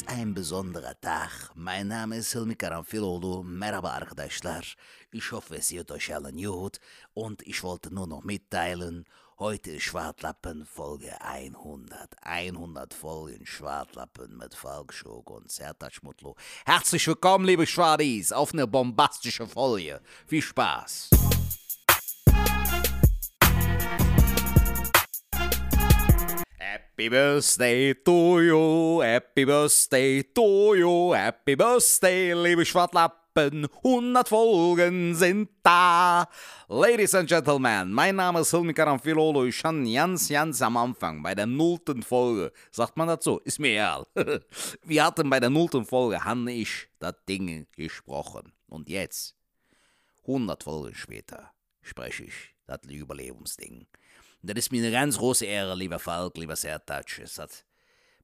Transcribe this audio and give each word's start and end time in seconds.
ist 0.00 0.08
ein 0.08 0.34
besonderer 0.34 1.00
Tag. 1.00 1.30
Mein 1.54 1.88
Name 1.88 2.18
ist 2.18 2.32
Hilmi 2.32 2.54
Karamfilolu. 2.54 3.42
Merhaba 3.42 3.92
arkadaşlar. 3.92 4.64
Ich 5.10 5.32
hoffe, 5.32 5.56
es 5.56 5.70
geht 5.70 5.90
euch 5.90 6.14
allen 6.14 6.36
gut. 6.36 6.78
Und 7.14 7.40
ich 7.46 7.62
wollte 7.62 7.94
nur 7.94 8.06
noch 8.06 8.22
mitteilen, 8.22 9.06
heute 9.38 9.70
ist 9.70 9.84
Schwartlappen 9.84 10.66
Folge 10.66 11.18
100. 11.22 12.14
100 12.20 12.92
Folgen 12.92 13.46
Schwartlappen 13.46 14.36
mit 14.36 14.54
Falk 14.54 14.92
Schog 14.92 15.30
und 15.30 15.50
Sertac 15.50 16.02
Mutlu. 16.02 16.34
Herzlich 16.66 17.06
willkommen, 17.06 17.46
liebe 17.46 17.66
Schwadis, 17.66 18.32
auf 18.32 18.52
eine 18.52 18.66
bombastische 18.66 19.46
Folge. 19.46 20.02
Viel 20.26 20.42
Spaß. 20.42 21.08
Happy 26.98 27.10
birthday 27.10 27.92
to 27.92 28.40
you, 28.40 29.02
happy 29.02 29.44
birthday 29.44 30.22
to 30.22 30.74
you, 30.74 31.12
happy 31.12 31.54
birthday, 31.54 32.32
liebe 32.32 32.64
Schwartlappen, 32.64 33.68
100 33.84 34.26
Folgen 34.26 35.14
sind 35.14 35.50
da. 35.62 36.26
Ladies 36.68 37.14
and 37.14 37.28
Gentlemen, 37.28 37.92
mein 37.92 38.16
Name 38.16 38.40
ist 38.40 38.50
Hilmi 38.50 38.72
Karamfilolo, 38.72 39.44
ich 39.44 39.58
stand 39.58 39.92
ganz, 39.92 40.30
ganz 40.30 40.62
am 40.62 40.78
Anfang, 40.78 41.22
bei 41.22 41.34
der 41.34 41.44
nullten 41.44 42.02
Folge. 42.02 42.50
Sagt 42.70 42.96
man 42.96 43.08
dazu? 43.08 43.40
Ist 43.44 43.60
mir 43.60 43.72
egal. 43.72 44.06
Wir 44.82 45.04
hatten 45.04 45.28
bei 45.28 45.38
der 45.38 45.50
nullten 45.50 45.84
Folge, 45.84 46.24
han 46.24 46.48
ich 46.48 46.88
das 46.98 47.14
Ding 47.28 47.66
gesprochen. 47.76 48.54
Und 48.68 48.88
jetzt, 48.88 49.36
100 50.22 50.62
Folgen 50.62 50.94
später, 50.94 51.52
spreche 51.82 52.24
ich 52.24 52.54
das 52.66 52.80
Überlebensding. 52.88 53.86
Das 54.46 54.56
ist 54.56 54.70
mir 54.70 54.80
eine 54.80 54.92
ganz 54.92 55.18
große 55.18 55.44
Ehre, 55.44 55.74
lieber 55.74 55.98
Falk, 55.98 56.38
lieber 56.38 56.54
Sertac. 56.54 57.18
Es 57.18 57.36
hat 57.36 57.64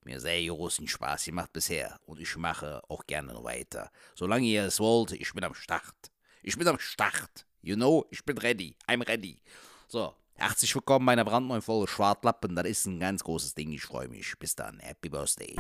mir 0.05 0.21
sehr 0.21 0.47
großen 0.47 0.87
Spaß 0.87 1.25
gemacht 1.25 1.53
bisher 1.53 1.99
und 2.07 2.21
ich 2.21 2.37
mache 2.37 2.81
auch 2.89 3.05
gerne 3.09 3.35
weiter. 3.43 3.91
Solange 4.15 4.47
ihr 4.47 4.63
es 4.67 4.79
wollt, 4.79 5.11
ich 5.11 5.33
bin 5.35 5.43
am 5.43 5.55
Start. 5.55 6.13
Ich 6.45 6.57
bin 6.57 6.69
am 6.69 6.79
Start. 6.79 7.45
You 7.61 7.75
know, 7.75 8.07
ich 8.11 8.25
bin 8.25 8.39
ready. 8.39 8.77
I'm 8.87 9.05
ready. 9.05 9.43
So, 9.89 10.15
herzlich 10.35 10.73
willkommen 10.77 11.07
bei 11.07 11.13
einer 11.15 11.25
brandneuen 11.25 11.61
Folge 11.61 11.91
Schwartlappen. 11.91 12.55
Das 12.55 12.67
ist 12.67 12.87
ein 12.87 13.01
ganz 13.01 13.25
großes 13.25 13.55
Ding. 13.55 13.73
Ich 13.73 13.83
freue 13.83 14.07
mich. 14.07 14.39
Bis 14.39 14.55
dann. 14.55 14.79
Happy 14.79 15.09
Birthday. 15.09 15.57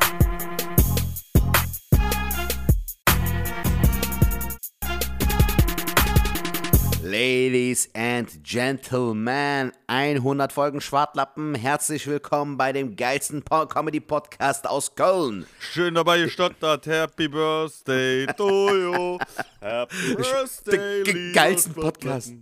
Ladies 7.02 7.88
and 7.94 8.28
Gentlemen, 8.44 9.72
100 9.88 10.52
Folgen 10.52 10.80
Schwartlappen. 10.80 11.56
Herzlich 11.56 12.06
willkommen 12.06 12.56
bei 12.56 12.72
dem 12.72 12.94
geilsten 12.94 13.42
po 13.42 13.66
Comedy 13.66 13.98
Podcast 13.98 14.68
aus 14.68 14.94
Köln. 14.94 15.44
Schön 15.58 15.94
dabei 15.94 16.20
gestottert. 16.20 16.86
Happy 16.86 17.26
Birthday 17.26 18.26
to 18.36 18.76
you. 18.76 19.18
Happy 19.60 20.14
Birthday, 20.16 21.02
lieber 21.02 21.32
geilsten. 21.32 21.74
Podcast. 21.74 22.34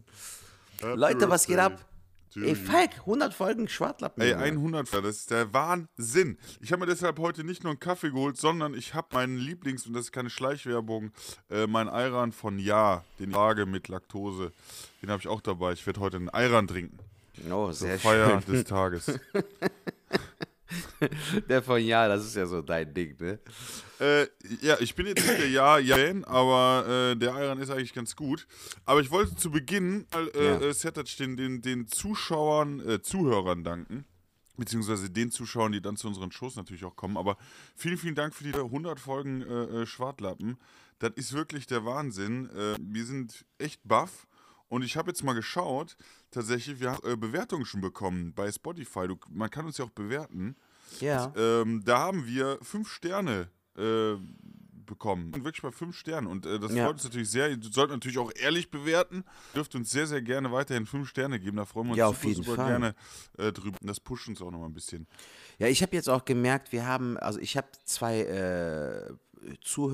Happy 0.83 0.95
Leute, 0.95 1.31
was 1.31 1.47
geht 1.47 1.59
ab? 1.59 1.79
Ey. 2.37 2.55
Falk, 2.55 2.91
100 3.01 3.35
Folgen 3.35 3.69
Schwartlappen. 3.69 4.23
Ey, 4.23 4.31
Junge. 4.31 4.45
100, 4.45 4.93
das 4.95 5.17
ist 5.17 5.31
der 5.31 5.53
Wahnsinn. 5.53 6.39
Ich 6.61 6.73
habe 6.73 6.81
mir 6.81 6.87
deshalb 6.87 7.19
heute 7.19 7.45
nicht 7.45 7.65
nur 7.65 7.73
einen 7.73 7.81
Kaffee 7.81 8.11
geholt, 8.11 8.37
sondern 8.37 8.75
ich 8.75 8.95
habe 8.95 9.09
meinen 9.13 9.37
Lieblings, 9.37 9.87
und 9.87 9.95
das 9.95 10.07
ist 10.07 10.13
keine 10.13 10.31
Schleichwerbung, 10.31 11.11
äh, 11.51 11.67
meinen 11.67 11.89
Ayran 11.89 12.33
von 12.33 12.59
Ja, 12.59 13.05
den 13.19 13.31
Lage 13.33 13.67
mit 13.67 13.89
Laktose. 13.89 14.53
Den 15.03 15.11
habe 15.11 15.21
ich 15.21 15.29
auch 15.29 15.41
dabei. 15.41 15.73
Ich 15.73 15.85
werde 15.87 16.01
heute 16.01 16.19
einen 16.19 16.29
Ayran 16.29 16.69
trinken. 16.69 16.99
Oh, 17.51 17.67
Zur 17.67 17.73
sehr 17.73 17.99
Feier 17.99 18.43
schön. 18.43 18.55
des 18.55 18.65
Tages. 18.65 19.19
Der 21.49 21.63
von 21.63 21.83
ja, 21.83 22.07
das 22.07 22.25
ist 22.25 22.37
ja 22.37 22.47
so 22.47 22.63
dein 22.63 22.95
Ding, 22.95 23.17
ne? 23.19 23.41
Äh, 24.01 24.27
ja, 24.63 24.81
ich 24.81 24.95
bin 24.95 25.07
jetzt 25.07 25.27
nicht 25.27 25.39
der 25.39 25.51
Ja-Fan, 25.51 26.25
aber 26.25 26.87
äh, 27.13 27.17
der 27.17 27.35
Ayran 27.35 27.59
ist 27.61 27.71
eigentlich 27.71 27.93
ganz 27.93 28.17
gut. 28.17 28.47
Aber 28.87 29.01
ich 29.01 29.11
wollte 29.11 29.37
zu 29.37 29.51
Beginn 29.51 30.07
äh, 30.15 30.45
Ja. 30.45 30.61
äh, 30.61 30.73
Sertac 30.73 31.07
den, 31.19 31.37
den, 31.37 31.61
den 31.61 31.87
Zuschauern, 31.87 32.81
äh, 32.81 33.03
Zuhörern 33.03 33.63
danken. 33.63 34.07
Beziehungsweise 34.57 35.11
den 35.11 35.31
Zuschauern, 35.31 35.73
die 35.73 35.81
dann 35.81 35.97
zu 35.97 36.09
unseren 36.09 36.33
Shows 36.33 36.57
natürlich 36.57 36.85
auch 36.85 36.97
kommen. 36.97 37.17
Aber 37.17 37.37
vielen, 37.77 37.97
vielen 37.99 38.15
Dank 38.15 38.35
für 38.35 38.45
die 38.45 38.55
100 38.55 38.99
Folgen 39.01 39.43
äh, 39.43 39.83
äh, 39.83 39.87
Schwartlappen. 39.87 40.59
Das 40.99 41.13
ist 41.17 41.33
wirklich 41.33 41.67
der 41.67 41.85
Wahnsinn. 41.85 42.51
Äh, 42.51 42.77
wir 42.81 43.05
sind 43.05 43.45
echt 43.59 43.81
baff. 43.85 44.27
Und 44.69 44.83
ich 44.83 44.97
habe 44.97 45.11
jetzt 45.11 45.25
mal 45.25 45.33
geschaut, 45.33 45.97
tatsächlich, 46.31 46.79
wir 46.81 46.93
haben 46.93 47.21
Bewertungen 47.21 47.65
schon 47.67 47.81
bekommen 47.81 48.33
bei 48.35 48.53
Spotify. 48.53 49.09
Du, 49.09 49.17
man 49.31 49.51
kann 49.51 49.67
uns 49.67 49.79
ja 49.79 49.85
auch 49.85 49.91
bewerten. 49.91 50.57
Ja. 51.01 51.33
Ähm, 51.37 51.83
da 51.85 51.99
haben 51.99 52.27
wir 52.27 52.59
fünf 52.63 52.89
Sterne 52.93 53.51
äh, 53.77 54.17
bekommen. 54.87 55.33
Wirklich 55.35 55.63
bei 55.63 55.71
fünf 55.71 55.97
Sternen. 55.97 56.27
Und 56.27 56.47
äh, 56.47 56.59
das 56.59 56.73
Ja. 56.75 56.85
freut 56.87 56.95
uns 56.95 57.05
natürlich 57.05 57.31
sehr. 57.31 57.49
Ihr 57.51 57.59
sollt 57.63 57.91
natürlich 57.91 58.19
auch 58.19 58.33
ehrlich 58.35 58.71
bewerten. 58.73 59.19
Ihr 59.19 59.55
dürft 59.57 59.75
uns 59.77 59.91
sehr, 59.93 60.07
sehr 60.09 60.21
gerne 60.21 60.51
weiterhin 60.51 60.85
fünf 60.85 61.09
Sterne 61.09 61.39
geben. 61.39 61.59
Da 61.59 61.65
freuen 61.65 61.87
wir 61.87 61.91
uns 61.93 61.99
Ja, 61.99 62.07
auf 62.09 62.17
super, 62.17 62.29
jeden 62.29 62.43
super 62.43 62.57
Fall. 62.57 62.67
gerne 62.67 62.95
äh, 63.39 63.53
drüber. 63.53 63.79
Das 63.83 64.01
pusht 64.01 64.27
uns 64.29 64.43
auch 64.43 64.51
noch 64.51 64.59
mal 64.59 64.67
ein 64.67 64.75
bisschen. 64.75 65.07
Ja, 65.59 65.69
ich 65.69 65.83
habe 65.83 65.95
jetzt 65.95 66.09
auch 66.09 66.25
gemerkt, 66.25 66.73
wir 66.73 66.87
haben, 66.87 67.17
also 67.19 67.39
ich 67.39 67.57
habe 67.57 67.69
zwei 67.85 68.21
äh, 68.23 69.13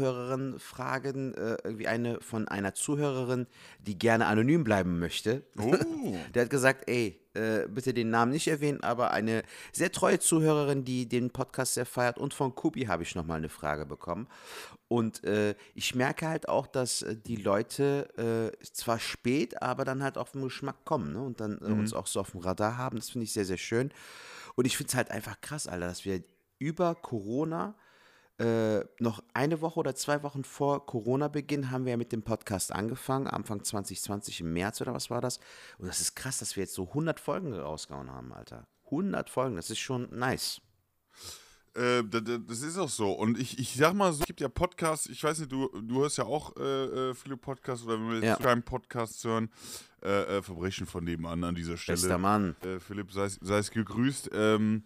Zuhörerinnen-Fragen, 0.07 1.35
äh, 1.35 1.57
irgendwie 1.65 1.87
eine 1.89 2.21
von 2.21 2.49
einer 2.49 2.75
Zuhörerin, 2.75 3.47
die 3.81 3.99
gerne 3.99 4.27
anonym 4.27 4.65
bleiben 4.65 4.99
möchte. 4.99 5.45
Oh. 5.59 5.75
Der 6.35 6.43
hat 6.45 6.51
gesagt, 6.51 6.89
ey, 6.89 7.21
äh, 7.37 7.69
bitte 7.69 7.95
den 7.95 8.11
Namen 8.11 8.33
nicht 8.33 8.49
erwähnen, 8.49 8.83
aber 8.83 9.11
eine 9.13 9.43
sehr 9.73 9.93
treue 9.93 10.19
Zuhörerin, 10.19 10.85
die 10.85 11.09
den 11.09 11.31
Podcast 11.31 11.75
sehr 11.75 11.87
feiert. 11.87 12.19
Und 12.19 12.35
von 12.35 12.55
Kubi 12.55 12.85
habe 12.87 13.03
ich 13.03 13.15
nochmal 13.15 13.39
eine 13.39 13.49
Frage 13.49 13.87
bekommen. 13.87 14.27
Und 14.89 15.25
äh, 15.25 15.55
ich 15.75 15.95
merke 15.95 16.29
halt 16.29 16.49
auch, 16.49 16.67
dass 16.67 17.03
äh, 17.03 17.17
die 17.17 17.37
Leute 17.37 18.53
äh, 18.63 18.65
zwar 18.65 18.99
spät, 18.99 19.61
aber 19.63 19.85
dann 19.85 20.03
halt 20.03 20.19
auf 20.19 20.33
den 20.33 20.43
Geschmack 20.43 20.85
kommen 20.85 21.13
ne? 21.13 21.21
und 21.21 21.41
dann 21.41 21.59
äh, 21.61 21.65
uns 21.67 21.93
auch 21.93 22.07
so 22.07 22.21
auf 22.21 22.31
dem 22.33 22.41
Radar 22.41 22.79
haben. 22.79 22.97
Das 22.97 23.11
finde 23.11 23.25
ich 23.25 23.33
sehr, 23.33 23.45
sehr 23.45 23.59
schön. 23.59 23.93
Und 24.55 24.65
ich 24.65 24.77
finde 24.77 24.89
es 24.91 24.95
halt 24.97 25.11
einfach 25.11 25.41
krass, 25.41 25.67
Alter, 25.67 25.87
dass 25.87 26.05
wir 26.05 26.23
über 26.59 26.95
Corona 26.95 27.75
äh, 28.39 28.81
noch 29.01 29.23
eine 29.35 29.61
Woche 29.63 29.81
oder 29.81 29.95
zwei 29.95 30.23
Wochen 30.23 30.45
vor 30.45 30.85
Corona-Beginn 30.85 31.71
haben 31.71 31.85
wir 31.87 31.93
ja 31.93 31.97
mit 31.97 32.13
dem 32.13 32.23
Podcast 32.23 32.71
angefangen, 32.73 33.27
Anfang 33.27 33.65
2020 33.65 34.43
im 34.43 34.53
März 34.53 34.81
oder 34.81 34.93
was 34.95 35.09
war 35.11 35.21
das? 35.21 35.41
Und 35.79 35.87
das 35.89 36.01
ist 36.01 36.15
krass, 36.17 36.39
dass 36.39 36.57
wir 36.57 36.65
jetzt 36.65 36.75
so 36.75 36.89
100 36.89 37.19
Folgen 37.19 37.55
rausgehauen 37.55 38.11
haben, 38.11 38.33
Alter. 38.33 38.67
100 38.87 39.31
Folgen, 39.31 39.57
das 39.57 39.71
ist 39.71 39.79
schon 39.79 40.09
nice. 40.17 40.61
Äh, 41.75 42.03
da- 42.05 42.21
da- 42.21 42.39
das 42.39 42.63
ist 42.63 42.79
auch 42.79 42.89
so. 42.89 43.13
Und 43.13 43.39
ich, 43.39 43.59
ich 43.59 43.75
sag 43.77 43.93
mal 43.95 44.11
so, 44.13 44.21
es 44.21 44.27
gibt 44.27 44.41
ja 44.41 44.49
Podcasts, 44.49 45.07
ich 45.11 45.23
weiß 45.23 45.41
nicht, 45.41 45.53
du, 45.53 45.69
du 45.83 46.01
hörst 46.01 46.17
ja 46.17 46.25
auch 46.25 46.57
äh, 46.57 47.11
äh, 47.11 47.15
viele 47.15 47.37
Podcasts 47.37 47.85
oder 47.85 47.95
wenn 48.01 48.09
wir 48.13 48.19
Ja. 48.21 48.33
jetzt 48.35 48.43
keinen 48.43 48.63
Podcast 48.63 49.23
hören, 49.25 49.51
äh, 50.03 50.39
äh, 50.39 50.43
Verbrechen 50.43 50.87
von 50.87 51.05
nebenan 51.05 51.45
an 51.45 51.55
dieser 51.55 51.77
Stelle. 51.77 51.97
Bester 51.99 52.17
Mann. 52.19 52.57
Philipp, 52.81 53.13
sei, 53.13 53.29
sei 53.29 53.59
es 53.59 53.71
gegrüßt. 53.71 54.31
Ähm, 54.33 54.85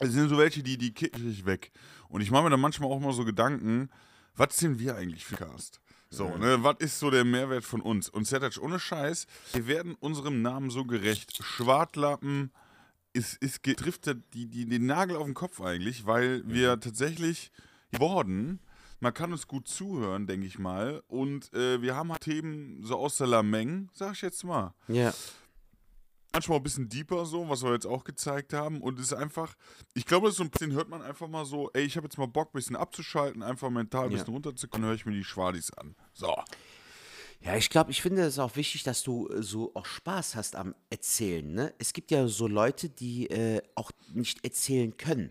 es 0.00 0.12
sind 0.12 0.28
so 0.28 0.38
welche, 0.38 0.62
die, 0.62 0.78
die 0.78 0.92
kicken 0.92 1.30
ich 1.30 1.44
weg. 1.46 1.70
Und 2.08 2.20
ich 2.20 2.30
mache 2.30 2.44
mir 2.44 2.50
dann 2.50 2.60
manchmal 2.60 2.90
auch 2.90 3.00
mal 3.00 3.12
so 3.12 3.24
Gedanken, 3.24 3.90
was 4.36 4.56
sind 4.56 4.78
wir 4.78 4.96
eigentlich 4.96 5.24
für 5.24 5.36
Cast? 5.36 5.80
So, 6.10 6.36
ne, 6.38 6.62
was 6.62 6.76
ist 6.78 6.98
so 6.98 7.10
der 7.10 7.24
Mehrwert 7.24 7.64
von 7.64 7.82
uns? 7.82 8.08
Und 8.08 8.26
Sertac, 8.26 8.56
ohne 8.62 8.80
Scheiß, 8.80 9.26
wir 9.52 9.66
werden 9.66 9.94
unserem 10.00 10.40
Namen 10.40 10.70
so 10.70 10.84
gerecht. 10.84 11.44
Schwartlappen 11.44 12.50
ist, 13.12 13.36
ist, 13.42 13.62
trifft 13.62 14.06
die, 14.32 14.46
die, 14.46 14.66
den 14.66 14.86
Nagel 14.86 15.16
auf 15.16 15.26
den 15.26 15.34
Kopf 15.34 15.60
eigentlich, 15.60 16.06
weil 16.06 16.42
wir 16.46 16.80
tatsächlich 16.80 17.50
geworden, 17.92 18.60
man 19.00 19.12
kann 19.12 19.32
uns 19.32 19.46
gut 19.46 19.68
zuhören, 19.68 20.26
denke 20.26 20.46
ich 20.46 20.58
mal. 20.58 21.02
Und 21.08 21.52
äh, 21.52 21.82
wir 21.82 21.94
haben 21.94 22.10
halt 22.10 22.22
Themen 22.22 22.82
so 22.84 22.96
aus 22.96 23.18
der 23.18 23.26
Lameng, 23.26 23.90
sag 23.92 24.14
ich 24.14 24.22
jetzt 24.22 24.44
mal 24.44 24.74
Ja. 24.88 25.12
Manchmal 26.32 26.58
ein 26.58 26.62
bisschen 26.62 26.88
deeper 26.88 27.26
so, 27.26 27.48
was 27.48 27.62
wir 27.62 27.72
jetzt 27.72 27.86
auch 27.86 28.04
gezeigt 28.04 28.52
haben. 28.52 28.80
Und 28.80 28.98
es 28.98 29.06
ist 29.06 29.12
einfach, 29.14 29.54
ich 29.94 30.04
glaube, 30.06 30.26
das 30.26 30.34
ist 30.34 30.38
so 30.38 30.44
ein 30.44 30.50
bisschen, 30.50 30.72
hört 30.72 30.88
man 30.88 31.02
einfach 31.02 31.28
mal 31.28 31.44
so, 31.44 31.70
ey, 31.74 31.82
ich 31.84 31.96
habe 31.96 32.06
jetzt 32.06 32.18
mal 32.18 32.26
Bock, 32.26 32.48
ein 32.48 32.58
bisschen 32.58 32.76
abzuschalten, 32.76 33.42
einfach 33.42 33.70
mental 33.70 34.06
ein 34.06 34.12
Ja. 34.12 34.18
bisschen 34.18 34.34
runterzukommen, 34.34 34.86
höre 34.86 34.94
ich 34.94 35.06
mir 35.06 35.12
die 35.12 35.24
Schwadis 35.24 35.72
an. 35.72 35.94
So. 36.12 36.34
Ja, 37.40 37.56
ich 37.56 37.70
glaube, 37.70 37.92
ich 37.92 38.02
finde 38.02 38.22
es 38.22 38.38
auch 38.40 38.56
wichtig, 38.56 38.82
dass 38.82 39.04
du 39.04 39.28
äh, 39.28 39.42
so 39.42 39.70
auch 39.74 39.86
Spaß 39.86 40.34
hast 40.34 40.56
am 40.56 40.74
Erzählen. 40.90 41.48
Ne? 41.54 41.72
Es 41.78 41.92
gibt 41.92 42.10
ja 42.10 42.26
so 42.26 42.48
Leute, 42.48 42.88
die 42.88 43.30
äh, 43.30 43.62
auch 43.76 43.92
nicht 44.12 44.44
erzählen 44.44 44.96
können. 44.96 45.30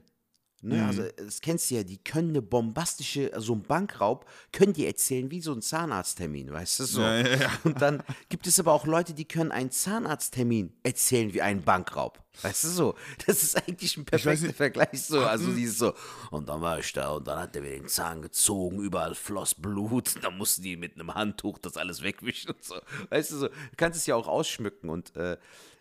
Ne? 0.61 0.83
Also, 0.85 1.03
das 1.17 1.41
kennst 1.41 1.69
du 1.69 1.75
ja, 1.75 1.83
die 1.83 1.97
können 1.97 2.29
eine 2.29 2.41
bombastische, 2.41 3.31
so 3.37 3.53
ein 3.53 3.61
Bankraub, 3.61 4.25
können 4.51 4.73
die 4.73 4.87
erzählen 4.87 5.29
wie 5.29 5.39
so 5.39 5.53
ein 5.53 5.61
Zahnarzttermin, 5.61 6.51
weißt 6.51 6.79
du 6.79 6.85
so. 6.85 7.01
Ja, 7.01 7.19
ja, 7.19 7.35
ja. 7.35 7.51
Und 7.63 7.81
dann 7.81 8.01
gibt 8.29 8.47
es 8.47 8.59
aber 8.59 8.73
auch 8.73 8.87
Leute, 8.87 9.13
die 9.13 9.25
können 9.25 9.51
einen 9.51 9.69
Zahnarzttermin 9.69 10.73
erzählen 10.81 11.31
wie 11.33 11.43
einen 11.43 11.61
Bankraub. 11.61 12.19
Weißt 12.41 12.65
du 12.65 12.67
so? 12.69 12.95
Das 13.25 13.43
ist 13.43 13.55
eigentlich 13.57 13.97
ein 13.97 14.05
perfekter 14.05 14.53
Vergleich 14.53 15.03
so. 15.03 15.19
Also 15.19 15.51
dieses 15.51 15.77
so, 15.77 15.93
und 16.31 16.49
dann 16.49 16.61
war 16.61 16.79
ich 16.79 16.91
da 16.93 17.11
und 17.11 17.27
dann 17.27 17.39
hat 17.39 17.55
er 17.55 17.61
mir 17.61 17.71
den 17.71 17.87
Zahn 17.87 18.21
gezogen, 18.21 18.79
überall 18.79 19.15
floss 19.15 19.55
Blut. 19.55 20.15
Dann 20.23 20.37
mussten 20.37 20.63
die 20.63 20.75
mit 20.75 20.95
einem 20.95 21.13
Handtuch 21.13 21.57
das 21.59 21.77
alles 21.77 22.01
wegwischen 22.01 22.51
und 22.51 22.63
so. 22.63 22.75
Weißt 23.09 23.31
du 23.31 23.37
so, 23.37 23.47
du 23.47 23.75
kannst 23.75 23.99
es 23.99 24.05
ja 24.05 24.15
auch 24.15 24.27
ausschmücken 24.27 24.89
und 24.89 25.15
äh, 25.15 25.37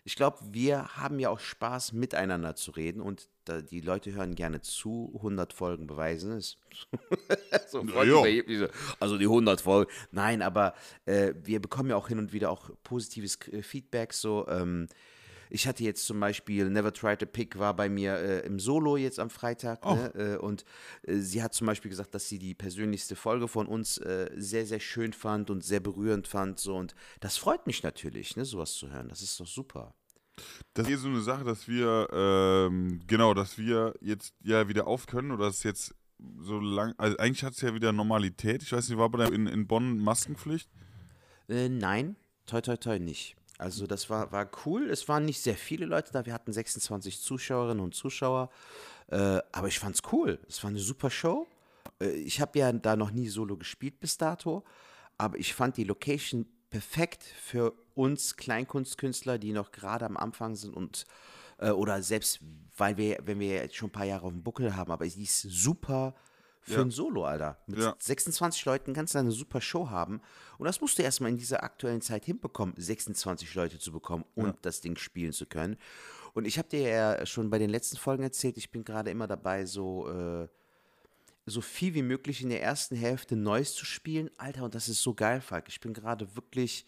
ich 0.07 0.15
glaube, 0.15 0.37
wir 0.53 0.95
haben 0.95 1.19
ja 1.19 1.29
auch 1.29 1.41
Spaß, 1.41 1.91
miteinander 1.91 2.55
zu 2.55 2.71
reden 2.71 3.01
und 3.01 3.27
da, 3.43 3.59
die 3.59 3.81
Leute 3.81 4.13
hören 4.13 4.35
gerne 4.35 4.61
zu. 4.61 5.11
100 5.17 5.51
Folgen 5.51 5.85
beweisen 5.85 6.31
es. 6.31 6.55
so, 7.67 7.83
ja, 7.83 8.67
also 9.01 9.17
die 9.17 9.25
100 9.25 9.59
Folgen. 9.59 9.91
Nein, 10.11 10.41
aber 10.41 10.75
äh, 11.05 11.33
wir 11.43 11.61
bekommen 11.61 11.89
ja 11.89 11.97
auch 11.97 12.07
hin 12.07 12.19
und 12.19 12.31
wieder 12.31 12.51
auch 12.51 12.69
positives 12.83 13.37
Feedback. 13.63 14.13
So, 14.13 14.47
ähm, 14.47 14.87
ich 15.49 15.67
hatte 15.67 15.83
jetzt 15.83 16.05
zum 16.05 16.19
Beispiel 16.19 16.69
Never 16.69 16.93
Try 16.93 17.17
to 17.17 17.25
Pick 17.25 17.57
war 17.57 17.75
bei 17.75 17.89
mir 17.89 18.15
äh, 18.15 18.45
im 18.45 18.59
Solo 18.59 18.97
jetzt 18.97 19.19
am 19.19 19.29
Freitag. 19.29 19.85
Oh. 19.85 19.95
Ne? 19.95 20.13
Äh, 20.15 20.37
und 20.37 20.63
äh, 21.03 21.17
sie 21.17 21.43
hat 21.43 21.53
zum 21.53 21.67
Beispiel 21.67 21.89
gesagt, 21.89 22.13
dass 22.13 22.27
sie 22.27 22.39
die 22.39 22.53
persönlichste 22.53 23.15
Folge 23.15 23.47
von 23.47 23.67
uns 23.67 23.97
äh, 23.99 24.29
sehr, 24.35 24.65
sehr 24.65 24.79
schön 24.79 25.13
fand 25.13 25.49
und 25.49 25.63
sehr 25.63 25.79
berührend 25.79 26.27
fand. 26.27 26.59
So. 26.59 26.75
Und 26.75 26.95
das 27.19 27.37
freut 27.37 27.67
mich 27.67 27.83
natürlich, 27.83 28.35
ne, 28.35 28.45
sowas 28.45 28.73
zu 28.73 28.89
hören. 28.89 29.09
Das 29.09 29.21
ist 29.21 29.39
doch 29.39 29.47
super. 29.47 29.93
Das 30.73 30.87
ist 30.87 30.93
eh 30.93 30.97
so 30.97 31.07
eine 31.07 31.21
Sache, 31.21 31.43
dass 31.43 31.67
wir, 31.67 32.07
ähm, 32.11 33.01
genau, 33.07 33.33
dass 33.33 33.57
wir 33.57 33.95
jetzt 34.01 34.33
ja 34.43 34.67
wieder 34.67 34.87
auf 34.87 35.07
können 35.07 35.31
oder 35.31 35.45
dass 35.45 35.63
jetzt 35.63 35.95
so 36.39 36.59
lang, 36.59 36.93
also 36.97 37.17
eigentlich 37.17 37.43
hat 37.43 37.53
es 37.53 37.61
ja 37.61 37.73
wieder 37.73 37.91
Normalität. 37.91 38.63
Ich 38.63 38.71
weiß 38.71 38.89
nicht, 38.89 38.97
war 38.97 39.09
bei 39.09 39.19
der 39.19 39.33
in, 39.33 39.47
in 39.47 39.67
Bonn 39.67 39.99
Maskenpflicht? 39.99 40.69
Äh, 41.47 41.69
nein, 41.69 42.15
toi, 42.45 42.61
toi, 42.61 42.77
toi, 42.77 42.99
nicht. 42.99 43.36
Also 43.57 43.87
das 43.87 44.09
war, 44.09 44.31
war 44.31 44.49
cool. 44.65 44.89
Es 44.89 45.07
waren 45.07 45.25
nicht 45.25 45.41
sehr 45.41 45.55
viele 45.55 45.85
Leute 45.85 46.11
da. 46.11 46.25
Wir 46.25 46.33
hatten 46.33 46.53
26 46.53 47.21
Zuschauerinnen 47.21 47.83
und 47.83 47.95
Zuschauer. 47.95 48.49
Äh, 49.07 49.39
aber 49.51 49.67
ich 49.67 49.79
fand's 49.79 50.01
cool. 50.11 50.39
Es 50.47 50.63
war 50.63 50.69
eine 50.69 50.79
super 50.79 51.09
Show. 51.09 51.47
Äh, 51.99 52.11
ich 52.11 52.39
habe 52.41 52.59
ja 52.59 52.71
da 52.71 52.95
noch 52.95 53.11
nie 53.11 53.27
Solo 53.27 53.57
gespielt 53.57 53.99
bis 53.99 54.17
dato. 54.17 54.63
Aber 55.17 55.37
ich 55.37 55.53
fand 55.53 55.77
die 55.77 55.83
Location 55.83 56.45
perfekt 56.69 57.23
für 57.23 57.73
uns 57.95 58.35
Kleinkunstkünstler, 58.35 59.37
die 59.37 59.53
noch 59.53 59.71
gerade 59.71 60.05
am 60.05 60.17
Anfang 60.17 60.55
sind 60.55 60.75
und 60.75 61.05
äh, 61.57 61.71
oder 61.71 62.01
selbst, 62.03 62.39
weil 62.75 62.97
wir, 62.97 63.17
wenn 63.23 63.39
wir 63.39 63.55
jetzt 63.55 63.75
schon 63.75 63.89
ein 63.89 63.93
paar 63.93 64.05
Jahre 64.05 64.25
auf 64.25 64.31
dem 64.31 64.43
Buckel 64.43 64.75
haben, 64.75 64.91
aber 64.91 65.09
sie 65.09 65.23
ist 65.23 65.41
super 65.41 66.13
für 66.67 66.73
Ja. 66.75 66.81
ein 66.81 66.91
Solo, 66.91 67.23
Alter. 67.25 67.57
Mit 67.67 67.79
Ja. 67.79 67.95
26 67.97 68.65
Leuten 68.65 68.93
kannst 68.93 69.15
du 69.15 69.19
eine 69.19 69.31
super 69.31 69.61
Show 69.61 69.89
haben. 69.89 70.21
Und 70.57 70.65
das 70.65 70.81
musst 70.81 70.97
du 70.99 71.03
erstmal 71.03 71.31
in 71.31 71.37
dieser 71.37 71.63
aktuellen 71.63 72.01
Zeit 72.01 72.25
hinbekommen, 72.25 72.75
26 72.77 73.55
Leute 73.55 73.79
zu 73.79 73.91
bekommen 73.91 74.25
und 74.35 74.55
das 74.63 74.81
Ding 74.81 74.97
spielen 74.97 75.31
zu 75.31 75.45
können. 75.45 75.77
Und 76.33 76.45
ich 76.45 76.57
habe 76.57 76.67
dir 76.67 76.81
ja 76.81 77.25
schon 77.25 77.49
bei 77.49 77.57
den 77.57 77.69
letzten 77.69 77.97
Folgen 77.97 78.23
erzählt, 78.23 78.57
ich 78.57 78.69
bin 78.69 78.83
gerade 78.83 79.09
immer 79.09 79.27
dabei, 79.27 79.65
so, 79.65 80.09
äh, 80.09 80.47
so 81.45 81.61
viel 81.61 81.93
wie 81.93 82.01
möglich 82.01 82.41
in 82.43 82.49
der 82.49 82.61
ersten 82.61 82.95
Hälfte 82.95 83.35
Neues 83.37 83.73
zu 83.73 83.85
spielen. 83.85 84.29
Alter, 84.37 84.63
und 84.65 84.75
das 84.75 84.89
ist 84.89 85.01
so 85.01 85.13
geil, 85.13 85.39
Falk. 85.41 85.69
Ich 85.69 85.79
bin 85.79 85.93
gerade 85.93 86.35
wirklich 86.35 86.85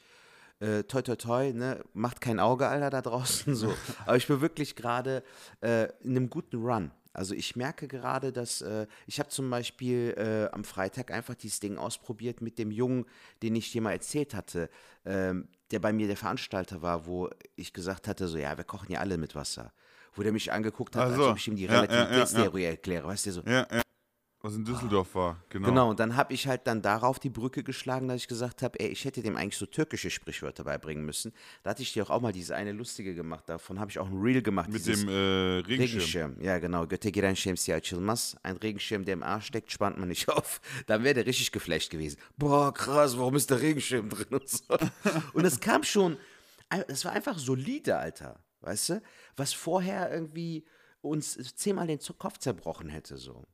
äh, 0.60 0.84
toi 0.84 1.02
toi 1.02 1.16
toi, 1.16 1.54
ne, 1.54 1.82
macht 1.94 2.20
kein 2.20 2.38
Auge, 2.38 2.68
Alter, 2.68 2.90
da 2.90 3.02
draußen 3.02 3.56
so. 3.56 3.74
Aber 4.06 4.18
ich 4.18 4.28
bin 4.28 4.42
wirklich 4.42 4.75
gerade 4.75 5.24
äh, 5.62 5.86
in 6.02 6.18
einem 6.18 6.30
guten 6.30 6.58
Run. 6.58 6.92
Also 7.14 7.34
ich 7.34 7.56
merke 7.56 7.88
gerade, 7.88 8.32
dass 8.32 8.62
äh, 8.62 8.86
ich 9.08 9.20
habe 9.20 9.30
zum 9.30 9.50
Beispiel 9.50 10.14
äh, 10.18 10.54
am 10.54 10.64
Freitag 10.64 11.12
einfach 11.12 11.36
dieses 11.36 11.60
Ding 11.60 11.78
ausprobiert 11.78 12.42
mit 12.42 12.60
dem 12.60 12.72
Jungen, 12.72 13.06
den 13.42 13.56
ich 13.56 13.72
dir 13.72 13.82
mal 13.82 13.94
erzählt 13.94 14.34
hatte, 14.34 14.70
ähm, 15.06 15.48
der 15.72 15.80
bei 15.80 15.92
mir 15.92 16.08
der 16.08 16.18
Veranstalter 16.18 16.82
war, 16.82 17.06
wo 17.06 17.30
ich 17.56 17.74
gesagt 17.74 18.08
hatte, 18.08 18.28
so 18.28 18.38
ja, 18.38 18.56
wir 18.58 18.64
kochen 18.64 18.92
ja 18.92 19.00
alle 19.00 19.18
mit 19.18 19.36
Wasser. 19.36 19.74
Wo 20.14 20.24
der 20.24 20.32
mich 20.32 20.52
angeguckt 20.52 20.96
hat, 20.96 21.06
Ach 21.06 21.12
als 21.12 21.20
ob 21.20 21.38
ich 21.38 21.48
ihm 21.48 21.56
die 21.56 21.66
Ja, 21.66 21.74
ja, 21.74 21.84
ja, 21.84 21.92
ja. 21.92 22.02
Relativitätstheorie 22.02 22.64
erkläre, 22.64 23.08
weißt 23.08 23.28
du, 23.28 23.32
so. 23.32 23.42
Was 24.41 24.56
in 24.56 24.63
Düsseldorf 24.63 25.15
war, 25.15 25.44
genau. 25.50 25.68
Genau, 25.68 25.89
und 25.89 26.00
dann 26.00 26.15
habe 26.15 26.33
ich 26.33 26.47
halt 26.47 26.65
dann 26.65 26.81
darauf 26.81 27.19
die 27.19 27.30
Brücke 27.30 27.62
geschlagen, 27.62 28.07
dass 28.07 28.21
ich 28.21 28.27
gesagt 28.30 28.62
habe, 28.62 28.80
ey, 28.80 28.88
ich 28.88 29.03
hätte 29.03 29.21
dem 29.21 29.36
eigentlich 29.36 29.57
so 29.57 29.65
türkische 29.65 30.09
Sprichwörter 30.09 30.63
beibringen 30.63 31.06
müssen. 31.06 31.33
Da 31.62 31.71
hatte 31.71 31.81
ich 31.81 31.91
dir 31.91 32.03
auch, 32.03 32.09
auch 32.09 32.21
mal 32.21 32.31
diese 32.31 32.56
eine 32.56 32.71
lustige 32.71 33.15
gemacht. 33.15 33.50
Davon 33.50 33.81
habe 33.81 33.91
ich 33.91 34.00
auch 34.00 34.07
ein 34.07 34.18
Reel 34.18 34.41
gemacht. 34.41 34.69
Mit 34.69 34.88
dem 34.88 35.09
äh, 35.09 35.12
Regenschirm. 35.12 35.68
Regenschirm. 35.68 36.41
Ja, 36.41 36.57
genau. 36.57 36.88
Götte 36.88 37.12
giren 37.12 37.36
şemsiye 37.36 37.75
açılmaz. 37.75 38.38
Ein 38.41 38.56
Regenschirm, 38.56 39.03
der 39.03 39.15
im 39.15 39.24
Arsch 39.24 39.47
steckt, 39.47 39.74
spannt 39.74 39.97
man 39.97 40.07
nicht 40.07 40.30
auf. 40.36 40.62
Dann 40.88 41.03
wäre 41.03 41.15
der 41.15 41.25
richtig 41.25 41.51
geflasht 41.51 41.89
gewesen. 41.89 42.18
Boah, 42.38 42.74
krass, 42.74 43.18
warum 43.18 43.36
ist 43.36 43.50
der 43.50 43.59
Regenschirm 43.59 44.07
drin 44.13 44.27
und 44.30 44.47
so. 44.47 44.63
Und 45.33 45.44
es 45.44 45.59
kam 45.59 45.83
schon, 45.83 46.15
es 46.88 47.03
war 47.03 47.12
einfach 47.12 47.38
solide, 47.38 47.97
Alter. 47.97 48.39
Weißt 48.62 48.89
du? 48.89 49.01
Was 49.36 49.51
vorher 49.51 50.13
irgendwie 50.13 50.65
uns 51.01 51.38
zehnmal 51.56 51.88
den 51.88 52.00
Kopf 52.18 52.38
zerbrochen 52.38 52.88
hätte, 52.88 53.18
so. 53.18 53.45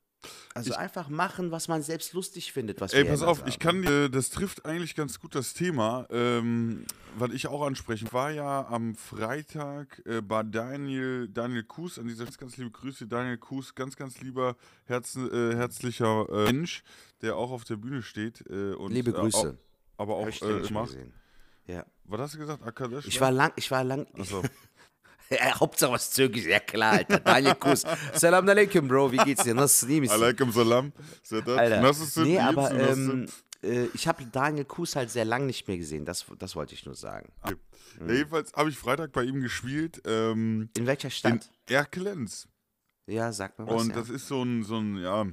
Also 0.53 0.73
einfach 0.73 1.09
machen, 1.09 1.51
was 1.51 1.67
man 1.67 1.81
selbst 1.81 2.13
lustig 2.13 2.53
findet, 2.53 2.81
was 2.81 2.93
Ey, 2.93 3.03
pass 3.03 3.21
auf, 3.21 3.39
sagen. 3.39 3.49
ich 3.49 3.59
kann 3.59 3.81
dir, 3.81 4.09
das 4.09 4.29
trifft 4.29 4.65
eigentlich 4.65 4.95
ganz 4.95 5.19
gut 5.19 5.35
das 5.35 5.53
Thema, 5.53 6.07
ähm, 6.09 6.85
was 7.17 7.31
ich 7.31 7.47
auch 7.47 7.61
ansprechen. 7.61 8.07
War 8.11 8.31
ja 8.31 8.65
am 8.67 8.95
Freitag 8.95 10.01
äh, 10.05 10.21
bei 10.21 10.43
Daniel, 10.43 11.27
Daniel 11.27 11.63
Kuhs, 11.63 11.99
an 11.99 12.07
dieser 12.07 12.25
ganz, 12.25 12.37
ganz 12.37 12.57
liebe 12.57 12.71
Grüße, 12.71 13.07
Daniel 13.07 13.37
Kuhs, 13.37 13.75
ganz, 13.75 13.95
ganz 13.95 14.21
lieber, 14.21 14.55
herzen, 14.85 15.29
äh, 15.31 15.55
herzlicher 15.55 16.27
äh, 16.29 16.51
Mensch, 16.51 16.83
der 17.21 17.35
auch 17.35 17.51
auf 17.51 17.65
der 17.65 17.75
Bühne 17.75 18.01
steht. 18.01 18.43
Äh, 18.49 18.73
und, 18.73 18.91
Liebe 18.91 19.11
äh, 19.11 19.13
Grüße. 19.13 19.57
Auch, 19.57 20.01
aber 20.01 20.15
auch 20.15 20.27
ich 20.27 20.41
äh, 20.41 20.71
macht. 20.71 20.97
Ja. 21.67 21.85
Was 22.05 22.19
hast 22.21 22.35
du 22.35 22.39
gesagt? 22.39 22.63
Akadesh? 22.63 23.07
Ich 23.07 23.19
war 23.19 23.31
lang, 23.31 23.51
ich 23.55 23.71
war 23.71 23.83
lang. 23.83 24.07
Achso. 24.17 24.43
Ja, 25.29 25.55
Hauptsache 25.59 25.91
was 25.91 26.11
Türkisch, 26.11 26.45
ja 26.45 26.59
klar, 26.59 26.93
Alter. 26.93 27.19
Daniel 27.19 27.55
Kuss. 27.55 27.83
Salam 28.13 28.47
alaikum, 28.47 28.87
Bro, 28.87 29.11
wie 29.11 29.17
geht's 29.17 29.43
dir? 29.43 29.55
Nasıl, 29.55 29.89
iyi 29.89 30.01
misin? 30.01 30.15
Alaikum 30.15 30.51
Salam. 30.51 30.91
Alter. 31.31 31.81
Nasılsın? 31.81 32.23
Nee, 32.25 32.41
aber? 32.41 32.63
Nasılsın? 32.63 33.27
ähm, 33.63 33.71
äh, 33.71 33.87
ich 33.93 34.07
habe 34.07 34.23
Daniel 34.33 34.65
Kuss 34.65 34.95
halt 34.95 35.09
sehr 35.11 35.25
lang 35.25 35.45
nicht 35.47 35.67
mehr 35.67 35.77
gesehen. 35.77 36.05
Das, 36.05 36.25
das 36.39 36.55
wollte 36.55 36.73
ich 36.73 36.85
nur 36.85 36.95
sagen. 36.95 37.31
Okay. 37.41 37.55
Ja, 38.07 38.13
jedenfalls 38.13 38.53
habe 38.53 38.69
ich 38.69 38.77
Freitag 38.77 39.11
bei 39.11 39.23
ihm 39.23 39.41
gespielt. 39.41 40.01
Ähm, 40.05 40.69
In 40.77 40.85
welcher 40.85 41.07
in 41.07 41.11
Stadt? 41.11 41.49
Erkelenz. 41.69 42.47
ja, 43.07 43.31
sag 43.31 43.57
mal 43.57 43.67
was. 43.67 43.81
Und 43.81 43.89
ja. 43.89 43.95
das 43.95 44.09
ist 44.09 44.27
so 44.27 44.43
ein, 44.43 44.63
so 44.63 44.77
ein, 44.77 44.97
ja, 44.97 45.25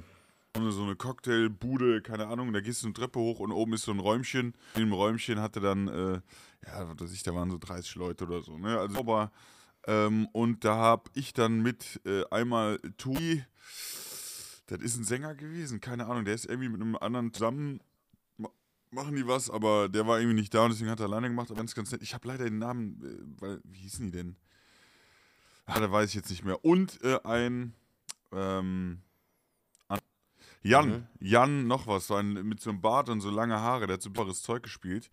so 0.55 0.61
eine, 0.61 0.71
so 0.71 0.83
eine 0.83 0.95
Cocktailbude, 0.95 2.01
keine 2.01 2.27
Ahnung, 2.27 2.53
da 2.53 2.61
gehst 2.61 2.83
du 2.83 2.87
eine 2.87 2.93
Treppe 2.93 3.19
hoch 3.19 3.39
und 3.39 3.51
oben 3.51 3.73
ist 3.73 3.83
so 3.83 3.91
ein 3.91 3.99
Räumchen. 3.99 4.53
In 4.75 4.81
dem 4.81 4.93
Räumchen 4.93 5.41
hatte 5.41 5.59
dann, 5.59 5.87
äh, 5.87 6.21
ja, 6.67 6.89
was 6.89 6.99
weiß 7.01 7.13
ich, 7.13 7.23
da 7.23 7.33
waren 7.33 7.49
so 7.49 7.57
30 7.57 7.95
Leute 7.95 8.25
oder 8.25 8.41
so, 8.41 8.57
ne? 8.57 8.79
Also 8.79 8.99
aber, 8.99 9.31
ähm, 9.87 10.27
und 10.31 10.63
da 10.65 10.75
habe 10.75 11.09
ich 11.13 11.33
dann 11.33 11.61
mit 11.61 12.01
äh, 12.05 12.23
einmal 12.31 12.79
Tui, 12.97 13.43
das 14.67 14.79
ist 14.79 14.97
ein 14.97 15.03
Sänger 15.03 15.35
gewesen, 15.35 15.81
keine 15.81 16.05
Ahnung, 16.07 16.25
der 16.25 16.35
ist 16.35 16.45
irgendwie 16.45 16.69
mit 16.69 16.81
einem 16.81 16.95
anderen 16.95 17.33
zusammen. 17.33 17.79
ma- 18.37 18.51
Machen 18.91 19.15
die 19.15 19.27
was, 19.27 19.49
aber 19.49 19.89
der 19.89 20.07
war 20.07 20.19
irgendwie 20.19 20.35
nicht 20.39 20.53
da 20.53 20.63
und 20.63 20.71
deswegen 20.71 20.89
hat 20.89 20.99
er 20.99 21.07
alleine 21.07 21.27
gemacht, 21.27 21.49
aber 21.49 21.57
ganz, 21.57 21.75
ganz 21.75 21.91
nett. 21.91 22.01
Ich 22.01 22.13
habe 22.13 22.27
leider 22.27 22.45
den 22.45 22.59
Namen, 22.59 23.01
äh, 23.03 23.41
weil, 23.41 23.61
wie 23.63 23.79
hießen 23.79 24.05
die 24.05 24.11
denn? 24.11 24.35
Ah, 25.65 25.79
da 25.79 25.91
weiß 25.91 26.09
ich 26.09 26.15
jetzt 26.15 26.29
nicht 26.29 26.43
mehr. 26.43 26.63
Und 26.63 27.01
äh, 27.03 27.19
ein 27.23 27.73
ähm, 28.31 29.01
an- 29.87 29.99
Jan, 30.63 30.89
Mhm. 30.89 31.07
Jan 31.19 31.67
noch 31.67 31.87
was, 31.87 32.07
so 32.07 32.15
ein, 32.15 32.33
mit 32.33 32.61
so 32.61 32.69
einem 32.69 32.81
Bart 32.81 33.09
und 33.09 33.21
so 33.21 33.29
lange 33.29 33.59
Haare, 33.59 33.87
der 33.87 33.95
hat 33.95 34.01
superes 34.01 34.41
Zeug 34.41 34.63
gespielt. 34.63 35.09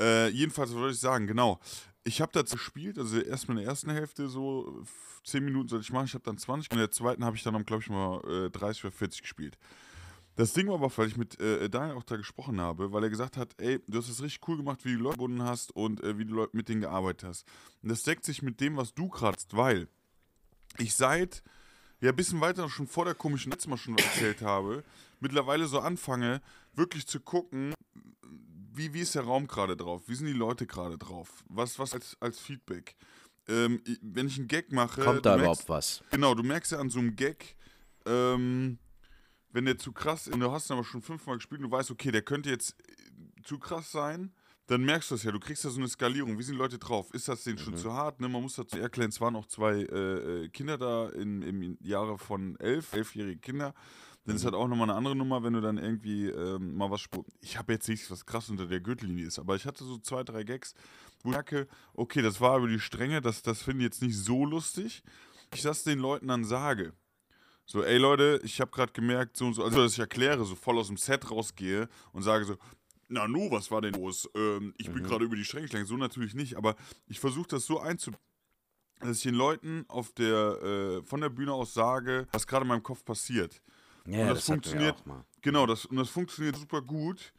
Äh, 0.00 0.28
jedenfalls, 0.28 0.72
wollte 0.74 0.94
ich 0.94 1.00
sagen, 1.00 1.26
genau. 1.26 1.60
Ich 2.08 2.22
habe 2.22 2.32
dazu 2.32 2.56
gespielt, 2.56 2.98
also 2.98 3.20
erstmal 3.20 3.58
in 3.58 3.64
der 3.64 3.70
ersten 3.70 3.90
Hälfte 3.90 4.28
so 4.28 4.78
f- 4.80 5.20
10 5.24 5.44
Minuten 5.44 5.68
sollte 5.68 5.82
ich 5.82 5.92
machen, 5.92 6.06
ich 6.06 6.14
habe 6.14 6.24
dann 6.24 6.38
20 6.38 6.70
und 6.70 6.76
in 6.78 6.80
der 6.80 6.90
zweiten 6.90 7.22
habe 7.22 7.36
ich 7.36 7.42
dann, 7.42 7.62
glaube 7.66 7.82
ich, 7.82 7.90
mal 7.90 8.46
äh, 8.46 8.50
30 8.50 8.86
oder 8.86 8.92
40 8.92 9.20
gespielt. 9.20 9.58
Das 10.34 10.54
Ding 10.54 10.68
war 10.68 10.76
aber, 10.76 10.90
weil 10.96 11.08
ich 11.08 11.18
mit 11.18 11.38
äh, 11.38 11.68
Daniel 11.68 11.96
auch 11.98 12.04
da 12.04 12.16
gesprochen 12.16 12.62
habe, 12.62 12.92
weil 12.92 13.02
er 13.02 13.10
gesagt 13.10 13.36
hat, 13.36 13.50
ey, 13.58 13.80
du 13.86 13.98
hast 13.98 14.08
es 14.08 14.22
richtig 14.22 14.40
cool 14.48 14.56
gemacht, 14.56 14.86
wie 14.86 14.94
du 14.94 15.00
Leute 15.00 15.16
gebunden 15.16 15.42
hast 15.42 15.76
und 15.76 16.02
äh, 16.02 16.16
wie 16.16 16.24
du 16.24 16.32
Leute 16.34 16.56
mit 16.56 16.70
denen 16.70 16.80
gearbeitet 16.80 17.28
hast. 17.28 17.46
Und 17.82 17.90
das 17.90 18.04
deckt 18.04 18.24
sich 18.24 18.40
mit 18.40 18.58
dem, 18.62 18.78
was 18.78 18.94
du 18.94 19.08
kratzt, 19.10 19.54
weil 19.54 19.86
ich 20.78 20.94
seit, 20.94 21.42
ja, 22.00 22.08
ein 22.08 22.16
bisschen 22.16 22.40
weiter 22.40 22.70
schon 22.70 22.86
vor 22.86 23.04
der 23.04 23.14
komischen 23.16 23.52
letztes 23.52 23.68
Mal 23.68 23.76
schon 23.76 23.98
erzählt 23.98 24.40
habe, 24.40 24.82
mittlerweile 25.20 25.66
so 25.66 25.80
anfange, 25.80 26.40
wirklich 26.72 27.06
zu 27.06 27.20
gucken, 27.20 27.74
wie, 28.78 28.94
wie 28.94 29.00
ist 29.00 29.14
der 29.14 29.22
Raum 29.22 29.46
gerade 29.46 29.76
drauf? 29.76 30.02
Wie 30.06 30.14
sind 30.14 30.26
die 30.26 30.32
Leute 30.32 30.66
gerade 30.66 30.96
drauf? 30.96 31.44
Was, 31.48 31.78
was 31.78 31.92
als, 31.92 32.16
als 32.20 32.38
Feedback? 32.38 32.96
Ähm, 33.48 33.82
wenn 34.00 34.26
ich 34.26 34.38
einen 34.38 34.48
Gag 34.48 34.72
mache. 34.72 35.02
Kommt 35.02 35.26
da 35.26 35.34
merkst- 35.34 35.38
überhaupt 35.40 35.68
was? 35.68 36.02
Genau, 36.10 36.34
du 36.34 36.42
merkst 36.42 36.72
ja 36.72 36.78
an 36.78 36.90
so 36.90 36.98
einem 36.98 37.16
Gag, 37.16 37.56
ähm, 38.06 38.78
wenn 39.50 39.64
der 39.64 39.78
zu 39.78 39.92
krass 39.92 40.26
ist, 40.26 40.38
du 40.38 40.52
hast 40.52 40.70
ihn 40.70 40.74
aber 40.74 40.84
schon 40.84 41.02
fünfmal 41.02 41.36
gespielt 41.36 41.62
und 41.62 41.70
du 41.70 41.76
weißt, 41.76 41.90
okay, 41.90 42.10
der 42.10 42.22
könnte 42.22 42.50
jetzt 42.50 42.76
äh, 42.80 43.42
zu 43.42 43.58
krass 43.58 43.90
sein, 43.90 44.32
dann 44.66 44.82
merkst 44.82 45.10
du 45.10 45.14
das 45.14 45.24
ja. 45.24 45.32
Du 45.32 45.40
kriegst 45.40 45.64
ja 45.64 45.70
so 45.70 45.78
eine 45.78 45.88
Skalierung. 45.88 46.38
Wie 46.38 46.42
sind 46.42 46.54
die 46.54 46.58
Leute 46.58 46.78
drauf? 46.78 47.12
Ist 47.14 47.26
das 47.26 47.42
denen 47.42 47.56
schon 47.56 47.76
zu 47.76 47.94
hart? 47.94 48.20
Ne? 48.20 48.28
Man 48.28 48.42
muss 48.42 48.54
dazu 48.56 48.78
erklären, 48.78 49.08
es 49.08 49.18
waren 49.18 49.34
auch 49.34 49.46
zwei 49.46 49.80
äh, 49.80 50.44
äh, 50.44 50.48
Kinder 50.50 50.76
da 50.76 51.08
in, 51.08 51.40
im 51.40 51.78
Jahre 51.80 52.18
von 52.18 52.54
elf, 52.60 52.92
elfjährige 52.92 53.40
Kinder. 53.40 53.72
Dann 54.28 54.36
ist 54.36 54.44
halt 54.44 54.54
auch 54.54 54.68
nochmal 54.68 54.90
eine 54.90 54.98
andere 54.98 55.16
Nummer, 55.16 55.42
wenn 55.42 55.54
du 55.54 55.60
dann 55.60 55.78
irgendwie 55.78 56.28
ähm, 56.28 56.76
mal 56.76 56.90
was. 56.90 57.06
Ich 57.40 57.56
habe 57.56 57.72
jetzt 57.72 57.88
nichts, 57.88 58.10
was 58.10 58.26
krass 58.26 58.50
unter 58.50 58.66
der 58.66 58.80
Gürtellinie 58.80 59.26
ist, 59.26 59.38
aber 59.38 59.56
ich 59.56 59.64
hatte 59.64 59.84
so 59.84 59.98
zwei, 59.98 60.22
drei 60.22 60.44
Gags, 60.44 60.74
wo 61.22 61.30
ich 61.30 61.34
merke, 61.34 61.66
okay, 61.94 62.20
das 62.20 62.40
war 62.40 62.58
über 62.58 62.68
die 62.68 62.78
Stränge, 62.78 63.22
das, 63.22 63.42
das 63.42 63.62
finde 63.62 63.80
ich 63.80 63.84
jetzt 63.84 64.02
nicht 64.02 64.16
so 64.16 64.44
lustig. 64.44 65.02
Ich 65.54 65.62
das 65.62 65.82
den 65.82 65.98
Leuten 65.98 66.28
dann 66.28 66.44
sage. 66.44 66.92
So, 67.64 67.82
ey 67.82 67.96
Leute, 67.96 68.40
ich 68.44 68.60
habe 68.60 68.70
gerade 68.70 68.92
gemerkt, 68.92 69.36
so 69.36 69.46
und 69.46 69.54
so, 69.54 69.64
also 69.64 69.82
dass 69.82 69.92
ich 69.92 69.98
erkläre, 69.98 70.44
so 70.44 70.54
voll 70.54 70.78
aus 70.78 70.88
dem 70.88 70.98
Set 70.98 71.30
rausgehe 71.30 71.88
und 72.12 72.22
sage 72.22 72.44
so, 72.44 72.56
na 73.08 73.26
nu, 73.26 73.50
was 73.50 73.70
war 73.70 73.80
denn 73.80 73.94
los? 73.94 74.28
Ähm, 74.34 74.74
ich 74.76 74.90
bin 74.90 75.04
gerade 75.04 75.24
über 75.24 75.36
die 75.36 75.44
Stränge 75.44 75.64
geschlagen. 75.64 75.86
So 75.86 75.96
natürlich 75.96 76.34
nicht, 76.34 76.56
aber 76.56 76.76
ich 77.06 77.18
versuche 77.18 77.48
das 77.48 77.64
so 77.64 77.80
einzubauen 77.80 78.20
dass 79.00 79.18
ich 79.18 79.22
den 79.22 79.34
Leuten 79.34 79.84
auf 79.88 80.12
der, 80.12 80.62
äh, 80.62 81.02
von 81.02 81.20
der 81.20 81.28
Bühne 81.28 81.52
aus 81.52 81.74
sage, 81.74 82.26
was 82.32 82.46
gerade 82.46 82.62
in 82.62 82.68
meinem 82.68 82.82
Kopf 82.82 83.04
passiert. 83.04 83.62
Ja, 84.08 84.22
und 84.22 84.28
das, 84.28 84.38
das 84.38 84.46
funktioniert, 84.46 84.96
genau, 85.42 85.66
das, 85.66 85.84
und 85.84 85.96
das 85.96 86.08
funktioniert 86.08 86.56
super 86.56 86.80
gut, 86.80 87.32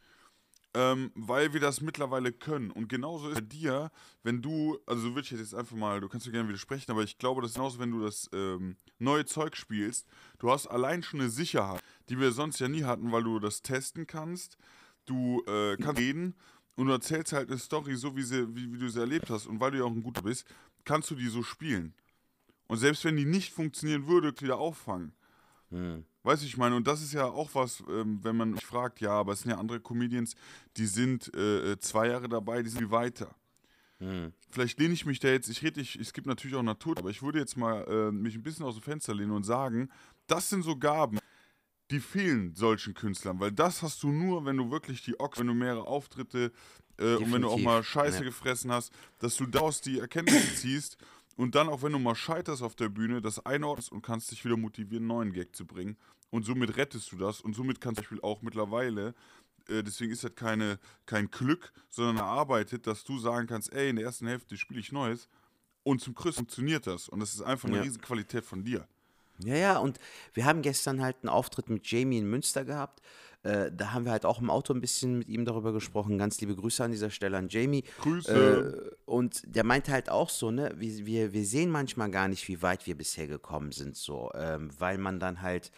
ähm, 0.74 1.10
weil 1.16 1.52
wir 1.52 1.60
das 1.60 1.80
mittlerweile 1.80 2.32
können. 2.32 2.70
Und 2.70 2.88
genauso 2.88 3.28
ist 3.28 3.34
bei 3.34 3.40
dir, 3.40 3.90
wenn 4.22 4.40
du, 4.40 4.78
also 4.86 5.02
so 5.02 5.14
würde 5.14 5.22
ich 5.22 5.30
jetzt 5.32 5.54
einfach 5.54 5.76
mal, 5.76 6.00
du 6.00 6.08
kannst 6.08 6.26
dir 6.26 6.30
gerne 6.30 6.48
widersprechen, 6.48 6.92
aber 6.92 7.02
ich 7.02 7.18
glaube, 7.18 7.42
das 7.42 7.50
ist 7.50 7.56
genauso, 7.56 7.80
wenn 7.80 7.90
du 7.90 8.02
das 8.02 8.30
ähm, 8.32 8.76
neue 8.98 9.24
Zeug 9.24 9.56
spielst, 9.56 10.06
du 10.38 10.50
hast 10.50 10.68
allein 10.68 11.02
schon 11.02 11.20
eine 11.20 11.28
Sicherheit, 11.28 11.82
die 12.08 12.20
wir 12.20 12.30
sonst 12.30 12.60
ja 12.60 12.68
nie 12.68 12.84
hatten, 12.84 13.10
weil 13.10 13.24
du 13.24 13.40
das 13.40 13.62
testen 13.62 14.06
kannst, 14.06 14.56
du 15.06 15.42
äh, 15.48 15.76
kannst 15.76 16.00
reden 16.00 16.36
und 16.76 16.86
du 16.86 16.92
erzählst 16.92 17.32
halt 17.32 17.48
eine 17.50 17.58
Story 17.58 17.96
so, 17.96 18.14
wie, 18.16 18.22
sie, 18.22 18.54
wie, 18.54 18.72
wie 18.72 18.78
du 18.78 18.88
sie 18.88 19.00
erlebt 19.00 19.28
hast. 19.28 19.46
Und 19.46 19.60
weil 19.60 19.72
du 19.72 19.78
ja 19.78 19.84
auch 19.84 19.90
ein 19.90 20.02
guter 20.02 20.22
bist, 20.22 20.46
kannst 20.84 21.10
du 21.10 21.16
die 21.16 21.28
so 21.28 21.42
spielen. 21.42 21.94
Und 22.68 22.78
selbst 22.78 23.04
wenn 23.04 23.16
die 23.16 23.24
nicht 23.24 23.52
funktionieren 23.52 24.06
würde, 24.06 24.32
wieder 24.40 24.58
auffangen. 24.58 25.12
Weißt 26.22 26.42
du, 26.42 26.46
ich 26.46 26.56
meine, 26.56 26.76
und 26.76 26.86
das 26.86 27.02
ist 27.02 27.12
ja 27.12 27.26
auch 27.26 27.54
was, 27.54 27.82
ähm, 27.88 28.18
wenn 28.22 28.36
man 28.36 28.50
mich 28.50 28.64
fragt, 28.64 29.00
ja, 29.00 29.12
aber 29.12 29.32
es 29.32 29.40
sind 29.40 29.52
ja 29.52 29.58
andere 29.58 29.80
Comedians, 29.80 30.34
die 30.76 30.86
sind 30.86 31.32
äh, 31.34 31.72
äh, 31.72 31.78
zwei 31.78 32.08
Jahre 32.08 32.28
dabei, 32.28 32.62
die 32.62 32.68
sind 32.68 32.80
viel 32.80 32.90
weiter. 32.90 33.34
Vielleicht 34.50 34.78
lehne 34.78 34.94
ich 34.94 35.04
mich 35.06 35.20
da 35.20 35.28
jetzt, 35.28 35.48
ich 35.48 35.62
rede, 35.62 35.80
ich, 35.80 35.96
es 35.96 36.12
gibt 36.12 36.26
natürlich 36.26 36.56
auch 36.56 36.62
Natur, 36.62 36.96
aber 36.98 37.10
ich 37.10 37.22
würde 37.22 37.38
jetzt 37.38 37.56
mal 37.56 37.84
äh, 37.86 38.10
mich 38.10 38.34
ein 38.34 38.42
bisschen 38.42 38.64
aus 38.64 38.74
dem 38.74 38.82
Fenster 38.82 39.14
lehnen 39.14 39.30
und 39.30 39.44
sagen, 39.44 39.90
das 40.26 40.48
sind 40.48 40.62
so 40.62 40.76
Gaben, 40.76 41.18
die 41.90 42.00
fehlen 42.00 42.54
solchen 42.54 42.94
Künstlern, 42.94 43.40
weil 43.40 43.52
das 43.52 43.82
hast 43.82 44.02
du 44.02 44.10
nur, 44.10 44.44
wenn 44.44 44.56
du 44.56 44.70
wirklich 44.70 45.02
die 45.02 45.18
Ochs, 45.20 45.38
wenn 45.38 45.48
du 45.48 45.54
mehrere 45.54 45.86
Auftritte 45.86 46.52
äh, 46.98 47.16
und 47.16 47.32
wenn 47.32 47.42
du 47.42 47.48
auch 47.48 47.58
mal 47.58 47.82
Scheiße 47.82 48.18
ja. 48.18 48.24
gefressen 48.24 48.72
hast, 48.72 48.92
dass 49.18 49.36
du 49.36 49.46
daraus 49.46 49.80
die 49.80 49.98
Erkenntnisse 49.98 50.54
ziehst 50.54 50.96
und 51.40 51.54
dann 51.54 51.68
auch 51.68 51.82
wenn 51.82 51.92
du 51.92 51.98
mal 51.98 52.14
scheiterst 52.14 52.62
auf 52.62 52.74
der 52.76 52.90
Bühne, 52.90 53.22
das 53.22 53.44
einordnest 53.46 53.90
und 53.90 54.02
kannst 54.02 54.30
dich 54.30 54.44
wieder 54.44 54.56
motivieren, 54.56 55.04
einen 55.04 55.08
neuen 55.08 55.32
Gag 55.32 55.56
zu 55.56 55.66
bringen 55.66 55.96
und 56.30 56.44
somit 56.44 56.76
rettest 56.76 57.10
du 57.12 57.16
das 57.16 57.40
und 57.40 57.54
somit 57.54 57.80
kannst 57.80 58.00
du 58.00 58.04
zum 58.04 58.16
Beispiel 58.16 58.28
auch 58.28 58.42
mittlerweile 58.42 59.14
äh, 59.68 59.82
deswegen 59.82 60.12
ist 60.12 60.24
das 60.24 60.34
keine, 60.34 60.78
kein 61.06 61.30
Glück, 61.30 61.72
sondern 61.88 62.18
erarbeitet, 62.18 62.86
dass 62.86 63.04
du 63.04 63.18
sagen 63.18 63.46
kannst, 63.46 63.72
ey, 63.72 63.88
in 63.90 63.96
der 63.96 64.04
ersten 64.04 64.26
Hälfte 64.26 64.56
spiele 64.56 64.80
ich 64.80 64.92
Neues 64.92 65.28
und 65.82 66.00
zum 66.00 66.14
Größten 66.14 66.44
funktioniert 66.44 66.86
das. 66.86 67.08
Und 67.08 67.20
das 67.20 67.34
ist 67.34 67.42
einfach 67.42 67.68
eine 67.68 67.78
Ja. 67.78 67.82
riesen 67.82 68.00
Qualität 68.00 68.44
von 68.44 68.64
dir. 68.64 68.86
Ja, 69.42 69.54
ja, 69.54 69.78
und 69.78 69.98
wir 70.34 70.44
haben 70.44 70.60
gestern 70.60 71.00
halt 71.00 71.16
einen 71.22 71.30
Auftritt 71.30 71.70
mit 71.70 71.90
Jamie 71.90 72.18
in 72.18 72.28
Münster 72.28 72.64
gehabt. 72.64 73.00
Äh, 73.42 73.70
da 73.72 73.92
haben 73.92 74.04
wir 74.04 74.12
halt 74.12 74.26
auch 74.26 74.40
im 74.40 74.50
Auto 74.50 74.74
ein 74.74 74.80
bisschen 74.80 75.18
mit 75.18 75.28
ihm 75.28 75.44
darüber 75.44 75.72
gesprochen. 75.72 76.18
Ganz 76.18 76.40
liebe 76.40 76.54
Grüße 76.54 76.84
an 76.84 76.90
dieser 76.90 77.10
Stelle 77.10 77.38
an 77.38 77.48
Jamie. 77.48 77.84
Grüße. 78.00 78.92
Äh, 78.92 78.96
und 79.06 79.42
der 79.44 79.64
meinte 79.64 79.92
halt 79.92 80.10
auch 80.10 80.28
so, 80.28 80.50
ne, 80.50 80.72
wir, 80.76 81.06
wir, 81.06 81.32
wir 81.32 81.44
sehen 81.44 81.70
manchmal 81.70 82.10
gar 82.10 82.28
nicht, 82.28 82.46
wie 82.48 82.60
weit 82.62 82.86
wir 82.86 82.96
bisher 82.96 83.26
gekommen 83.26 83.72
sind, 83.72 83.96
so, 83.96 84.30
ähm, 84.34 84.70
weil 84.78 84.98
man 84.98 85.20
dann 85.20 85.40
halt 85.40 85.70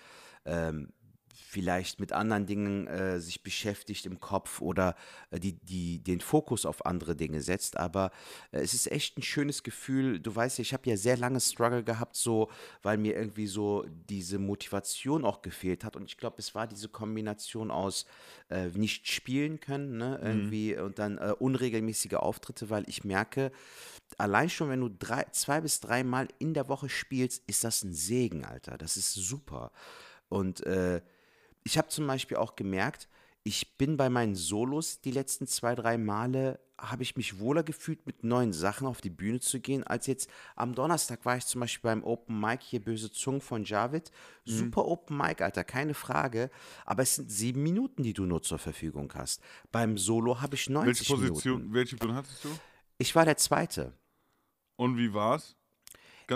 ähm, 0.44 0.88
vielleicht 1.34 2.00
mit 2.00 2.12
anderen 2.12 2.46
Dingen 2.46 2.86
äh, 2.86 3.20
sich 3.20 3.42
beschäftigt 3.42 4.06
im 4.06 4.20
Kopf 4.20 4.60
oder 4.60 4.94
äh, 5.30 5.40
die, 5.40 5.52
die, 5.52 5.98
den 5.98 6.20
Fokus 6.20 6.66
auf 6.66 6.86
andere 6.86 7.16
Dinge 7.16 7.40
setzt. 7.40 7.76
Aber 7.76 8.10
äh, 8.50 8.60
es 8.60 8.74
ist 8.74 8.90
echt 8.90 9.18
ein 9.18 9.22
schönes 9.22 9.62
Gefühl. 9.62 10.20
Du 10.20 10.34
weißt 10.34 10.58
ja, 10.58 10.62
ich 10.62 10.72
habe 10.72 10.88
ja 10.88 10.96
sehr 10.96 11.16
lange 11.16 11.40
Struggle 11.40 11.84
gehabt, 11.84 12.16
so, 12.16 12.50
weil 12.82 12.98
mir 12.98 13.16
irgendwie 13.16 13.46
so 13.46 13.84
diese 14.08 14.38
Motivation 14.38 15.24
auch 15.24 15.42
gefehlt 15.42 15.84
hat. 15.84 15.96
Und 15.96 16.04
ich 16.04 16.16
glaube, 16.16 16.36
es 16.38 16.54
war 16.54 16.66
diese 16.66 16.88
Kombination 16.88 17.70
aus 17.70 18.06
äh, 18.50 18.68
nicht 18.68 19.08
spielen 19.08 19.60
können, 19.60 19.96
ne, 19.98 20.20
irgendwie 20.22 20.76
und 20.76 20.98
dann 20.98 21.18
äh, 21.18 21.34
unregelmäßige 21.38 22.14
Auftritte, 22.14 22.70
weil 22.70 22.84
ich 22.88 23.04
merke, 23.04 23.52
allein 24.18 24.50
schon, 24.50 24.68
wenn 24.68 24.80
du 24.80 24.88
drei, 24.88 25.24
zwei 25.32 25.60
bis 25.60 25.80
dreimal 25.80 26.28
in 26.38 26.54
der 26.54 26.68
Woche 26.68 26.88
spielst, 26.88 27.42
ist 27.46 27.64
das 27.64 27.82
ein 27.82 27.92
Segen, 27.92 28.44
Alter. 28.44 28.78
Das 28.78 28.96
ist 28.96 29.14
super. 29.14 29.72
Und 30.28 30.64
äh, 30.66 31.00
ich 31.64 31.78
habe 31.78 31.88
zum 31.88 32.06
Beispiel 32.06 32.36
auch 32.36 32.56
gemerkt, 32.56 33.08
ich 33.44 33.76
bin 33.76 33.96
bei 33.96 34.08
meinen 34.08 34.36
Solos 34.36 35.00
die 35.00 35.10
letzten 35.10 35.46
zwei, 35.48 35.74
drei 35.74 35.98
Male, 35.98 36.60
habe 36.78 37.02
ich 37.02 37.16
mich 37.16 37.38
wohler 37.38 37.62
gefühlt, 37.62 38.06
mit 38.06 38.24
neuen 38.24 38.52
Sachen 38.52 38.86
auf 38.86 39.00
die 39.00 39.10
Bühne 39.10 39.40
zu 39.40 39.60
gehen, 39.60 39.84
als 39.84 40.06
jetzt 40.06 40.28
am 40.56 40.74
Donnerstag 40.74 41.24
war 41.24 41.36
ich 41.36 41.46
zum 41.46 41.60
Beispiel 41.60 41.90
beim 41.90 42.04
Open 42.04 42.38
Mic 42.40 42.60
hier 42.62 42.80
Böse 42.80 43.10
Zungen 43.10 43.40
von 43.40 43.64
Javid. 43.64 44.10
Super 44.44 44.86
Open 44.86 45.16
Mic, 45.16 45.40
Alter, 45.42 45.64
keine 45.64 45.94
Frage. 45.94 46.50
Aber 46.84 47.02
es 47.02 47.16
sind 47.16 47.30
sieben 47.30 47.62
Minuten, 47.62 48.02
die 48.02 48.12
du 48.12 48.24
nur 48.24 48.42
zur 48.42 48.58
Verfügung 48.58 49.12
hast. 49.14 49.40
Beim 49.70 49.96
Solo 49.98 50.40
habe 50.40 50.56
ich 50.56 50.68
90 50.68 51.08
Welche 51.10 51.14
Position, 51.14 51.54
Minuten. 51.58 51.74
welche 51.74 51.96
Position 51.96 52.16
hattest 52.16 52.44
du? 52.44 52.48
Ich 52.98 53.14
war 53.14 53.24
der 53.24 53.36
Zweite. 53.36 53.96
Und 54.76 54.96
wie 54.96 55.12
war's? 55.14 55.56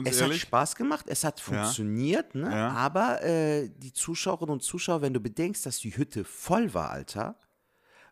Ganz 0.05 0.09
Es 0.17 0.17
hat 0.23 0.29
ehrlich? 0.29 0.43
Spaß 0.43 0.77
gemacht, 0.77 1.07
es 1.09 1.25
hat 1.25 1.41
funktioniert, 1.41 2.35
ne? 2.35 2.51
Ja. 2.51 2.69
aber 2.71 3.23
äh, 3.23 3.69
die 3.69 3.93
Zuschauerinnen 3.93 4.53
und 4.53 4.63
Zuschauer, 4.63 5.03
wenn 5.03 5.13
du 5.15 5.21
bedenkst, 5.21 5.67
dass 5.67 5.79
die 5.79 5.97
Hütte 5.97 6.25
voll 6.25 6.73
war, 6.75 6.91
Alter, 6.91 7.39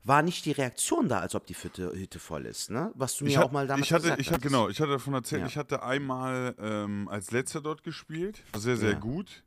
war 0.07 0.21
nicht 0.23 0.45
die 0.45 0.53
Reaktion 0.53 1.09
da, 1.09 1.21
als 1.21 1.35
ob 1.35 1.47
die 1.47 1.55
Hütte, 1.55 1.91
Hütte 1.93 2.19
voll 2.19 2.45
ist, 2.47 2.71
ne? 2.71 2.93
Was 2.95 3.17
du 3.17 3.25
mir 3.25 3.31
ich, 3.31 3.39
auch 3.39 3.45
hat, 3.45 3.53
mal 3.53 3.67
damals 3.67 3.87
ich 3.87 3.93
hatte, 3.93 4.03
gesagt 4.03 4.21
ich 4.21 4.27
hatte, 4.29 4.37
hast. 4.37 4.43
genau, 4.43 4.69
ich 4.69 4.79
hatte 4.81 4.91
davon 4.91 5.15
erzählt, 5.15 5.41
Ja. 5.43 5.47
ich 5.47 5.57
hatte 5.57 5.83
einmal 5.83 6.55
ähm, 6.59 7.09
als 7.09 7.31
letzter 7.31 7.61
dort 7.63 7.83
gespielt, 7.83 8.43
war 8.53 8.61
sehr, 8.61 8.77
sehr 8.77 8.93
Ja. 8.93 8.99
gut. 8.99 9.43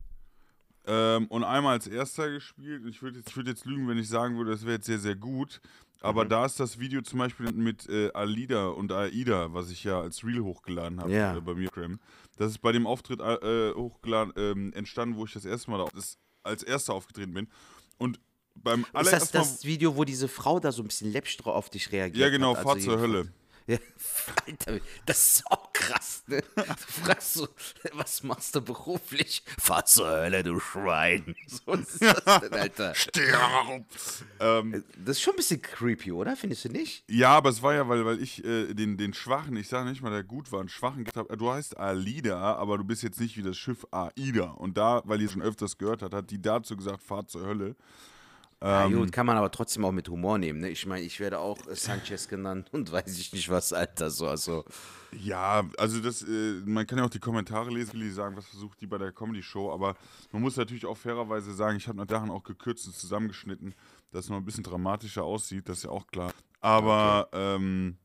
Ähm, 0.90 1.28
und 1.28 1.44
einmal 1.44 1.74
als 1.74 1.86
erster 1.88 2.30
gespielt. 2.32 2.84
Ich 2.88 3.02
würde 3.02 3.18
jetzt, 3.18 3.30
ich 3.30 3.36
würd 3.36 3.48
jetzt 3.48 3.66
lügen, 3.66 3.88
wenn 3.90 3.98
ich 3.98 4.08
sagen 4.08 4.38
würde, 4.38 4.52
das 4.52 4.62
wäre 4.64 4.76
jetzt 4.76 4.86
sehr, 4.86 5.00
sehr 5.00 5.16
gut. 5.16 5.60
Aber 6.02 6.26
Mhm. 6.26 6.30
da 6.30 6.46
ist 6.46 6.60
das 6.60 6.80
Video 6.80 7.02
zum 7.02 7.20
Beispiel 7.20 7.52
mit 7.52 7.88
äh, 7.90 8.12
Alida 8.14 8.68
und 8.68 8.92
Aida, 8.92 9.54
was 9.54 9.72
ich 9.72 9.84
ja 9.84 10.00
als 10.00 10.24
Reel 10.24 10.42
hochgeladen 10.42 11.00
habe 11.00 11.12
Ja. 11.12 11.36
äh, 11.38 11.42
bei 11.42 11.54
mir. 11.56 11.70
Das 12.38 12.52
ist 12.52 12.60
bei 12.60 12.72
dem 12.72 12.86
Auftritt 12.86 13.20
äh, 13.20 13.74
hochgeladen, 13.74 14.34
ähm, 14.38 14.74
entstanden, 14.74 15.16
wo 15.18 15.26
ich 15.26 15.34
das 15.34 15.46
erste 15.46 15.72
Mal 15.72 15.80
da, 15.80 15.86
das, 15.94 16.18
als 16.44 16.64
erster 16.64 16.94
aufgetreten 16.94 17.34
bin. 17.34 17.48
Und 17.98 18.20
beim 18.56 18.86
Ist 19.00 19.12
das 19.12 19.32
das 19.32 19.66
Video, 19.66 19.96
wo 19.96 20.04
diese 20.04 20.28
Frau 20.28 20.60
da 20.60 20.72
so 20.72 20.82
ein 20.84 20.88
bisschen 20.88 21.12
läppsch 21.12 21.38
auf 21.46 21.70
dich 21.70 21.92
reagiert 21.92 22.24
Ja, 22.26 22.30
genau, 22.30 22.56
hat? 22.56 22.64
Fahrt 22.64 22.82
zur 22.82 23.00
Hölle. 23.00 23.32
Ja, 23.70 23.78
Alter, 24.46 24.80
das 25.06 25.28
ist 25.40 25.52
auch 25.52 25.67
krass, 25.88 26.24
ne? 26.28 26.42
Du 26.56 26.64
fragst 27.04 27.34
so, 27.34 27.48
was 27.94 28.24
machst 28.24 28.56
du 28.56 28.62
beruflich? 28.62 29.44
Fahr 29.60 29.86
zur 29.86 30.08
Hölle, 30.10 30.44
du 30.44 30.60
Schwein. 30.60 31.36
So, 31.48 31.74
ist 31.74 32.02
das 32.02 32.42
denn, 32.42 32.54
Alter? 32.54 32.94
Stirb! 32.96 33.86
ähm, 34.40 34.84
Das 35.04 35.18
ist 35.18 35.22
schon 35.22 35.34
ein 35.34 35.38
bisschen 35.38 35.62
creepy, 35.62 36.12
oder? 36.12 36.36
Findest 36.36 36.66
du 36.66 36.70
nicht? 36.70 37.04
Ja, 37.10 37.30
aber 37.32 37.50
es 37.50 37.62
war 37.62 37.74
ja, 37.74 37.88
weil, 37.88 38.06
weil 38.06 38.22
ich 38.22 38.44
äh, 38.44 38.74
den, 38.74 38.98
den 38.98 39.14
Schwachen, 39.14 39.56
ich 39.56 39.68
sage 39.70 39.90
nicht 39.90 40.02
mal, 40.02 40.12
der 40.12 40.24
gut 40.24 40.52
war, 40.52 40.60
einen 40.60 40.70
Schwachen 40.70 41.04
gehabt 41.04 41.18
habe. 41.18 41.38
Du 41.38 41.52
heißt 41.52 41.78
Alida, 41.78 42.56
aber 42.56 42.78
du 42.78 42.84
bist 42.84 43.04
jetzt 43.04 43.20
nicht 43.20 43.38
wie 43.38 43.44
das 43.44 43.58
Schiff 43.58 43.86
Aida. 43.92 44.52
Und 44.52 44.78
da, 44.78 45.02
weil 45.06 45.22
ihr 45.22 45.30
schon 45.30 45.42
öfters 45.42 45.78
gehört 45.78 46.02
hat, 46.02 46.14
hat 46.14 46.30
die 46.32 46.42
dazu 46.42 46.76
gesagt, 46.76 47.04
fahrt 47.04 47.30
zur 47.30 47.46
Hölle. 47.46 47.76
Ja, 48.62 48.86
Ähm, 48.86 48.94
gut, 48.94 49.12
kann 49.12 49.28
man 49.28 49.38
aber 49.38 49.52
trotzdem 49.52 49.86
auch 49.86 49.92
mit 49.92 50.10
Humor 50.10 50.40
nehmen, 50.40 50.60
ne? 50.60 50.70
Ich 50.70 50.86
meine, 50.88 51.06
ich 51.06 51.20
werde 51.20 51.40
auch 51.40 51.68
äh, 51.68 51.76
Sanchez 51.76 52.28
genannt 52.28 52.70
und 52.74 52.92
weiß 52.92 53.18
ich 53.20 53.32
nicht 53.34 53.50
was, 53.50 53.72
Alter, 53.72 54.10
so, 54.10 54.28
also. 54.28 54.66
Ja, 55.12 55.64
also 55.78 56.00
das, 56.02 56.24
äh, 56.24 56.62
man 56.66 56.88
kann 56.88 56.98
ja 56.98 57.06
auch 57.06 57.10
die 57.10 57.20
Kommentare 57.20 57.70
lesen, 57.70 58.00
die 58.00 58.10
sagen, 58.10 58.36
was 58.36 58.48
versucht 58.48 58.82
die 58.82 58.88
bei 58.88 58.98
der 58.98 59.12
Comedy-Show, 59.12 59.72
aber 59.72 59.96
man 60.32 60.42
muss 60.42 60.58
natürlich 60.58 60.86
auch 60.86 60.98
fairerweise 60.98 61.54
sagen, 61.54 61.78
ich 61.78 61.88
habe 61.88 61.98
nach 61.98 62.10
Sachen 62.10 62.32
auch 62.32 62.44
gekürzt 62.44 62.88
und 62.88 62.96
zusammengeschnitten, 62.96 63.76
dass 64.12 64.26
es 64.26 64.30
noch 64.30 64.38
ein 64.38 64.46
bisschen 64.46 64.64
dramatischer 64.64 65.24
aussieht, 65.24 65.70
das 65.70 65.80
ist 65.80 65.84
ja 65.84 65.92
auch 65.92 66.08
klar. 66.08 66.34
Aber 66.60 67.30
ähm, 67.34 67.98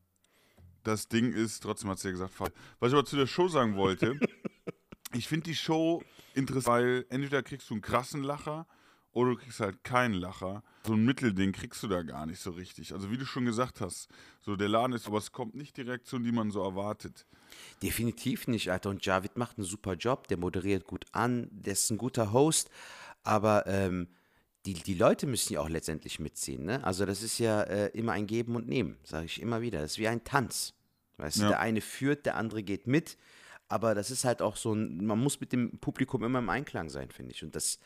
das 0.83 1.07
Ding 1.07 1.33
ist, 1.33 1.61
trotzdem 1.61 1.89
hat 1.89 1.99
sie 1.99 2.09
ja 2.09 2.11
gesagt, 2.11 2.33
was 2.79 2.91
ich 2.91 2.93
aber 2.93 3.05
zu 3.05 3.15
der 3.15 3.27
Show 3.27 3.47
sagen 3.47 3.75
wollte, 3.75 4.19
ich 5.13 5.27
finde 5.27 5.45
die 5.45 5.55
Show 5.55 6.03
interessant, 6.35 6.67
weil 6.67 7.05
entweder 7.09 7.41
kriegst 7.41 7.69
du 7.69 7.73
einen 7.73 7.81
krassen 7.81 8.21
Lacher 8.21 8.67
oder 9.13 9.31
du 9.31 9.37
kriegst 9.37 9.59
halt 9.59 9.83
keinen 9.83 10.13
Lacher. 10.15 10.63
So 10.85 10.93
ein 10.93 11.05
Mittelding 11.05 11.51
kriegst 11.53 11.81
du 11.83 11.87
da 11.87 12.01
gar 12.03 12.25
nicht 12.25 12.39
so 12.39 12.51
richtig. 12.51 12.93
Also 12.93 13.09
wie 13.11 13.17
du 13.17 13.25
schon 13.25 13.45
gesagt 13.45 13.79
hast, 13.79 14.09
so 14.41 14.55
der 14.55 14.67
Laden 14.69 14.93
ist, 14.93 15.07
aber 15.07 15.17
es 15.19 15.31
kommt 15.31 15.55
nicht 15.55 15.77
die 15.77 15.81
Reaktion, 15.83 16.23
die 16.23 16.31
man 16.31 16.51
so 16.51 16.61
erwartet. 16.63 17.25
Definitiv 17.81 18.47
nicht, 18.47 18.71
Alter. 18.71 18.89
Und 18.89 19.05
Javid 19.05 19.37
macht 19.37 19.57
einen 19.57 19.65
super 19.65 19.93
Job, 19.93 20.27
der 20.27 20.37
moderiert 20.37 20.85
gut 20.85 21.05
an, 21.11 21.47
der 21.51 21.73
ist 21.73 21.89
ein 21.91 21.97
guter 21.97 22.33
Host, 22.33 22.69
aber 23.23 23.65
ähm, 23.67 24.07
die, 24.65 24.73
die 24.73 24.95
Leute 24.95 25.27
müssen 25.27 25.53
ja 25.53 25.59
auch 25.61 25.69
letztendlich 25.69 26.19
mitziehen, 26.19 26.63
ne? 26.65 26.83
Also 26.83 27.05
das 27.05 27.21
ist 27.21 27.37
ja 27.37 27.61
äh, 27.63 27.87
immer 27.89 28.13
ein 28.13 28.27
Geben 28.27 28.55
und 28.55 28.67
Nehmen, 28.67 28.97
sage 29.03 29.25
ich 29.25 29.41
immer 29.41 29.61
wieder. 29.61 29.81
Das 29.81 29.91
ist 29.91 29.97
wie 29.99 30.07
ein 30.07 30.23
Tanz. 30.23 30.73
Weißt 31.17 31.37
du, 31.37 31.41
Ja. 31.43 31.47
der 31.49 31.59
eine 31.59 31.81
führt, 31.81 32.25
der 32.25 32.35
andere 32.37 32.63
geht 32.63 32.87
mit, 32.87 33.17
aber 33.67 33.93
das 33.93 34.09
ist 34.09 34.25
halt 34.25 34.41
auch 34.41 34.55
so 34.55 34.73
ein, 34.73 35.05
man 35.05 35.19
muss 35.19 35.39
mit 35.39 35.51
dem 35.51 35.77
Publikum 35.79 36.23
immer 36.23 36.39
im 36.39 36.49
Einklang 36.49 36.89
sein, 36.89 37.11
finde 37.11 37.31
ich. 37.33 37.43
Und 37.43 37.55
das 37.55 37.77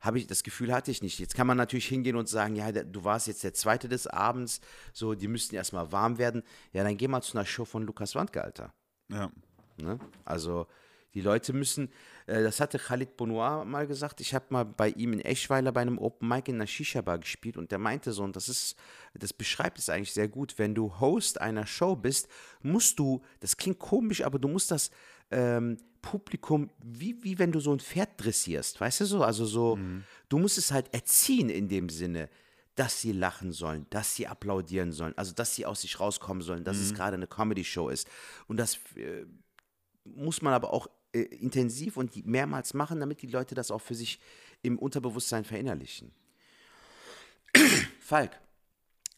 habe 0.00 0.18
ich, 0.18 0.26
das 0.26 0.42
Gefühl 0.42 0.72
hatte 0.72 0.90
ich 0.90 1.02
nicht. 1.02 1.18
Jetzt 1.18 1.34
kann 1.34 1.46
man 1.46 1.56
natürlich 1.56 1.86
hingehen 1.86 2.16
und 2.16 2.28
sagen, 2.28 2.56
ja, 2.56 2.72
du 2.72 3.04
warst 3.04 3.26
jetzt 3.26 3.44
der 3.44 3.54
Zweite 3.54 3.88
des 3.88 4.06
Abends, 4.06 4.60
so, 4.92 5.14
die 5.14 5.28
müssten 5.28 5.56
erstmal 5.56 5.92
warm 5.92 6.18
werden. 6.18 6.42
Ja, 6.72 6.84
dann 6.84 6.96
geh 6.96 7.08
mal 7.08 7.22
zu 7.22 7.36
einer 7.36 7.46
Show 7.46 7.64
von 7.64 7.84
Lukas 7.84 8.14
Wandke, 8.14 8.42
Alter. 8.42 8.72
Ja. 9.08 9.30
Ne? 9.76 9.98
Also 10.24 10.66
die 11.14 11.20
Leute 11.20 11.52
müssen, 11.52 11.90
äh, 12.26 12.42
das 12.42 12.60
hatte 12.60 12.78
Khalid 12.78 13.16
Bonoir 13.16 13.64
mal 13.64 13.86
gesagt, 13.86 14.20
ich 14.20 14.34
habe 14.34 14.46
mal 14.50 14.64
bei 14.64 14.90
ihm 14.90 15.12
in 15.12 15.20
Eschweiler 15.20 15.72
bei 15.72 15.80
einem 15.80 15.98
Open 15.98 16.28
Mic 16.28 16.48
in 16.48 16.56
einer 16.56 16.66
Shisha-Bar 16.66 17.18
gespielt 17.18 17.56
und 17.56 17.72
der 17.72 17.78
meinte 17.78 18.12
so, 18.12 18.22
und 18.22 18.36
das 18.36 18.48
ist, 18.48 18.76
das 19.14 19.32
beschreibt 19.32 19.78
es 19.78 19.88
eigentlich 19.88 20.12
sehr 20.12 20.28
gut, 20.28 20.58
wenn 20.58 20.74
du 20.74 21.00
Host 21.00 21.40
einer 21.40 21.66
Show 21.66 21.96
bist, 21.96 22.28
musst 22.62 22.98
du, 22.98 23.22
das 23.40 23.56
klingt 23.56 23.78
komisch, 23.78 24.22
aber 24.22 24.38
du 24.38 24.48
musst 24.48 24.70
das 24.70 24.90
ähm, 25.30 25.78
Publikum, 26.02 26.70
wie, 26.82 27.22
wie 27.22 27.38
wenn 27.38 27.52
du 27.52 27.60
so 27.60 27.72
ein 27.72 27.80
Pferd 27.80 28.10
dressierst, 28.16 28.80
weißt 28.80 29.00
du 29.00 29.04
so, 29.06 29.22
also 29.22 29.44
so, 29.44 29.78
du 30.28 30.38
musst 30.38 30.58
es 30.58 30.72
halt 30.72 30.92
erziehen 30.94 31.50
in 31.50 31.68
dem 31.68 31.88
Sinne, 31.88 32.28
dass 32.74 33.00
sie 33.00 33.12
lachen 33.12 33.52
sollen, 33.52 33.86
dass 33.90 34.14
sie 34.14 34.26
applaudieren 34.26 34.92
sollen, 34.92 35.16
also 35.18 35.34
dass 35.34 35.54
sie 35.54 35.66
aus 35.66 35.82
sich 35.82 36.00
rauskommen 36.00 36.42
sollen, 36.42 36.64
dass 36.64 36.78
es 36.78 36.94
gerade 36.94 37.16
eine 37.16 37.26
Comedy-Show 37.26 37.90
ist. 37.90 38.08
Und 38.46 38.56
das 38.56 38.76
äh, 38.96 39.26
muss 40.04 40.40
man 40.40 40.54
aber 40.54 40.72
auch 40.72 40.88
äh, 41.12 41.20
intensiv 41.20 41.96
und 41.96 42.24
mehrmals 42.26 42.72
machen, 42.72 43.00
damit 43.00 43.20
die 43.22 43.26
Leute 43.26 43.54
das 43.54 43.70
auch 43.70 43.80
für 43.80 43.94
sich 43.94 44.20
im 44.62 44.78
Unterbewusstsein 44.78 45.44
verinnerlichen. 45.44 46.12
Falk, 48.00 48.40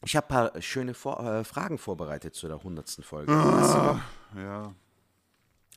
ich 0.03 0.15
habe 0.15 0.25
ein 0.25 0.51
paar 0.51 0.61
schöne 0.61 0.93
Vor 0.93 1.19
äh, 1.23 1.43
Fragen 1.43 1.77
vorbereitet 1.77 2.35
zu 2.35 2.47
der 2.47 2.57
100. 2.57 2.99
Folge. 3.03 3.31
Bock? 3.31 4.01
Ja. 4.35 4.75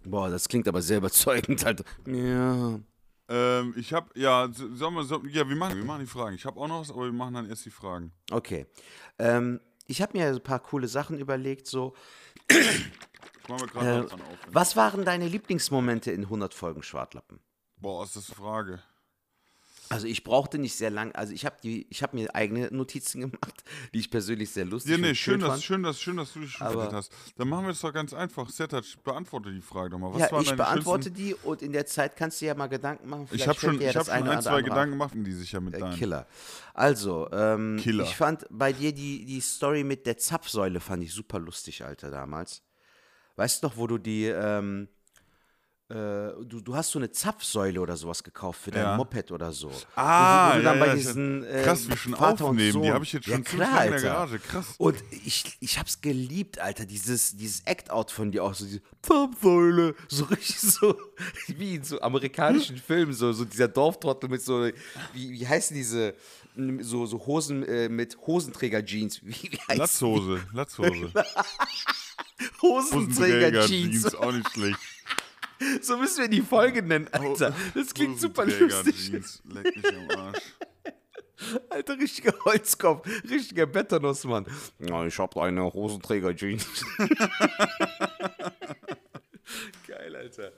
Boah, 0.06 0.30
das 0.30 0.48
klingt 0.48 0.66
aber 0.68 0.82
sehr 0.82 0.98
überzeugend. 0.98 1.64
Alter. 1.64 1.84
Ja. 2.06 2.78
Ähm, 3.28 3.74
ich 3.76 3.92
hab, 3.92 4.16
ja, 4.16 4.48
sollen 4.52 4.94
wir, 4.94 5.04
so, 5.04 5.22
ja, 5.26 5.48
wir 5.48 5.56
machen, 5.56 5.78
wir 5.78 5.84
machen 5.84 6.00
die 6.00 6.06
Fragen. 6.06 6.36
Ich 6.36 6.44
habe 6.44 6.60
auch 6.60 6.68
noch 6.68 6.80
was, 6.80 6.90
aber 6.90 7.04
wir 7.06 7.12
machen 7.12 7.34
dann 7.34 7.48
erst 7.48 7.64
die 7.66 7.70
Fragen. 7.70 8.12
Okay. 8.30 8.66
Ähm, 9.18 9.60
ich 9.86 10.00
habe 10.00 10.16
mir 10.16 10.28
ein 10.28 10.40
paar 10.40 10.60
coole 10.60 10.86
Sachen 10.88 11.18
überlegt. 11.18 11.66
So, 11.66 11.94
Ich 12.48 13.48
mache 13.48 13.64
mir 13.64 13.70
gerade 13.70 13.90
äh, 13.90 14.02
was 14.04 14.10
dran 14.10 14.20
auf. 14.22 14.38
was 14.50 14.76
waren 14.76 15.04
deine 15.04 15.26
Lieblingsmomente 15.28 16.12
in 16.12 16.22
100 16.22 16.54
Folgen 16.54 16.82
Schwartlappen? 16.82 17.40
Boah, 17.78 18.04
ist 18.04 18.14
das 18.16 18.28
eine 18.30 18.36
Frage. 18.36 18.80
Also 19.88 20.06
ich 20.06 20.24
brauchte 20.24 20.58
nicht 20.58 20.74
sehr 20.74 20.90
lang, 20.90 21.12
also 21.14 21.32
ich 21.32 21.46
habe 21.46 21.56
die, 21.62 21.86
ich 21.90 22.02
habe 22.02 22.16
mir 22.16 22.34
eigene 22.34 22.68
Notizen 22.72 23.20
gemacht, 23.30 23.62
die 23.94 24.00
ich 24.00 24.10
persönlich 24.10 24.50
sehr 24.50 24.64
lustig 24.64 24.92
Ja, 24.92 24.98
nee, 24.98 25.10
und 25.10 25.14
schön, 25.14 25.40
dass, 25.40 25.50
fand. 25.50 25.62
schön, 25.62 25.82
dass, 25.82 26.00
schön, 26.00 26.16
dass 26.16 26.32
du 26.32 26.40
dich 26.40 26.56
verletzt 26.56 26.92
hast. 26.92 27.12
Dann 27.36 27.48
machen 27.48 27.66
wir 27.66 27.70
es 27.72 27.80
doch 27.80 27.92
ganz 27.92 28.12
einfach. 28.12 28.48
Sertac, 28.50 28.84
beantworte 29.04 29.52
die 29.52 29.60
Frage 29.60 29.90
doch 29.90 29.98
mal. 29.98 30.12
Was 30.12 30.30
ja, 30.30 30.40
ich 30.40 30.56
beantworte 30.56 31.10
die 31.10 31.34
und 31.34 31.62
in 31.62 31.72
der 31.72 31.86
Zeit 31.86 32.16
kannst 32.16 32.40
du 32.40 32.46
ja 32.46 32.54
mal 32.54 32.66
Gedanken 32.68 33.08
machen. 33.08 33.22
Ich 33.24 33.30
vielleicht 33.30 33.48
habe 33.48 33.58
fällt 33.58 33.72
schon, 33.74 33.80
ja 33.82 33.90
ich 33.90 33.96
hab 33.96 34.04
schon 34.06 34.14
ein, 34.14 34.24
zwei 34.42 34.50
andere 34.50 34.62
Gedanken 34.64 34.92
gemacht, 34.92 35.12
die 35.14 35.32
sich 35.32 35.52
ja 35.52 35.60
mit 35.60 35.74
Äh, 35.74 35.78
deinen. 35.80 35.96
Killer. 35.96 36.26
Also, 36.74 37.28
ähm, 37.32 37.78
Killer. 37.80 38.04
ich 38.04 38.16
fand 38.16 38.44
bei 38.50 38.72
dir 38.72 38.92
die, 38.92 39.24
die 39.24 39.40
Story 39.40 39.84
mit 39.84 40.04
der 40.06 40.16
Zapfsäule 40.18 40.80
fand 40.80 41.02
ich 41.04 41.12
super 41.12 41.38
lustig, 41.38 41.84
Alter, 41.84 42.10
damals. 42.10 42.62
Weißt 43.36 43.62
du 43.62 43.68
noch, 43.68 43.76
wo 43.76 43.86
du 43.86 43.98
die, 43.98 44.24
ähm, 44.24 44.88
äh, 44.88 44.95
du, 45.88 46.60
du 46.60 46.74
hast 46.74 46.90
so 46.90 46.98
eine 46.98 47.10
Zapfsäule 47.10 47.80
oder 47.80 47.96
sowas 47.96 48.24
gekauft 48.24 48.60
für 48.60 48.70
dein 48.72 48.82
Ja. 48.82 48.96
Moped 48.96 49.30
oder 49.30 49.52
so. 49.52 49.70
Ah, 49.94 50.56
du 50.56 50.62
dann 50.62 50.78
ja, 50.80 50.86
ja, 50.86 50.94
diesen, 50.94 51.44
äh, 51.44 51.62
krass, 51.62 51.88
wie 51.88 51.96
schon 51.96 52.14
Vater 52.14 52.46
und 52.46 52.50
aufnehmen. 52.50 52.82
Die 52.82 52.90
habe 52.90 53.04
ich 53.04 53.12
jetzt 53.12 53.26
schon 53.26 53.34
ja, 53.34 53.40
klar, 53.40 53.84
in 53.84 53.92
der. 53.92 54.00
Garage. 54.00 54.38
Krass. 54.40 54.74
Und 54.78 54.96
ich, 55.10 55.56
ich 55.60 55.78
hab's 55.78 56.00
geliebt, 56.00 56.58
Alter, 56.58 56.86
dieses, 56.86 57.36
dieses 57.36 57.60
Act-Out 57.60 58.10
von 58.10 58.32
dir 58.32 58.42
auch, 58.42 58.54
so 58.54 58.64
diese 58.64 58.82
Zapfsäule, 59.00 59.94
so 60.08 60.24
richtig 60.24 60.58
so, 60.58 60.96
wie 61.46 61.76
in 61.76 61.84
so 61.84 62.00
amerikanischen 62.00 62.78
Filmen, 62.78 63.12
so, 63.12 63.32
so 63.32 63.44
dieser 63.44 63.68
Dorftrottel 63.68 64.28
mit 64.28 64.42
so, 64.42 64.68
wie, 65.12 65.30
wie 65.30 65.46
heißen 65.46 65.76
diese, 65.76 66.14
so, 66.80 67.06
so 67.06 67.24
Hosen, 67.26 67.62
äh, 67.62 67.88
mit 67.88 68.16
Hosenträger-Jeans, 68.26 69.20
wie, 69.22 69.52
wie 69.52 69.58
heißt 69.68 69.78
Latzhose, 69.78 70.40
Latzhose. 70.52 71.12
Hosenträger-Jeans, 72.62 73.68
Jeans, 73.68 74.14
auch 74.14 74.32
nicht 74.32 74.50
schlecht. 74.50 74.78
So 75.80 75.96
müssen 75.96 76.22
wir 76.22 76.28
die 76.28 76.42
Folge 76.42 76.82
nennen, 76.82 77.08
Alter, 77.12 77.54
das 77.74 77.94
klingt 77.94 78.20
super 78.20 78.46
Hosenträger, 78.46 78.82
lustig, 78.84 79.42
leck 79.44 79.76
mich 79.76 79.86
am 79.96 80.10
Arsch. 80.18 80.42
Alter, 81.68 81.98
richtiger 81.98 82.32
Holzkopf, 82.44 83.06
richtiger 83.28 83.66
Betanos-Mann. 83.66 84.46
Ja, 84.78 85.04
ich 85.04 85.18
hab 85.18 85.36
eine 85.36 85.62
Hosenträger-Jeans. 85.64 86.66
Geil, 89.86 90.16
Alter. 90.16 90.52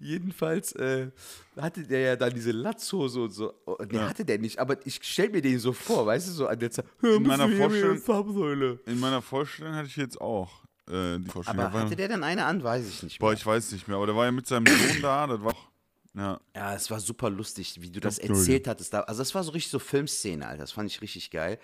Jedenfalls 0.00 0.72
äh, 0.72 1.10
hatte 1.56 1.82
der 1.84 2.00
ja 2.00 2.16
dann 2.16 2.32
diese 2.34 2.50
Latzhose 2.52 3.20
und 3.22 3.30
so. 3.30 3.52
Oh, 3.66 3.76
nee, 3.88 3.98
hatte 3.98 4.24
der 4.24 4.38
nicht, 4.38 4.58
aber 4.58 4.84
ich 4.86 4.98
stell 5.02 5.28
mir 5.28 5.42
den 5.42 5.58
so 5.58 5.72
vor, 5.72 6.06
weißt 6.06 6.28
du, 6.28 6.32
so 6.32 6.46
an 6.46 6.58
der 6.58 6.70
Zeit. 6.70 6.86
Hör, 7.00 7.16
In 7.16 7.22
meiner 7.24 7.48
Vorstellung-. 7.48 7.98
In 8.86 9.00
meiner 9.00 9.22
Vorstellung 9.22 9.74
hatte 9.74 9.88
ich 9.88 9.96
jetzt 9.96 10.20
auch 10.20 10.64
äh, 10.90 11.18
die 11.18 11.30
Vorstellung. 11.30 11.66
Aber 11.66 11.80
hatte 11.80 11.96
der 11.96 12.08
dann 12.08 12.24
eine 12.24 12.44
an, 12.44 12.62
weiß 12.62 12.88
ich 12.88 13.02
nicht 13.02 13.18
Boah, 13.18 13.26
mehr. 13.26 13.34
ich 13.34 13.46
weiß 13.46 13.72
nicht 13.72 13.88
mehr, 13.88 13.96
aber 13.96 14.06
der 14.06 14.16
war 14.16 14.24
ja 14.24 14.32
mit 14.32 14.46
seinem 14.46 14.66
Sohn 14.66 15.02
da, 15.02 15.26
das 15.26 15.42
war. 15.42 15.54
Ja. 16.14 16.40
Ja, 16.54 16.74
es 16.74 16.90
war 16.90 17.00
super 17.00 17.30
lustig, 17.30 17.80
wie 17.80 17.90
du 17.90 17.98
das 17.98 18.18
Absolut. 18.18 18.38
erzählt 18.38 18.68
hattest. 18.68 18.94
Also 18.94 19.20
das 19.22 19.34
war 19.34 19.42
so 19.44 19.52
richtig 19.52 19.70
so 19.70 19.78
Filmszene, 19.78 20.46
Alter. 20.46 20.62
Das 20.62 20.72
fand 20.72 20.90
ich 20.90 21.00
richtig 21.00 21.30
geil. 21.30 21.58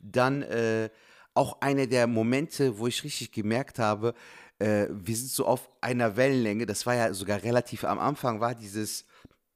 Dann 0.00 0.42
äh, 0.42 0.90
auch 1.32 1.60
einer 1.62 1.86
der 1.86 2.06
Momente, 2.06 2.78
wo 2.78 2.86
ich 2.86 3.02
richtig 3.02 3.32
gemerkt 3.32 3.78
habe, 3.78 4.14
äh, 4.58 4.86
wir 4.90 5.16
sind 5.16 5.30
so 5.30 5.46
auf 5.46 5.70
einer 5.80 6.16
Wellenlänge. 6.16 6.66
Das 6.66 6.84
war 6.84 6.94
ja 6.94 7.14
sogar 7.14 7.42
relativ 7.42 7.84
am 7.84 7.98
Anfang, 7.98 8.40
war 8.40 8.54
dieses, 8.54 9.06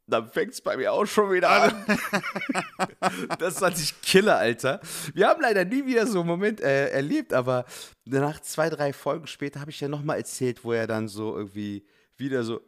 dann 0.08 0.28
fängt 0.28 0.52
es 0.52 0.60
bei 0.60 0.76
mir 0.76 0.92
auch 0.92 1.06
schon 1.06 1.30
wieder 1.30 1.50
an. 1.50 1.84
das 3.38 3.58
fand 3.58 3.78
ich 3.78 4.00
Killer, 4.02 4.38
Alter. 4.38 4.80
Wir 5.14 5.28
haben 5.28 5.40
leider 5.40 5.64
nie 5.64 5.86
wieder 5.86 6.06
so 6.06 6.20
einen 6.20 6.28
Moment 6.28 6.60
äh, 6.60 6.88
erlebt, 6.88 7.32
aber 7.32 7.64
nach 8.04 8.40
zwei, 8.40 8.70
drei 8.70 8.92
Folgen 8.92 9.26
später 9.26 9.60
habe 9.60 9.70
ich 9.70 9.80
ja 9.80 9.88
nochmal 9.88 10.18
erzählt, 10.18 10.64
wo 10.64 10.72
er 10.72 10.86
dann 10.86 11.08
so 11.08 11.36
irgendwie 11.36 11.84
wieder 12.16 12.42
so, 12.42 12.60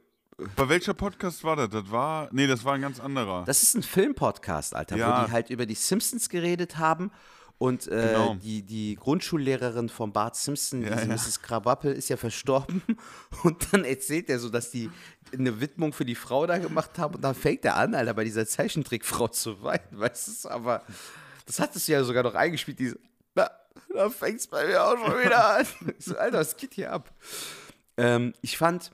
Bei 0.57 0.69
welcher 0.69 0.95
Podcast 0.95 1.43
war 1.45 1.57
das? 1.57 1.71
Das 1.71 1.91
war. 1.91 2.29
Nee, 2.33 2.47
das 2.47 2.65
war 2.65 2.75
ein 2.75 2.83
ganz 2.83 3.01
anderer. 3.01 3.45
Das 3.47 3.63
ist 3.63 3.75
ein 3.75 3.83
Filmpodcast, 3.83 4.75
Alter, 4.75 4.97
Ja. 4.97 5.23
wo 5.23 5.27
die 5.27 5.33
halt 5.33 5.51
über 5.51 5.67
die 5.67 5.75
Simpsons 5.75 6.29
geredet 6.29 6.79
haben. 6.79 7.11
Und 7.61 7.89
äh, 7.89 7.91
Genau. 8.15 8.37
die, 8.37 8.63
die 8.63 8.95
Grundschullehrerin 8.97 9.91
von 9.91 10.15
Bart 10.15 10.35
Simpson, 10.35 10.81
Ja, 10.81 10.95
diese 10.97 11.09
ja. 11.09 11.15
Mrs. 11.15 11.43
Krawappel, 11.43 11.93
ist 11.93 12.09
ja 12.09 12.17
verstorben. 12.17 12.81
Und 13.45 13.71
dann 13.71 13.85
erzählt 13.85 14.31
er 14.31 14.39
so, 14.39 14.49
dass 14.49 14.71
die 14.71 14.91
eine 15.31 15.61
Widmung 15.61 15.93
für 15.93 16.07
die 16.07 16.15
Frau 16.15 16.47
da 16.47 16.57
gemacht 16.57 16.99
haben. 16.99 17.17
Und 17.17 17.21
dann 17.21 17.35
fängt 17.35 17.67
er 17.67 17.77
an, 17.77 17.95
Alter, 17.95 18.15
bei 18.15 18.25
dieser 18.25 18.47
Zeichentrickfrau 18.47 19.29
zu 19.43 19.63
weinen. 19.63 19.83
Weißt 19.93 20.47
du, 20.47 20.49
aber 20.49 20.83
das 21.45 21.61
hattest 21.61 21.87
du 21.87 21.93
ja 21.93 22.03
sogar 22.03 22.23
noch 22.23 22.35
eingespielt, 22.35 22.79
diese. 22.79 22.99
Na, 23.35 23.51
da 23.95 24.09
fängt 24.09 24.41
es 24.41 24.47
bei 24.47 24.67
mir 24.67 24.83
auch 24.83 24.97
schon 24.97 25.21
wieder 25.23 25.59
an. 25.59 25.67
Ich 25.99 26.05
so, 26.07 26.17
Alter, 26.17 26.39
was 26.39 26.57
geht 26.57 26.73
hier 26.73 26.91
ab? 26.91 27.13
Ähm, 27.99 28.33
ich 28.41 28.57
fand 28.57 28.91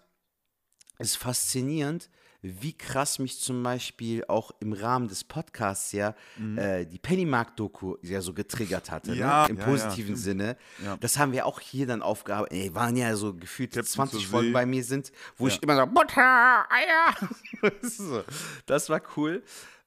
es 0.98 1.14
faszinierend, 1.14 2.10
wie 2.42 2.72
krass 2.72 3.18
mich 3.18 3.40
zum 3.40 3.62
Beispiel 3.62 4.24
auch 4.26 4.52
im 4.60 4.72
Rahmen 4.72 5.08
des 5.08 5.24
Podcasts 5.24 5.92
ja 5.92 6.14
äh, 6.56 6.86
die 6.86 6.98
Pennymark-Doku 6.98 7.96
ja 8.02 8.20
so 8.20 8.32
getriggert 8.32 8.90
hatte, 8.90 9.14
Ja, 9.14 9.44
ne? 9.44 9.50
im 9.50 9.58
ja, 9.58 9.64
positiven 9.64 10.14
ja, 10.14 10.20
Sinne. 10.20 10.56
Ja. 10.84 10.96
Das 10.98 11.18
haben 11.18 11.32
wir 11.32 11.46
auch 11.46 11.60
hier 11.60 11.86
dann 11.86 12.02
aufgearbeitet. 12.02 12.56
Ey, 12.58 12.74
waren 12.74 12.96
ja 12.96 13.14
so 13.16 13.34
gefühlt 13.34 13.72
Captain 13.72 13.86
20 13.86 14.20
zur 14.20 14.30
Folgen 14.30 14.52
bei 14.52 14.66
mir 14.66 14.84
sind, 14.84 15.12
wo 15.36 15.48
ich 15.48 15.62
immer 15.62 15.76
so, 15.76 15.86
Butter, 15.86 16.66
Eier. 16.70 17.14
so, 17.82 18.22
das 18.66 18.88
war 18.88 19.00
cool. 19.16 19.42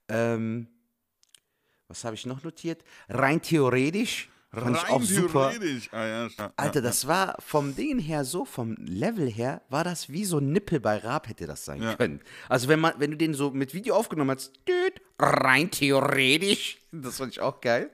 Ähm, 0.07 0.67
was 1.87 2.03
habe 2.03 2.15
ich 2.15 2.25
noch 2.25 2.43
notiert? 2.43 2.83
Rein 3.09 3.41
theoretisch 3.41 4.29
fand 4.51 4.77
ich 4.77 4.89
auch 4.89 5.01
super. 5.01 5.51
Ah, 5.91 6.05
ja, 6.07 6.27
Alter, 6.55 6.81
das 6.81 7.07
war 7.07 7.35
vom 7.39 7.75
Ding 7.75 7.99
her 7.99 8.23
so, 8.25 8.45
vom 8.45 8.75
Level 8.77 9.29
her, 9.29 9.61
war 9.69 9.83
das 9.83 10.09
wie 10.09 10.25
so 10.25 10.39
ein 10.39 10.51
Nippel 10.51 10.79
bei 10.79 10.97
Raab 10.97 11.27
hätte 11.29 11.45
das 11.45 11.65
sein 11.65 11.81
Ja. 11.83 11.95
können. 11.95 12.21
Also 12.47 12.67
wenn 12.67 12.79
man, 12.79 12.93
wenn 12.97 13.11
du 13.11 13.17
den 13.17 13.33
so 13.33 13.51
mit 13.51 13.73
Video 13.73 13.95
aufgenommen 13.95 14.31
hast, 14.31 14.53
düt, 14.67 15.01
rein 15.19 15.69
theoretisch, 15.69 16.79
das 16.91 17.17
fand 17.17 17.33
ich 17.33 17.39
auch 17.41 17.61
geil. 17.61 17.91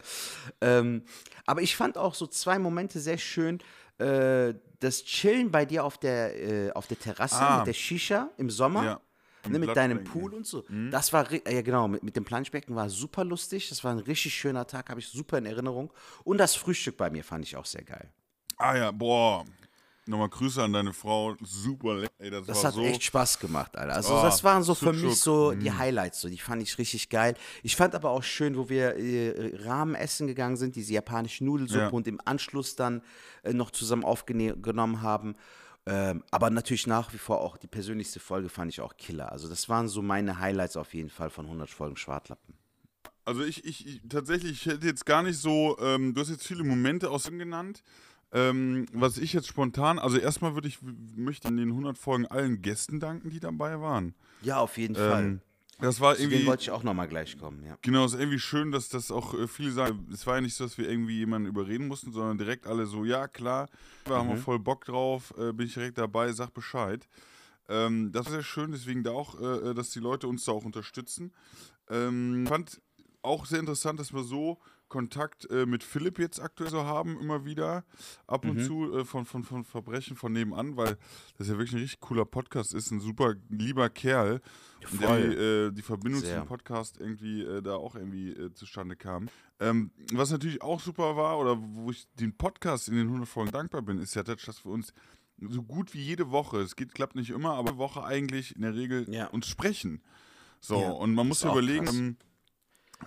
Ähm, 0.61 1.03
aber 1.45 1.61
ich 1.61 1.75
fand 1.75 1.97
auch 1.97 2.15
so 2.15 2.25
zwei 2.27 2.57
Momente 2.59 2.99
sehr 2.99 3.17
schön. 3.17 3.59
Äh, 3.97 4.53
das 4.79 5.03
Chillen 5.03 5.51
bei 5.51 5.65
dir 5.65 5.83
auf 5.83 5.97
der, 5.97 6.67
äh, 6.67 6.71
auf 6.71 6.87
der 6.87 6.99
Terrasse 6.99 7.35
Ah. 7.41 7.57
mit 7.59 7.67
der 7.67 7.73
Shisha 7.73 8.29
im 8.37 8.49
Sommer. 8.49 8.83
Ja. 8.83 9.01
Ne, 9.47 9.59
mit 9.59 9.75
deinem. 9.75 10.03
Pool 10.03 10.33
und 10.33 10.45
so. 10.45 10.63
Das 10.91 11.13
war, 11.13 11.31
ja 11.31 11.61
genau, 11.61 11.87
mit, 11.87 12.03
mit 12.03 12.15
dem 12.15 12.25
Planschbecken 12.25 12.75
war 12.75 12.89
super 12.89 13.23
lustig. 13.23 13.69
Das 13.69 13.83
war 13.83 13.91
ein 13.91 13.99
richtig 13.99 14.33
schöner 14.33 14.65
Tag, 14.67 14.89
habe 14.89 14.99
ich 14.99 15.07
super 15.07 15.37
in 15.37 15.45
Erinnerung. 15.45 15.91
Und 16.23 16.37
das 16.37 16.55
Frühstück 16.55 16.97
bei 16.97 17.09
mir 17.09 17.23
fand 17.23 17.45
ich 17.45 17.55
auch 17.55 17.65
sehr 17.65 17.83
geil. 17.83 18.09
Ah 18.57 18.75
ja, 18.77 18.91
boah. 18.91 19.45
Nochmal 20.07 20.29
Grüße 20.29 20.61
an 20.61 20.71
deine 20.71 20.93
Frau. 20.93 21.35
Super 21.41 21.95
lecker. 21.95 22.11
Das, 22.29 22.45
Das 22.45 22.63
hat 22.63 22.73
so. 22.75 22.83
echt 22.83 23.01
Spaß 23.01 23.39
gemacht, 23.39 23.75
Alter. 23.75 23.95
Also 23.95 24.15
Oh, 24.15 24.21
das 24.21 24.43
waren 24.43 24.61
so 24.61 24.75
für 24.75 24.93
mich 24.93 25.19
so 25.19 25.53
die 25.53 25.71
Highlights, 25.71 26.21
so 26.21 26.29
die 26.29 26.37
fand 26.37 26.61
ich 26.61 26.77
richtig 26.77 27.09
geil. 27.09 27.33
Ich 27.63 27.75
fand 27.75 27.95
aber 27.95 28.11
auch 28.11 28.21
schön, 28.21 28.55
wo 28.55 28.69
wir 28.69 28.95
äh, 28.97 29.55
Rahmen 29.63 29.95
essen 29.95 30.27
gegangen 30.27 30.57
sind, 30.57 30.75
diese 30.75 30.93
japanische 30.93 31.43
Nudelsuppe 31.43 31.81
Ja. 31.85 31.89
und 31.89 32.07
im 32.07 32.21
Anschluss 32.23 32.75
dann 32.75 33.01
äh, 33.41 33.53
noch 33.53 33.71
zusammen 33.71 34.03
aufgenommen 34.03 35.01
haben. 35.01 35.35
Ähm, 35.87 36.23
aber 36.31 36.49
natürlich 36.49 36.87
nach 36.87 37.13
wie 37.13 37.17
vor 37.17 37.41
auch 37.41 37.57
die 37.57 37.67
persönlichste 37.67 38.19
Folge 38.19 38.49
fand 38.49 38.71
ich 38.71 38.81
auch 38.81 38.97
Killer. 38.97 39.31
Also 39.31 39.47
das 39.47 39.69
waren 39.69 39.87
so 39.87 40.01
meine 40.01 40.39
Highlights 40.39 40.77
auf 40.77 40.93
jeden 40.93 41.09
Fall 41.09 41.29
von 41.29 41.45
100 41.45 41.69
Folgen 41.69 41.95
Schwartlappen. 41.95 42.55
Also 43.23 43.43
ich, 43.43 43.65
ich, 43.65 43.87
ich 43.87 44.01
tatsächlich, 44.07 44.51
ich 44.51 44.65
hätte 44.65 44.85
jetzt 44.87 45.05
gar 45.05 45.23
nicht 45.23 45.37
so, 45.37 45.77
ähm, 45.79 46.13
du 46.13 46.21
hast 46.21 46.29
jetzt 46.29 46.47
viele 46.47 46.63
Momente 46.63 47.09
aus 47.09 47.23
dem 47.23 47.37
genannt. 47.37 47.83
Ähm, 48.31 48.87
was 48.91 49.17
ich 49.17 49.33
jetzt 49.33 49.47
spontan, 49.47 49.99
also 49.99 50.17
erstmal 50.17 50.55
würde 50.55 50.67
ich, 50.67 50.79
möchte 51.15 51.47
an 51.47 51.57
den 51.57 51.69
100 51.69 51.97
Folgen 51.97 52.25
allen 52.25 52.61
Gästen 52.61 52.99
danken, 52.99 53.29
die 53.29 53.39
dabei 53.39 53.79
waren. 53.79 54.15
Ja, 54.41 54.57
auf 54.57 54.77
jeden 54.77 54.95
Fall. 54.95 55.39
Das 55.79 55.99
war 55.99 56.15
Zu 56.15 56.23
irgendwie, 56.23 56.45
wollte 56.45 56.63
ich 56.63 56.71
auch 56.71 56.83
nochmal 56.83 57.07
gleich 57.07 57.37
kommen, 57.37 57.63
ja. 57.65 57.77
genau, 57.81 58.05
es 58.05 58.13
ist 58.13 58.19
irgendwie 58.19 58.39
schön, 58.39 58.71
dass 58.71 58.87
das 58.87 59.11
auch 59.11 59.33
äh, 59.33 59.47
viele 59.47 59.71
sagen. 59.71 60.07
Es 60.11 60.25
war 60.25 60.35
ja 60.35 60.41
nicht 60.41 60.55
so, 60.55 60.63
dass 60.63 60.77
wir 60.77 60.89
irgendwie 60.89 61.17
jemanden 61.17 61.49
überreden 61.49 61.87
mussten, 61.87 62.13
sondern 62.13 62.37
direkt 62.37 62.65
alle 62.65 62.85
so, 62.85 63.03
ja 63.03 63.27
klar, 63.27 63.67
wir 64.05 64.15
haben 64.15 64.29
wir 64.29 64.37
voll 64.37 64.59
Bock 64.59 64.85
drauf, 64.85 65.33
äh, 65.37 65.51
bin 65.51 65.67
ich 65.67 65.73
direkt 65.73 65.97
dabei, 65.97 66.31
sag 66.31 66.53
Bescheid. 66.53 67.05
Ähm, 67.67 68.11
das 68.11 68.27
ist 68.27 68.31
sehr 68.31 68.43
schön, 68.43 68.71
deswegen 68.71 69.03
da 69.03 69.11
auch, 69.11 69.39
äh, 69.39 69.73
dass 69.73 69.89
die 69.89 69.99
Leute 69.99 70.27
uns 70.27 70.45
da 70.45 70.53
auch 70.53 70.65
unterstützen. 70.65 71.33
Ähm, 71.89 72.45
fand 72.47 72.79
auch 73.21 73.45
sehr 73.45 73.59
interessant, 73.59 73.99
dass 73.99 74.13
wir 74.13 74.23
so 74.23 74.59
Kontakt 74.87 75.49
äh, 75.49 75.65
mit 75.65 75.83
Philipp 75.83 76.19
jetzt 76.19 76.39
aktuell 76.39 76.69
so 76.69 76.83
haben, 76.83 77.19
immer 77.19 77.45
wieder, 77.45 77.83
ab 78.27 78.45
und 78.45 78.63
zu 78.63 78.97
äh, 78.97 79.05
von, 79.05 79.25
von, 79.25 79.43
von 79.43 79.63
Verbrechen 79.63 80.15
von 80.15 80.31
nebenan, 80.31 80.77
weil 80.77 80.97
das 81.37 81.47
ja 81.47 81.53
wirklich 81.53 81.73
ein 81.73 81.79
richtig 81.79 81.99
cooler 81.99 82.25
Podcast 82.25 82.73
ist, 82.73 82.91
ein 82.91 82.99
super 82.99 83.35
lieber 83.49 83.89
Kerl, 83.89 84.41
und 84.91 85.01
der, 85.01 85.17
äh, 85.17 85.71
die 85.71 85.81
Verbindung 85.81 86.21
Sehr. 86.21 86.37
zum 86.39 86.47
Podcast 86.47 86.99
irgendwie 86.99 87.41
äh, 87.41 87.61
da 87.61 87.75
auch 87.75 87.95
irgendwie 87.95 88.31
äh, 88.31 88.53
zustande 88.53 88.95
kam. 88.95 89.29
Ähm, 89.59 89.91
was 90.13 90.31
natürlich 90.31 90.61
auch 90.61 90.79
super 90.79 91.15
war, 91.15 91.39
oder 91.39 91.57
wo 91.59 91.89
ich 91.89 92.07
den 92.15 92.35
Podcast 92.37 92.87
in 92.87 92.95
den 92.95 93.07
100 93.07 93.27
Folgen 93.27 93.51
dankbar 93.51 93.81
bin, 93.81 93.97
ist 93.99 94.13
ja, 94.15 94.23
das, 94.23 94.41
dass 94.43 94.63
wir 94.65 94.71
uns 94.71 94.93
so 95.39 95.63
gut 95.63 95.93
wie 95.93 96.01
jede 96.01 96.31
Woche, 96.31 96.59
es 96.59 96.75
geht, 96.75 96.93
klappt 96.93 97.15
nicht 97.15 97.31
immer, 97.31 97.55
aber 97.55 97.77
Woche 97.77 98.03
eigentlich 98.03 98.55
in 98.55 98.61
der 98.61 98.75
Regel 98.75 99.05
Ja. 99.09 99.27
uns 99.27 99.47
sprechen. 99.47 100.01
So, 100.61 100.79
Ja, 100.81 100.91
und 100.91 101.13
man 101.13 101.27
muss 101.27 101.41
ja 101.41 101.51
überlegen, 101.51 101.87
ähm, 101.87 102.17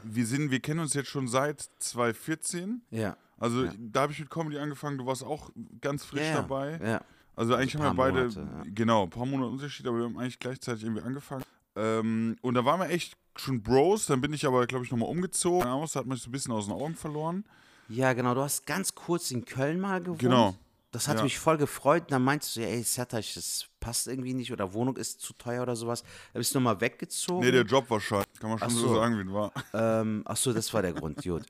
wir 0.03 0.27
sind, 0.27 0.51
wir 0.51 0.61
kennen 0.61 0.81
uns 0.81 0.94
jetzt 0.94 1.09
schon 1.09 1.29
seit 1.29 1.61
2014. 1.79 2.83
Ja. 2.90 3.16
Also 3.38 3.64
Ja. 3.64 3.72
da 3.79 4.03
habe 4.03 4.12
ich 4.12 4.18
mit 4.20 4.31
Comedy 4.31 4.59
angefangen, 4.59 4.98
du 4.98 5.07
warst 5.07 5.22
auch 5.24 5.51
ganz 5.81 6.05
frisch 6.05 6.22
ja, 6.22 6.35
dabei. 6.37 6.79
Ja. 6.83 7.01
Also 7.37 7.55
eigentlich 7.55 7.77
Also 7.77 7.85
haben 7.88 7.96
wir 7.96 8.03
beide, 8.05 8.20
Monate, 8.29 8.40
ja. 8.40 8.72
genau, 8.74 9.05
ein 9.05 9.11
paar 9.11 9.27
Monate 9.27 9.51
Unterschied, 9.51 9.87
aber 9.87 9.98
wir 9.98 10.05
haben 10.07 10.18
eigentlich 10.18 10.40
gleichzeitig 10.40 10.83
irgendwie 10.85 11.03
angefangen. 11.03 11.44
Ähm, 11.77 12.37
und 12.42 12.55
da 12.55 12.64
waren 12.64 12.81
wir 12.81 12.90
echt 12.90 13.16
schon 13.37 13.62
Bros, 13.62 14.07
dann 14.07 14.20
bin 14.20 14.33
ich 14.33 14.44
aber, 14.44 14.66
glaube 14.66 14.85
ich, 14.85 14.90
nochmal 14.90 15.09
umgezogen. 15.09 15.61
Da 15.62 15.81
hat 15.81 16.07
man 16.07 16.16
sich 16.16 16.24
so 16.24 16.31
ein 16.31 16.33
bisschen 16.33 16.53
aus 16.53 16.66
den 16.66 16.74
Augen 16.74 16.96
verloren. 16.96 17.44
Ja, 17.88 18.12
genau. 18.12 18.35
Du 18.35 18.40
hast 18.42 18.66
ganz 18.66 18.94
kurz 18.94 19.31
in 19.31 19.44
Köln 19.44 19.79
mal 19.81 20.01
gewohnt. 20.01 20.18
Genau. 20.18 20.57
Das 20.90 21.07
hat 21.07 21.18
Ja. 21.18 21.22
mich 21.24 21.38
voll 21.38 21.59
gefreut. 21.59 22.05
Und 22.05 22.12
dann 22.12 22.22
meinst 22.24 22.57
du, 22.57 22.61
ja, 22.61 22.66
ey, 22.68 22.83
Sertac, 22.83 23.24
das 23.35 23.66
passt 23.79 24.07
irgendwie 24.09 24.33
nicht 24.33 24.53
oder 24.53 24.72
Wohnung 24.72 24.96
ist 24.96 25.20
zu 25.20 25.35
teuer 25.35 25.62
oder 25.62 25.77
sowas. 25.77 26.03
Da 26.33 26.38
bist 26.38 26.55
du 26.55 26.59
nochmal 26.59 26.81
weggezogen. 26.81 27.44
Nee, 27.44 27.53
der 27.53 27.64
Job 27.64 27.90
war 27.90 28.01
scheiße. 28.01 28.27
Kann 28.40 28.51
man 28.51 28.59
schon 28.59 28.70
so 28.70 28.88
so. 28.88 28.94
sagen, 28.94 29.18
wie 29.18 29.29
es 29.29 29.33
war. 29.33 29.53
ähm, 29.74 30.22
ach 30.24 30.37
so, 30.37 30.53
das 30.53 30.72
war 30.72 30.81
der 30.83 30.94
Grund, 30.94 31.22
gut. 31.22 31.44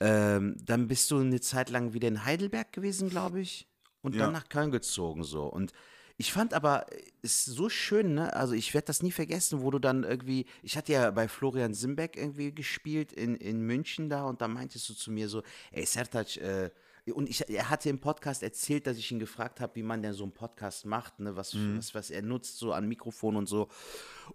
Ähm, 0.00 0.56
dann 0.64 0.88
bist 0.88 1.10
du 1.10 1.18
eine 1.18 1.40
Zeit 1.40 1.70
lang 1.70 1.94
wieder 1.94 2.08
in 2.08 2.24
Heidelberg 2.24 2.72
gewesen, 2.72 3.08
glaube 3.08 3.40
ich. 3.40 3.66
Und 4.02 4.14
Ja. 4.14 4.24
dann 4.24 4.32
nach 4.32 4.48
Köln 4.48 4.70
gezogen, 4.72 5.22
so. 5.24 5.44
Und 5.46 5.72
ich 6.18 6.32
fand 6.32 6.52
aber, 6.52 6.86
es 7.22 7.46
ist 7.46 7.56
so 7.56 7.68
schön, 7.70 8.14
ne? 8.14 8.34
Also 8.36 8.52
ich 8.54 8.74
werde 8.74 8.86
das 8.86 9.02
nie 9.02 9.10
vergessen, 9.12 9.62
wo 9.62 9.70
du 9.70 9.78
dann 9.78 10.04
irgendwie, 10.04 10.44
ich 10.62 10.76
hatte 10.76 10.92
ja 10.92 11.10
bei 11.10 11.28
Florian 11.28 11.72
Simbeck 11.72 12.16
irgendwie 12.16 12.52
gespielt 12.54 13.12
in, 13.12 13.36
in 13.36 13.62
München 13.62 14.10
da 14.10 14.24
und 14.24 14.42
da 14.42 14.48
meintest 14.48 14.88
du 14.88 14.94
zu 14.94 15.10
mir 15.10 15.28
so, 15.28 15.42
ey 15.70 15.86
Sertac, 15.86 16.36
äh, 16.36 16.70
und 17.10 17.28
ich, 17.28 17.48
er 17.48 17.68
hatte 17.68 17.88
im 17.88 17.98
Podcast 17.98 18.44
erzählt, 18.44 18.86
dass 18.86 18.96
ich 18.96 19.10
ihn 19.10 19.18
gefragt 19.18 19.60
habe, 19.60 19.74
wie 19.74 19.82
man 19.82 20.02
denn 20.02 20.12
so 20.12 20.22
einen 20.22 20.32
Podcast 20.32 20.86
macht, 20.86 21.18
ne, 21.18 21.34
was, 21.34 21.56
was, 21.76 21.94
was 21.94 22.10
er 22.10 22.22
nutzt, 22.22 22.58
so 22.58 22.72
an 22.72 22.86
Mikrofon 22.86 23.34
und 23.34 23.46
so. 23.48 23.68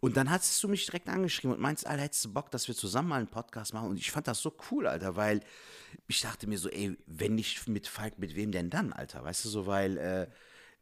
Und 0.02 0.18
dann 0.18 0.30
hast 0.30 0.62
du 0.62 0.68
mich 0.68 0.86
direkt 0.86 1.08
angeschrieben 1.08 1.56
und 1.56 1.62
meinst, 1.62 1.88
Alter, 1.88 2.04
hättest 2.04 2.26
du 2.26 2.34
Bock, 2.34 2.52
dass 2.52 2.68
wir 2.68 2.76
zusammen 2.76 3.08
mal 3.08 3.18
einen 3.18 3.28
Podcast 3.28 3.74
machen? 3.74 3.90
Und 3.90 3.98
ich 3.98 4.12
fand 4.12 4.28
das 4.28 4.42
so 4.42 4.54
cool, 4.70 4.86
Alter, 4.86 5.16
weil 5.16 5.40
ich 6.08 6.20
dachte 6.20 6.48
mir 6.48 6.58
so, 6.58 6.70
ey, 6.70 6.98
wenn 7.06 7.36
nicht 7.36 7.70
mit 7.70 7.88
Falk, 7.88 8.20
mit 8.20 8.36
wem 8.36 8.52
denn 8.52 8.70
dann, 8.70 8.92
Alter? 8.92 9.24
Weißt 9.24 9.46
du 9.46 9.50
so, 9.50 9.66
weil 9.66 9.98
äh, 9.98 10.28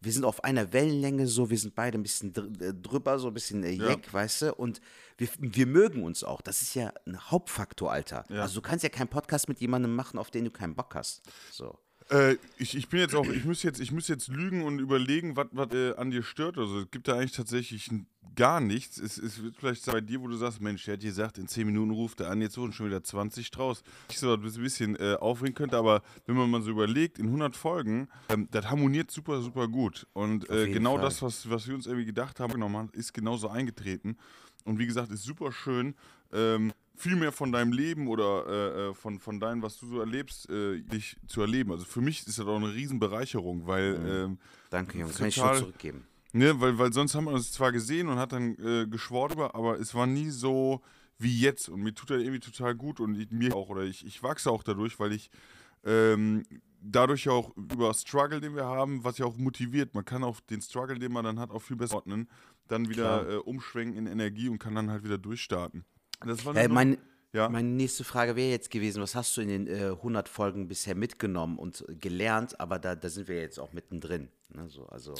wir 0.01 0.11
sind 0.11 0.25
auf 0.25 0.43
einer 0.43 0.71
Wellenlänge 0.73 1.27
so, 1.27 1.49
wir 1.49 1.57
sind 1.57 1.75
beide 1.75 1.97
ein 1.97 2.03
bisschen 2.03 2.33
äh, 2.61 2.73
drüber, 2.73 3.17
so 3.19 3.27
ein 3.29 3.33
bisschen 3.33 3.63
äh, 3.63 3.71
jeck, 3.71 4.13
weißt 4.13 4.41
du? 4.43 4.55
Und 4.55 4.81
wir, 5.17 5.27
wir 5.39 5.65
mögen 5.65 6.03
uns 6.03 6.23
auch. 6.23 6.41
Das 6.41 6.61
ist 6.61 6.75
ja 6.75 6.93
ein 7.07 7.17
Hauptfaktor, 7.31 7.91
Alter. 7.91 8.25
Also 8.41 8.55
du 8.55 8.61
kannst 8.61 8.83
ja 8.83 8.89
keinen 8.89 9.07
Podcast 9.07 9.47
mit 9.47 9.59
jemandem 9.59 9.95
machen, 9.95 10.19
auf 10.19 10.29
den 10.31 10.45
du 10.45 10.51
keinen 10.51 10.75
Bock 10.75 10.93
hast. 10.95 11.21
So. 11.51 11.79
Äh, 12.09 12.37
ich, 12.57 12.75
ich 12.75 12.87
bin 12.87 12.99
jetzt 12.99 13.15
auch, 13.15 13.25
ich 13.25 13.45
muss 13.45 13.63
jetzt, 13.63 13.79
ich 13.79 13.91
muss 13.91 14.07
jetzt 14.07 14.27
lügen 14.27 14.63
und 14.63 14.79
überlegen, 14.79 15.35
was 15.35 15.73
äh, 15.73 15.95
an 15.95 16.11
dir 16.11 16.23
stört. 16.23 16.57
Also 16.57 16.81
es 16.81 16.91
gibt 16.91 17.07
da 17.07 17.15
eigentlich 17.15 17.31
tatsächlich 17.31 17.89
gar 18.35 18.59
nichts. 18.59 18.97
Es, 18.99 19.17
es 19.17 19.41
wird 19.41 19.55
vielleicht 19.55 19.85
bei 19.87 20.01
dir, 20.01 20.21
wo 20.21 20.27
du 20.27 20.35
sagst, 20.35 20.61
Mensch, 20.61 20.83
der 20.85 20.95
hat 20.95 21.01
gesagt, 21.01 21.37
in 21.37 21.47
10 21.47 21.65
Minuten 21.65 21.91
ruft 21.91 22.19
er 22.19 22.29
an, 22.29 22.41
jetzt 22.41 22.57
wurden 22.57 22.73
schon 22.73 22.85
wieder 22.85 23.03
20 23.03 23.49
draus. 23.49 23.81
Ich 24.09 24.19
so, 24.19 24.33
ein 24.33 24.41
bisschen 24.41 24.95
äh, 24.97 25.15
aufregen 25.19 25.55
könnte, 25.55 25.77
aber 25.77 26.03
wenn 26.25 26.35
man 26.35 26.49
mal 26.49 26.61
so 26.61 26.71
überlegt, 26.71 27.17
in 27.17 27.25
100 27.27 27.55
Folgen, 27.55 28.07
ähm, 28.29 28.47
das 28.51 28.69
harmoniert 28.69 29.09
super, 29.09 29.41
super 29.41 29.67
gut. 29.67 30.05
Und 30.13 30.49
äh, 30.49 30.69
genau 30.69 30.95
Fall. 30.95 31.05
das, 31.05 31.21
was, 31.21 31.49
was 31.49 31.67
wir 31.67 31.75
uns 31.75 31.87
irgendwie 31.87 32.05
gedacht 32.05 32.39
haben, 32.39 32.53
genommen 32.53 32.77
haben, 32.77 32.89
ist 32.93 33.13
genauso 33.13 33.49
eingetreten. 33.49 34.17
Und 34.63 34.79
wie 34.79 34.85
gesagt, 34.85 35.11
ist 35.11 35.23
super 35.23 35.51
schön. 35.51 35.95
Ähm, 36.33 36.73
viel 36.97 37.15
mehr 37.15 37.31
von 37.31 37.51
deinem 37.51 37.71
Leben 37.73 38.07
oder 38.07 38.45
äh, 38.47 38.89
äh, 38.89 38.93
von, 38.93 39.19
von 39.19 39.39
deinem, 39.39 39.61
was 39.61 39.77
du 39.79 39.87
so 39.87 39.99
erlebst, 39.99 40.49
äh, 40.49 40.81
dich 40.81 41.17
zu 41.27 41.41
erleben. 41.41 41.71
Also 41.71 41.85
für 41.85 42.01
mich 42.01 42.19
ist 42.27 42.39
das 42.39 42.45
auch 42.45 42.55
eine 42.55 42.73
Riesenbereicherung, 42.73 43.67
weil, 43.67 43.99
ähm, 44.07 44.37
Danke, 44.69 44.97
Junge. 44.97 45.09
Das 45.09 45.17
Kann 45.19 45.27
ich 45.27 45.35
total- 45.35 45.57
zurückgeben. 45.59 46.05
ne, 46.33 46.59
weil, 46.59 46.77
weil 46.77 46.91
sonst 46.93 47.15
haben 47.15 47.25
wir 47.25 47.31
uns 47.33 47.51
zwar 47.51 47.71
gesehen 47.71 48.07
und 48.07 48.17
hat 48.17 48.31
dann 48.31 48.55
äh, 48.57 48.87
geschworen 48.87 49.33
über, 49.33 49.55
aber 49.55 49.79
es 49.79 49.93
war 49.93 50.07
nie 50.07 50.29
so 50.29 50.81
wie 51.17 51.39
jetzt. 51.39 51.69
Und 51.69 51.81
mir 51.81 51.93
tut 51.93 52.09
das 52.09 52.21
irgendwie 52.21 52.39
total 52.39 52.75
gut 52.75 52.99
und 52.99 53.15
ich, 53.19 53.31
mir 53.31 53.55
auch, 53.55 53.69
oder 53.69 53.83
ich, 53.83 54.05
ich 54.05 54.21
wachse 54.23 54.51
auch 54.51 54.63
dadurch, 54.63 54.99
weil 54.99 55.13
ich 55.13 55.29
ähm, 55.85 56.43
dadurch 56.81 57.29
auch 57.29 57.55
über 57.55 57.93
Struggle, 57.93 58.41
den 58.41 58.55
wir 58.55 58.65
haben, 58.65 59.03
was 59.03 59.17
ja 59.17 59.25
auch 59.25 59.37
motiviert. 59.37 59.93
Man 59.95 60.05
kann 60.05 60.23
auch 60.23 60.39
den 60.41 60.61
Struggle, 60.61 60.99
den 60.99 61.11
man 61.11 61.23
dann 61.23 61.39
hat, 61.39 61.51
auch 61.51 61.61
viel 61.61 61.77
besser 61.77 61.95
ordnen, 61.95 62.27
dann 62.67 62.89
wieder 62.89 63.29
äh, 63.29 63.35
umschwenken 63.37 63.97
in 63.97 64.07
Energie 64.07 64.49
und 64.49 64.59
kann 64.59 64.75
dann 64.75 64.89
halt 64.91 65.03
wieder 65.03 65.17
durchstarten. 65.17 65.85
Das 66.25 66.45
war 66.45 66.55
Äh, 66.55 66.67
mein, 66.67 66.97
ja. 67.33 67.49
Meine 67.49 67.67
nächste 67.67 68.03
Frage 68.03 68.35
wäre 68.35 68.49
jetzt 68.49 68.71
gewesen, 68.71 69.01
was 69.01 69.13
hast 69.15 69.35
du 69.35 69.41
in 69.41 69.47
den 69.49 69.67
äh, 69.67 69.87
100 69.91 70.29
Folgen 70.29 70.67
bisher 70.67 70.95
mitgenommen 70.95 71.57
und 71.57 71.83
gelernt? 71.99 72.59
Aber 72.59 72.79
da, 72.79 72.95
da 72.95 73.09
sind 73.09 73.27
wir 73.27 73.39
jetzt 73.41 73.59
auch 73.59 73.73
mittendrin. 73.73 74.29
Ne, 74.49 74.69
so, 74.69 74.85
also, 74.87 75.13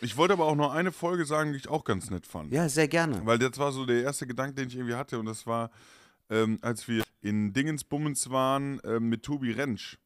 Ich 0.00 0.16
wollte 0.16 0.32
aber 0.32 0.46
auch 0.46 0.54
noch 0.56 0.72
eine 0.72 0.90
Folge 0.90 1.24
sagen, 1.26 1.52
die 1.52 1.58
ich 1.58 1.68
auch 1.68 1.84
ganz 1.84 2.08
nett 2.10 2.26
fand. 2.26 2.52
ja, 2.52 2.68
sehr 2.68 2.88
gerne. 2.88 3.20
Weil 3.26 3.38
das 3.38 3.58
war 3.58 3.72
so 3.72 3.84
der 3.84 4.02
erste 4.02 4.26
Gedanke, 4.26 4.54
den 4.54 4.68
ich 4.68 4.76
irgendwie 4.76 4.94
hatte. 4.94 5.18
Und 5.18 5.26
das 5.26 5.46
war, 5.46 5.70
ähm, 6.30 6.58
als 6.62 6.88
wir 6.88 7.02
in 7.20 7.52
Dingensbummens 7.52 8.30
waren 8.30 8.80
ähm, 8.84 9.08
mit 9.10 9.22
Tobi 9.22 9.52
Rentsch 9.52 9.98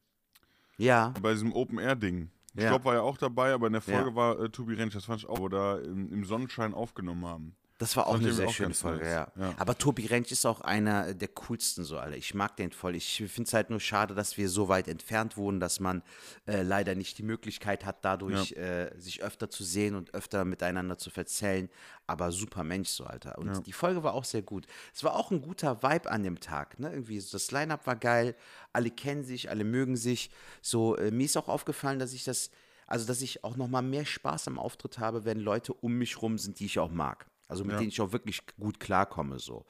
Ja, 0.77 1.13
bei 1.21 1.31
diesem 1.33 1.53
Open-Air-Ding. 1.53 2.29
Ich 2.55 2.63
Ja. 2.63 2.69
glaube, 2.69 2.85
war 2.85 2.93
ja 2.95 3.01
auch 3.01 3.17
dabei, 3.17 3.53
aber 3.53 3.67
in 3.67 3.73
der 3.73 3.81
Folge 3.81 4.09
Ja. 4.09 4.15
war 4.15 4.39
äh, 4.41 4.49
Tobi 4.49 4.73
Rentsch, 4.73 4.95
das 4.95 5.05
fand 5.05 5.21
ich 5.21 5.29
auch, 5.29 5.39
wo 5.39 5.43
wir 5.43 5.49
da 5.49 5.77
im, 5.79 6.11
im 6.11 6.25
Sonnenschein 6.25 6.73
aufgenommen 6.73 7.25
haben. 7.25 7.55
Das 7.79 7.95
war 7.95 8.07
auch 8.07 8.15
eine 8.15 8.33
sehr 8.33 8.49
auch 8.49 8.53
schöne 8.53 8.73
Folge, 8.73 9.05
ja. 9.05 9.31
Ja. 9.37 9.53
Aber 9.57 9.77
Tobi 9.77 10.05
Rentsch 10.05 10.33
ist 10.33 10.45
auch 10.45 10.59
einer 10.59 11.13
der 11.13 11.29
coolsten 11.29 11.85
so 11.85 11.97
alle. 11.97 12.17
Ich 12.17 12.33
mag 12.33 12.57
den 12.57 12.73
voll. 12.73 12.93
Ich 12.93 13.15
finde 13.15 13.43
es 13.43 13.53
halt 13.53 13.69
nur 13.69 13.79
schade, 13.79 14.13
dass 14.13 14.35
wir 14.35 14.49
so 14.49 14.67
weit 14.67 14.89
entfernt 14.89 15.37
wohnen, 15.37 15.61
dass 15.61 15.79
man 15.79 16.03
äh, 16.45 16.61
leider 16.61 16.93
nicht 16.93 17.17
die 17.17 17.23
Möglichkeit 17.23 17.85
hat, 17.85 18.03
dadurch 18.03 18.51
äh, 18.51 18.91
sich 18.97 19.23
öfter 19.23 19.49
zu 19.49 19.63
sehen 19.63 19.95
und 19.95 20.13
öfter 20.13 20.43
miteinander 20.43 20.97
zu 20.97 21.09
verzählen. 21.09 21.69
Aber 22.05 22.33
super 22.33 22.65
Mensch 22.65 22.89
so, 22.89 23.05
Alter. 23.05 23.37
Und 23.37 23.65
die 23.65 23.71
Folge 23.71 24.03
war 24.03 24.13
auch 24.13 24.25
sehr 24.25 24.41
gut. 24.41 24.67
Es 24.93 25.05
war 25.05 25.15
auch 25.15 25.31
ein 25.31 25.41
guter 25.41 25.81
Vibe 25.81 26.11
an 26.11 26.23
dem 26.23 26.41
Tag. 26.41 26.79
Ne? 26.79 26.91
Irgendwie 26.91 27.23
das 27.31 27.49
Line-Up 27.49 27.87
war 27.87 27.95
geil. 27.95 28.35
Alle 28.73 28.91
kennen 28.91 29.23
sich, 29.23 29.49
alle 29.49 29.63
mögen 29.63 29.95
sich. 29.95 30.31
So, 30.61 30.97
äh, 30.97 31.11
mir 31.11 31.23
ist 31.23 31.37
auch 31.37 31.47
aufgefallen, 31.47 31.99
dass 31.99 32.11
ich 32.11 32.25
das, 32.25 32.51
also 32.87 33.07
dass 33.07 33.21
ich 33.21 33.45
auch 33.45 33.55
noch 33.55 33.69
mal 33.69 33.81
mehr 33.81 34.05
Spaß 34.05 34.49
am 34.49 34.59
Auftritt 34.59 34.99
habe, 34.99 35.23
wenn 35.23 35.39
Leute 35.39 35.73
um 35.73 35.93
mich 35.93 36.21
rum 36.21 36.37
sind, 36.37 36.59
die 36.59 36.65
ich 36.65 36.77
auch 36.77 36.91
mag. 36.91 37.25
Also 37.49 37.65
mit 37.65 37.77
denen 37.77 37.89
ich 37.89 37.99
auch 37.99 38.13
wirklich 38.13 38.41
gut 38.59 38.79
klarkomme. 38.79 39.39
So. 39.39 39.65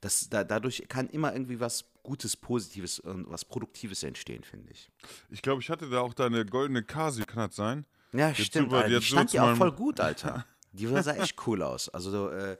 Das, 0.00 0.28
da, 0.30 0.44
dadurch 0.44 0.84
kann 0.88 1.08
immer 1.08 1.32
irgendwie 1.32 1.60
was 1.60 1.84
Gutes, 2.02 2.36
Positives 2.36 3.00
und 3.00 3.28
was 3.28 3.44
Produktives 3.44 4.02
entstehen, 4.02 4.44
finde 4.44 4.70
ich. 4.70 4.90
Ich 5.30 5.42
glaube, 5.42 5.60
ich 5.60 5.68
hatte 5.68 5.90
da 5.90 6.00
auch 6.00 6.14
deine 6.14 6.46
goldene 6.46 6.82
Casio, 6.82 7.24
kann 7.26 7.48
das 7.48 7.56
sein? 7.56 7.84
Ja, 8.12 8.28
Jetzt 8.28 8.44
stimmt. 8.44 8.72
Alter. 8.72 9.00
Die 9.00 9.04
stand 9.04 9.32
ja 9.32 9.52
auch 9.52 9.56
voll 9.56 9.72
gut, 9.72 10.00
Alter. 10.00 10.46
Die 10.72 10.86
sah 10.86 11.14
echt 11.14 11.46
cool 11.46 11.62
aus. 11.62 11.88
Also, 11.88 12.30
äh, 12.30 12.56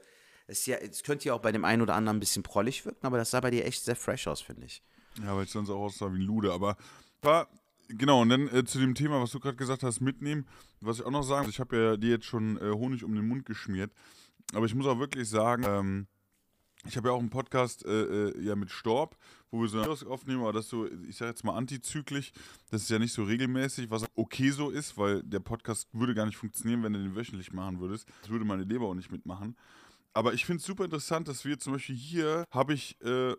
es, 0.47 0.65
ja, 0.65 0.77
es 0.77 1.03
könnte 1.03 1.25
ja 1.25 1.33
auch 1.33 1.41
bei 1.41 1.51
dem 1.51 1.65
einen 1.65 1.81
oder 1.81 1.95
anderen 1.95 2.17
ein 2.17 2.19
bisschen 2.19 2.43
prollig 2.43 2.85
wirken, 2.85 3.05
aber 3.05 3.17
das 3.17 3.31
sah 3.31 3.39
bei 3.39 3.51
dir 3.51 3.65
echt 3.65 3.83
sehr 3.83 3.95
fresh 3.95 4.27
aus, 4.27 4.41
finde 4.41 4.65
ich. 4.65 4.83
Ja, 5.23 5.35
weil 5.35 5.45
ich 5.45 5.51
sonst 5.51 5.69
auch 5.69 5.79
aussah 5.79 6.11
wie 6.13 6.19
ein 6.19 6.21
Lude, 6.21 6.51
aber 6.51 6.77
war, 7.21 7.47
genau, 7.87 8.21
und 8.21 8.29
dann 8.29 8.47
äh, 8.49 8.63
zu 8.65 8.79
dem 8.79 8.95
Thema, 8.95 9.21
was 9.21 9.31
du 9.31 9.39
gerade 9.39 9.55
gesagt 9.57 9.83
hast, 9.83 10.01
mitnehmen, 10.01 10.47
was 10.81 10.99
ich 10.99 11.05
auch 11.05 11.11
noch 11.11 11.23
sagen, 11.23 11.49
ich 11.49 11.59
habe 11.59 11.75
ja 11.77 11.97
dir 11.97 12.11
jetzt 12.11 12.25
schon 12.25 12.57
äh, 12.57 12.71
Honig 12.71 13.03
um 13.03 13.15
den 13.15 13.27
Mund 13.27 13.45
geschmiert, 13.45 13.91
aber 14.53 14.65
ich 14.65 14.75
muss 14.75 14.85
auch 14.87 14.99
wirklich 14.99 15.27
sagen, 15.29 15.63
ähm, 15.67 16.07
ich 16.87 16.95
habe 16.97 17.09
ja 17.09 17.15
auch 17.15 17.19
einen 17.19 17.29
Podcast 17.31 17.83
äh, 17.85 18.29
äh, 18.29 18.41
ja 18.43 18.55
mit 18.55 18.69
Storb, 18.69 19.17
wo 19.49 19.61
wir 19.61 19.67
so 19.67 19.79
Videos 19.81 20.03
aufnehmen, 20.05 20.41
aber 20.41 20.53
das 20.53 20.69
so, 20.69 20.85
ich 21.07 21.15
sage 21.17 21.29
jetzt 21.31 21.43
mal 21.43 21.55
antizyklisch, 21.55 22.31
das 22.69 22.83
ist 22.83 22.89
ja 22.89 22.99
nicht 22.99 23.13
so 23.13 23.23
regelmäßig, 23.23 23.89
was 23.89 24.05
okay 24.15 24.51
so 24.51 24.69
ist, 24.69 24.95
weil 24.97 25.23
der 25.23 25.39
Podcast 25.39 25.87
würde 25.93 26.13
gar 26.13 26.25
nicht 26.27 26.37
funktionieren, 26.37 26.83
wenn 26.83 26.93
du 26.93 26.99
den 26.99 27.15
wöchentlich 27.15 27.51
machen 27.53 27.79
würdest. 27.79 28.07
Das 28.21 28.29
würde 28.29 28.45
meine 28.45 28.63
Leber 28.65 28.85
auch 28.85 28.93
nicht 28.93 29.11
mitmachen. 29.11 29.55
Aber 30.13 30.33
ich 30.33 30.45
finde 30.45 30.59
es 30.59 30.65
super 30.65 30.85
interessant, 30.85 31.27
dass 31.27 31.43
wir 31.43 31.57
zum 31.59 31.73
Beispiel 31.73 31.95
hier, 31.95 32.45
habe 32.51 32.73
ich 32.73 33.01
äh, 33.01 33.35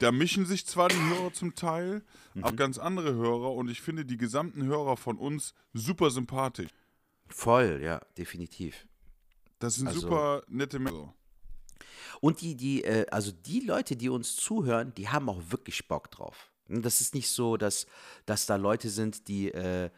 da 0.00 0.12
mischen 0.12 0.44
sich 0.44 0.66
zwar 0.66 0.88
die 0.88 1.00
Hörer 1.00 1.32
zum 1.32 1.54
Teil, 1.54 2.02
Mhm. 2.34 2.44
auch 2.44 2.54
ganz 2.54 2.76
andere 2.78 3.14
Hörer 3.14 3.52
und 3.52 3.68
ich 3.70 3.80
finde 3.80 4.04
die 4.04 4.18
gesamten 4.18 4.62
Hörer 4.64 4.96
von 4.98 5.16
uns 5.16 5.54
super 5.72 6.10
sympathisch. 6.10 6.68
Voll, 7.28 7.80
ja, 7.82 8.00
definitiv. 8.18 8.86
Das 9.58 9.76
sind 9.76 9.88
Also- 9.88 10.00
super 10.00 10.42
nette 10.48 10.78
Menschen. 10.78 11.12
Und 12.20 12.40
die, 12.40 12.56
die, 12.56 12.82
äh, 12.84 13.06
also 13.10 13.30
die 13.32 13.60
Leute, 13.60 13.94
die 13.96 14.08
uns 14.08 14.34
zuhören, 14.36 14.92
die 14.96 15.08
haben 15.08 15.28
auch 15.28 15.40
wirklich 15.50 15.86
Bock 15.88 16.10
drauf. 16.10 16.50
Und 16.68 16.84
Das 16.84 17.00
ist 17.00 17.14
nicht 17.14 17.30
so, 17.30 17.56
dass, 17.56 17.86
dass 18.26 18.46
da 18.46 18.56
Leute 18.56 18.90
sind, 18.90 19.28
die 19.28 19.50
äh, 19.52 19.90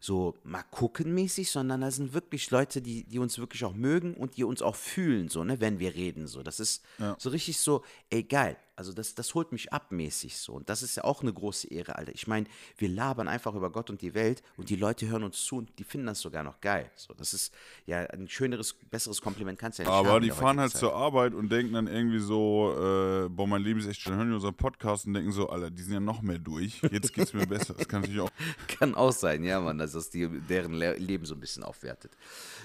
so 0.00 0.34
mal 0.44 0.62
gucken 0.70 1.14
mäßig, 1.14 1.50
sondern 1.50 1.80
da 1.80 1.90
sind 1.90 2.12
wirklich 2.12 2.50
Leute, 2.50 2.80
die, 2.82 3.04
die 3.04 3.18
uns 3.18 3.38
wirklich 3.38 3.64
auch 3.64 3.72
mögen 3.74 4.14
und 4.14 4.36
die 4.36 4.44
uns 4.44 4.60
auch 4.62 4.76
fühlen, 4.76 5.28
so, 5.28 5.42
ne, 5.44 5.60
wenn 5.60 5.78
wir 5.78 5.94
reden. 5.94 6.26
So. 6.26 6.42
Das 6.42 6.60
ist 6.60 6.82
Ja. 6.98 7.16
so 7.18 7.30
richtig 7.30 7.58
so, 7.58 7.82
ey, 8.10 8.22
geil. 8.22 8.56
Also 8.76 8.92
das, 8.92 9.14
das 9.14 9.34
holt 9.34 9.52
mich 9.52 9.72
ab 9.72 9.90
mäßig 9.90 10.36
so. 10.36 10.52
Und 10.52 10.68
das 10.68 10.82
ist 10.82 10.96
ja 10.96 11.04
auch 11.04 11.22
eine 11.22 11.32
große 11.32 11.68
Ehre, 11.68 11.96
Alter. 11.96 12.14
Ich 12.14 12.26
meine, 12.26 12.46
wir 12.76 12.88
labern 12.90 13.26
einfach 13.26 13.54
über 13.54 13.70
Gott 13.70 13.88
und 13.88 14.02
die 14.02 14.14
Welt 14.14 14.42
und 14.58 14.68
die 14.68 14.76
Leute 14.76 15.08
hören 15.08 15.24
uns 15.24 15.42
zu 15.44 15.56
und 15.56 15.78
die 15.78 15.84
finden 15.84 16.06
das 16.06 16.20
sogar 16.20 16.42
noch 16.42 16.60
geil. 16.60 16.90
So, 16.94 17.14
das 17.14 17.32
ist 17.32 17.54
ja 17.86 18.00
ein 18.00 18.28
schöneres, 18.28 18.74
besseres 18.74 19.22
Kompliment 19.22 19.58
kannst 19.58 19.78
du 19.78 19.82
ja 19.82 19.88
nicht 19.88 19.98
Aber 19.98 20.10
haben 20.10 20.22
die 20.22 20.30
fahren 20.30 20.60
halt 20.60 20.72
Zeit. 20.72 20.80
zur 20.80 20.94
Arbeit 20.94 21.32
und 21.34 21.50
denken 21.50 21.72
dann 21.72 21.86
irgendwie 21.86 22.18
so, 22.18 22.74
äh, 22.76 23.28
boah, 23.30 23.46
mein 23.46 23.62
Leben 23.62 23.80
ist 23.80 23.86
echt 23.86 24.02
schön, 24.02 24.14
hören 24.14 24.32
unseren 24.32 24.54
Podcast 24.54 25.06
und 25.06 25.14
denken 25.14 25.32
so, 25.32 25.48
Alter, 25.48 25.70
die 25.70 25.82
sind 25.82 25.94
ja 25.94 26.00
noch 26.00 26.20
mehr 26.20 26.38
durch. 26.38 26.82
Jetzt 26.90 27.14
geht's 27.14 27.32
mir 27.32 27.46
besser. 27.46 27.74
Das 27.74 27.88
kann 27.88 28.02
natürlich 28.02 28.20
auch. 28.20 28.30
Kann 28.68 28.94
auch 28.94 29.12
sein, 29.12 29.42
ja, 29.42 29.58
Mann, 29.60 29.78
dass 29.78 29.92
das 29.92 30.10
die, 30.10 30.28
deren 30.28 30.74
Le 30.74 30.96
Leben 30.98 31.24
so 31.24 31.34
ein 31.34 31.40
bisschen 31.40 31.62
aufwertet. 31.62 32.12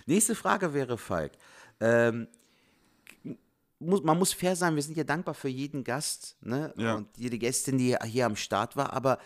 Nächste 0.06 0.36
Frage 0.36 0.74
wäre, 0.74 0.98
Falk. 0.98 1.32
Ähm, 1.80 2.28
muss, 3.82 4.04
man 4.04 4.18
muss 4.18 4.34
fair 4.34 4.56
sein, 4.56 4.76
wir 4.76 4.84
sind 4.84 4.96
ja 4.96 5.04
dankbar 5.04 5.34
für 5.34 5.50
jeden 5.50 5.84
Gast 5.84 6.38
ne? 6.42 6.74
Ja. 6.78 6.96
und 6.96 7.08
jede 7.18 7.38
Gästin, 7.38 7.78
die 7.78 7.96
hier 8.06 8.26
am 8.26 8.36
Start 8.36 8.78
war, 8.78 8.94
aber 8.94 9.18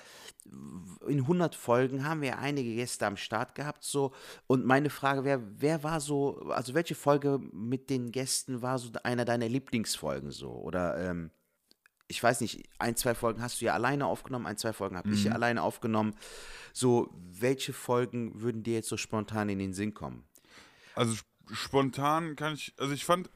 in 1.07 1.19
100 1.19 1.55
Folgen 1.55 2.05
haben 2.05 2.21
wir 2.21 2.29
ja 2.29 2.37
einige 2.37 2.73
Gäste 2.75 3.05
am 3.05 3.17
Start 3.17 3.55
gehabt 3.55 3.83
so 3.83 4.13
und 4.47 4.65
meine 4.65 4.89
Frage 4.89 5.23
wäre, 5.23 5.41
wer 5.57 5.83
war 5.83 5.99
so, 5.99 6.37
also 6.49 6.73
welche 6.73 6.95
Folge 6.95 7.39
mit 7.51 7.89
den 7.89 8.11
Gästen 8.11 8.61
war 8.61 8.79
so 8.79 8.89
einer 9.03 9.25
deiner 9.25 9.49
Lieblingsfolgen 9.49 10.31
so 10.31 10.51
oder 10.51 10.97
ähm, 10.97 11.31
ich 12.07 12.21
weiß 12.21 12.41
nicht, 12.41 12.69
ein, 12.77 12.95
zwei 12.95 13.15
Folgen 13.15 13.41
hast 13.41 13.61
du 13.61 13.65
ja 13.65 13.73
alleine 13.73 14.05
aufgenommen, 14.05 14.45
ein, 14.45 14.57
zwei 14.57 14.73
Folgen 14.73 14.95
habe 14.95 15.09
ich 15.09 15.23
ja 15.23 15.31
alleine 15.31 15.63
aufgenommen. 15.63 16.15
So, 16.71 17.09
welche 17.31 17.73
Folgen 17.73 18.41
würden 18.41 18.61
dir 18.61 18.75
jetzt 18.75 18.89
so 18.89 18.97
spontan 18.97 19.49
in 19.49 19.57
den 19.57 19.73
Sinn 19.73 19.95
kommen? 19.95 20.23
Also 20.93 21.15
spontan 21.51 22.35
kann 22.35 22.53
ich, 22.53 22.73
also 22.77 22.93
ich 22.93 23.05
fand, 23.05 23.29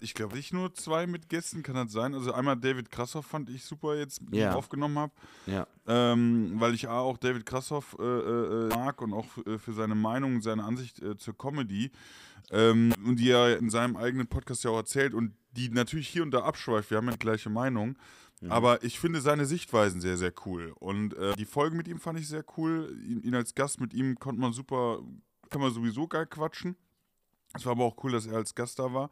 ich 0.00 0.14
glaube 0.14 0.36
nicht 0.36 0.52
nur 0.52 0.74
zwei 0.74 1.06
mit 1.06 1.28
Gästen, 1.28 1.62
kann 1.62 1.74
das 1.74 1.92
sein. 1.92 2.14
Also 2.14 2.32
einmal 2.32 2.56
David 2.56 2.90
Krassoff 2.90 3.26
fand 3.26 3.50
ich 3.50 3.64
super 3.64 3.96
jetzt, 3.96 4.20
Ja. 4.30 4.50
ich 4.50 4.56
aufgenommen 4.56 4.98
habe. 4.98 5.12
Ja. 5.46 5.66
Ähm, 5.86 6.54
weil 6.56 6.74
ich 6.74 6.88
auch 6.88 7.16
David 7.18 7.46
Krassoff 7.46 7.96
äh, 7.98 8.02
äh, 8.02 8.68
mag 8.68 9.00
und 9.02 9.12
auch 9.12 9.26
äh, 9.46 9.58
für 9.58 9.72
seine 9.72 9.94
Meinung, 9.94 10.36
und 10.36 10.42
seine 10.42 10.64
Ansicht 10.64 11.00
äh, 11.02 11.16
zur 11.16 11.36
Comedy. 11.36 11.90
Ähm, 12.50 12.92
und 13.04 13.16
die 13.16 13.30
er 13.30 13.58
in 13.58 13.70
seinem 13.70 13.96
eigenen 13.96 14.26
Podcast 14.26 14.64
ja 14.64 14.70
auch 14.70 14.78
erzählt 14.78 15.14
und 15.14 15.34
die 15.52 15.68
natürlich 15.68 16.08
hier 16.08 16.22
und 16.22 16.30
da 16.32 16.40
abschweift. 16.42 16.90
Wir 16.90 16.98
haben 16.98 17.06
ja 17.06 17.12
die 17.12 17.18
gleiche 17.18 17.50
Meinung. 17.50 17.96
Aber 18.48 18.82
ich 18.82 18.98
finde 18.98 19.20
seine 19.20 19.44
Sichtweisen 19.44 20.00
sehr, 20.00 20.16
sehr 20.16 20.32
cool. 20.46 20.72
Und 20.78 21.12
äh, 21.12 21.34
die 21.36 21.44
Folge 21.44 21.76
mit 21.76 21.86
ihm 21.88 21.98
fand 22.00 22.18
ich 22.18 22.26
sehr 22.26 22.42
cool. 22.56 22.96
Ihn, 23.06 23.20
ihn 23.22 23.34
als 23.34 23.54
Gast 23.54 23.82
mit 23.82 23.92
ihm 23.92 24.18
konnte 24.18 24.40
man 24.40 24.54
super, 24.54 25.02
kann 25.50 25.60
man 25.60 25.70
sowieso 25.74 26.08
geil 26.08 26.24
quatschen. 26.24 26.74
Es 27.54 27.64
war 27.64 27.72
aber 27.72 27.84
auch 27.84 28.02
cool, 28.04 28.12
dass 28.12 28.26
er 28.26 28.36
als 28.36 28.54
Gast 28.54 28.78
da 28.78 28.92
war. 28.92 29.10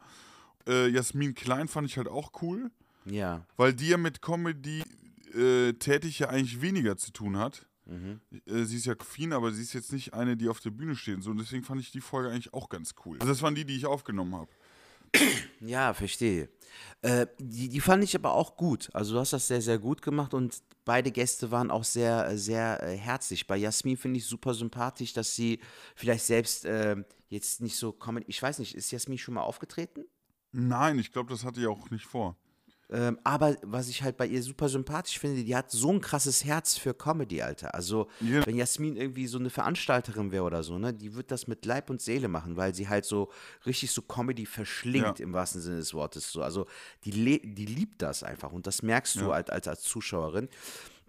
Äh, 0.67 0.87
Jasmin 0.87 1.35
Klein 1.35 1.67
fand 1.67 1.87
ich 1.87 1.97
halt 1.97 2.07
auch 2.07 2.31
cool. 2.41 2.71
Ja. 3.05 3.45
Weil 3.57 3.73
die 3.73 3.89
ja 3.89 3.97
mit 3.97 4.21
Comedy 4.21 4.83
äh, 5.33 5.73
tätig 5.73 6.19
ja 6.19 6.29
eigentlich 6.29 6.61
weniger 6.61 6.97
zu 6.97 7.11
tun 7.11 7.37
hat. 7.37 7.65
Äh, 8.45 8.63
sie 8.63 8.77
ist 8.77 8.85
ja 8.85 8.95
Queen, 8.95 9.33
aber 9.33 9.51
sie 9.51 9.61
ist 9.61 9.73
jetzt 9.73 9.91
nicht 9.91 10.13
eine, 10.13 10.37
die 10.37 10.47
auf 10.49 10.59
der 10.59 10.71
Bühne 10.71 10.95
steht. 10.95 11.23
So, 11.23 11.31
und 11.31 11.37
deswegen 11.37 11.63
fand 11.63 11.81
ich 11.81 11.91
die 11.91 12.01
Folge 12.01 12.29
eigentlich 12.29 12.53
auch 12.53 12.69
ganz 12.69 12.93
cool. 13.05 13.17
Also 13.19 13.31
das 13.31 13.41
waren 13.41 13.55
die, 13.55 13.65
die 13.65 13.75
ich 13.75 13.85
aufgenommen 13.85 14.35
habe. 14.35 14.49
Ja, 15.61 15.93
verstehe. 15.93 16.49
Äh, 17.01 17.27
die, 17.39 17.69
die 17.69 17.81
fand 17.81 18.03
ich 18.03 18.15
aber 18.15 18.33
auch 18.33 18.55
gut. 18.55 18.89
Also 18.93 19.13
du 19.13 19.19
hast 19.19 19.33
das 19.33 19.47
sehr, 19.47 19.61
sehr 19.61 19.79
gut 19.79 20.01
gemacht 20.01 20.33
und 20.33 20.61
beide 20.85 21.11
Gäste 21.11 21.51
waren 21.51 21.71
auch 21.71 21.83
sehr, 21.83 22.37
sehr 22.37 22.81
äh, 22.83 22.97
herzlich. 22.97 23.47
Bei 23.47 23.57
Jasmin 23.57 23.97
finde 23.97 24.17
ich 24.17 24.25
super 24.25 24.53
sympathisch, 24.53 25.13
dass 25.13 25.35
sie 25.35 25.59
vielleicht 25.95 26.25
selbst 26.25 26.65
äh, 26.65 26.95
jetzt 27.27 27.61
nicht 27.61 27.75
so 27.75 27.91
Comedy. 27.91 28.25
Ich 28.29 28.41
weiß 28.41 28.59
nicht, 28.59 28.75
ist 28.75 28.91
Jasmin 28.91 29.17
schon 29.17 29.33
mal 29.33 29.41
aufgetreten? 29.41 30.05
Nein, 30.51 30.97
ich 30.99 31.11
glaube, 31.11 31.29
das 31.31 31.43
hatte 31.43 31.59
ich 31.59 31.67
auch 31.67 31.89
nicht 31.89 32.05
vor. 32.05 32.37
Ähm, 32.91 33.19
aber 33.23 33.55
was 33.61 33.87
ich 33.87 34.01
halt 34.01 34.17
bei 34.17 34.25
ihr 34.25 34.41
super 34.41 34.67
sympathisch 34.67 35.19
finde, 35.19 35.43
die 35.43 35.55
hat 35.55 35.69
so 35.69 35.91
ein 35.91 36.01
krasses 36.01 36.43
Herz 36.43 36.75
für 36.77 36.93
Comedy, 36.95 37.41
Alter. 37.41 37.75
Also, 37.75 38.07
Ja. 38.19 38.43
wenn 38.47 38.55
Jasmin 38.55 38.95
irgendwie 38.97 39.27
so 39.27 39.37
eine 39.37 39.51
Veranstalterin 39.51 40.31
wäre 40.31 40.43
oder 40.43 40.63
so, 40.63 40.79
ne, 40.79 40.91
die 40.93 41.13
wird 41.13 41.29
das 41.29 41.47
mit 41.47 41.65
Leib 41.65 41.89
und 41.91 42.01
Seele 42.01 42.27
machen, 42.27 42.57
weil 42.57 42.73
sie 42.73 42.89
halt 42.89 43.05
so 43.05 43.31
richtig 43.65 43.91
so 43.91 44.01
Comedy 44.01 44.45
verschlingt 44.47 45.19
Ja. 45.19 45.23
im 45.23 45.33
wahrsten 45.33 45.61
Sinne 45.61 45.77
des 45.77 45.93
Wortes. 45.93 46.31
So. 46.31 46.41
Also, 46.41 46.65
die, 47.05 47.11
die 47.11 47.65
liebt 47.65 48.01
das 48.01 48.23
einfach 48.23 48.51
und 48.51 48.65
das 48.65 48.81
merkst 48.81 49.17
du 49.17 49.25
Ja. 49.27 49.33
halt 49.33 49.51
als, 49.51 49.67
als 49.67 49.81
Zuschauerin. 49.83 50.49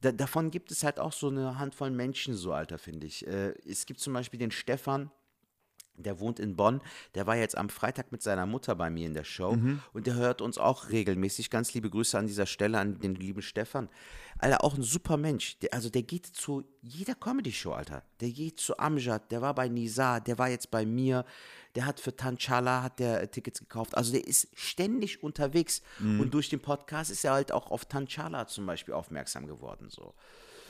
Da, 0.03 0.13
davon 0.13 0.51
gibt 0.51 0.71
es 0.71 0.83
halt 0.85 0.99
auch 0.99 1.13
so 1.13 1.29
eine 1.29 1.59
Handvoll 1.59 1.91
Menschen, 1.91 2.35
so, 2.35 2.53
Alter, 2.53 2.79
finde 2.79 3.07
ich. 3.07 3.27
Äh, 3.27 3.55
es 3.67 3.87
gibt 3.87 4.01
zum 4.01 4.13
Beispiel 4.13 4.39
den 4.39 4.51
Stefan, 4.51 5.11
der 6.03 6.21
wohnt 6.21 6.39
in 6.41 6.57
Bonn. 6.57 6.81
Der 7.15 7.27
war 7.27 7.37
jetzt 7.37 7.57
am 7.57 7.69
Freitag 7.69 8.13
mit 8.13 8.23
seiner 8.23 8.47
Mutter 8.47 8.75
bei 8.75 8.91
mir 8.91 9.07
in 9.07 9.15
der 9.15 9.25
Show 9.25 9.57
und 9.93 10.07
der 10.07 10.15
hört 10.15 10.43
uns 10.43 10.59
auch 10.59 10.91
regelmäßig. 10.91 11.51
Ganz 11.51 11.75
liebe 11.75 11.91
Grüße 11.91 12.19
an 12.19 12.27
dieser 12.27 12.47
Stelle 12.47 12.79
an 12.79 12.99
den 13.01 13.15
lieben 13.15 13.43
Stefan. 13.43 13.89
Alter, 14.39 14.65
auch 14.65 14.77
ein 14.77 14.83
super 14.83 15.17
Mensch. 15.17 15.59
Der, 15.59 15.75
also 15.75 15.91
der 15.91 16.03
geht 16.03 16.27
zu 16.27 16.65
jeder 16.83 17.15
Comedy-Show, 17.15 17.73
Alter. 17.73 18.03
Der 18.21 18.31
geht 18.31 18.59
zu 18.59 18.79
Amjad, 18.79 19.31
der 19.31 19.43
war 19.43 19.55
bei 19.55 19.69
Nizar, 19.69 20.21
der 20.21 20.39
war 20.39 20.49
jetzt 20.49 20.71
bei 20.71 20.87
mir. 20.87 21.25
Der 21.75 21.87
hat 21.87 22.01
für 22.01 22.17
Tanchala 22.17 22.83
hat 22.83 22.99
der 22.99 23.23
äh, 23.23 23.29
Tickets 23.29 23.61
gekauft. 23.61 23.97
Also 23.97 24.13
der 24.13 24.27
ist 24.27 24.49
ständig 24.55 25.23
unterwegs. 25.23 25.83
Und 26.21 26.35
durch 26.35 26.49
den 26.49 26.61
Podcast 26.61 27.11
ist 27.11 27.25
er 27.25 27.33
halt 27.33 27.53
auch 27.53 27.71
auf 27.71 27.85
Tanchala 27.85 28.47
zum 28.47 28.67
Beispiel 28.67 28.95
aufmerksam 28.95 29.47
geworden. 29.47 29.89
So. 29.91 30.15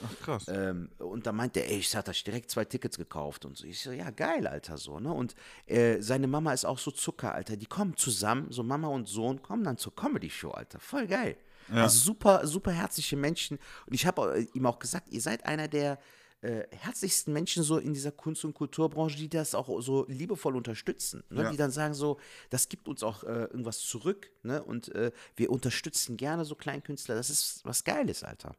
Ach, 0.04 0.24
krass. 0.24 0.46
Ähm, 0.48 0.90
und 0.98 1.26
da 1.26 1.32
meinte 1.32 1.60
er, 1.60 1.70
ey, 1.70 1.78
ich 1.78 1.94
hatte 1.94 2.12
direkt 2.12 2.50
zwei 2.50 2.64
Tickets 2.64 2.96
gekauft 2.96 3.44
und 3.44 3.56
so. 3.56 3.66
Ich 3.66 3.80
so, 3.80 3.92
ja, 3.92 4.10
geil, 4.10 4.46
Alter, 4.46 4.78
so, 4.78 5.00
ne? 5.00 5.12
Und 5.12 5.34
äh, 5.66 6.00
seine 6.00 6.26
Mama 6.26 6.52
ist 6.52 6.64
auch 6.64 6.78
so 6.78 6.90
Zucker, 6.90 7.34
Alter. 7.34 7.56
Die 7.56 7.66
kommen 7.66 7.96
zusammen, 7.96 8.46
so 8.50 8.62
Mama 8.62 8.88
und 8.88 9.08
Sohn, 9.08 9.42
kommen 9.42 9.64
dann 9.64 9.76
zur 9.76 9.94
Comedy-Show, 9.94 10.50
Alter. 10.50 10.80
Voll 10.80 11.06
geil. 11.06 11.36
Also 11.72 11.98
super, 11.98 12.46
super 12.46 12.72
herzliche 12.72 13.16
Menschen. 13.16 13.58
Und 13.86 13.94
ich 13.94 14.06
habe 14.06 14.40
äh, 14.40 14.46
ihm 14.54 14.66
auch 14.66 14.78
gesagt, 14.78 15.08
ihr 15.10 15.20
seid 15.20 15.46
einer 15.46 15.68
der 15.68 15.98
äh, 16.42 16.64
herzlichsten 16.70 17.32
Menschen 17.32 17.62
so 17.62 17.78
in 17.78 17.92
dieser 17.92 18.12
Kunst- 18.12 18.44
und 18.44 18.54
Kulturbranche, 18.54 19.16
die 19.16 19.28
das 19.28 19.54
auch 19.54 19.80
so 19.80 20.06
liebevoll 20.08 20.56
unterstützen. 20.56 21.22
Ne? 21.30 21.42
Ja. 21.42 21.50
Die 21.50 21.56
dann 21.56 21.70
sagen 21.70 21.94
so, 21.94 22.18
das 22.48 22.68
gibt 22.68 22.88
uns 22.88 23.02
auch 23.02 23.24
äh, 23.24 23.44
irgendwas 23.44 23.78
zurück, 23.80 24.30
ne? 24.42 24.62
Und 24.62 24.88
äh, 24.94 25.12
wir 25.36 25.50
unterstützen 25.50 26.16
gerne 26.16 26.44
so 26.44 26.54
Kleinkünstler. 26.54 27.14
Das 27.14 27.30
ist 27.30 27.60
was 27.64 27.84
Geiles, 27.84 28.24
Alter. 28.24 28.56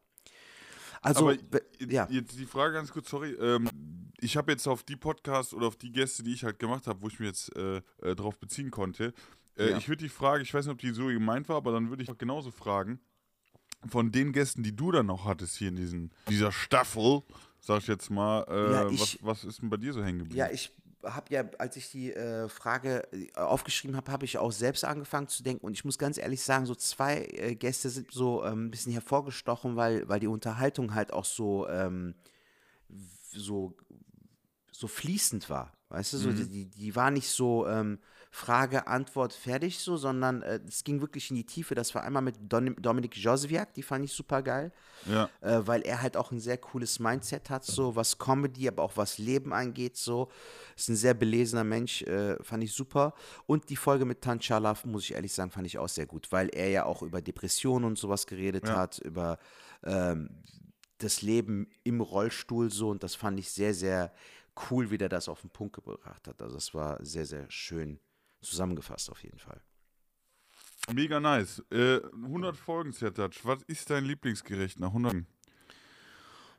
Also, 1.02 1.28
Aber 1.28 1.36
ja. 1.88 2.06
jetzt 2.10 2.38
die 2.38 2.46
Frage 2.46 2.74
ganz 2.74 2.90
kurz, 2.92 3.10
sorry. 3.10 3.32
Ähm, 3.32 3.68
ich 4.20 4.36
habe 4.36 4.52
jetzt 4.52 4.66
auf 4.68 4.84
die 4.84 4.96
Podcasts 4.96 5.52
oder 5.52 5.66
auf 5.66 5.76
die 5.76 5.90
Gäste, 5.90 6.22
die 6.22 6.32
ich 6.32 6.44
halt 6.44 6.58
gemacht 6.60 6.86
habe, 6.86 7.02
wo 7.02 7.08
ich 7.08 7.18
mich 7.18 7.28
jetzt 7.28 7.54
äh, 7.56 7.82
äh, 8.02 8.14
drauf 8.14 8.38
beziehen 8.38 8.70
konnte, 8.70 9.12
äh, 9.58 9.70
Ja. 9.70 9.76
ich 9.78 9.88
würde 9.88 10.04
die 10.04 10.08
Frage, 10.08 10.42
ich 10.42 10.54
weiß 10.54 10.64
nicht, 10.66 10.72
ob 10.72 10.78
die 10.78 10.92
so 10.92 11.06
gemeint 11.06 11.48
war, 11.48 11.56
aber 11.56 11.72
dann 11.72 11.90
würde 11.90 12.02
ich 12.04 12.10
auch 12.10 12.18
genauso 12.18 12.50
fragen, 12.52 13.00
von 13.88 14.12
den 14.12 14.32
Gästen, 14.32 14.62
die 14.62 14.74
du 14.76 14.92
dann 14.92 15.06
noch 15.06 15.24
hattest 15.24 15.56
hier 15.56 15.68
in 15.68 15.76
diesen, 15.76 16.14
dieser 16.28 16.52
Staffel, 16.52 17.22
sag 17.60 17.80
ich 17.80 17.88
jetzt 17.88 18.10
mal, 18.10 18.44
äh, 18.48 18.72
Ja, 18.72 18.88
ich- 18.88 19.00
was, 19.00 19.18
was 19.22 19.44
ist 19.44 19.60
denn 19.60 19.70
bei 19.70 19.76
dir 19.76 19.92
so 19.92 20.04
hängen 20.04 20.20
geblieben? 20.20 20.38
Ja, 20.38 20.50
ich 20.52 20.70
habe 21.04 21.32
ja, 21.34 21.44
als 21.58 21.76
ich 21.76 21.90
die 21.90 22.12
äh, 22.12 22.48
Frage 22.48 23.02
äh, 23.12 23.30
aufgeschrieben 23.38 23.96
habe, 23.96 24.10
habe 24.12 24.24
ich 24.24 24.38
auch 24.38 24.52
selbst 24.52 24.84
angefangen 24.84 25.28
zu 25.28 25.42
denken. 25.42 25.66
Und 25.66 25.72
ich 25.72 25.84
muss 25.84 25.98
ganz 25.98 26.18
ehrlich 26.18 26.42
sagen, 26.42 26.66
so 26.66 26.74
zwei 26.74 27.24
äh, 27.24 27.54
Gäste 27.54 27.90
sind 27.90 28.10
so 28.12 28.44
ähm, 28.44 28.66
ein 28.66 28.70
bisschen 28.70 28.92
hervorgestochen, 28.92 29.76
weil, 29.76 30.08
weil 30.08 30.20
die 30.20 30.26
Unterhaltung 30.28 30.94
halt 30.94 31.12
auch 31.12 31.24
so, 31.24 31.68
ähm, 31.68 32.14
so, 33.32 33.76
so 34.70 34.88
fließend 34.88 35.48
war. 35.50 35.72
Weißt 35.88 36.12
du, 36.14 36.18
so, 36.18 36.32
die, 36.32 36.48
die- 36.48 36.70
die 36.70 36.96
war 36.96 37.10
nicht 37.10 37.28
so 37.28 37.66
ähm, 37.66 37.98
Frage, 38.32 38.88
Antwort, 38.88 39.32
fertig 39.32 39.78
so, 39.78 39.96
sondern 39.96 40.42
äh, 40.42 40.58
es 40.66 40.82
ging 40.82 41.00
wirklich 41.00 41.30
in 41.30 41.36
die 41.36 41.46
Tiefe. 41.46 41.76
Das 41.76 41.94
war 41.94 42.02
einmal 42.02 42.22
mit 42.22 42.36
Don 42.40 42.74
Dominik 42.80 43.16
Joswiak, 43.16 43.72
die 43.74 43.82
fand 43.82 44.04
ich 44.04 44.12
super 44.12 44.42
geil 44.42 44.72
ja. 45.06 45.28
äh, 45.40 45.66
weil 45.66 45.82
er 45.82 46.02
halt 46.02 46.16
auch 46.16 46.30
ein 46.30 46.40
sehr 46.40 46.58
cooles 46.58 46.98
Mindset 46.98 47.50
hat, 47.50 47.64
so 47.64 47.96
was 47.96 48.18
Comedy, 48.18 48.68
aber 48.68 48.82
auch 48.82 48.96
was 48.96 49.18
Leben 49.18 49.52
angeht, 49.52 49.96
so. 49.96 50.30
Ist 50.76 50.88
ein 50.88 50.96
sehr 50.96 51.14
belesener 51.14 51.64
Mensch, 51.64 52.02
äh, 52.02 52.42
fand 52.42 52.64
ich 52.64 52.72
super. 52.72 53.14
Und 53.46 53.70
die 53.70 53.76
Folge 53.76 54.04
mit 54.04 54.20
Tanchala, 54.22 54.76
muss 54.84 55.04
ich 55.04 55.14
ehrlich 55.14 55.32
sagen, 55.32 55.50
fand 55.50 55.66
ich 55.66 55.78
auch 55.78 55.88
sehr 55.88 56.06
gut, 56.06 56.30
weil 56.30 56.48
er 56.48 56.68
ja 56.68 56.84
auch 56.84 57.02
über 57.02 57.20
Depressionen 57.20 57.84
und 57.84 57.98
sowas 57.98 58.26
geredet 58.26 58.66
Ja. 58.66 58.76
hat, 58.76 58.98
über 58.98 59.38
ähm, 59.84 60.42
das 60.98 61.22
Leben 61.22 61.68
im 61.82 62.00
Rollstuhl 62.00 62.70
so 62.70 62.90
und 62.90 63.02
das 63.02 63.14
fand 63.14 63.38
ich 63.38 63.50
sehr, 63.50 63.74
sehr 63.74 64.12
cool, 64.70 64.90
wie 64.90 64.98
der 64.98 65.08
das 65.08 65.28
auf 65.28 65.40
den 65.40 65.50
Punkt 65.50 65.74
gebracht 65.74 66.28
hat. 66.28 66.40
Also 66.40 66.54
das 66.54 66.74
war 66.74 67.04
sehr, 67.04 67.26
sehr 67.26 67.50
schön 67.50 67.98
zusammengefasst 68.42 69.10
auf 69.10 69.22
jeden 69.22 69.38
Fall. 69.38 69.60
Mega 70.92 71.20
nice. 71.20 71.62
Äh, 71.70 72.00
100 72.12 72.56
Folgen, 72.56 72.92
Zertatsch. 72.92 73.40
Was 73.44 73.62
ist 73.66 73.88
dein 73.88 74.04
Lieblingsgericht 74.04 74.80
nach 74.80 74.88
100? 74.88 75.24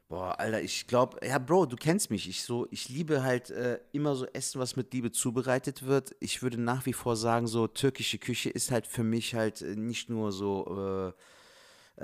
Boah, 0.08 0.40
Alter, 0.40 0.62
ich 0.62 0.88
glaube, 0.88 1.26
ja, 1.26 1.40
Bro, 1.40 1.66
du 1.66 1.76
kennst 1.76 2.10
mich. 2.12 2.30
Ich 2.30 2.44
so, 2.44 2.68
ich 2.72 2.88
liebe 2.88 3.24
halt 3.24 3.50
äh, 3.50 3.80
immer 3.92 4.16
so 4.16 4.26
Essen, 4.28 4.62
was 4.62 4.76
mit 4.76 4.94
Liebe 4.94 5.12
zubereitet 5.12 5.84
wird. 5.84 6.16
Ich 6.20 6.42
würde 6.42 6.62
nach 6.62 6.86
wie 6.86 6.94
vor 6.94 7.16
sagen, 7.16 7.48
so 7.48 7.68
türkische 7.68 8.18
Küche 8.18 8.50
ist 8.50 8.72
halt 8.72 8.88
für 8.88 9.04
mich 9.04 9.34
halt 9.34 9.62
äh, 9.62 9.76
nicht 9.76 10.10
nur 10.10 10.32
so, 10.32 11.14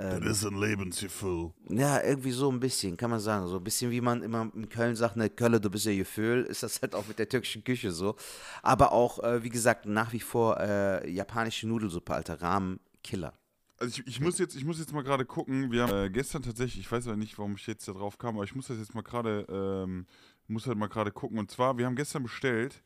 das 0.00 0.38
ist 0.38 0.46
ein 0.46 0.58
Lebensgefühl. 0.58 1.52
ja, 1.68 2.02
irgendwie 2.02 2.30
so 2.30 2.50
ein 2.50 2.60
bisschen, 2.60 2.96
kann 2.96 3.10
man 3.10 3.20
sagen. 3.20 3.46
So 3.48 3.56
ein 3.56 3.64
bisschen 3.64 3.90
wie 3.90 4.00
man 4.00 4.22
immer 4.22 4.50
in 4.54 4.68
Köln 4.68 4.96
sagt, 4.96 5.16
ne, 5.16 5.30
Kölle, 5.30 5.60
du 5.60 5.70
bist 5.70 5.86
ja 5.86 5.94
Gefühl, 5.94 6.44
ist 6.44 6.62
das 6.62 6.80
halt 6.82 6.94
auch 6.94 7.06
mit 7.06 7.18
der 7.18 7.28
türkischen 7.28 7.64
Küche 7.64 7.92
so. 7.92 8.16
Aber 8.62 8.92
auch, 8.92 9.22
äh, 9.22 9.42
wie 9.42 9.50
gesagt, 9.50 9.86
nach 9.86 10.12
wie 10.12 10.20
vor 10.20 10.58
äh, 10.60 11.10
japanische 11.10 11.68
Nudelsuppe, 11.68 12.14
Alter, 12.14 12.40
Rahmen, 12.40 12.80
Killer. 13.02 13.34
Also 13.78 14.00
ich, 14.00 14.06
ich, 14.06 14.20
muss 14.20 14.38
jetzt, 14.38 14.54
ich 14.56 14.64
muss 14.64 14.78
jetzt 14.78 14.92
mal 14.92 15.02
gerade 15.02 15.24
gucken. 15.24 15.72
Wir 15.72 15.84
haben 15.84 16.06
äh, 16.06 16.10
gestern 16.10 16.42
tatsächlich, 16.42 16.80
ich 16.84 16.92
weiß 16.92 17.06
aber 17.06 17.16
nicht, 17.16 17.38
warum 17.38 17.54
ich 17.56 17.66
jetzt 17.66 17.88
da 17.88 17.92
drauf 17.92 18.18
kam, 18.18 18.36
aber 18.36 18.44
ich 18.44 18.54
muss 18.54 18.68
das 18.68 18.78
jetzt 18.78 18.94
mal 18.94 19.02
gerade, 19.02 19.46
ähm, 19.50 20.06
muss 20.48 20.66
halt 20.66 20.76
mal 20.76 20.88
gerade 20.88 21.10
gucken. 21.10 21.38
Und 21.38 21.50
zwar, 21.50 21.78
wir 21.78 21.86
haben 21.86 21.96
gestern 21.96 22.22
bestellt, 22.22 22.82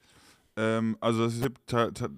ähm, 0.56 0.96
also 1.00 1.24
das 1.24 1.34
ist 1.34 1.50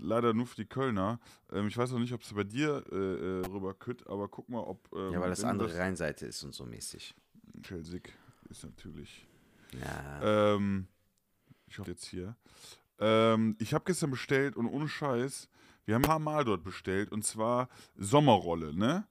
leider 0.00 0.34
nur 0.34 0.46
für 0.46 0.56
die 0.56 0.66
Kölner. 0.66 1.18
Ähm, 1.52 1.68
ich 1.68 1.76
weiß 1.76 1.90
noch 1.92 1.98
nicht, 1.98 2.12
ob 2.12 2.22
es 2.22 2.32
bei 2.34 2.44
dir 2.44 2.84
äh, 2.92 2.96
äh, 2.96 3.46
rüber 3.46 3.74
kütt, 3.74 4.06
aber 4.06 4.28
guck 4.28 4.48
mal, 4.48 4.60
ob. 4.60 4.88
Ähm, 4.94 5.12
Ja, 5.12 5.20
weil 5.20 5.30
das 5.30 5.40
du 5.40 5.46
andere 5.46 5.76
Rheinseite 5.76 6.26
ist 6.26 6.42
und 6.42 6.54
so 6.54 6.64
mäßig. 6.64 7.14
Schelsig 7.62 8.12
ist 8.50 8.64
natürlich. 8.64 9.26
Ja. 9.80 10.54
Ähm, 10.54 10.88
ich 11.66 11.78
hoffe 11.78 11.90
jetzt 11.90 12.04
hier. 12.04 12.36
Ähm, 12.98 13.56
ich 13.58 13.74
habe 13.74 13.84
gestern 13.84 14.10
bestellt 14.10 14.56
und 14.56 14.66
ohne 14.66 14.88
Scheiß, 14.88 15.48
wir 15.84 15.94
haben 15.94 16.04
ein 16.04 16.08
paar 16.08 16.18
Mal 16.18 16.44
dort 16.44 16.62
bestellt 16.62 17.12
und 17.12 17.24
zwar 17.24 17.68
Sommerrolle, 17.96 18.74
ne? 18.74 19.06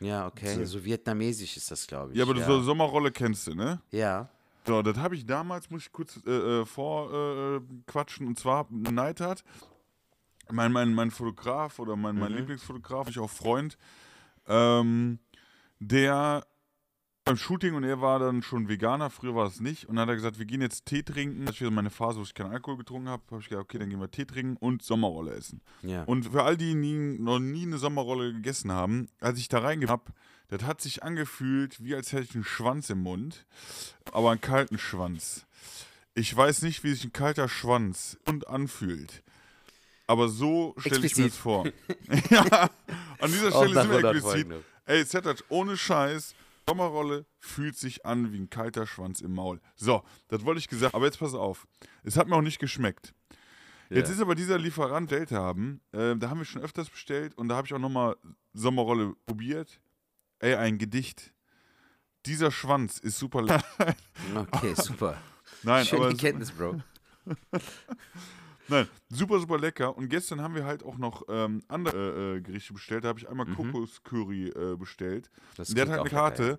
Ja, 0.00 0.26
okay. 0.26 0.64
So 0.64 0.84
vietnamesisch 0.84 1.56
ist 1.56 1.70
das, 1.70 1.86
glaube 1.86 2.12
ich. 2.12 2.18
Ja, 2.18 2.24
aber 2.24 2.34
du 2.34 2.40
ja. 2.40 2.46
so 2.46 2.62
Sommerrolle 2.62 3.10
kennst 3.10 3.46
du, 3.46 3.54
ne? 3.54 3.80
ja. 3.90 4.28
So, 4.68 4.82
das 4.82 4.98
habe 4.98 5.14
ich 5.14 5.24
damals, 5.24 5.70
muss 5.70 5.86
ich 5.86 5.92
kurz 5.92 6.20
äh, 6.26 6.30
äh, 6.30 6.66
vorquatschen, 6.66 7.78
äh, 7.78 7.90
quatschen, 7.90 8.26
und 8.26 8.38
zwar 8.38 8.66
Neidhardt, 8.68 9.42
mein, 10.50 10.72
mein, 10.72 10.92
mein 10.92 11.10
Fotograf 11.10 11.78
oder 11.78 11.96
mein, 11.96 12.18
mein 12.18 12.34
Lieblingsfotograf, 12.34 13.08
ich 13.08 13.18
auch 13.18 13.30
Freund, 13.30 13.78
ähm, 14.46 15.20
der 15.78 16.46
beim 17.28 17.36
Shooting 17.36 17.74
und 17.74 17.84
er 17.84 18.00
war 18.00 18.18
dann 18.18 18.42
schon 18.42 18.68
Veganer, 18.68 19.10
früher 19.10 19.34
war 19.34 19.46
es 19.46 19.60
nicht, 19.60 19.84
und 19.84 19.96
dann 19.96 20.02
hat 20.02 20.08
er 20.08 20.16
gesagt, 20.16 20.38
wir 20.38 20.46
gehen 20.46 20.62
jetzt 20.62 20.86
Tee 20.86 21.02
trinken. 21.02 21.44
Das 21.44 21.56
ist 21.56 21.60
wieder 21.60 21.70
meine 21.70 21.90
Phase, 21.90 22.18
wo 22.18 22.22
ich 22.22 22.32
keinen 22.32 22.52
Alkohol 22.52 22.78
getrunken 22.78 23.08
habe, 23.08 23.22
habe 23.30 23.40
ich 23.40 23.48
gesagt, 23.48 23.64
okay, 23.64 23.78
dann 23.78 23.90
gehen 23.90 24.00
wir 24.00 24.10
Tee 24.10 24.24
trinken 24.24 24.56
und 24.56 24.82
Sommerrolle 24.82 25.32
essen. 25.34 25.60
Ja. 25.82 26.04
Und 26.04 26.30
für 26.32 26.42
all 26.42 26.56
die, 26.56 26.74
die 26.74 27.18
noch 27.18 27.38
nie 27.38 27.64
eine 27.66 27.76
Sommerrolle 27.76 28.32
gegessen 28.32 28.72
haben, 28.72 29.08
als 29.20 29.38
ich 29.38 29.48
da 29.48 29.58
reingegangen 29.58 30.00
habe, 30.00 30.12
das 30.48 30.62
hat 30.62 30.80
sich 30.80 31.02
angefühlt, 31.02 31.84
wie 31.84 31.94
als 31.94 32.12
hätte 32.12 32.24
ich 32.24 32.34
einen 32.34 32.44
Schwanz 32.44 32.88
im 32.88 33.02
Mund, 33.02 33.44
aber 34.12 34.30
einen 34.30 34.40
kalten 34.40 34.78
Schwanz. 34.78 35.44
Ich 36.14 36.34
weiß 36.34 36.62
nicht, 36.62 36.82
wie 36.82 36.94
sich 36.94 37.04
ein 37.04 37.12
kalter 37.12 37.48
Schwanz 37.48 38.16
und 38.26 38.48
anfühlt. 38.48 39.22
Aber 40.06 40.30
so 40.30 40.74
stelle 40.78 41.04
ich 41.04 41.16
mir 41.16 41.26
das 41.26 41.36
vor. 41.36 41.66
ja, 42.30 42.70
an 43.18 43.30
dieser 43.30 43.50
Stelle 43.50 43.74
sind 43.74 43.90
wir 43.90 43.98
100 43.98 44.14
explizit. 44.14 44.46
Folgen. 44.48 44.64
Ey, 44.86 45.04
Zettatsch, 45.04 45.42
ohne 45.50 45.76
Scheiß, 45.76 46.34
Sommerrolle 46.68 47.24
fühlt 47.38 47.76
sich 47.78 48.04
an 48.04 48.30
wie 48.32 48.38
ein 48.38 48.50
kalter 48.50 48.86
Schwanz 48.86 49.22
im 49.22 49.32
Maul. 49.34 49.58
So, 49.74 50.04
das 50.28 50.44
wollte 50.44 50.58
ich 50.58 50.68
gesagt, 50.68 50.94
aber 50.94 51.06
jetzt 51.06 51.18
pass 51.18 51.32
auf. 51.32 51.66
Es 52.02 52.16
hat 52.18 52.28
mir 52.28 52.36
auch 52.36 52.42
nicht 52.42 52.58
geschmeckt. 52.58 53.14
Jetzt 53.88 54.08
Ja. 54.08 54.14
ist 54.16 54.20
aber 54.20 54.34
dieser 54.34 54.58
Lieferant 54.58 55.10
Delta 55.10 55.36
haben, 55.36 55.80
äh, 55.92 56.14
da 56.16 56.28
haben 56.28 56.38
wir 56.40 56.44
schon 56.44 56.60
öfters 56.60 56.90
bestellt 56.90 57.34
und 57.38 57.48
da 57.48 57.56
habe 57.56 57.66
ich 57.66 57.72
auch 57.72 57.78
nochmal 57.78 58.16
Sommerrolle 58.52 59.14
probiert. 59.24 59.80
Ey, 60.40 60.56
ein 60.56 60.76
Gedicht. 60.76 61.32
Dieser 62.26 62.50
Schwanz 62.50 62.98
ist 62.98 63.18
super 63.18 63.40
lecker. 63.42 63.94
Okay, 64.34 64.74
super. 64.74 65.16
Nein, 65.62 65.86
Schöne 65.86 66.06
aber 66.06 66.14
Kenntnis, 66.16 66.50
Bro. 66.52 66.82
Nein, 68.68 68.88
super, 69.08 69.40
super 69.40 69.58
lecker. 69.58 69.96
Und 69.96 70.08
gestern 70.08 70.40
haben 70.42 70.54
wir 70.54 70.64
halt 70.64 70.82
auch 70.84 70.98
noch 70.98 71.22
ähm, 71.28 71.62
andere 71.68 71.96
äh, 71.96 72.36
äh, 72.36 72.40
Gerichte 72.40 72.72
bestellt. 72.74 73.04
Da 73.04 73.08
habe 73.08 73.18
ich 73.18 73.28
einmal 73.28 73.46
Kokoscurry 73.46 74.48
äh, 74.48 74.76
bestellt. 74.76 75.30
Mhm. 75.32 75.50
Das 75.56 75.68
der 75.68 75.82
hat 75.84 75.88
halt 75.90 76.00
eine 76.00 76.08
lecker, 76.10 76.16
Karte. 76.16 76.58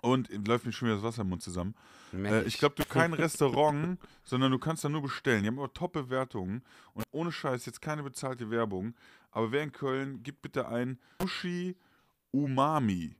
Und 0.00 0.30
läuft 0.48 0.64
mir 0.64 0.72
schon 0.72 0.88
wieder 0.88 0.96
das 0.96 1.04
Wasser 1.04 1.20
im 1.22 1.28
Mund 1.28 1.42
zusammen. 1.42 1.74
Äh, 2.14 2.44
ich 2.44 2.56
glaube, 2.58 2.76
du 2.76 2.84
kein 2.86 3.12
Restaurant, 3.12 3.98
sondern 4.24 4.50
du 4.52 4.58
kannst 4.58 4.82
da 4.84 4.88
nur 4.88 5.02
bestellen. 5.02 5.42
Die 5.42 5.48
haben 5.48 5.58
aber 5.58 5.72
Top-Bewertungen. 5.72 6.62
Und 6.94 7.04
ohne 7.10 7.30
Scheiß, 7.30 7.66
jetzt 7.66 7.82
keine 7.82 8.02
bezahlte 8.02 8.50
Werbung. 8.50 8.94
Aber 9.30 9.52
wer 9.52 9.62
in 9.62 9.70
Köln, 9.72 10.22
gib 10.22 10.40
bitte 10.40 10.66
ein 10.68 10.98
Sushi 11.20 11.76
Umami. 12.32 13.14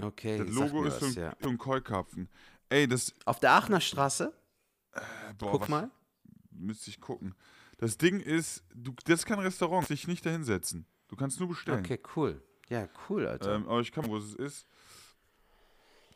Okay, 0.00 0.38
Das 0.38 0.48
Logo 0.48 0.84
ist 0.84 0.98
so 0.98 1.06
ein, 1.06 1.12
ja. 1.14 1.36
so 1.40 1.48
ein 1.50 1.58
Keukarpfen. 1.58 2.28
Ey, 2.68 2.88
das. 2.88 3.14
Auf 3.24 3.38
der 3.40 3.52
Aachener 3.52 3.80
Straße? 3.80 4.32
Äh, 4.94 5.00
boah, 5.38 5.52
Guck 5.52 5.62
was- 5.62 5.68
mal. 5.68 5.90
Müsste 6.54 6.90
ich 6.90 7.00
gucken. 7.00 7.34
Das 7.78 7.98
Ding 7.98 8.20
ist, 8.20 8.64
du, 8.74 8.94
das 9.04 9.20
ist 9.20 9.26
kein 9.26 9.38
Restaurant, 9.38 9.88
dich 9.88 10.06
nicht 10.06 10.24
dahinsetzen. 10.24 10.86
Du 11.08 11.16
kannst 11.16 11.40
nur 11.40 11.48
bestellen. 11.48 11.80
Okay, 11.80 12.00
cool. 12.16 12.42
Ja, 12.68 12.88
cool, 13.08 13.26
Alter. 13.26 13.56
Ähm, 13.56 13.68
aber 13.68 13.80
ich 13.80 13.92
kann, 13.92 14.06
wo 14.06 14.16
es 14.16 14.34
ist. 14.34 14.66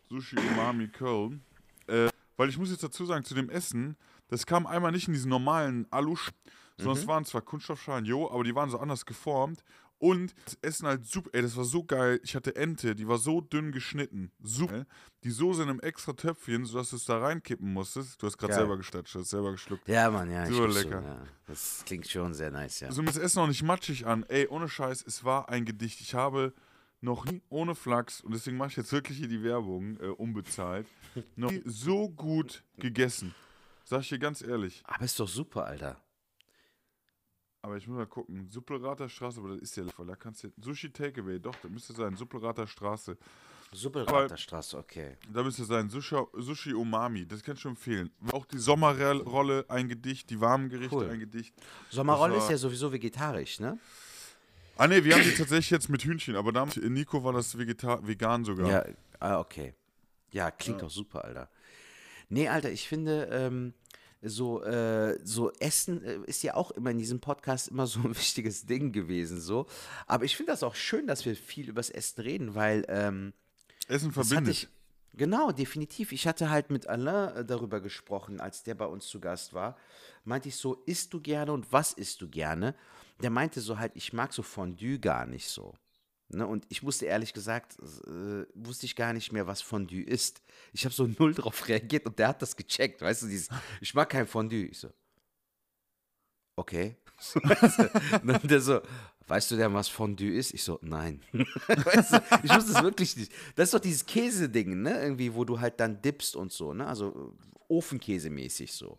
Sushi 0.08 0.36
Umami 0.38 0.88
Köln. 0.88 1.42
Äh, 1.86 2.08
weil 2.36 2.48
ich 2.48 2.58
muss 2.58 2.70
jetzt 2.70 2.82
dazu 2.82 3.04
sagen, 3.04 3.24
zu 3.24 3.34
dem 3.34 3.50
Essen, 3.50 3.96
das 4.28 4.46
kam 4.46 4.66
einmal 4.66 4.92
nicht 4.92 5.08
in 5.08 5.14
diesen 5.14 5.30
normalen 5.30 5.90
Alu, 5.90 6.16
sondern 6.76 6.96
es 6.96 7.06
waren 7.06 7.24
zwar 7.24 7.42
Kunststoffschalen, 7.42 8.04
jo, 8.04 8.30
aber 8.30 8.44
die 8.44 8.54
waren 8.54 8.70
so 8.70 8.78
anders 8.78 9.06
geformt. 9.06 9.64
Und 9.98 10.34
das 10.44 10.58
Essen 10.60 10.86
halt 10.86 11.06
super, 11.06 11.30
ey, 11.32 11.42
das 11.42 11.56
war 11.56 11.64
so 11.64 11.82
geil. 11.82 12.20
Ich 12.22 12.36
hatte 12.36 12.54
Ente, 12.54 12.94
die 12.94 13.08
war 13.08 13.16
so 13.16 13.40
dünn 13.40 13.72
geschnitten. 13.72 14.30
Super. 14.42 14.86
Die 15.24 15.30
Soße 15.30 15.62
in 15.62 15.70
einem 15.70 15.80
extra 15.80 16.12
Töpfchen, 16.12 16.66
sodass 16.66 16.90
du 16.90 16.96
es 16.96 17.06
da 17.06 17.18
reinkippen 17.18 17.72
musstest. 17.72 18.22
Du 18.22 18.26
hast 18.26 18.36
gerade 18.36 18.54
selber 18.54 18.76
gestatscht, 18.76 19.14
du 19.14 19.20
hast 19.20 19.30
selber 19.30 19.52
geschluckt. 19.52 19.88
ja, 19.88 20.10
Mann, 20.10 20.30
ja. 20.30 20.44
ich 20.44 20.54
super 20.54 20.68
lecker. 20.68 21.02
ja. 21.02 21.22
Das 21.46 21.82
klingt 21.86 22.06
schon 22.06 22.34
sehr 22.34 22.50
nice, 22.50 22.80
ja. 22.80 22.92
So 22.92 23.00
mir 23.00 23.08
das 23.08 23.16
Essen 23.16 23.38
auch 23.38 23.46
nicht 23.46 23.62
matschig 23.62 24.06
an. 24.06 24.24
Ey, 24.28 24.46
ohne 24.48 24.68
Scheiß, 24.68 25.02
es 25.06 25.24
war 25.24 25.48
ein 25.48 25.64
Gedicht. 25.64 26.00
Ich 26.00 26.14
habe 26.14 26.52
noch 27.00 27.24
nie 27.24 27.42
ohne 27.48 27.74
Flachs, 27.74 28.20
und 28.20 28.34
deswegen 28.34 28.56
mache 28.56 28.70
ich 28.70 28.76
jetzt 28.76 28.92
wirklich 28.92 29.18
hier 29.18 29.28
die 29.28 29.42
Werbung, 29.42 29.98
äh, 30.00 30.08
unbezahlt, 30.08 30.86
noch 31.36 31.52
nie 31.52 31.62
so 31.64 32.08
gut 32.10 32.64
gegessen. 32.78 33.34
Sag 33.84 34.00
ich 34.00 34.08
dir 34.08 34.18
ganz 34.18 34.42
ehrlich. 34.42 34.82
Aber 34.84 35.04
ist 35.04 35.18
doch 35.20 35.28
super, 35.28 35.64
Alter. 35.64 36.00
Aber 37.66 37.76
ich 37.78 37.88
muss 37.88 37.96
mal 37.96 38.06
gucken. 38.06 38.48
Suppelrater 38.48 39.08
Straße, 39.08 39.40
aber 39.40 39.48
das 39.48 39.58
ist 39.62 39.76
ja 39.76 39.82
voll. 39.88 40.06
Da 40.06 40.14
kannst 40.14 40.44
du. 40.44 40.52
Sushi 40.62 40.88
Takeaway, 40.88 41.40
doch, 41.40 41.56
da 41.60 41.68
müsste 41.68 41.94
sein. 41.94 42.14
Suppelrater 42.14 42.64
Straße. 42.64 43.16
Suppelrater 43.72 44.36
Straße, 44.36 44.78
okay. 44.78 45.16
Da 45.32 45.42
müsste 45.42 45.64
sein. 45.64 45.90
Sushi, 45.90 46.16
Sushi 46.34 46.72
Umami, 46.72 47.26
das 47.26 47.42
kann 47.42 47.56
ich 47.56 47.60
schon 47.60 47.72
empfehlen. 47.72 48.12
Auch 48.30 48.46
die 48.46 48.58
Sommerrolle, 48.58 49.64
ein 49.66 49.88
Gedicht. 49.88 50.30
Die 50.30 50.40
warmen 50.40 50.68
Gerichte, 50.68 50.94
Cool. 50.94 51.10
ein 51.10 51.18
Gedicht. 51.18 51.56
Sommerrolle 51.90 52.36
ist 52.36 52.48
ja 52.48 52.56
sowieso 52.56 52.92
vegetarisch, 52.92 53.58
ne? 53.58 53.76
Ah, 54.76 54.86
ne, 54.86 55.02
wir 55.02 55.16
haben 55.16 55.24
die 55.24 55.34
tatsächlich 55.34 55.70
jetzt 55.70 55.88
mit 55.88 56.04
Hühnchen, 56.04 56.36
aber 56.36 56.52
damals, 56.52 56.76
in 56.76 56.92
Nico 56.92 57.24
war 57.24 57.32
das 57.32 57.58
Vegeta 57.58 57.98
vegan 58.06 58.44
sogar. 58.44 58.70
Ja, 58.70 58.84
ah, 59.18 59.40
okay. 59.40 59.74
Ja, 60.30 60.52
klingt 60.52 60.82
doch 60.82 60.90
super, 60.90 61.24
Alter. 61.24 61.48
Nee, 62.28 62.48
Alter, 62.48 62.70
ich 62.70 62.86
finde, 62.88 63.28
ähm, 63.32 63.74
so, 64.28 64.62
äh, 64.62 65.18
so 65.24 65.52
Essen 65.52 66.02
äh, 66.04 66.18
ist 66.26 66.42
ja 66.42 66.54
auch 66.54 66.70
immer 66.72 66.90
in 66.90 66.98
diesem 66.98 67.20
Podcast 67.20 67.68
immer 67.68 67.86
so 67.86 68.00
ein 68.00 68.16
wichtiges 68.16 68.66
Ding 68.66 68.92
gewesen, 68.92 69.40
so. 69.40 69.66
Aber 70.06 70.24
ich 70.24 70.36
finde 70.36 70.52
das 70.52 70.62
auch 70.62 70.74
schön, 70.74 71.06
dass 71.06 71.24
wir 71.24 71.36
viel 71.36 71.68
übers 71.68 71.90
Essen 71.90 72.22
reden, 72.22 72.54
weil, 72.54 72.84
ähm, 72.88 73.32
Essen 73.88 74.12
verbindet. 74.12 74.68
genau, 75.14 75.52
definitiv. 75.52 76.12
Ich 76.12 76.26
hatte 76.26 76.50
halt 76.50 76.70
mit 76.70 76.86
Alain 76.86 77.36
äh, 77.36 77.44
darüber 77.44 77.80
gesprochen, 77.80 78.40
als 78.40 78.62
der 78.62 78.74
bei 78.74 78.86
uns 78.86 79.06
zu 79.06 79.20
Gast 79.20 79.54
war. 79.54 79.76
Meinte 80.24 80.48
ich 80.48 80.56
so, 80.56 80.74
isst 80.86 81.14
du 81.14 81.20
gerne 81.20 81.52
und 81.52 81.72
was 81.72 81.92
isst 81.92 82.20
du 82.20 82.28
gerne? 82.28 82.74
Der 83.22 83.30
meinte 83.30 83.60
so 83.60 83.78
halt, 83.78 83.92
ich 83.94 84.12
mag 84.12 84.32
so 84.32 84.42
Fondue 84.42 84.98
gar 84.98 85.26
nicht 85.26 85.48
so. 85.48 85.74
Ne, 86.28 86.44
und 86.46 86.66
ich 86.70 86.82
wusste 86.82 87.06
ehrlich 87.06 87.32
gesagt, 87.32 87.78
äh, 87.78 88.44
wusste 88.54 88.86
ich 88.86 88.96
gar 88.96 89.12
nicht 89.12 89.32
mehr, 89.32 89.46
was 89.46 89.62
Fondue 89.62 90.02
ist. 90.02 90.42
Ich 90.72 90.84
habe 90.84 90.94
so 90.94 91.06
null 91.18 91.34
drauf 91.34 91.68
reagiert 91.68 92.04
und 92.06 92.18
der 92.18 92.28
hat 92.28 92.42
das 92.42 92.56
gecheckt, 92.56 93.00
weißt 93.00 93.22
du, 93.22 93.26
dieses, 93.28 93.48
ich 93.80 93.94
mag 93.94 94.08
kein 94.08 94.26
Fondue. 94.26 94.66
Ich 94.66 94.78
so, 94.78 94.90
okay. 96.56 96.96
Und 98.22 98.28
dann 98.28 98.40
der 98.42 98.60
so, 98.60 98.80
weißt 99.26 99.50
du 99.50 99.56
denn, 99.56 99.72
was 99.72 99.88
Fondue 99.88 100.34
ist? 100.34 100.52
Ich 100.52 100.62
so, 100.62 100.78
nein. 100.82 101.22
weißt 101.32 102.12
du, 102.12 102.22
ich 102.42 102.54
wusste 102.54 102.72
es 102.72 102.82
wirklich 102.82 103.16
nicht. 103.16 103.32
Das 103.54 103.68
ist 103.68 103.74
doch 103.74 103.80
dieses 103.80 104.04
Käseding, 104.04 104.82
ne, 104.82 105.00
irgendwie, 105.00 105.32
wo 105.34 105.44
du 105.44 105.58
halt 105.58 105.80
dann 105.80 106.02
dippst 106.02 106.36
und 106.36 106.52
so, 106.52 106.74
ne, 106.74 106.86
also 106.86 107.34
äh, 107.40 107.72
Ofenkäsemäßig 107.72 108.72
so, 108.72 108.98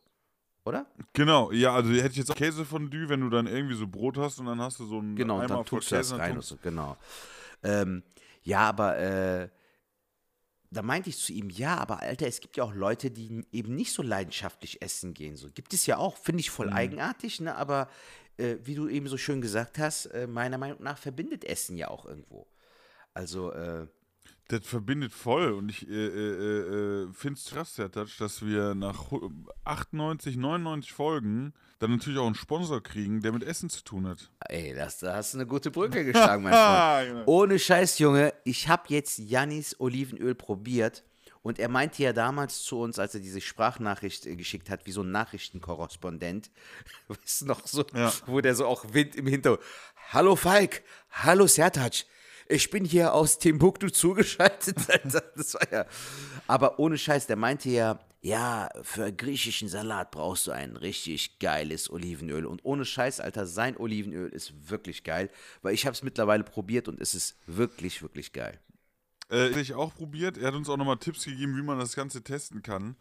oder? 0.68 0.86
Genau, 1.14 1.52
ja, 1.52 1.74
also 1.74 1.90
hätte 1.92 2.10
ich 2.12 2.18
jetzt 2.18 2.32
auch 2.32 2.36
Käsefondue, 2.36 3.10
wenn 3.10 3.22
du 3.22 3.30
dann 3.30 3.48
irgendwie 3.48 3.76
so 3.76 3.88
Brot 3.88 4.18
hast 4.18 4.40
und 4.40 4.46
dann 4.46 4.62
hast 4.62 4.80
du 4.80 4.86
so 4.86 5.00
einen 5.00 5.16
Genau, 5.16 5.38
und 5.38 5.44
Eimer 5.46 5.56
dann 5.56 5.66
tust 5.66 5.92
du 5.92 5.96
das 5.96 6.18
rein 6.18 6.36
und 6.36 6.44
so, 6.44 6.58
genau. 6.62 6.98
Ähm, 7.64 8.04
ja, 8.44 8.60
aber 8.70 8.98
äh, 8.98 9.50
da 10.70 10.82
meinte 10.82 11.10
ich 11.10 11.18
zu 11.18 11.32
ihm, 11.34 11.50
ja, 11.50 11.78
aber 11.78 12.02
Alter, 12.02 12.28
es 12.28 12.42
gibt 12.42 12.58
ja 12.58 12.64
auch 12.64 12.74
Leute, 12.74 13.10
die 13.10 13.46
eben 13.52 13.76
nicht 13.76 13.94
so 13.94 14.04
leidenschaftlich 14.04 14.82
essen 14.82 15.14
gehen. 15.14 15.38
So 15.38 15.50
gibt 15.50 15.74
es 15.74 15.86
ja 15.86 15.98
auch, 15.98 16.18
finde 16.18 16.42
ich 16.42 16.50
Mhm. 16.50 16.54
voll 16.54 16.70
eigenartig, 16.70 17.40
ne? 17.40 17.56
Aber 17.56 17.90
äh, 18.38 18.58
wie 18.64 18.76
du 18.76 18.88
eben 18.90 19.08
so 19.08 19.18
schön 19.18 19.42
gesagt 19.42 19.80
hast, 19.80 20.08
äh, 20.08 20.28
meiner 20.28 20.58
Meinung 20.58 20.84
nach 20.84 20.98
verbindet 20.98 21.46
Essen 21.46 21.78
ja 21.78 21.88
auch 21.88 22.06
irgendwo. 22.06 22.48
Also, 23.14 23.52
äh, 23.52 23.88
Das 24.50 24.66
verbindet 24.66 25.12
voll 25.12 25.52
und 25.52 25.68
ich 25.70 25.90
äh, 25.90 25.94
äh, 25.94 27.04
äh, 27.04 27.14
finde 27.14 27.38
es 27.38 27.50
krass, 27.50 27.74
Herr 27.78 27.92
Touch, 27.92 28.18
dass 28.18 28.46
wir 28.46 28.76
nach 28.76 29.12
hu- 29.12 29.30
98, 29.66 30.38
99 30.38 30.94
Folgen 30.94 31.54
dann 31.80 31.92
natürlich 31.92 32.18
auch 32.18 32.26
einen 32.28 32.36
Sponsor 32.36 32.82
kriegen, 32.82 33.22
der 33.22 33.34
mit 33.34 33.44
Essen 33.44 33.70
zu 33.70 33.84
tun 33.84 34.08
hat. 34.08 34.32
ey, 34.48 34.74
das, 34.74 35.00
da 35.00 35.16
hast 35.16 35.34
du 35.34 35.40
eine 35.40 35.48
gute 35.48 35.70
Brücke 35.70 36.06
geschlagen, 36.06 36.44
mein 36.44 36.54
Freund. 37.14 37.24
Ohne 37.28 37.60
Scheiß, 37.60 38.00
Junge, 38.00 38.34
ich 38.46 38.70
habe 38.70 38.84
jetzt 38.88 39.18
Jannis 39.20 39.76
Olivenöl 39.80 40.34
probiert 40.34 41.04
und 41.42 41.60
er 41.60 41.68
meinte 41.68 42.02
ja 42.04 42.14
damals 42.14 42.64
zu 42.64 42.80
uns, 42.80 43.00
als 43.00 43.14
er 43.16 43.20
diese 43.20 43.42
Sprachnachricht 43.42 44.26
äh, 44.28 44.38
geschickt 44.38 44.70
hat, 44.70 44.86
wie 44.86 44.92
so 44.94 45.02
ein 45.02 45.12
Nachrichtenkorrespondent, 45.12 46.52
weißt 47.10 47.42
du 47.42 47.46
noch 47.48 47.68
so, 47.68 47.84
Ja. 47.94 48.14
wo 48.28 48.40
der 48.40 48.56
so 48.56 48.66
auch 48.66 48.86
Wind 48.94 49.16
im 49.18 49.28
Hintergrund. 49.28 49.62
Hallo 50.14 50.38
Falk, 50.38 50.84
hallo 51.12 51.48
Sertac, 51.48 52.06
ich 52.50 52.70
bin 52.70 52.86
hier 52.86 53.14
aus 53.14 53.40
Timbuktu 53.40 53.90
zugeschaltet. 53.90 54.78
Alter. 54.90 55.24
Das 55.36 55.54
war 55.54 55.72
ja. 55.72 55.86
Aber 56.48 56.80
ohne 56.80 56.98
Scheiß, 56.98 57.28
der 57.28 57.36
meinte 57.36 57.70
ja, 57.70 58.00
ja, 58.22 58.70
für 58.82 59.12
griechischen 59.12 59.70
Salat 59.70 60.12
brauchst 60.12 60.48
du 60.48 60.52
ein 60.52 60.76
richtig 60.76 61.40
geiles 61.40 61.90
Olivenöl. 61.90 62.46
Und 62.46 62.66
ohne 62.66 62.84
Scheiß, 62.84 63.20
Alter, 63.20 63.46
sein 63.46 63.78
Olivenöl 63.78 64.30
ist 64.30 64.70
wirklich 64.70 65.04
geil, 65.04 65.30
weil 65.62 65.74
ich 65.74 65.86
habe 65.86 65.94
es 65.94 66.04
mittlerweile 66.04 66.44
probiert 66.44 66.88
und 66.88 67.00
es 67.00 67.14
ist 67.14 67.36
wirklich, 67.46 68.02
wirklich 68.02 68.34
geil. 68.34 68.60
Äh, 69.30 69.50
hätte 69.50 69.60
ich 69.60 69.74
auch 69.74 69.94
probiert. 69.94 70.38
Er 70.38 70.48
hat 70.48 70.56
uns 70.56 70.70
auch 70.70 70.78
nochmal 70.78 70.98
Tipps 70.98 71.26
gegeben, 71.26 71.56
wie 71.58 71.62
man 71.62 71.80
das 71.80 71.96
Ganze 71.96 72.24
testen 72.24 72.64
kann. 72.64 72.96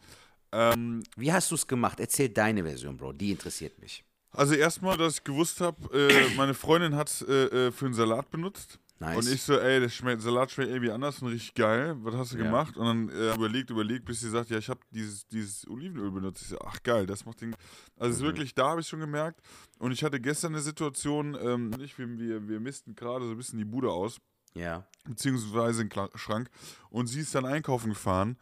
Ähm, 0.52 1.02
Wie 1.16 1.32
hast 1.32 1.50
du 1.50 1.54
es 1.54 1.66
gemacht? 1.66 2.00
Erzähl 2.00 2.28
deine 2.28 2.62
Version, 2.62 2.96
Bro. 2.96 3.12
Die 3.12 3.30
interessiert 3.30 3.78
mich. 3.80 4.04
also 4.32 4.54
erstmal, 4.54 4.96
dass 4.96 5.14
ich 5.14 5.24
gewusst 5.24 5.60
habe, 5.60 5.76
äh, 5.96 6.34
meine 6.36 6.54
Freundin 6.54 6.94
hat 6.94 7.08
es 7.08 7.22
äh, 7.22 7.66
äh, 7.66 7.72
für 7.72 7.86
einen 7.86 7.94
Salat 7.94 8.30
benutzt. 8.30 8.78
Nice. 8.98 9.16
Und 9.26 9.30
ich 9.34 9.42
so, 9.42 9.58
ey, 9.58 9.78
der 9.80 9.90
schmeckt, 9.90 10.22
Salat 10.22 10.50
schmeckt 10.50 10.70
irgendwie 10.70 10.90
anders 10.90 11.20
und 11.20 11.28
richtig 11.28 11.52
geil. 11.54 11.96
Was 12.00 12.14
hast 12.14 12.32
du 12.32 12.38
Ja. 12.38 12.44
gemacht? 12.44 12.78
Und 12.78 12.86
dann 12.86 13.08
äh, 13.10 13.34
überlegt, 13.34 13.68
überlegt, 13.68 14.06
bis 14.06 14.20
sie 14.20 14.30
sagt, 14.30 14.48
ja, 14.48 14.56
ich 14.56 14.70
habe 14.70 14.80
dieses, 14.90 15.26
dieses 15.28 15.68
Olivenöl 15.68 16.10
benutzt. 16.10 16.40
Ich 16.42 16.48
so, 16.48 16.58
ach 16.60 16.82
geil, 16.82 17.06
das 17.06 17.26
macht 17.26 17.42
den. 17.42 17.54
Also 17.98 18.16
ist 18.16 18.22
wirklich, 18.22 18.54
da 18.54 18.70
habe 18.70 18.80
ich 18.80 18.88
schon 18.88 19.00
gemerkt. 19.00 19.40
Und 19.78 19.92
ich 19.92 20.02
hatte 20.02 20.18
gestern 20.18 20.54
eine 20.54 20.62
Situation, 20.62 21.36
ähm, 21.38 21.70
nicht, 21.70 21.98
wir, 21.98 22.08
wir, 22.18 22.48
wir 22.48 22.58
missten 22.60 22.94
gerade 22.94 23.26
so 23.26 23.32
ein 23.32 23.36
bisschen 23.36 23.58
die 23.58 23.66
Bude 23.66 23.90
aus, 23.90 24.18
Ja. 24.54 24.86
beziehungsweise 25.04 25.84
den 25.86 26.08
Schrank. 26.14 26.48
Und 26.88 27.08
sie 27.08 27.20
ist 27.20 27.34
dann 27.34 27.44
einkaufen 27.44 27.90
gefahren. 27.90 28.38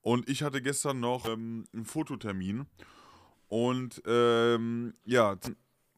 Und 0.00 0.26
ich 0.30 0.42
hatte 0.42 0.62
gestern 0.62 1.00
noch 1.00 1.26
ähm, 1.28 1.66
einen 1.74 1.84
Fototermin. 1.84 2.64
Und 3.48 4.00
ähm, 4.06 4.94
ja, 5.04 5.36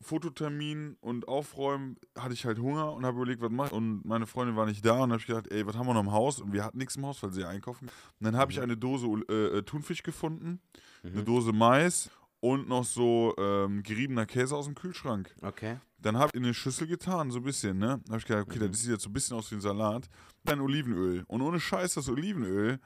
Fototermin 0.02 0.96
und 1.00 1.28
Aufräumen 1.28 1.96
hatte 2.18 2.32
ich 2.32 2.44
halt 2.46 2.58
Hunger 2.58 2.92
und 2.92 3.04
habe 3.04 3.16
überlegt, 3.18 3.42
was 3.42 3.50
mache 3.50 3.68
ich. 3.68 3.72
Und 3.72 4.04
meine 4.04 4.26
Freundin 4.26 4.56
war 4.56 4.66
nicht 4.66 4.84
da 4.84 5.02
und 5.02 5.10
habe 5.10 5.20
ich 5.20 5.26
gedacht, 5.26 5.46
ey, 5.52 5.66
was 5.66 5.76
haben 5.76 5.86
wir 5.86 5.94
noch 5.94 6.00
im 6.00 6.12
Haus? 6.12 6.40
Und 6.40 6.52
wir 6.52 6.64
hatten 6.64 6.78
nichts 6.78 6.96
im 6.96 7.04
Haus, 7.04 7.22
weil 7.22 7.32
sie 7.32 7.44
einkaufen. 7.44 7.86
Und 7.88 8.24
dann 8.24 8.36
habe 8.36 8.50
ich 8.50 8.60
eine 8.60 8.76
Dose 8.76 9.06
äh, 9.28 9.58
äh, 9.58 9.62
Thunfisch 9.62 10.02
gefunden, 10.02 10.60
eine 11.04 11.22
Dose 11.22 11.52
Mais 11.52 12.10
und 12.40 12.68
noch 12.68 12.84
so 12.84 13.34
ähm, 13.38 13.82
geriebener 13.82 14.24
Käse 14.24 14.56
aus 14.56 14.64
dem 14.64 14.74
Kühlschrank. 14.74 15.34
Okay. 15.42 15.78
Dann 15.98 16.16
habe 16.16 16.30
ich 16.32 16.38
in 16.38 16.44
eine 16.44 16.54
Schüssel 16.54 16.86
getan, 16.86 17.30
so 17.30 17.38
ein 17.40 17.44
bisschen, 17.44 17.78
ne? 17.78 18.00
Dann 18.04 18.12
habe 18.12 18.18
ich 18.18 18.24
gedacht, 18.24 18.46
okay, 18.48 18.58
das 18.58 18.80
sieht 18.80 18.90
jetzt 18.90 19.02
so 19.02 19.10
ein 19.10 19.12
bisschen 19.12 19.36
aus 19.36 19.50
wie 19.50 19.56
ein 19.56 19.60
Salat. 19.60 20.08
Dann 20.44 20.60
Olivenöl. 20.60 21.24
Und 21.26 21.42
ohne 21.42 21.60
Scheiß, 21.60 21.94
das 21.94 22.08
Olivenöl, 22.08 22.80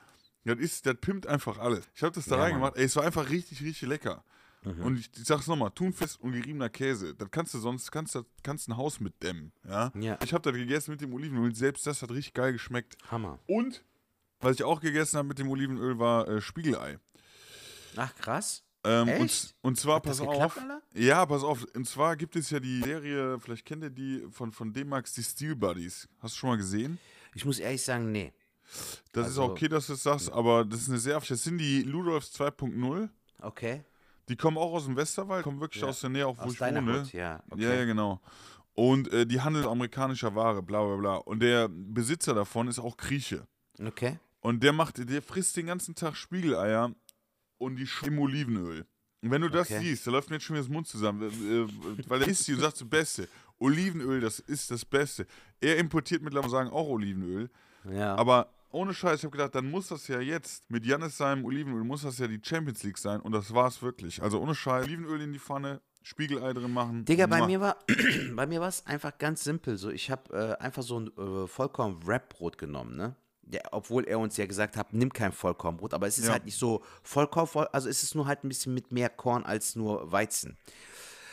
das 0.44 0.58
ist, 0.58 0.84
das 0.86 0.96
pimmt 1.00 1.28
einfach 1.28 1.58
alles. 1.58 1.88
Ich 1.94 2.02
habe 2.02 2.12
das 2.12 2.26
da 2.26 2.36
Ja, 2.36 2.42
reingemacht, 2.42 2.76
ey, 2.76 2.84
es 2.84 2.96
war 2.96 3.04
einfach 3.04 3.30
richtig, 3.30 3.62
richtig 3.62 3.88
lecker. 3.88 4.24
Und 4.64 4.98
ich, 4.98 5.10
ich 5.16 5.24
sag's 5.24 5.46
nochmal, 5.46 5.70
Thunfisch 5.70 6.16
und 6.20 6.32
geriebener 6.32 6.68
Käse, 6.70 7.14
das 7.14 7.30
kannst 7.30 7.52
du 7.54 7.58
sonst, 7.58 7.90
kannst 7.92 8.14
du 8.14 8.24
kannst 8.42 8.68
ein 8.68 8.76
Haus 8.76 8.98
mitdämmen, 9.00 9.52
ja? 9.68 9.92
Ja. 9.94 10.18
Ich 10.24 10.32
habe 10.32 10.42
das 10.42 10.58
gegessen 10.58 10.92
mit 10.92 11.00
dem 11.00 11.12
Olivenöl, 11.12 11.54
selbst 11.54 11.86
das 11.86 12.00
hat 12.02 12.10
richtig 12.10 12.32
geil 12.34 12.52
geschmeckt. 12.52 12.96
Hammer. 13.10 13.38
Und, 13.46 13.84
was 14.40 14.56
ich 14.56 14.62
auch 14.64 14.80
gegessen 14.80 15.18
habe 15.18 15.28
mit 15.28 15.38
dem 15.38 15.48
Olivenöl, 15.48 15.98
war 15.98 16.26
äh, 16.28 16.40
Spiegelei. 16.40 16.98
Ach, 17.96 18.14
krass. 18.16 18.64
Ähm, 18.86 19.08
und, 19.20 19.54
und 19.62 19.78
zwar, 19.78 20.00
das 20.00 20.18
pass 20.18 20.26
geklappt, 20.26 20.56
auf. 20.58 20.58
Alter? 20.62 20.82
Ja, 20.94 21.24
pass 21.24 21.42
auf. 21.42 21.64
Und 21.74 21.86
zwar 21.88 22.16
gibt 22.16 22.36
es 22.36 22.50
ja 22.50 22.60
die 22.60 22.82
Serie, 22.82 23.38
vielleicht 23.40 23.64
kennt 23.64 23.82
ihr 23.82 23.90
die 23.90 24.26
von, 24.30 24.52
von 24.52 24.72
D-Max, 24.72 25.14
die 25.14 25.22
Steel 25.22 25.56
Buddies. 25.56 26.08
Hast 26.20 26.34
du 26.34 26.38
schon 26.40 26.50
mal 26.50 26.56
gesehen? 26.56 26.98
Ich 27.34 27.44
muss 27.44 27.58
ehrlich 27.58 27.82
sagen, 27.82 28.12
nee. 28.12 28.32
Das 29.12 29.26
Also- 29.26 29.44
ist 29.44 29.50
okay, 29.50 29.68
dass 29.68 29.86
du 29.86 29.94
es 29.94 30.02
sagst, 30.02 30.30
aber 30.32 30.64
das 30.64 30.80
ist 30.82 30.88
eine 30.88 30.98
sehr. 30.98 31.18
Das 31.20 31.42
sind 31.42 31.58
die 31.58 31.82
Ludolfs 31.82 32.32
2.0. 32.38 33.08
Okay. 33.40 33.84
Die 34.28 34.36
kommen 34.36 34.56
auch 34.56 34.72
aus 34.72 34.84
dem 34.86 34.96
Westerwald, 34.96 35.42
kommen 35.44 35.60
wirklich 35.60 35.82
Ja. 35.82 35.88
aus 35.88 36.00
der 36.00 36.10
Nähe, 36.10 36.26
auch 36.26 36.38
wo 36.38 36.42
Aus 36.42 36.54
ich 36.54 36.60
wohne. 36.60 37.00
Hut, 37.02 37.12
ja. 37.12 37.42
Okay. 37.50 37.62
Ja, 37.62 37.74
ja, 37.74 37.84
genau. 37.84 38.20
Und 38.72 39.12
äh, 39.12 39.26
die 39.26 39.40
handeln 39.40 39.66
amerikanischer 39.66 40.34
Ware, 40.34 40.62
bla 40.62 40.82
bla 40.84 40.96
bla. 40.96 41.14
Und 41.16 41.40
der 41.40 41.68
Besitzer 41.68 42.34
davon 42.34 42.68
ist 42.68 42.78
auch 42.78 42.96
Grieche. 42.96 43.46
Okay. 43.84 44.18
Und 44.40 44.62
der 44.62 44.72
macht, 44.72 45.08
der 45.08 45.22
frisst 45.22 45.56
den 45.56 45.66
ganzen 45.66 45.94
Tag 45.94 46.16
Spiegeleier 46.16 46.90
und 47.58 47.76
die 47.76 47.86
sch- 47.86 48.06
im 48.06 48.18
Olivenöl. 48.18 48.86
Und 49.22 49.30
wenn 49.30 49.40
du 49.42 49.48
das 49.48 49.70
Okay. 49.70 49.80
siehst, 49.80 50.06
da 50.06 50.10
läuft 50.10 50.28
mir 50.28 50.36
jetzt 50.36 50.44
schon 50.44 50.54
wieder 50.56 50.64
das 50.64 50.72
Mund 50.72 50.86
zusammen, 50.86 51.22
äh, 51.22 51.62
äh, 51.62 51.68
weil 52.08 52.22
er 52.22 52.28
isst 52.28 52.46
die 52.48 52.54
und 52.54 52.60
sagt 52.60 52.80
das 52.80 52.88
Beste. 52.88 53.28
Olivenöl, 53.58 54.20
das 54.20 54.40
ist 54.40 54.70
das 54.70 54.84
Beste. 54.84 55.26
Er 55.60 55.78
importiert 55.78 56.22
mittlerweile 56.22 56.50
sagen 56.50 56.70
auch 56.70 56.88
Olivenöl, 56.88 57.48
Ja. 57.90 58.16
aber 58.16 58.48
ohne 58.74 58.92
Scheiß, 58.94 59.20
ich 59.20 59.24
habe 59.24 59.32
gedacht, 59.36 59.54
dann 59.54 59.70
muss 59.70 59.88
das 59.88 60.06
ja 60.08 60.20
jetzt 60.20 60.70
mit 60.70 60.84
Jannis 60.84 61.16
seinem 61.16 61.44
Olivenöl, 61.44 61.84
muss 61.84 62.02
das 62.02 62.18
ja 62.18 62.26
die 62.26 62.40
Champions 62.42 62.82
League 62.82 62.98
sein 62.98 63.20
und 63.20 63.32
das 63.32 63.54
war 63.54 63.68
es 63.68 63.80
wirklich. 63.82 64.22
Also 64.22 64.40
ohne 64.40 64.54
Scheiß, 64.54 64.84
Olivenöl 64.86 65.20
in 65.22 65.32
die 65.32 65.38
Pfanne, 65.38 65.80
Spiegelei 66.02 66.52
drin 66.52 66.72
machen. 66.72 67.04
Digga, 67.06 67.26
bei 67.26 67.46
mir 67.46 67.60
war 67.60 67.78
bei 68.34 68.46
mir 68.46 68.60
war 68.60 68.68
es 68.68 68.84
einfach 68.86 69.16
ganz 69.16 69.42
simpel. 69.44 69.78
So, 69.78 69.88
ich 69.90 70.10
habe 70.10 70.56
äh, 70.58 70.62
einfach 70.62 70.82
so 70.82 71.00
ein 71.00 71.06
äh, 71.16 71.46
Vollkorn-Wrap-Brot 71.46 72.58
genommen, 72.58 72.96
ne? 72.96 73.16
Ja, 73.50 73.60
obwohl 73.72 74.04
er 74.04 74.18
uns 74.18 74.36
ja 74.38 74.46
gesagt 74.46 74.76
hat, 74.76 74.92
nimm 74.94 75.12
kein 75.12 75.32
Vollkornbrot, 75.32 75.92
aber 75.94 76.06
es 76.06 76.18
ist 76.18 76.26
Ja. 76.26 76.32
halt 76.32 76.44
nicht 76.46 76.58
so 76.58 76.82
Vollkorn, 77.02 77.46
voll- 77.46 77.68
also 77.72 77.88
es 77.88 78.02
ist 78.02 78.14
nur 78.14 78.26
halt 78.26 78.42
ein 78.44 78.48
bisschen 78.48 78.72
mit 78.74 78.90
mehr 78.92 79.08
Korn 79.10 79.44
als 79.44 79.76
nur 79.76 80.10
Weizen. 80.12 80.56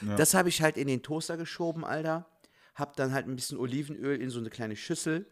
Ja. 0.01 0.15
Das 0.15 0.33
habe 0.33 0.49
ich 0.49 0.61
halt 0.61 0.77
in 0.77 0.87
den 0.87 1.03
Toaster 1.03 1.37
geschoben, 1.37 1.85
Alter. 1.85 2.27
Hab 2.75 2.95
dann 2.95 3.13
halt 3.13 3.27
ein 3.27 3.35
bisschen 3.35 3.57
Olivenöl 3.57 4.21
in 4.21 4.29
so 4.29 4.39
eine 4.39 4.49
kleine 4.49 4.75
Schüssel, 4.75 5.25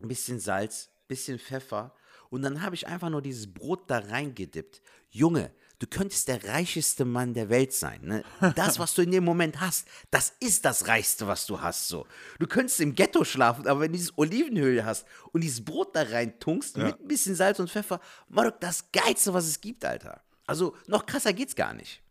ein 0.00 0.08
bisschen 0.08 0.38
Salz, 0.40 0.90
bisschen 1.08 1.38
Pfeffer 1.38 1.94
und 2.30 2.42
dann 2.42 2.62
habe 2.62 2.74
ich 2.74 2.86
einfach 2.86 3.10
nur 3.10 3.22
dieses 3.22 3.52
Brot 3.52 3.90
da 3.90 3.98
reingedippt. 3.98 4.80
Junge, 5.10 5.50
du 5.78 5.86
könntest 5.86 6.28
der 6.28 6.42
reicheste 6.48 7.04
Mann 7.04 7.34
der 7.34 7.50
Welt 7.50 7.72
sein. 7.74 8.00
Ne? 8.02 8.24
Das, 8.56 8.78
was 8.78 8.94
du 8.94 9.02
in 9.02 9.10
dem 9.10 9.24
Moment 9.24 9.60
hast, 9.60 9.86
das 10.10 10.32
ist 10.40 10.64
das 10.64 10.86
Reichste, 10.88 11.26
was 11.26 11.44
du 11.46 11.60
hast. 11.60 11.88
So. 11.88 12.06
Du 12.38 12.46
könntest 12.46 12.80
im 12.80 12.94
Ghetto 12.94 13.24
schlafen, 13.24 13.66
aber 13.66 13.80
wenn 13.80 13.92
du 13.92 13.98
dieses 13.98 14.16
Olivenöl 14.16 14.84
hast 14.84 15.06
und 15.32 15.42
dieses 15.42 15.62
Brot 15.64 15.94
da 15.94 16.02
rein 16.02 16.38
tunkst 16.40 16.76
Ja. 16.78 16.84
mit 16.86 17.00
ein 17.00 17.08
bisschen 17.08 17.34
Salz 17.34 17.58
und 17.60 17.70
Pfeffer, 17.70 18.00
Marok, 18.28 18.60
das 18.60 18.90
Geilste, 18.92 19.34
was 19.34 19.46
es 19.46 19.60
gibt, 19.60 19.84
Alter. 19.84 20.22
Also 20.46 20.74
noch 20.86 21.04
krasser 21.04 21.32
geht's 21.34 21.54
gar 21.54 21.74
nicht. 21.74 22.02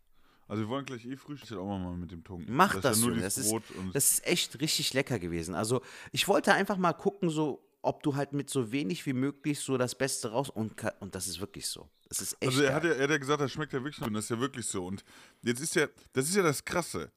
Also 0.46 0.62
wir 0.64 0.68
wollen 0.68 0.84
gleich 0.84 1.04
eh 1.06 1.16
frühstücken, 1.16 1.56
auch 1.58 1.78
mal 1.78 1.96
mit 1.96 2.12
dem 2.12 2.22
Tunken. 2.22 2.54
Mach 2.54 2.78
das, 2.80 3.00
dieses 3.00 3.20
Das 3.22 3.38
ist, 3.38 3.54
das 3.94 4.10
ist 4.12 4.26
echt 4.26 4.60
richtig 4.60 4.92
lecker 4.92 5.18
gewesen. 5.18 5.54
Also 5.54 5.80
ich 6.12 6.28
wollte 6.28 6.52
einfach 6.52 6.76
mal 6.76 6.92
gucken, 6.92 7.30
so 7.30 7.64
ob 7.82 8.02
du 8.02 8.14
halt 8.16 8.32
mit 8.32 8.48
so 8.48 8.72
wenig 8.72 9.04
wie 9.06 9.12
möglich 9.12 9.60
so 9.60 9.76
das 9.76 9.94
Beste 9.94 10.30
raus 10.30 10.50
und, 10.50 10.74
und 11.00 11.14
das 11.14 11.26
ist 11.26 11.40
wirklich 11.40 11.66
so. 11.66 11.88
Das 12.08 12.20
ist 12.20 12.34
echt 12.40 12.52
Also 12.52 12.62
er 12.62 12.74
hat, 12.74 12.84
ja, 12.84 12.90
er 12.92 13.02
hat 13.04 13.10
ja 13.10 13.18
gesagt, 13.18 13.40
das 13.40 13.52
schmeckt 13.52 13.72
ja 13.72 13.80
wirklich 13.82 13.96
so 13.96 14.04
und 14.04 14.14
das 14.14 14.24
ist 14.24 14.30
ja 14.30 14.38
wirklich 14.40 14.66
so. 14.66 14.86
Und 14.86 15.04
jetzt 15.42 15.60
ist 15.60 15.74
ja, 15.74 15.86
das 16.12 16.28
ist 16.28 16.36
ja 16.36 16.42
das 16.42 16.64
Krasse. 16.64 17.10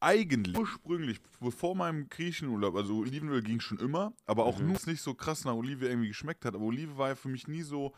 Eigentlich, 0.00 0.56
ursprünglich, 0.58 1.18
bevor 1.40 1.74
meinem 1.74 2.08
Griechenurlaub, 2.10 2.76
also 2.76 2.98
Olivenöl 2.98 3.42
ging 3.42 3.58
schon 3.60 3.78
immer, 3.78 4.12
aber 4.26 4.44
auch 4.44 4.58
Mhm. 4.58 4.66
nur, 4.68 4.76
es 4.76 4.86
nicht 4.86 5.00
so 5.00 5.14
krass 5.14 5.44
nach 5.44 5.54
Olive 5.54 5.88
irgendwie 5.88 6.08
geschmeckt 6.08 6.44
hat. 6.44 6.54
Aber 6.54 6.64
Olive 6.64 6.98
war 6.98 7.08
ja 7.08 7.14
für 7.14 7.28
mich 7.28 7.48
nie 7.48 7.62
so, 7.62 7.94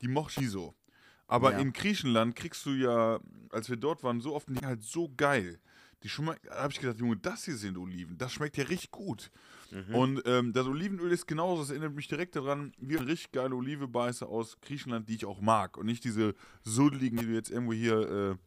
die 0.00 0.08
mochte 0.08 0.32
ich 0.32 0.46
nie 0.46 0.50
so. 0.50 0.74
Aber 1.28 1.52
Ja. 1.52 1.58
in 1.58 1.72
Griechenland 1.72 2.34
kriegst 2.34 2.66
du 2.66 2.70
ja, 2.70 3.20
als 3.50 3.68
wir 3.70 3.76
dort 3.76 4.02
waren, 4.02 4.20
so 4.20 4.34
oft 4.34 4.48
die 4.48 4.64
halt 4.66 4.82
so 4.82 5.12
geil. 5.16 5.60
Die 6.02 6.08
da 6.08 6.62
habe 6.62 6.72
ich 6.72 6.80
gedacht, 6.80 6.98
Junge, 6.98 7.16
das 7.16 7.44
hier 7.44 7.56
sind 7.56 7.78
Oliven. 7.78 8.18
Das 8.18 8.32
schmeckt 8.32 8.56
ja 8.56 8.64
richtig 8.64 8.90
gut. 8.90 9.30
Mhm. 9.70 9.94
Und 9.94 10.22
ähm, 10.26 10.52
das 10.52 10.66
Olivenöl 10.66 11.10
ist 11.12 11.26
genauso, 11.26 11.62
das 11.62 11.70
erinnert 11.70 11.94
mich 11.94 12.08
direkt 12.08 12.36
daran, 12.36 12.72
wie 12.78 12.96
eine 12.98 13.06
richtig 13.06 13.32
geile 13.32 13.54
Olivebeiße 13.54 14.26
aus 14.26 14.60
Griechenland, 14.60 15.08
die 15.08 15.14
ich 15.14 15.24
auch 15.26 15.40
mag. 15.40 15.76
Und 15.76 15.86
nicht 15.86 16.04
diese 16.04 16.34
suddeligen, 16.62 17.18
die 17.18 17.26
du 17.26 17.32
jetzt 17.32 17.50
irgendwo 17.50 17.72
hier 17.72 18.38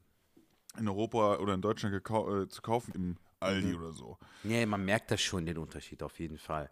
äh, 0.78 0.80
in 0.80 0.88
Europa 0.88 1.38
oder 1.38 1.54
in 1.54 1.62
Deutschland 1.62 1.94
gekau 1.94 2.42
äh, 2.44 2.48
zu 2.48 2.62
kaufen 2.62 2.94
im 2.96 3.18
Aldi 3.40 3.68
Mhm. 3.68 3.76
oder 3.78 3.94
so. 3.94 4.18
Nee, 4.44 4.66
man 4.66 4.84
merkt 4.86 5.12
das 5.12 5.22
schon, 5.22 5.46
den 5.46 5.58
Unterschied 5.58 6.04
auf 6.04 6.20
jeden 6.20 6.38
Fall. 6.38 6.70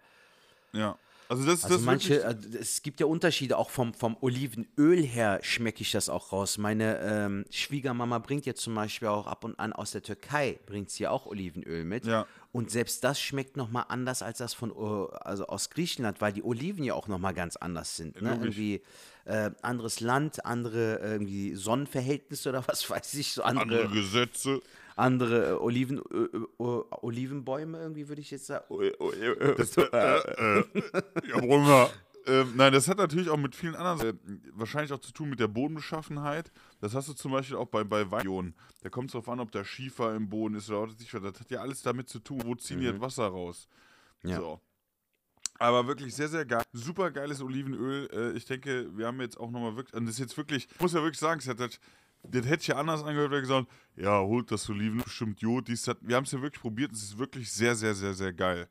Ja. 0.73 0.97
Also 1.29 1.45
das, 1.45 1.63
Also 1.63 1.75
das 1.77 1.85
manche, 1.85 2.23
äh, 2.23 2.35
es 2.59 2.81
gibt 2.81 2.99
ja 2.99 3.05
Unterschiede, 3.05 3.57
auch 3.57 3.69
vom, 3.69 3.93
vom 3.93 4.17
Olivenöl 4.21 5.03
her 5.03 5.39
schmecke 5.41 5.81
ich 5.81 5.91
das 5.91 6.09
auch 6.09 6.31
raus. 6.31 6.57
Meine 6.57 6.99
ähm, 7.01 7.45
Schwiegermama 7.49 8.19
bringt 8.19 8.45
ja 8.45 8.53
zum 8.53 8.75
Beispiel 8.75 9.07
auch 9.09 9.27
ab 9.27 9.43
und 9.43 9.59
an 9.59 9.73
aus 9.73 9.91
der 9.91 10.03
Türkei, 10.03 10.59
bringt 10.65 10.89
sie 10.89 11.03
ja 11.03 11.11
auch 11.11 11.25
Olivenöl 11.25 11.83
mit. 11.83 12.05
Ja. 12.05 12.25
Und 12.51 12.71
selbst 12.71 13.03
das 13.03 13.19
schmeckt 13.19 13.57
nochmal 13.57 13.85
anders 13.89 14.21
als 14.21 14.37
das 14.39 14.53
von, 14.53 14.71
äh, 14.71 15.15
also 15.19 15.47
aus 15.47 15.69
Griechenland, 15.69 16.21
weil 16.21 16.33
die 16.33 16.43
Oliven 16.43 16.83
ja 16.83 16.93
auch 16.93 17.07
nochmal 17.07 17.33
ganz 17.33 17.55
anders 17.55 17.97
sind. 17.97 18.21
Ne? 18.21 18.31
Irgendwie 18.31 18.81
äh, 19.25 19.51
anderes 19.61 19.99
Land, 19.99 20.45
andere 20.45 20.99
äh, 21.01 21.11
irgendwie 21.11 21.55
Sonnenverhältnisse 21.55 22.49
oder 22.49 22.67
was 22.67 22.89
weiß 22.89 23.13
ich, 23.15 23.33
so 23.33 23.43
andere, 23.43 23.81
Andere 23.83 23.89
Gesetze. 23.89 24.61
Andere 24.97 25.49
äh, 25.49 25.53
Oliven, 25.53 25.99
äh, 25.99 26.37
äh, 26.37 26.83
Olivenbäume 27.01 27.79
irgendwie, 27.79 28.07
würde 28.07 28.21
ich 28.21 28.31
jetzt 28.31 28.47
sagen. 28.47 28.65
Das, 29.57 29.77
äh, 29.77 29.83
äh, 29.83 30.63
ja, 31.29 31.39
Bruder. 31.39 31.89
Ähm, 32.25 32.53
nein, 32.55 32.73
das 32.73 32.89
hat 32.89 32.97
natürlich 32.97 33.29
auch 33.29 33.37
mit 33.37 33.55
vielen 33.55 33.75
anderen, 33.75 34.09
äh, 34.09 34.39
wahrscheinlich 34.51 34.91
auch 34.91 34.99
zu 34.99 35.13
tun 35.13 35.29
mit 35.29 35.39
der 35.39 35.47
Bodenbeschaffenheit. 35.47 36.51
Das 36.81 36.93
hast 36.93 37.07
du 37.07 37.13
zum 37.13 37.31
Beispiel 37.31 37.55
auch 37.55 37.67
bei, 37.67 37.85
bei 37.85 38.11
Weinionen. 38.11 38.53
Da 38.81 38.89
kommt 38.89 39.09
es 39.09 39.13
darauf 39.13 39.29
an, 39.29 39.39
ob 39.39 39.51
da 39.51 39.63
Schiefer 39.63 40.13
im 40.13 40.27
Boden 40.27 40.55
ist 40.55 40.69
oder 40.69 40.91
ich 40.99 41.13
was. 41.13 41.21
Das 41.21 41.39
hat 41.39 41.51
ja 41.51 41.61
alles 41.61 41.81
damit 41.83 42.09
zu 42.09 42.19
tun, 42.19 42.41
wo 42.43 42.53
ziehen 42.55 42.81
die 42.81 42.87
das 42.87 42.99
Wasser 42.99 43.27
raus. 43.27 43.69
Ja. 44.23 44.37
So. 44.37 44.59
Aber 45.57 45.87
wirklich 45.87 46.13
sehr, 46.13 46.27
sehr 46.27 46.45
geil. 46.45 46.63
Super 46.73 47.11
geiles 47.11 47.41
Olivenöl. 47.41 48.09
Äh, 48.11 48.37
ich 48.37 48.45
denke, 48.45 48.89
wir 48.95 49.07
haben 49.07 49.21
jetzt 49.21 49.39
auch 49.39 49.49
nochmal 49.49 49.75
wirklich, 49.77 49.95
und 49.95 50.05
das 50.05 50.15
ist 50.15 50.19
jetzt 50.19 50.37
wirklich, 50.37 50.67
ich 50.69 50.81
muss 50.81 50.93
ja 50.93 51.01
wirklich 51.01 51.19
sagen, 51.19 51.39
es 51.39 51.47
hat 51.47 51.61
das, 51.61 51.79
das 52.31 52.45
hätte 52.45 52.61
ich 52.61 52.67
ja 52.67 52.75
anders 52.75 53.03
angehört, 53.03 53.33
ich 53.33 53.41
gesagt 53.41 53.67
ja, 53.95 54.19
holt 54.19 54.51
das 54.51 54.69
Oliven, 54.69 55.01
bestimmt 55.03 55.41
Jod, 55.41 55.67
dies, 55.67 55.83
das. 55.83 55.97
Wir 56.01 56.15
haben 56.15 56.23
es 56.23 56.31
ja 56.31 56.41
wirklich 56.41 56.61
probiert, 56.61 56.91
es 56.91 57.03
ist 57.03 57.17
wirklich 57.17 57.51
sehr, 57.51 57.75
sehr, 57.75 57.95
sehr, 57.95 58.13
sehr 58.13 58.31
geil. 58.31 58.67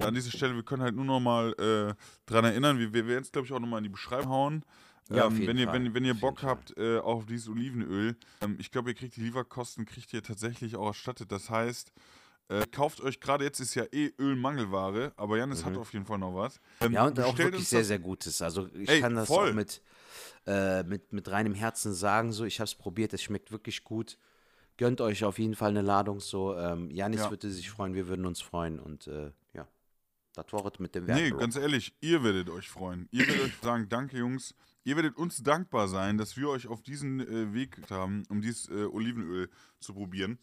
An 0.00 0.14
dieser 0.14 0.30
Stelle, 0.30 0.54
wir 0.54 0.62
können 0.64 0.82
halt 0.82 0.94
nur 0.94 1.04
nochmal 1.04 1.52
äh, 1.52 1.94
dran 2.26 2.44
erinnern, 2.44 2.78
wir, 2.78 2.92
wir 2.92 3.06
werden 3.06 3.22
es, 3.22 3.30
glaube 3.30 3.46
ich, 3.46 3.52
auch 3.52 3.60
nochmal 3.60 3.78
in 3.78 3.84
die 3.84 3.90
Beschreibung 3.90 4.28
hauen. 4.28 4.64
Ja, 5.10 5.26
ähm, 5.26 5.46
wenn, 5.46 5.56
ihr, 5.56 5.66
Fall. 5.66 5.74
wenn, 5.74 5.94
wenn 5.94 6.04
ihr 6.04 6.14
Bock 6.14 6.42
habt 6.42 6.76
äh, 6.76 6.98
auf 6.98 7.26
dieses 7.26 7.48
Olivenöl, 7.48 8.16
ähm, 8.40 8.56
ich 8.58 8.70
glaube, 8.70 8.90
ihr 8.90 8.94
kriegt 8.94 9.16
die 9.16 9.22
Lieferkosten, 9.22 9.86
kriegt 9.86 10.12
ihr 10.12 10.22
tatsächlich 10.22 10.76
auch 10.76 10.88
erstattet. 10.88 11.32
Das 11.32 11.48
heißt, 11.48 11.92
äh, 12.48 12.66
kauft 12.66 13.00
euch, 13.00 13.20
gerade 13.20 13.44
jetzt 13.44 13.60
ist 13.60 13.74
ja 13.74 13.84
eh 13.92 14.12
Ölmangelware, 14.18 15.12
aber 15.16 15.36
Janis 15.38 15.64
hat 15.64 15.76
auf 15.76 15.92
jeden 15.92 16.06
Fall 16.06 16.18
noch 16.18 16.34
was. 16.34 16.60
Ähm, 16.80 16.88
Mhm. 16.88 16.94
Ja, 16.94 17.06
und 17.06 17.20
auch 17.20 17.36
wirklich 17.38 17.68
sehr, 17.68 17.84
sehr 17.84 17.98
Gutes. 17.98 18.40
Also 18.42 18.68
ich 18.74 18.88
Ey, 18.88 19.00
kann 19.00 19.14
das 19.14 19.28
voll. 19.28 19.50
auch 19.50 19.54
mit, 19.54 19.82
äh, 20.46 20.82
mit, 20.84 21.12
mit 21.12 21.30
reinem 21.30 21.54
Herzen 21.54 21.92
sagen. 21.94 22.32
So, 22.32 22.44
ich 22.44 22.60
habe 22.60 22.66
es 22.66 22.74
probiert, 22.74 23.12
es 23.12 23.22
schmeckt 23.22 23.52
wirklich 23.52 23.84
gut. 23.84 24.18
Gönnt 24.76 25.00
euch 25.00 25.24
auf 25.24 25.38
jeden 25.38 25.56
Fall 25.56 25.70
eine 25.70 25.82
Ladung. 25.82 26.20
So, 26.20 26.56
ähm, 26.56 26.90
Janis 26.90 27.20
Ja. 27.22 27.30
würde 27.30 27.50
sich 27.50 27.68
freuen, 27.70 27.94
wir 27.94 28.08
würden 28.08 28.24
uns 28.26 28.40
freuen. 28.40 28.78
Und 28.78 29.08
äh, 29.08 29.32
ja, 29.52 29.66
das 30.34 30.52
war 30.52 30.64
es 30.64 30.78
mit 30.78 30.94
dem 30.94 31.04
Nee, 31.04 31.14
Werbeblock. 31.14 31.40
ganz 31.40 31.56
ehrlich, 31.56 31.94
ihr 32.00 32.22
werdet 32.22 32.48
euch 32.48 32.68
freuen. 32.70 33.08
Ihr 33.10 33.26
werdet 33.26 33.44
euch 33.46 33.52
sagen, 33.60 33.88
danke 33.88 34.18
Jungs. 34.18 34.54
Ihr 34.84 34.96
werdet 34.96 35.16
uns 35.16 35.42
dankbar 35.42 35.88
sein, 35.88 36.16
dass 36.16 36.36
wir 36.36 36.48
euch 36.48 36.66
auf 36.68 36.80
diesen 36.80 37.20
äh, 37.20 37.52
Weg 37.52 37.76
haben, 37.90 38.22
um 38.30 38.40
dieses 38.40 38.68
äh, 38.70 38.84
Olivenöl 38.84 39.50
zu 39.80 39.92
probieren. 39.92 40.38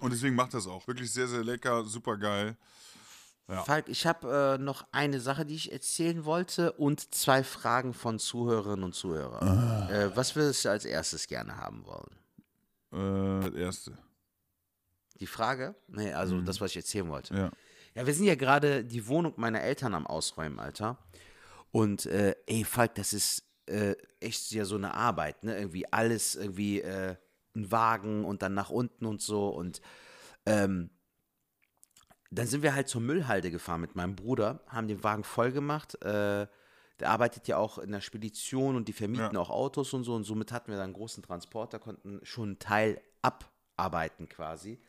Und 0.00 0.12
deswegen 0.12 0.34
macht 0.34 0.54
das 0.54 0.66
auch. 0.66 0.86
Wirklich 0.86 1.12
sehr, 1.12 1.28
sehr 1.28 1.44
lecker, 1.44 1.84
super 1.84 2.16
geil. 2.16 2.56
Ja. 3.48 3.62
Falk, 3.62 3.88
ich 3.88 4.06
habe 4.06 4.58
äh, 4.58 4.62
noch 4.62 4.86
eine 4.92 5.20
Sache, 5.20 5.46
die 5.46 5.54
ich 5.54 5.72
erzählen 5.72 6.24
wollte 6.26 6.72
und 6.72 7.14
zwei 7.14 7.42
Fragen 7.42 7.94
von 7.94 8.18
Zuhörerinnen 8.18 8.84
und 8.84 8.94
Zuhörern. 8.94 9.48
Ah. 9.48 9.90
Äh, 9.90 10.16
was 10.16 10.36
würdest 10.36 10.64
du 10.64 10.68
als 10.68 10.84
erstes 10.84 11.26
gerne 11.26 11.56
haben 11.56 11.84
wollen? 11.86 13.40
Äh, 13.42 13.46
das 13.46 13.54
erste. 13.54 13.98
Die 15.18 15.26
Frage? 15.26 15.74
Nee, 15.88 16.12
also 16.12 16.40
das, 16.42 16.60
was 16.60 16.72
ich 16.72 16.76
erzählen 16.76 17.08
wollte. 17.08 17.34
Ja. 17.34 17.50
Ja, 17.94 18.06
wir 18.06 18.14
sind 18.14 18.26
ja 18.26 18.36
gerade 18.36 18.84
die 18.84 19.08
Wohnung 19.08 19.32
meiner 19.36 19.60
Eltern 19.60 19.94
am 19.94 20.06
Ausräumen, 20.06 20.60
Alter. 20.60 20.98
Und 21.72 22.06
äh, 22.06 22.36
ey, 22.46 22.64
Falk, 22.64 22.94
das 22.94 23.12
ist 23.12 23.42
äh, 23.66 23.96
echt 24.20 24.52
ja 24.52 24.64
so 24.64 24.76
eine 24.76 24.94
Arbeit, 24.94 25.42
ne? 25.42 25.58
Irgendwie 25.58 25.90
alles 25.92 26.36
irgendwie 26.36 26.80
äh, 27.58 27.66
ein 27.66 27.72
Wagen 27.72 28.24
und 28.24 28.42
dann 28.42 28.54
nach 28.54 28.70
unten 28.70 29.06
und 29.06 29.20
so. 29.20 29.48
Und 29.48 29.80
ähm, 30.46 30.90
dann 32.30 32.46
sind 32.46 32.62
wir 32.62 32.74
halt 32.74 32.88
zur 32.88 33.00
Müllhalde 33.00 33.50
gefahren 33.50 33.80
mit 33.80 33.96
meinem 33.96 34.14
Bruder, 34.14 34.60
haben 34.66 34.88
den 34.88 35.02
Wagen 35.02 35.24
voll 35.24 35.52
gemacht. 35.52 35.94
Äh, 36.02 36.46
der 37.00 37.10
arbeitet 37.10 37.46
ja 37.48 37.56
auch 37.56 37.78
in 37.78 37.92
der 37.92 38.00
Spedition 38.00 38.74
und 38.76 38.88
die 38.88 38.92
vermieten 38.92 39.34
Ja. 39.34 39.40
auch 39.40 39.50
Autos 39.50 39.92
und 39.94 40.04
so. 40.04 40.14
Und 40.14 40.24
somit 40.24 40.52
hatten 40.52 40.70
wir 40.70 40.76
dann 40.76 40.86
einen 40.86 40.92
großen 40.94 41.22
Transporter, 41.22 41.78
konnten 41.78 42.20
schon 42.24 42.48
einen 42.50 42.58
Teil 42.58 43.00
abarbeiten 43.22 44.28
quasi. 44.28 44.80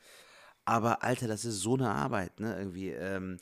Aber 0.66 1.04
Alter, 1.04 1.28
das 1.28 1.46
ist 1.46 1.62
so 1.62 1.76
eine 1.76 1.92
Arbeit, 1.92 2.40
ne? 2.40 2.58
Irgendwie. 2.58 2.90
Ähm, 2.90 3.38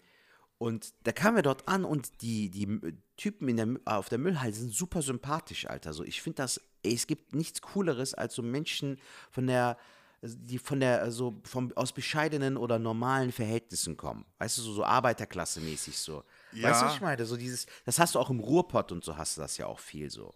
und 0.60 0.94
da 1.04 1.12
kamen 1.12 1.38
wir 1.38 1.44
dort 1.44 1.68
an 1.68 1.86
und 1.86 2.22
die, 2.22 2.50
die 2.50 2.64
M- 2.64 3.02
Typen 3.16 3.48
in 3.48 3.58
der, 3.58 3.68
auf 3.86 4.10
der 4.10 4.18
Müllhalde 4.18 4.58
sind 4.58 4.74
super 4.74 5.02
sympathisch, 5.02 5.68
Alter. 5.68 5.94
So, 5.94 6.04
ich 6.04 6.22
finde 6.22 6.38
das, 6.38 6.62
ey, 6.84 6.94
es 6.94 7.08
gibt 7.08 7.34
nichts 7.34 7.62
Cooleres 7.62 8.14
als 8.14 8.36
so 8.36 8.42
Menschen 8.42 9.00
von 9.32 9.48
der, 9.48 9.78
die 10.22 10.58
von 10.58 10.80
der, 10.80 11.12
so 11.12 11.40
vom, 11.44 11.72
aus 11.76 11.94
bescheidenen 11.94 12.58
oder 12.58 12.80
normalen 12.80 13.32
Verhältnissen 13.32 13.98
kommen. 13.98 14.26
Weißt 14.40 14.58
du, 14.58 14.62
so, 14.62 14.74
so 14.74 14.84
Arbeiterklasse-mäßig 14.84 15.98
so. 15.98 16.24
Weißt 16.52 16.54
du, 16.54 16.60
Ja. 16.60 16.82
was 16.86 16.96
ich 16.96 17.02
meine? 17.02 17.26
So 17.26 17.38
dieses, 17.38 17.66
das 17.86 18.00
hast 18.00 18.16
du 18.16 18.20
auch 18.20 18.30
im 18.30 18.40
Ruhrpott 18.40 18.92
und 18.92 19.04
so 19.04 19.16
hast 19.18 19.38
du 19.38 19.42
das 19.42 19.58
ja 19.58 19.68
auch 19.68 19.80
viel 19.80 20.10
so. 20.10 20.34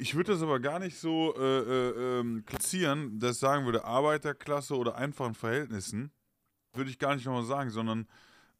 Ich 0.00 0.14
würde 0.14 0.32
das 0.32 0.42
aber 0.42 0.60
gar 0.60 0.78
nicht 0.78 0.96
so 0.96 1.34
äh, 1.36 1.40
äh, 1.42 2.20
ähm, 2.20 2.44
klassieren, 2.46 3.18
dass 3.18 3.32
ich 3.32 3.38
sagen 3.40 3.64
würde, 3.64 3.84
Arbeiterklasse 3.84 4.76
oder 4.76 4.94
einfachen 4.94 5.34
Verhältnissen. 5.34 6.12
Würde 6.72 6.90
ich 6.90 7.00
gar 7.00 7.16
nicht 7.16 7.24
nochmal 7.26 7.44
sagen, 7.44 7.70
sondern 7.70 8.06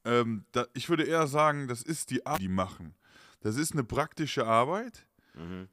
ähm, 0.05 0.45
da, 0.51 0.67
ich 0.75 0.89
würde 0.89 1.05
eher 1.05 1.29
sagen, 1.29 1.69
das 1.69 1.83
ist 1.83 2.11
die 2.11 2.27
Arbeit, 2.27 2.41
die 2.41 2.49
machen. 2.49 2.95
Das 3.41 3.55
ist 3.57 3.73
eine 3.73 3.85
praktische 3.85 4.47
Arbeit. 4.47 5.07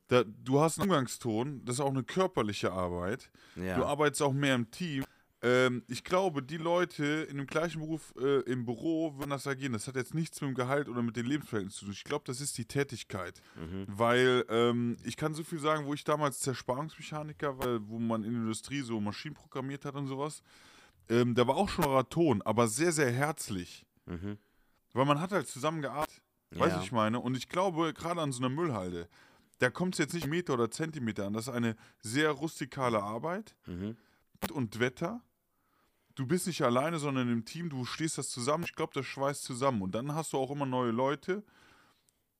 Da, 0.07 0.23
du 0.23 0.59
hast 0.59 0.79
einen 0.79 0.89
Umgangston, 0.89 1.63
das 1.65 1.75
ist 1.75 1.79
auch 1.81 1.89
eine 1.89 2.03
körperliche 2.03 2.71
Arbeit. 2.71 3.31
Ja. 3.55 3.77
Du 3.77 3.85
arbeitest 3.85 4.21
auch 4.21 4.33
mehr 4.33 4.55
im 4.55 4.69
Team. 4.71 5.03
Ähm, 5.41 5.83
ich 5.87 6.03
glaube, 6.03 6.41
die 6.41 6.57
Leute 6.57 7.05
in 7.29 7.37
dem 7.37 7.45
gleichen 7.45 7.79
Beruf 7.79 8.13
äh, 8.19 8.39
im 8.41 8.65
Büro 8.65 9.17
würden 9.17 9.29
das 9.31 9.45
agieren. 9.45 9.73
Das 9.73 9.87
hat 9.87 9.95
jetzt 9.95 10.13
nichts 10.13 10.39
mit 10.41 10.49
dem 10.49 10.55
Gehalt 10.55 10.87
oder 10.89 11.01
mit 11.03 11.15
den 11.17 11.25
Lebensverhältnissen 11.25 11.77
zu 11.79 11.85
tun. 11.85 11.93
Ich 11.93 12.03
glaube, 12.03 12.23
das 12.25 12.41
ist 12.41 12.57
die 12.57 12.65
Tätigkeit. 12.65 13.41
Weil 13.87 14.45
ähm, 14.49 14.97
ich 15.03 15.17
kann 15.17 15.33
so 15.33 15.43
viel 15.43 15.59
sagen, 15.59 15.85
wo 15.85 15.93
ich 15.93 16.03
damals 16.03 16.39
Zersparungsmechaniker 16.39 17.57
war, 17.59 17.87
wo 17.87 17.99
man 17.99 18.23
in 18.23 18.31
der 18.33 18.41
Industrie 18.41 18.81
so 18.81 18.99
Maschinen 18.99 19.35
programmiert 19.35 19.85
hat 19.85 19.95
und 19.95 20.07
sowas. 20.07 20.41
Ähm, 21.09 21.35
da 21.35 21.45
war 21.47 21.55
auch 21.55 21.69
schon 21.69 21.85
Ton, 22.09 22.41
aber 22.41 22.67
sehr, 22.67 22.91
sehr 22.91 23.11
herzlich. 23.11 23.85
Weil 24.93 25.05
man 25.05 25.19
hat 25.19 25.31
halt 25.31 25.47
zusammengearbeitet. 25.47 26.21
Weißt 26.51 26.61
du, 26.61 26.69
Ja. 26.69 26.77
was 26.77 26.83
ich 26.85 26.91
meine? 26.91 27.19
Und 27.19 27.35
ich 27.35 27.49
glaube, 27.49 27.93
gerade 27.93 28.21
an 28.21 28.31
so 28.31 28.39
einer 28.39 28.49
Müllhalde, 28.49 29.09
da 29.59 29.69
kommt 29.69 29.95
es 29.95 29.99
jetzt 29.99 30.13
nicht 30.13 30.27
Meter 30.27 30.53
oder 30.53 30.69
Zentimeter 30.69 31.25
an. 31.25 31.33
Das 31.33 31.47
ist 31.47 31.53
eine 31.53 31.75
sehr 32.01 32.31
rustikale 32.31 33.01
Arbeit 33.01 33.55
und 34.51 34.79
Wetter. 34.79 35.21
Du 36.15 36.25
bist 36.25 36.47
nicht 36.47 36.61
alleine, 36.61 36.97
sondern 36.97 37.29
im 37.31 37.43
Team, 37.43 37.69
du 37.69 37.83
stehst 37.83 38.17
das 38.17 38.29
zusammen. 38.29 38.63
Ich 38.63 38.75
glaube, 38.75 38.93
das 38.93 39.05
schweißt 39.05 39.43
zusammen. 39.43 39.81
Und 39.81 39.93
dann 39.95 40.15
hast 40.15 40.33
du 40.33 40.37
auch 40.37 40.51
immer 40.51 40.65
neue 40.65 40.91
Leute. 40.91 41.43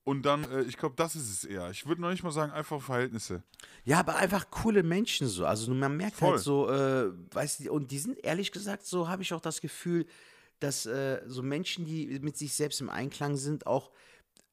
Und 0.05 0.21
dann, 0.21 0.43
äh, 0.51 0.61
ich 0.61 0.77
glaube, 0.77 0.95
das 0.95 1.15
ist 1.15 1.29
es 1.29 1.43
eher. 1.43 1.71
Ich 1.71 1.87
würde 1.87 2.01
noch 2.01 2.11
nicht 2.11 2.23
mal 2.23 2.31
sagen, 2.31 2.51
einfach 2.51 2.79
Verhältnisse. 2.79 3.43
Ja, 3.83 3.99
aber 3.99 4.15
einfach 4.17 4.49
coole 4.51 4.83
Menschen 4.83 5.27
so. 5.27 5.45
Also 5.45 5.73
man 5.73 5.97
merkt 5.97 6.17
Voll. 6.17 6.33
halt 6.33 6.41
so, 6.41 6.69
äh, 6.69 7.11
weißt 7.33 7.65
du, 7.65 7.73
und 7.73 7.91
die 7.91 7.97
sind 7.97 8.23
ehrlich 8.23 8.51
gesagt, 8.51 8.85
so 8.85 9.09
habe 9.09 9.23
ich 9.23 9.33
auch 9.33 9.41
das 9.41 9.61
Gefühl, 9.61 10.05
dass 10.59 10.85
äh, 10.85 11.21
so 11.25 11.41
Menschen, 11.41 11.85
die 11.85 12.19
mit 12.21 12.37
sich 12.37 12.53
selbst 12.53 12.81
im 12.81 12.89
Einklang 12.89 13.35
sind, 13.35 13.65
auch 13.67 13.91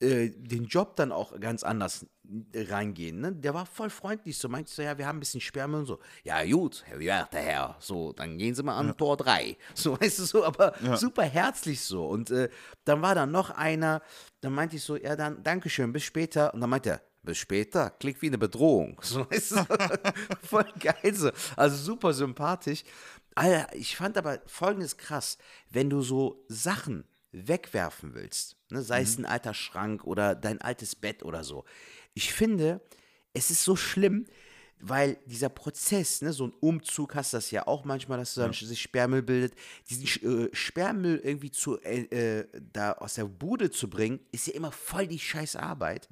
äh, 0.03 0.31
den 0.31 0.65
Job 0.65 0.97
dann 0.97 1.13
auch 1.13 1.39
ganz 1.39 1.63
anders 1.63 2.07
äh, 2.53 2.73
reingehen. 2.73 3.21
Ne? 3.21 3.33
Der 3.33 3.55
war 3.55 3.67
voll 3.67 3.89
freundlich, 3.89 4.37
so 4.37 4.49
meinte 4.49 4.71
so, 4.71 4.83
ja, 4.83 4.99
wir 4.99 5.07
haben 5.07 5.19
ein 5.19 5.21
bisschen 5.21 5.41
Sperrmüll 5.41 5.81
und 5.81 5.87
so. 5.87 6.01
Ja, 6.25 6.45
gut, 6.45 6.83
Herr 6.87 6.99
werter 6.99 7.39
Herr, 7.39 7.77
so, 7.79 8.13
dann 8.13 8.37
gehen 8.37 8.55
Sie 8.55 8.63
mal 8.63 8.77
an 8.77 8.97
Tor 8.97 9.17
3. 9.17 9.57
So, 9.75 9.99
weißt 10.01 10.19
du, 10.19 10.25
so, 10.25 10.45
aber 10.45 10.75
super 10.97 11.23
herzlich 11.23 11.81
so. 11.81 12.07
Und 12.07 12.31
äh, 12.31 12.49
dann 12.85 13.01
war 13.01 13.15
da 13.15 13.27
noch 13.27 13.51
einer, 13.51 14.03
dann 14.41 14.53
meinte 14.55 14.77
ich 14.77 14.83
so, 14.83 14.97
ja, 14.97 15.17
dann, 15.17 15.43
Dankeschön, 15.43 15.93
bis 15.93 16.03
später. 16.03 16.53
Und 16.53 16.61
dann 16.61 16.71
meinte 16.71 16.91
er, 16.91 17.03
bis 17.23 17.39
später, 17.39 17.91
klingt 17.91 18.21
wie 18.23 18.27
eine 18.27 18.39
Bedrohung. 18.39 19.01
So, 19.05 19.31
weißt 19.31 19.53
du, 19.53 19.67
voll 20.43 20.67
geil 20.79 21.15
so. 21.15 21.31
Also 21.57 21.77
super 21.77 22.13
sympathisch. 22.13 22.83
Alter, 23.35 23.75
ich 23.75 23.97
fand 23.97 24.19
aber 24.19 24.41
folgendes 24.47 24.97
krass, 24.97 25.39
wenn 25.71 25.89
du 25.89 26.03
so 26.03 26.45
Sachen 26.49 27.05
wegwerfen 27.33 28.15
willst, 28.15 28.57
ne, 28.73 28.83
sei 28.83 29.03
es 29.03 29.19
ein 29.19 29.27
alter 29.27 29.55
Schrank 29.55 30.05
oder 30.05 30.35
dein 30.35 30.61
altes 30.61 30.95
Bett 30.95 31.23
oder 31.23 31.45
so. 31.45 31.65
Ich 32.15 32.33
finde, 32.33 32.81
es 33.33 33.51
ist 33.51 33.65
so 33.65 33.77
schlimm, 33.77 34.27
weil 34.85 35.17
dieser 35.27 35.49
Prozess, 35.49 36.23
ne, 36.23 36.33
so 36.33 36.49
ein 36.49 36.53
Umzug 36.59 37.15
hast 37.15 37.33
du 37.33 37.37
das 37.37 37.53
ja 37.53 37.69
auch 37.69 37.85
manchmal, 37.85 38.19
dass 38.19 38.35
dann 38.35 38.53
sich 38.53 38.83
Sperrmüll 38.83 39.23
bildet. 39.23 39.55
Diesen 39.89 40.47
äh, 40.47 40.49
Sperrmüll 40.53 41.21
irgendwie 41.23 41.53
zu, 41.53 41.81
äh, 41.83 42.01
äh, 42.41 42.47
da 42.73 42.93
aus 42.95 43.15
der 43.15 43.27
Bude 43.27 43.71
zu 43.71 43.89
bringen, 43.89 44.19
ist 44.33 44.49
ja 44.49 44.55
immer 44.55 44.73
voll 44.73 45.07
die 45.07 45.21
scheiß 45.21 45.55
Arbeit. 45.55 46.09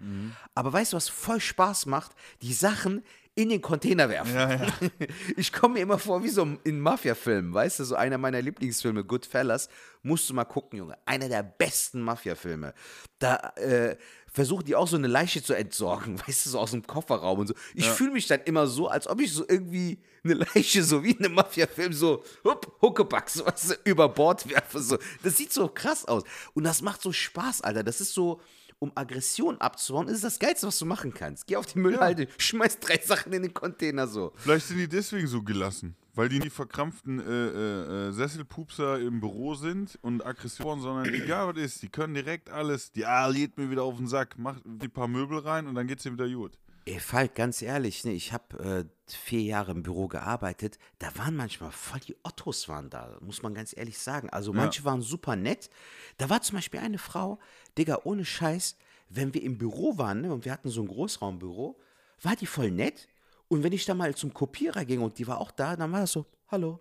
Aber 0.55 0.73
weißt 0.73 0.93
du, 0.93 0.97
was 0.97 1.09
voll 1.09 1.41
Spaß 1.41 1.87
macht? 1.87 2.13
Die 2.43 2.53
Sachen 2.53 3.03
in 3.35 3.49
den 3.49 3.63
Container 3.63 4.09
werfen. 4.09 4.73
Ich 5.37 5.53
komme 5.53 5.75
mir 5.75 5.81
immer 5.81 5.99
vor 5.99 6.23
wie 6.23 6.29
so 6.29 6.47
in 6.65 6.81
Mafia-Filmen, 6.81 7.55
weißt 7.55 7.81
du, 7.81 7.85
so 7.85 7.95
einer 7.95 8.19
meiner 8.19 8.43
Lieblingsfilme, 8.43 9.05
Goodfellas, 9.05 9.69
musst 10.03 10.29
du 10.29 10.35
mal 10.35 10.45
gucken, 10.45 10.79
Junge. 10.79 10.99
Einer 11.07 11.29
der 11.29 11.43
besten 11.43 12.03
Mafia-Filme. 12.03 12.75
Da 13.19 13.37
äh, 13.57 13.97
versuchen 14.27 14.65
die 14.65 14.77
auch 14.77 14.89
so 14.89 14.97
eine 14.97 15.07
Leiche 15.07 15.43
zu 15.43 15.55
entsorgen, 15.55 16.19
weißt 16.27 16.47
du, 16.47 16.51
so 16.51 16.59
aus 16.59 16.73
dem 16.73 16.87
Kofferraum 16.87 17.41
und 17.41 17.47
so. 17.49 17.55
Ich 17.75 17.89
fühle 17.89 18.13
mich 18.13 18.27
dann 18.27 18.41
immer 18.43 18.67
so, 18.67 18.89
als 18.89 19.07
ob 19.07 19.21
ich 19.21 19.33
so 19.33 19.45
irgendwie 19.49 20.03
eine 20.25 20.35
Leiche, 20.35 20.83
so 20.85 21.03
wie 21.03 21.13
in 21.13 21.25
einem 21.25 21.35
Mafia-Film, 21.35 21.93
so 21.93 22.23
hup, 22.45 22.77
Huckepack, 22.83 23.31
so 23.31 23.47
was 23.47 23.79
über 23.85 24.09
Bord 24.09 24.49
werfe. 24.49 24.81
So. 24.81 24.99
Das 25.23 25.37
sieht 25.37 25.53
so 25.53 25.69
krass 25.69 26.05
aus. 26.07 26.25
Und 26.55 26.65
das 26.65 26.83
macht 26.83 27.03
so 27.03 27.13
Spaß, 27.13 27.63
Alter. 27.63 27.85
Das 27.85 28.01
ist 28.01 28.15
so 28.15 28.41
um 28.81 28.91
Aggression 28.95 29.59
abzubauen, 29.59 30.09
ist 30.09 30.17
es 30.17 30.23
das 30.23 30.39
Geilste, 30.39 30.67
was 30.67 30.79
du 30.79 30.87
machen 30.87 31.15
kannst. 31.15 31.47
Geh 31.47 31.57
auf 31.57 31.67
die 31.67 31.79
Müllhalde, 31.79 32.27
schmeiß 32.39 32.81
drei 32.81 32.99
Sachen 32.99 33.33
in 33.33 33.43
den 33.43 33.55
Container 33.55 34.09
so. 34.09 34.33
Vielleicht 34.37 34.67
sind 34.67 34.79
die 34.79 34.89
deswegen 34.89 35.27
so 35.27 35.43
gelassen, 35.43 35.95
weil 36.15 36.29
die 36.29 36.41
nicht 36.41 36.53
verkrampften 36.53 37.21
äh, 37.21 37.25
äh, 37.25 38.09
äh, 38.09 38.13
Sesselpupser 38.13 38.99
im 38.99 39.21
Büro 39.21 39.55
sind 39.55 39.99
und 40.03 40.25
Aggressionen, 40.25 40.83
sondern 40.83 41.15
egal 41.15 41.55
was 41.55 41.63
ist, 41.63 41.83
die 41.83 41.89
können 41.89 42.15
direkt 42.15 42.51
alles, 42.51 42.91
die 42.91 43.05
ah, 43.05 43.27
lädt 43.27 43.59
mir 43.59 43.71
wieder 43.71 43.83
auf 43.83 43.97
den 43.97 44.09
Sack, 44.09 44.39
macht 44.39 44.63
die 44.65 44.89
paar 44.89 45.09
Möbel 45.09 45.39
rein 45.39 45.67
und 45.67 45.75
dann 45.75 45.87
geht's 45.87 46.03
dir 46.03 46.13
wieder 46.13 46.29
gut. 46.29 46.59
Ey, 46.87 46.99
Falk, 46.99 47.35
ganz 47.35 47.61
ehrlich, 47.63 48.05
ne, 48.05 48.13
ich 48.13 48.33
habe 48.33 48.59
äh, 48.59 48.85
vier 49.07 49.43
Jahre 49.43 49.73
im 49.73 49.83
Büro 49.83 50.09
gearbeitet. 50.09 50.79
Da 50.99 51.15
waren 51.17 51.37
manchmal 51.37 51.73
voll 51.73 52.01
die 52.01 52.17
Ottos 52.23 52.69
waren 52.69 52.89
da, 52.91 53.19
muss 53.21 53.43
man 53.43 53.55
ganz 53.55 53.77
ehrlich 53.77 53.99
sagen. 53.99 54.31
Also 54.31 54.53
manche 54.53 54.85
waren 54.85 55.03
super 55.03 55.37
nett. 55.37 55.69
Da 56.17 56.31
war 56.31 56.41
zum 56.43 56.57
Beispiel 56.57 56.81
eine 56.81 56.99
Frau, 56.99 57.39
Digga, 57.77 58.01
ohne 58.05 58.25
Scheiß, 58.25 58.77
wenn 59.09 59.35
wir 59.35 59.43
im 59.43 59.59
Büro 59.59 59.99
waren 59.99 60.23
ne, 60.23 60.33
und 60.33 60.45
wir 60.45 60.53
hatten 60.53 60.71
so 60.71 60.81
ein 60.81 60.89
Großraumbüro, 60.89 61.79
war 62.23 62.37
die 62.37 62.47
voll 62.47 62.71
nett. 62.71 63.09
Und 63.49 63.63
wenn 63.63 63.73
ich 63.73 63.85
da 63.85 63.95
mal 63.95 64.15
zum 64.15 64.33
Kopierer 64.33 64.85
ging 64.85 65.03
und 65.03 65.19
die 65.19 65.27
war 65.27 65.41
auch 65.41 65.51
da, 65.51 65.77
dann 65.77 65.93
war 65.93 66.01
das 66.01 66.13
so, 66.13 66.27
hallo. 66.49 66.81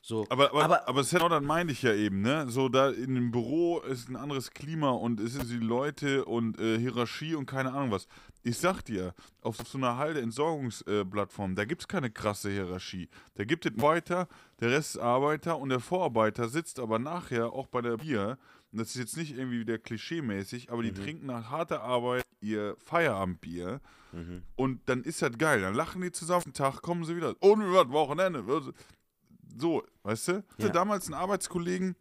So, 0.00 0.26
Aber, 0.30 0.50
aber, 0.50 0.64
aber, 0.64 0.88
aber 0.88 1.02
genau 1.02 1.28
dann 1.28 1.44
meine 1.44 1.72
ich 1.72 1.82
ja 1.82 1.92
eben, 1.92 2.22
ne? 2.22 2.48
So, 2.48 2.68
da 2.68 2.90
in 2.90 3.14
dem 3.14 3.30
Büro 3.30 3.80
ist 3.80 4.08
ein 4.08 4.16
anderes 4.16 4.50
Klima 4.52 4.90
und 4.90 5.20
es 5.20 5.32
sind 5.32 5.50
die 5.50 5.58
Leute 5.58 6.24
und 6.24 6.58
äh, 6.58 6.78
Hierarchie 6.78 7.34
und 7.34 7.46
keine 7.46 7.72
Ahnung 7.72 7.90
was. 7.90 8.06
Ich 8.42 8.58
sag 8.58 8.82
dir, 8.82 9.12
auf 9.42 9.56
so 9.56 9.76
einer 9.76 9.96
Halde-Entsorgungsplattform, 9.98 11.56
da 11.56 11.64
gibt 11.64 11.82
es 11.82 11.88
keine 11.88 12.10
krasse 12.10 12.50
Hierarchie. 12.50 13.08
Da 13.34 13.44
gibt 13.44 13.66
es 13.66 13.72
weiter, 13.82 14.28
der 14.60 14.70
Rest 14.70 14.96
ist 14.96 15.02
Arbeiter 15.02 15.58
und 15.58 15.68
der 15.70 15.80
Vorarbeiter 15.80 16.48
sitzt 16.48 16.78
aber 16.78 16.98
nachher 16.98 17.52
auch 17.52 17.66
bei 17.66 17.82
der 17.82 17.96
Bier. 17.98 18.38
Und 18.70 18.78
das 18.80 18.88
ist 18.90 18.96
jetzt 18.96 19.16
nicht 19.16 19.36
irgendwie 19.36 19.60
wieder 19.60 19.78
klischee-mäßig, 19.78 20.70
aber 20.70 20.82
die 20.82 20.92
trinken 20.92 21.26
nach 21.26 21.50
harter 21.50 21.82
Arbeit 21.82 22.24
ihr 22.40 22.76
Feierabendbier. 22.78 23.80
Und 24.56 24.80
dann 24.88 25.02
ist 25.02 25.20
das 25.20 25.36
geil. 25.36 25.60
Dann 25.60 25.74
lachen 25.74 26.00
die 26.00 26.12
zusammen, 26.12 26.44
am 26.46 26.52
Tag 26.54 26.80
kommen 26.80 27.04
sie 27.04 27.16
wieder. 27.16 27.34
Und 27.40 27.60
was 27.72 27.88
Wochenende. 27.90 28.46
So, 29.58 29.82
weißt 30.02 30.28
du? 30.28 30.44
Ich 30.56 30.64
hatte 30.64 30.72
damals 30.72 31.06
einen 31.06 31.14
Arbeitskollegen, 31.14 31.96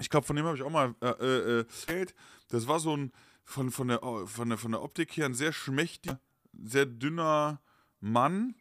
ich 0.00 0.10
glaube, 0.10 0.26
von 0.26 0.36
dem 0.36 0.44
habe 0.44 0.56
ich 0.56 0.62
auch 0.62 0.70
mal 0.70 0.94
äh, 1.00 1.08
äh, 1.08 1.58
erzählt. 1.58 2.14
Das 2.48 2.68
war 2.68 2.80
so 2.80 2.96
ein, 2.96 3.12
von, 3.44 3.70
von, 3.70 3.88
der, 3.88 4.00
von, 4.26 4.48
der, 4.48 4.58
von 4.58 4.72
der 4.72 4.82
Optik 4.82 5.16
her, 5.16 5.26
ein 5.26 5.34
sehr 5.34 5.52
schmächtiger, 5.52 6.20
sehr 6.52 6.86
dünner 6.86 7.60
Mann. 8.00 8.54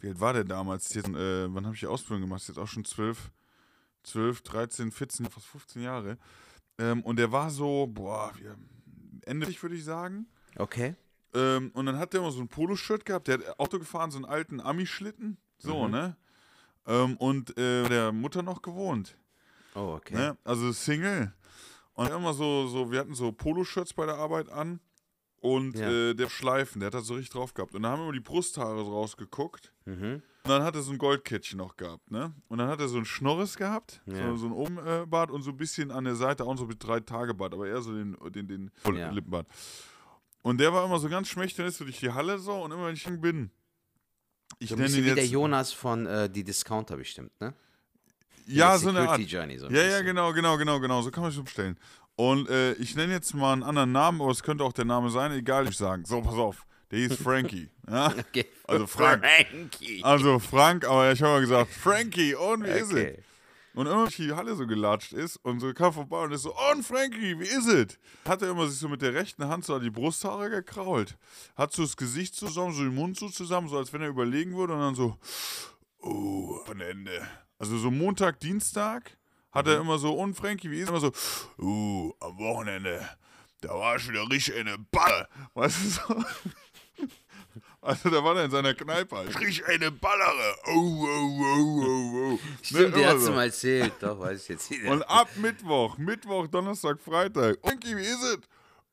Wie 0.00 0.08
alt 0.08 0.20
war 0.20 0.32
der 0.32 0.44
damals? 0.44 0.92
Jetzt, 0.94 1.08
äh, 1.08 1.54
wann 1.54 1.64
habe 1.64 1.74
ich 1.74 1.80
die 1.80 1.86
Ausbildung 1.86 2.22
gemacht? 2.22 2.46
Jetzt 2.48 2.58
auch 2.58 2.66
schon 2.66 2.84
12, 2.84 3.30
12, 4.04 4.42
13, 4.42 4.90
14, 4.92 5.26
fast 5.26 5.46
15 5.46 5.82
Jahre. 5.82 6.18
Ähm, 6.78 7.02
und 7.02 7.16
der 7.16 7.30
war 7.30 7.50
so, 7.50 7.86
boah, 7.86 8.32
wie, 8.36 8.48
Ende, 9.24 9.46
würde 9.62 9.76
ich 9.76 9.84
sagen. 9.84 10.26
okay. 10.56 10.96
Ähm, 11.34 11.70
und 11.74 11.86
dann 11.86 11.98
hat 11.98 12.12
der 12.12 12.20
immer 12.20 12.30
so 12.30 12.40
ein 12.40 12.48
Poloshirt 12.48 13.06
gehabt, 13.06 13.26
der 13.26 13.38
hat 13.38 13.58
Auto 13.58 13.78
gefahren, 13.78 14.10
so 14.10 14.18
einen 14.18 14.26
alten 14.26 14.60
Ami-Schlitten. 14.60 15.38
So, 15.58 15.88
ne? 15.88 16.16
Ähm, 16.86 17.16
und 17.16 17.56
äh, 17.58 17.88
der 17.88 18.12
Mutter 18.12 18.42
noch 18.42 18.62
gewohnt. 18.62 19.16
Oh, 19.74 19.94
okay. 19.96 20.14
Ne? 20.14 20.36
Also 20.44 20.72
Single. 20.72 21.32
Und 21.94 22.08
immer 22.10 22.34
so, 22.34 22.66
so, 22.66 22.90
wir 22.90 22.98
hatten 23.00 23.14
so 23.14 23.32
Poloshirts 23.32 23.92
bei 23.94 24.06
der 24.06 24.16
Arbeit 24.16 24.48
an 24.50 24.80
und 25.40 25.76
Ja. 25.76 25.90
äh, 25.90 26.14
der 26.14 26.28
Schleifen, 26.28 26.80
der 26.80 26.86
hat 26.88 26.94
da 26.94 27.00
so 27.00 27.14
richtig 27.14 27.32
drauf 27.32 27.54
gehabt. 27.54 27.74
Und 27.74 27.82
da 27.82 27.90
haben 27.90 28.02
immer 28.02 28.12
die 28.12 28.20
Brusthaare 28.20 28.84
so 28.84 28.92
rausgeguckt. 28.92 29.72
Mhm. 29.84 30.22
Und 30.44 30.48
dann 30.50 30.62
hat 30.64 30.74
er 30.74 30.82
so 30.82 30.90
ein 30.90 30.98
Goldkettchen 30.98 31.58
noch 31.58 31.76
gehabt, 31.76 32.10
ne? 32.10 32.34
Und 32.48 32.58
dann 32.58 32.68
hat 32.68 32.80
er 32.80 32.88
so 32.88 32.98
ein 32.98 33.04
Schnorres 33.04 33.56
gehabt, 33.56 34.02
Ja. 34.06 34.30
so, 34.30 34.36
so 34.38 34.46
ein 34.46 34.52
Obenbart 34.52 35.30
und 35.30 35.42
so 35.42 35.50
ein 35.50 35.56
bisschen 35.56 35.92
an 35.92 36.02
der 36.04 36.16
Seite 36.16 36.44
auch 36.44 36.56
so 36.58 36.66
mit 36.66 36.82
drei 36.82 36.98
Tage 36.98 37.32
Bart, 37.32 37.54
aber 37.54 37.68
eher 37.68 37.80
so 37.80 37.92
den, 37.94 38.16
den, 38.32 38.48
den 38.48 38.70
Ja. 38.96 39.10
Lippenbart. 39.10 39.46
Und 40.42 40.58
der 40.58 40.72
war 40.72 40.84
immer 40.84 40.98
so 40.98 41.08
ganz 41.08 41.28
schmächtig, 41.28 41.58
dann 41.58 41.66
ist 41.66 41.78
so 41.78 41.84
durch 41.84 42.00
die 42.00 42.10
Halle 42.10 42.38
so 42.40 42.54
und 42.64 42.72
immer 42.72 42.86
wenn 42.86 42.94
ich 42.94 43.04
bin. 43.20 43.52
Ich 44.62 44.68
So 44.70 44.76
ein 44.76 44.80
nenne 44.82 44.96
ihn 44.96 45.04
wie 45.04 45.14
der 45.14 45.24
jetzt. 45.24 45.32
Jonas 45.32 45.72
von 45.72 46.06
äh, 46.06 46.28
Die 46.30 46.44
Discounter 46.44 46.96
bestimmt, 46.96 47.32
ne? 47.40 47.52
Ja, 48.46 48.76
so 48.78 48.88
eine 48.88 49.08
Art. 49.08 49.20
Journey, 49.20 49.58
so 49.58 49.66
ein 49.66 49.74
Ja, 49.74 49.82
ja, 49.82 49.88
bisschen. 49.88 50.06
genau, 50.06 50.32
genau, 50.32 50.56
genau, 50.58 50.80
genau. 50.80 51.02
So 51.02 51.10
kann 51.10 51.22
man 51.22 51.30
sich 51.30 51.40
umstellen. 51.40 51.76
Und 52.16 52.48
äh, 52.48 52.72
ich 52.74 52.94
nenne 52.96 53.12
jetzt 53.12 53.34
mal 53.34 53.52
einen 53.52 53.62
anderen 53.62 53.92
Namen, 53.92 54.20
aber 54.20 54.30
es 54.30 54.42
könnte 54.42 54.64
auch 54.64 54.72
der 54.72 54.84
Name 54.84 55.10
sein, 55.10 55.32
egal, 55.32 55.68
ich 55.68 55.76
sagen. 55.76 56.04
So, 56.04 56.20
pass 56.20 56.34
auf. 56.34 56.66
Der 56.90 56.98
hieß 56.98 57.16
Frankie. 57.16 57.68
ja? 57.88 58.12
Okay. 58.18 58.46
Also 58.66 58.86
Frank. 58.86 59.24
Frankie. 59.24 60.02
Also 60.04 60.38
Frank, 60.38 60.84
aber 60.86 61.12
ich 61.12 61.22
habe 61.22 61.32
mal 61.34 61.40
gesagt, 61.40 61.70
Frankie, 61.72 62.34
und 62.34 62.64
wie 62.64 62.68
ist 62.70 62.92
es? 62.92 63.16
Und 63.74 63.86
immer, 63.86 64.04
wenn 64.04 64.26
die 64.26 64.32
Halle 64.32 64.54
so 64.54 64.66
gelatscht 64.66 65.12
ist 65.12 65.36
und 65.36 65.60
so 65.60 65.72
kam 65.72 65.92
vorbei 65.92 66.24
und 66.24 66.32
ist 66.32 66.42
so, 66.42 66.54
und 66.72 66.84
Frankie, 66.84 67.38
wie 67.38 67.44
ist 67.44 67.66
es? 67.66 67.98
Hat 68.26 68.42
er 68.42 68.50
immer 68.50 68.68
sich 68.68 68.78
so 68.78 68.88
mit 68.88 69.00
der 69.00 69.14
rechten 69.14 69.48
Hand 69.48 69.64
so 69.64 69.74
an 69.74 69.82
die 69.82 69.90
Brusthaare 69.90 70.50
gekrault. 70.50 71.16
Hat 71.56 71.72
so 71.72 71.82
das 71.82 71.96
Gesicht 71.96 72.34
zusammen, 72.34 72.72
so 72.74 72.82
den 72.82 72.94
Mund 72.94 73.16
so 73.16 73.28
zusammen, 73.28 73.68
so 73.68 73.78
als 73.78 73.92
wenn 73.92 74.02
er 74.02 74.08
überlegen 74.08 74.54
würde 74.54 74.74
und 74.74 74.80
dann 74.80 74.94
so, 74.94 75.16
oh, 76.00 76.60
von 76.66 76.80
Ende. 76.80 77.26
Also 77.58 77.78
so 77.78 77.90
Montag, 77.90 78.40
Dienstag 78.40 79.16
hat 79.52 79.66
er 79.68 79.80
immer 79.80 79.98
so, 79.98 80.12
und 80.14 80.34
Frankie, 80.34 80.70
wie 80.70 80.80
ist 80.80 80.84
es? 80.84 80.88
Immer 80.90 81.00
so, 81.00 81.12
uh, 81.58 82.12
am 82.20 82.38
Wochenende, 82.38 83.08
da 83.60 83.70
war 83.70 83.98
schon 83.98 84.14
wieder 84.14 84.28
richtig 84.28 84.56
eine 84.56 84.78
Balle. 84.90 85.28
Weißt 85.54 85.84
du 85.84 85.88
so? 85.88 86.24
Also 87.84 88.10
da 88.10 88.22
war 88.22 88.36
er 88.36 88.44
in 88.44 88.50
seiner 88.52 88.74
Kneipe. 88.74 89.16
halt. 89.16 89.40
Richtig 89.40 89.66
eine 89.66 89.90
Ballere. 89.90 90.56
Oh, 90.68 91.04
oh, 91.04 91.40
oh, 91.40 91.82
oh, 91.84 92.32
oh. 92.34 92.38
Stimmt, 92.62 92.94
Ne, 92.94 93.00
der 93.00 93.08
hat 93.10 93.18
so. 93.20 93.32
mal 93.32 93.46
erzählt. 93.46 93.92
Doch, 94.00 94.20
weiß 94.20 94.42
ich 94.42 94.48
jetzt 94.50 94.70
nicht. 94.70 94.84
Und 94.84 95.02
ab 95.02 95.28
Mittwoch, 95.36 95.98
Mittwoch, 95.98 96.46
Donnerstag, 96.46 97.00
Freitag. 97.00 97.58
Frankie, 97.60 97.96
wie 97.96 98.02
ist 98.02 98.22
es? 98.22 98.38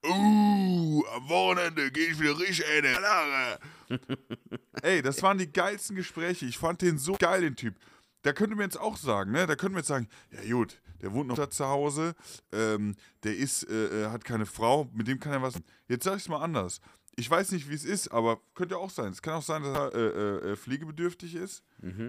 Uh, 0.10 1.04
am 1.14 1.30
Wochenende 1.30 1.92
gehe 1.92 2.08
ich 2.08 2.20
wieder 2.20 2.40
richtig 2.40 2.66
eine 2.66 2.94
Ballere. 2.94 3.60
Ey, 4.82 5.02
das 5.04 5.22
waren 5.22 5.38
die 5.38 5.52
geilsten 5.52 5.96
Gespräche. 5.96 6.48
Ich 6.48 6.58
fand 6.58 6.82
den 6.82 6.98
so 6.98 7.16
geil, 7.20 7.42
den 7.42 7.56
Typ. 7.56 7.76
Da 8.24 8.34
könnte 8.34 8.56
man 8.56 8.64
jetzt 8.66 8.80
auch 8.80 8.98
sagen, 8.98 9.32
ne? 9.32 9.46
Da 9.46 9.56
könnte 9.56 9.74
man 9.74 9.80
jetzt 9.82 9.88
sagen, 9.88 10.08
ja 10.32 10.52
gut, 10.52 10.82
der 11.02 11.14
wohnt 11.14 11.28
noch 11.28 11.36
da 11.36 11.50
zu 11.50 11.66
Hause, 11.68 12.16
ähm, 12.52 12.96
der 13.24 13.36
ist, 13.36 13.64
äh, 13.70 14.06
äh, 14.06 14.10
hat 14.10 14.24
keine 14.24 14.46
Frau, 14.46 14.90
mit 14.94 15.08
dem 15.08 15.20
kann 15.20 15.34
er 15.34 15.42
was. 15.42 15.56
Jetzt 15.88 16.06
sag 16.06 16.16
ich 16.16 16.24
es 16.24 16.30
mal 16.30 16.42
anders. 16.42 16.82
Ich 17.20 17.30
weiß 17.30 17.52
nicht, 17.52 17.70
wie 17.70 17.76
es 17.76 17.84
ist, 17.84 18.08
aber 18.10 18.40
könnte 18.56 18.78
auch 18.78 18.90
sein. 18.90 19.12
Es 19.12 19.22
kann 19.22 19.34
auch 19.34 19.44
sein, 19.44 19.62
dass 19.62 19.76
er 19.78 19.94
äh, 19.94 20.00
äh, 20.00 20.52
äh, 20.52 20.56
pflegebedürftig 20.56 21.36
ist, 21.36 21.64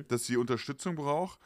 dass 0.09 0.25
sie 0.25 0.37
Unterstützung 0.37 0.95
braucht. 0.95 1.39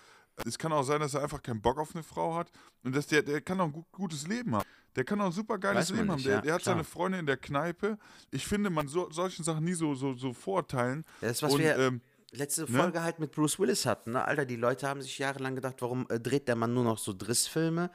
Es 0.44 0.58
kann 0.58 0.72
auch 0.72 0.82
sein, 0.82 1.00
dass 1.00 1.14
er 1.14 1.22
einfach 1.22 1.42
keinen 1.42 1.62
Bock 1.62 1.78
auf 1.78 1.94
eine 1.94 2.02
Frau 2.02 2.34
hat 2.34 2.50
und 2.82 2.94
dass 2.94 3.06
der, 3.06 3.22
der 3.22 3.40
kann 3.40 3.60
auch 3.60 3.66
ein 3.66 3.72
gut, 3.72 3.90
gutes 3.92 4.26
Leben 4.26 4.54
haben. 4.54 4.68
Der 4.96 5.04
kann 5.04 5.20
auch 5.20 5.26
ein 5.26 5.32
super 5.32 5.58
geiles 5.58 5.90
Leben 5.90 6.10
haben. 6.10 6.16
nicht, 6.16 6.26
Der, 6.26 6.36
ja, 6.36 6.40
der 6.40 6.54
hat 6.54 6.62
klar. 6.62 6.74
seine 6.74 6.84
Freunde 6.84 7.18
in 7.18 7.26
der 7.26 7.36
Kneipe. 7.36 7.98
Ich 8.30 8.46
finde, 8.46 8.68
man 8.68 8.88
so, 8.88 9.10
solchen 9.10 9.44
Sachen 9.44 9.64
nie 9.64 9.74
so, 9.74 9.94
so, 9.94 10.14
so 10.14 10.32
vorurteilen. 10.32 11.04
Ja, 11.20 11.28
das, 11.28 11.42
was 11.42 11.54
und, 11.54 11.60
wir 11.60 11.78
ähm, 11.78 12.00
letzte 12.32 12.62
ne? 12.62 12.78
Folge 12.78 13.02
halt 13.02 13.18
mit 13.18 13.32
Bruce 13.32 13.58
Willis 13.58 13.86
hatten. 13.86 14.12
Ne? 14.12 14.24
Alter, 14.24 14.44
die 14.44 14.56
Leute 14.56 14.88
haben 14.88 15.02
sich 15.02 15.18
jahrelang 15.18 15.54
gedacht, 15.54 15.76
warum 15.80 16.06
äh, 16.10 16.20
dreht 16.20 16.48
der 16.48 16.56
Mann 16.56 16.74
nur 16.74 16.84
noch 16.84 16.98
so 16.98 17.12
Drissfilme? 17.12 17.90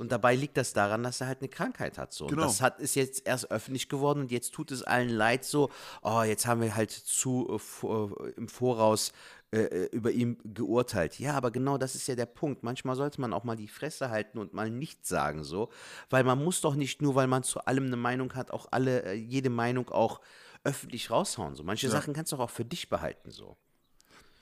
Und 0.00 0.12
dabei 0.12 0.34
liegt 0.34 0.56
das 0.56 0.72
daran, 0.72 1.02
dass 1.02 1.20
er 1.20 1.26
halt 1.26 1.40
eine 1.40 1.48
Krankheit 1.48 1.98
hat. 1.98 2.12
So. 2.12 2.24
Und 2.24 2.30
Genau. 2.30 2.42
Das 2.42 2.60
hat, 2.60 2.80
ist 2.80 2.94
jetzt 2.94 3.26
erst 3.26 3.50
öffentlich 3.50 3.88
geworden 3.88 4.20
und 4.20 4.30
jetzt 4.30 4.52
tut 4.52 4.70
es 4.70 4.82
allen 4.82 5.10
leid 5.10 5.44
so, 5.44 5.70
oh, 6.02 6.22
jetzt 6.22 6.46
haben 6.46 6.62
wir 6.62 6.74
halt 6.74 6.90
zu 6.90 7.60
äh, 7.82 7.86
äh, 7.86 8.32
im 8.36 8.48
Voraus 8.48 9.12
äh, 9.52 9.62
äh, 9.62 9.84
über 9.86 10.10
ihn 10.10 10.38
geurteilt. 10.44 11.18
Ja, 11.18 11.34
aber 11.34 11.50
genau 11.50 11.76
das 11.76 11.94
ist 11.94 12.06
ja 12.06 12.14
der 12.14 12.26
Punkt. 12.26 12.62
Manchmal 12.62 12.96
sollte 12.96 13.20
man 13.20 13.32
auch 13.32 13.44
mal 13.44 13.56
die 13.56 13.68
Fresse 13.68 14.08
halten 14.08 14.38
und 14.38 14.54
mal 14.54 14.70
nichts 14.70 15.08
sagen 15.08 15.44
so, 15.44 15.70
weil 16.08 16.24
man 16.24 16.42
muss 16.42 16.60
doch 16.60 16.76
nicht 16.76 17.02
nur, 17.02 17.14
weil 17.14 17.26
man 17.26 17.42
zu 17.42 17.60
allem 17.64 17.86
eine 17.86 17.96
Meinung 17.96 18.34
hat, 18.34 18.52
auch 18.52 18.68
alle 18.70 19.02
äh, 19.02 19.14
jede 19.14 19.50
Meinung 19.50 19.90
auch 19.90 20.20
öffentlich 20.64 21.10
raushauen. 21.10 21.56
So 21.56 21.64
manche 21.64 21.90
Sachen 21.90 22.14
kannst 22.14 22.32
du 22.32 22.36
auch 22.36 22.50
für 22.50 22.64
dich 22.64 22.88
behalten 22.88 23.30
so. 23.30 23.56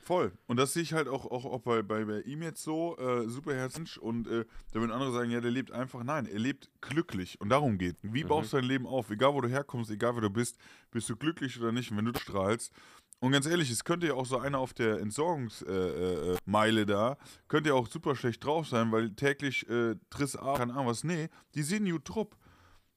Voll. 0.08 0.32
Und 0.46 0.56
das 0.56 0.72
sehe 0.72 0.82
ich 0.82 0.94
halt 0.94 1.06
auch, 1.06 1.26
auch, 1.26 1.44
auch 1.44 1.60
bei, 1.60 1.82
bei, 1.82 2.02
bei 2.06 2.20
ihm 2.22 2.40
jetzt 2.40 2.62
so, 2.62 2.96
äh, 2.96 3.28
super 3.28 3.54
herzlich. 3.54 4.00
Und 4.00 4.26
äh, 4.26 4.46
da 4.72 4.80
würden 4.80 4.90
andere 4.90 5.12
sagen, 5.12 5.30
ja, 5.30 5.42
der 5.42 5.50
lebt 5.50 5.70
einfach. 5.70 6.02
Nein, 6.02 6.24
er 6.24 6.38
lebt 6.38 6.70
glücklich. 6.80 7.38
Und 7.42 7.50
darum 7.50 7.76
geht. 7.76 7.96
Wie 8.00 8.24
baust 8.24 8.54
du 8.54 8.56
dein 8.56 8.64
Leben 8.64 8.86
auf? 8.86 9.10
Egal, 9.10 9.34
wo 9.34 9.42
du 9.42 9.50
herkommst, 9.50 9.90
egal, 9.90 10.14
wer 10.14 10.22
du 10.22 10.30
bist, 10.30 10.56
bist 10.90 11.10
du 11.10 11.16
glücklich 11.16 11.60
oder 11.60 11.72
nicht. 11.72 11.90
Und 11.90 11.98
wenn 11.98 12.06
du 12.06 12.18
strahlst. 12.18 12.72
Und 13.20 13.32
ganz 13.32 13.44
ehrlich, 13.44 13.70
es 13.70 13.84
könnte 13.84 14.06
ja 14.06 14.14
auch 14.14 14.24
so 14.24 14.38
einer 14.38 14.58
auf 14.60 14.72
der 14.72 14.98
Entsorgungsmeile 15.00 16.30
äh, 16.30 16.32
äh, 16.32 16.36
Meile 16.46 16.86
da, 16.86 17.18
könnte 17.48 17.68
ja 17.68 17.74
auch 17.74 17.86
super 17.86 18.16
schlecht 18.16 18.42
drauf 18.42 18.66
sein, 18.66 18.90
weil 18.90 19.10
täglich 19.10 19.68
äh, 19.68 19.94
Triss 20.08 20.36
A, 20.36 20.56
keine 20.56 20.72
Ahnung 20.72 20.86
was, 20.86 21.04
nee, 21.04 21.28
die 21.54 21.62
sehen 21.62 21.84
Jutrupp. 21.84 22.34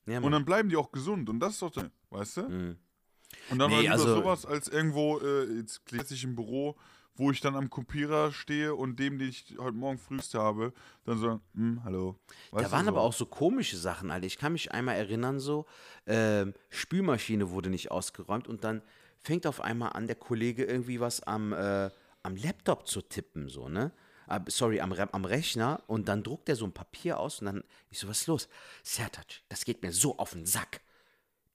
Ja, 0.06 0.22
Und 0.22 0.32
dann 0.32 0.46
bleiben 0.46 0.70
die 0.70 0.78
auch 0.78 0.94
gesund. 0.94 1.30
Und 1.30 1.42
das 1.42 1.54
ist 1.56 1.62
doch, 1.62 1.72
der- 1.72 1.92
weißt 2.10 2.38
du? 2.38 2.42
Und 3.50 3.60
dann 3.60 3.70
Nee, 3.70 3.76
mal 3.76 3.82
lieber 3.82 3.94
also- 3.94 4.16
sowas 4.16 4.46
als 4.46 4.70
irgendwo, 4.70 5.20
äh, 5.20 5.58
jetzt 5.58 5.82
ich 6.12 6.24
im 6.24 6.36
Büro, 6.36 6.78
wo 7.16 7.32
ich 7.32 7.42
dann 7.42 7.56
am 7.56 7.70
Kopierer 7.70 8.32
stehe 8.32 8.74
und 8.76 9.00
dem, 9.00 9.20
den 9.20 9.30
ich 9.30 9.56
heute 9.58 9.76
Morgen 9.76 9.98
frühst 9.98 10.34
habe, 10.34 10.74
dann 11.06 11.20
sagen, 11.20 11.42
hm, 11.54 11.84
hallo. 11.84 12.20
Weißt 12.52 12.66
Da 12.66 12.72
waren 12.72 12.86
so. 12.86 12.92
aber 12.92 13.02
auch 13.02 13.14
so 13.14 13.26
komische 13.26 13.78
Sachen, 13.78 14.12
Alter. 14.12 14.28
Ich 14.28 14.38
kann 14.38 14.54
mich 14.54 14.72
einmal 14.72 14.96
erinnern, 14.96 15.40
so, 15.40 15.66
ähm, 16.08 16.54
Spülmaschine 16.70 17.50
wurde 17.52 17.70
nicht 17.70 17.92
ausgeräumt 17.92 18.48
und 18.48 18.64
dann 18.64 18.82
fängt 19.18 19.46
auf 19.46 19.62
einmal 19.62 19.92
an, 19.94 20.08
der 20.08 20.16
Kollege 20.16 20.64
irgendwie 20.64 21.00
was 21.00 21.22
am, 21.24 21.54
äh, 21.54 21.90
am 22.24 22.36
Laptop 22.36 22.88
zu 22.88 23.02
tippen, 23.02 23.50
so, 23.50 23.70
ne? 23.70 23.92
äh, 24.32 24.40
sorry, 24.48 24.80
am, 24.80 24.94
am 24.94 25.26
Rechner 25.26 25.84
und 25.88 26.08
dann 26.08 26.24
druckt 26.24 26.50
er 26.50 26.56
so 26.56 26.66
ein 26.66 26.74
Papier 26.74 27.20
aus 27.20 27.40
und 27.40 27.46
dann, 27.48 27.64
ich 27.90 28.00
so, 28.00 28.08
was 28.08 28.22
ist 28.22 28.28
los? 28.28 28.50
Sertac, 28.84 29.42
das 29.50 29.66
geht 29.66 29.84
mir 29.84 29.92
so 29.92 30.18
auf 30.18 30.32
den 30.32 30.46
Sack. 30.46 30.82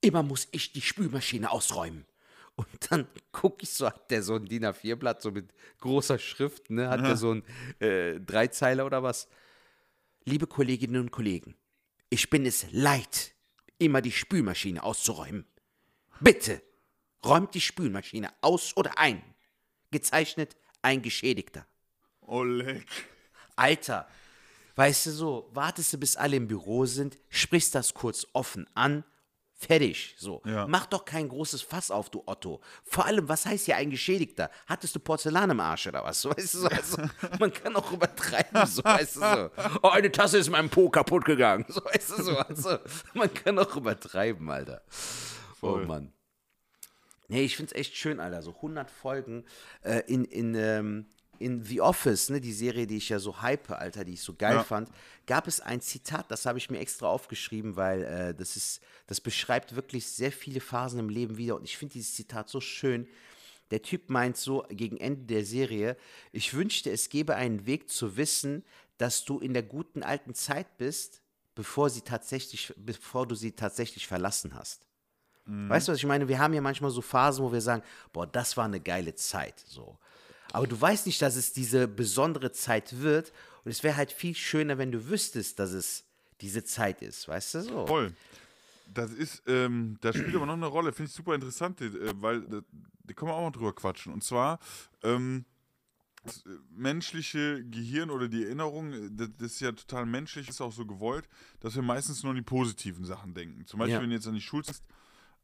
Immer 0.01 0.23
muss 0.23 0.47
ich 0.51 0.71
die 0.71 0.81
Spülmaschine 0.81 1.51
ausräumen. 1.51 2.05
Und 2.57 2.91
dann 2.91 3.07
gucke 3.31 3.63
ich 3.63 3.69
so, 3.69 3.85
hat 3.85 4.09
der 4.09 4.23
so 4.23 4.35
ein 4.35 4.45
DIN 4.45 4.65
A4-Blatt, 4.65 5.21
so 5.21 5.29
mit 5.29 5.53
großer 5.79 6.17
Schrift, 6.17 6.71
ne? 6.71 6.89
Hat 6.89 7.01
der 7.01 7.15
so 7.15 7.35
ein 7.35 7.43
äh, 7.79 8.19
Dreizeiler 8.19 8.85
oder 8.85 9.03
was? 9.03 9.29
Liebe 10.25 10.47
Kolleginnen 10.47 11.01
und 11.01 11.11
Kollegen, 11.11 11.55
ich 12.09 12.31
bin 12.31 12.47
es 12.47 12.65
leid, 12.71 13.33
immer 13.77 14.01
die 14.01 14.11
Spülmaschine 14.11 14.81
auszuräumen. 14.81 15.45
Bitte, 16.19 16.63
räumt 17.23 17.53
die 17.53 17.61
Spülmaschine 17.61 18.33
aus 18.41 18.75
oder 18.75 18.97
ein. 18.97 19.21
Gezeichnet 19.91 20.57
ein 20.81 21.03
Geschädigter. 21.03 21.67
Oleg. 22.21 22.87
Alter, 23.55 24.07
weißt 24.75 25.05
du 25.05 25.11
so, 25.11 25.49
wartest 25.53 25.93
du, 25.93 25.99
bis 25.99 26.15
alle 26.15 26.37
im 26.37 26.47
Büro 26.47 26.85
sind, 26.85 27.19
sprichst 27.29 27.75
das 27.75 27.93
kurz 27.93 28.25
offen 28.33 28.67
an, 28.73 29.03
fertig, 29.57 30.15
so. 30.17 30.41
Ja. 30.45 30.67
Mach 30.67 30.85
doch 30.85 31.03
kein 31.03 31.27
großes 31.27 31.61
Fass 31.61 31.91
auf, 31.91 32.09
du 32.09 32.23
Otto. 32.25 32.61
Vor 32.83 33.05
allem, 33.05 33.27
was 33.27 33.45
heißt 33.45 33.65
hier 33.65 33.75
ein 33.75 33.89
Geschädigter? 33.89 34.49
Hattest 34.67 34.95
du 34.95 34.99
Porzellan 34.99 35.49
im 35.49 35.59
Arsch 35.59 35.87
oder 35.87 36.03
was? 36.03 36.21
So, 36.21 36.29
Weißt 36.37 36.53
du, 36.53 36.57
so, 36.59 36.67
also, 36.67 37.01
man 37.39 37.51
kann 37.51 37.75
auch 37.75 37.91
übertreiben, 37.91 38.65
so, 38.67 38.83
weißt 38.83 39.15
du, 39.17 39.19
so. 39.19 39.49
Oh, 39.81 39.89
eine 39.89 40.11
Tasse 40.11 40.37
ist 40.37 40.49
meinem 40.49 40.69
Po 40.69 40.89
kaputt 40.89 41.25
gegangen, 41.25 41.65
so, 41.69 41.83
weißt 41.83 42.17
du, 42.17 42.23
so, 42.23 42.37
also, 42.37 42.77
man 43.13 43.33
kann 43.33 43.57
auch 43.59 43.75
übertreiben, 43.75 44.49
Alter. 44.49 44.83
Voll. 45.59 45.83
Oh, 45.83 45.87
Mann. 45.87 46.13
Nee, 47.29 47.43
ich 47.43 47.57
find's 47.57 47.73
echt 47.73 47.97
schön, 47.97 48.19
Alter. 48.19 48.41
So 48.41 48.51
100 48.55 48.89
Folgen 48.89 49.43
äh, 49.81 50.01
in, 50.07 50.23
in, 50.23 50.55
ähm, 50.55 51.07
in 51.39 51.63
The 51.63 51.81
Office, 51.81 52.29
ne, 52.29 52.41
die 52.41 52.53
Serie, 52.53 52.87
die 52.87 52.97
ich 52.97 53.09
ja 53.09 53.19
so 53.19 53.41
hype, 53.41 53.69
Alter, 53.71 54.03
die 54.05 54.13
ich 54.13 54.21
so 54.21 54.33
geil 54.33 54.55
Ja. 54.55 54.63
fand, 54.63 54.89
gab 55.25 55.47
es 55.47 55.59
ein 55.59 55.81
Zitat, 55.81 56.29
das 56.29 56.45
habe 56.45 56.57
ich 56.57 56.69
mir 56.69 56.79
extra 56.79 57.07
aufgeschrieben, 57.07 57.75
weil 57.75 58.03
äh, 58.03 58.33
das 58.33 58.55
ist, 58.55 58.81
das 59.07 59.21
beschreibt 59.21 59.75
wirklich 59.75 60.07
sehr 60.07 60.31
viele 60.31 60.59
Phasen 60.59 60.99
im 60.99 61.09
Leben 61.09 61.37
wieder 61.37 61.55
und 61.55 61.63
ich 61.63 61.77
finde 61.77 61.93
dieses 61.93 62.13
Zitat 62.13 62.49
so 62.49 62.61
schön. 62.61 63.07
Der 63.71 63.81
Typ 63.81 64.09
meint 64.09 64.37
so 64.37 64.65
gegen 64.69 64.97
Ende 64.97 65.25
der 65.25 65.45
Serie, 65.45 65.97
ich 66.31 66.53
wünschte, 66.53 66.89
es 66.89 67.09
gäbe 67.09 67.35
einen 67.35 67.65
Weg 67.65 67.89
zu 67.89 68.15
wissen, 68.15 68.63
dass 68.97 69.25
du 69.25 69.39
in 69.39 69.53
der 69.53 69.63
guten 69.63 70.03
alten 70.03 70.33
Zeit 70.33 70.77
bist, 70.77 71.21
bevor 71.53 71.89
sie 71.89 72.01
tatsächlich, 72.01 72.73
bevor 72.77 73.27
du 73.27 73.35
sie 73.35 73.51
tatsächlich 73.51 74.07
verlassen 74.07 74.53
hast. 74.55 74.87
Weißt 75.69 75.87
du, 75.87 75.91
was 75.93 75.99
ich 75.99 76.05
meine? 76.05 76.27
Wir 76.27 76.39
haben 76.39 76.53
ja 76.53 76.61
manchmal 76.61 76.91
so 76.91 77.01
Phasen, 77.01 77.43
wo 77.43 77.51
wir 77.53 77.61
sagen, 77.61 77.81
boah, 78.11 78.27
das 78.27 78.57
war 78.57 78.65
eine 78.65 78.79
geile 78.81 79.15
Zeit, 79.15 79.63
so. 79.65 79.97
Aber 80.53 80.67
du 80.67 80.79
weißt 80.79 81.05
nicht, 81.05 81.21
dass 81.21 81.35
es 81.35 81.53
diese 81.53 81.87
besondere 81.87 82.51
Zeit 82.51 82.99
wird 83.01 83.31
und 83.63 83.71
es 83.71 83.83
wäre 83.83 83.95
halt 83.97 84.11
viel 84.11 84.35
schöner, 84.35 84.77
wenn 84.77 84.91
du 84.91 85.09
wüsstest, 85.09 85.59
dass 85.59 85.71
es 85.71 86.03
diese 86.41 86.63
Zeit 86.63 87.01
ist, 87.01 87.27
weißt 87.27 87.55
du 87.55 87.61
so? 87.63 87.87
Voll. 87.87 88.13
Das 88.93 89.11
ist, 89.11 89.43
ähm, 89.47 89.97
da 90.01 90.13
spielt 90.13 90.35
aber 90.35 90.45
noch 90.45 90.53
eine 90.53 90.67
Rolle, 90.67 90.93
finde 90.93 91.09
ich 91.09 91.15
super 91.15 91.35
interessant, 91.35 91.81
äh, 91.81 91.91
weil 92.21 92.41
da, 92.41 92.61
da 93.03 93.13
können 93.13 93.31
wir 93.31 93.35
auch 93.35 93.41
mal 93.43 93.51
drüber 93.51 93.73
quatschen. 93.73 94.13
Und 94.13 94.23
zwar, 94.23 94.59
ähm, 95.03 95.43
das 96.23 96.37
äh, 96.45 96.49
menschliche 96.71 97.65
Gehirn 97.65 98.09
oder 98.09 98.27
die 98.29 98.43
Erinnerung, 98.45 98.93
äh, 98.93 99.09
das, 99.11 99.29
das 99.37 99.51
ist 99.53 99.59
ja 99.59 99.71
total 99.73 100.05
menschlich, 100.05 100.47
ist 100.47 100.61
auch 100.61 100.71
so 100.71 100.85
gewollt, 100.85 101.27
dass 101.59 101.75
wir 101.75 101.81
meistens 101.81 102.23
nur 102.23 102.29
an 102.29 102.37
die 102.37 102.43
positiven 102.43 103.03
Sachen 103.03 103.33
denken. 103.33 103.65
Zum 103.65 103.79
Beispiel, 103.79 103.95
Ja. 103.95 104.01
wenn 104.01 104.09
du 104.09 104.15
jetzt 104.15 104.27
an 104.27 104.35
die 104.35 104.41
Schulzeit 104.41 104.79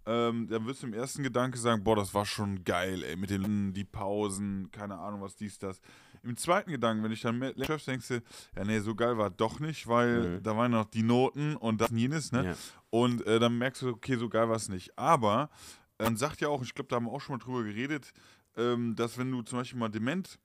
ähm, 0.05 0.47
dann 0.49 0.65
wirst 0.65 0.83
du 0.83 0.87
im 0.87 0.93
ersten 0.93 1.23
Gedanke 1.23 1.57
sagen, 1.57 1.83
boah, 1.83 1.95
das 1.95 2.13
war 2.13 2.25
schon 2.25 2.63
geil, 2.63 3.03
ey, 3.03 3.15
mit 3.15 3.29
den 3.29 3.73
die 3.73 3.83
Pausen, 3.83 4.69
keine 4.71 4.97
Ahnung, 4.97 5.21
was 5.21 5.35
dies, 5.35 5.57
das. 5.59 5.81
Im 6.23 6.37
zweiten 6.37 6.71
Gedanken, 6.71 7.03
wenn 7.03 7.11
ich 7.11 7.21
dann 7.21 7.37
mehr 7.37 7.53
treffe, 7.53 7.91
denkst 7.91 8.07
du, 8.07 8.21
ja, 8.55 8.63
nee, 8.63 8.79
so 8.79 8.95
geil 8.95 9.17
war 9.17 9.29
doch 9.29 9.59
nicht, 9.59 9.87
weil 9.87 10.39
da 10.41 10.55
waren 10.55 10.71
noch 10.71 10.85
die 10.85 11.03
Noten 11.03 11.55
und 11.55 11.81
das 11.81 11.91
und 11.91 11.97
jenes, 11.97 12.31
ne? 12.31 12.45
Ja. 12.45 12.55
Und 12.89 13.25
äh, 13.25 13.39
dann 13.39 13.57
merkst 13.57 13.81
du, 13.81 13.89
okay, 13.89 14.15
so 14.17 14.29
geil 14.29 14.47
war 14.47 14.55
es 14.55 14.69
nicht. 14.69 14.97
Aber 14.97 15.49
äh, 15.97 16.03
man 16.03 16.15
sagt 16.15 16.39
ja 16.39 16.47
auch, 16.47 16.61
ich 16.61 16.73
glaube, 16.73 16.87
da 16.87 16.97
haben 16.97 17.05
wir 17.05 17.11
auch 17.11 17.21
schon 17.21 17.37
mal 17.37 17.43
drüber 17.43 17.63
geredet, 17.63 18.13
ähm, 18.55 18.95
dass 18.95 19.17
wenn 19.17 19.31
du 19.31 19.41
zum 19.41 19.59
Beispiel 19.59 19.79
mal 19.79 19.89
dement 19.89 20.39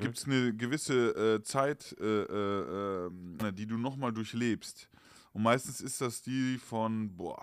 gibt 0.00 0.18
es 0.18 0.24
eine 0.24 0.54
gewisse 0.54 1.36
äh, 1.36 1.42
Zeit, 1.42 1.96
äh, 2.00 2.04
äh, 2.04 3.06
äh, 3.06 3.52
die 3.52 3.66
du 3.66 3.78
nochmal 3.78 4.12
durchlebst. 4.12 4.90
Und 5.32 5.42
meistens 5.42 5.80
ist 5.80 6.00
das 6.00 6.22
die 6.22 6.58
von, 6.58 7.16
boah, 7.16 7.40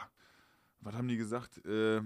was 0.86 0.94
haben 0.96 1.08
die 1.08 1.18
gesagt, 1.18 1.66
äh, 1.66 1.98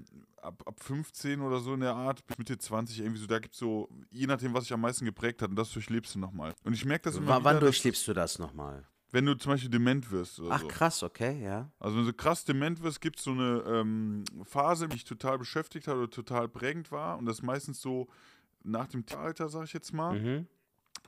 ab, 0.42 0.64
ab 0.66 0.80
15 0.82 1.42
oder 1.42 1.60
so 1.60 1.74
in 1.74 1.82
der 1.82 1.96
Art, 1.96 2.26
bis 2.26 2.38
Mitte 2.38 2.58
20 2.58 3.00
irgendwie 3.00 3.20
so, 3.20 3.28
da 3.28 3.40
gibt 3.40 3.54
es 3.54 3.60
so, 3.60 3.90
je 4.10 4.26
nachdem, 4.26 4.54
was 4.54 4.64
sich 4.64 4.74
am 4.74 4.82
meisten 4.82 5.06
geprägt 5.06 5.42
hat, 5.42 5.50
und 5.50 5.56
das 5.56 5.72
durchlebst 5.72 6.16
du 6.16 6.20
nochmal. 6.20 6.54
Und 6.64 6.74
ich 6.74 6.86
merke 6.86 7.04
das 7.04 7.18
immer 7.18 7.40
W 7.40 7.44
wann 7.44 7.58
wieder, 7.58 7.66
durchlebst 7.68 8.08
du 8.08 8.14
das 8.14 8.40
nochmal? 8.40 8.88
wenn 9.12 9.26
du 9.26 9.36
zum 9.36 9.54
Beispiel 9.54 9.70
dement 9.72 10.12
wirst 10.12 10.40
Ach 10.50 10.62
so. 10.62 10.68
krass, 10.68 11.04
okay, 11.04 11.44
ja. 11.44 11.72
Also 11.80 11.98
wenn 11.98 12.06
du 12.06 12.14
krass 12.14 12.46
dement 12.46 12.82
wirst, 12.84 13.02
gibt 13.02 13.18
es 13.18 13.24
so 13.26 13.32
eine 13.32 13.64
ähm, 13.68 14.24
Phase, 14.44 14.88
die 14.88 14.98
dich 14.98 15.04
total 15.04 15.38
beschäftigt 15.40 15.88
hat 15.88 15.96
oder 15.96 16.10
total 16.10 16.48
prägend 16.48 16.92
war. 16.92 17.18
Und 17.18 17.26
das 17.26 17.38
ist 17.40 17.44
meistens 17.44 17.82
so 17.82 18.08
nach 18.64 18.88
dem 18.88 19.04
Alter, 19.18 19.50
sag 19.50 19.64
ich 19.66 19.74
jetzt 19.74 19.94
mal. 19.94 20.20
Mhm. 20.20 20.48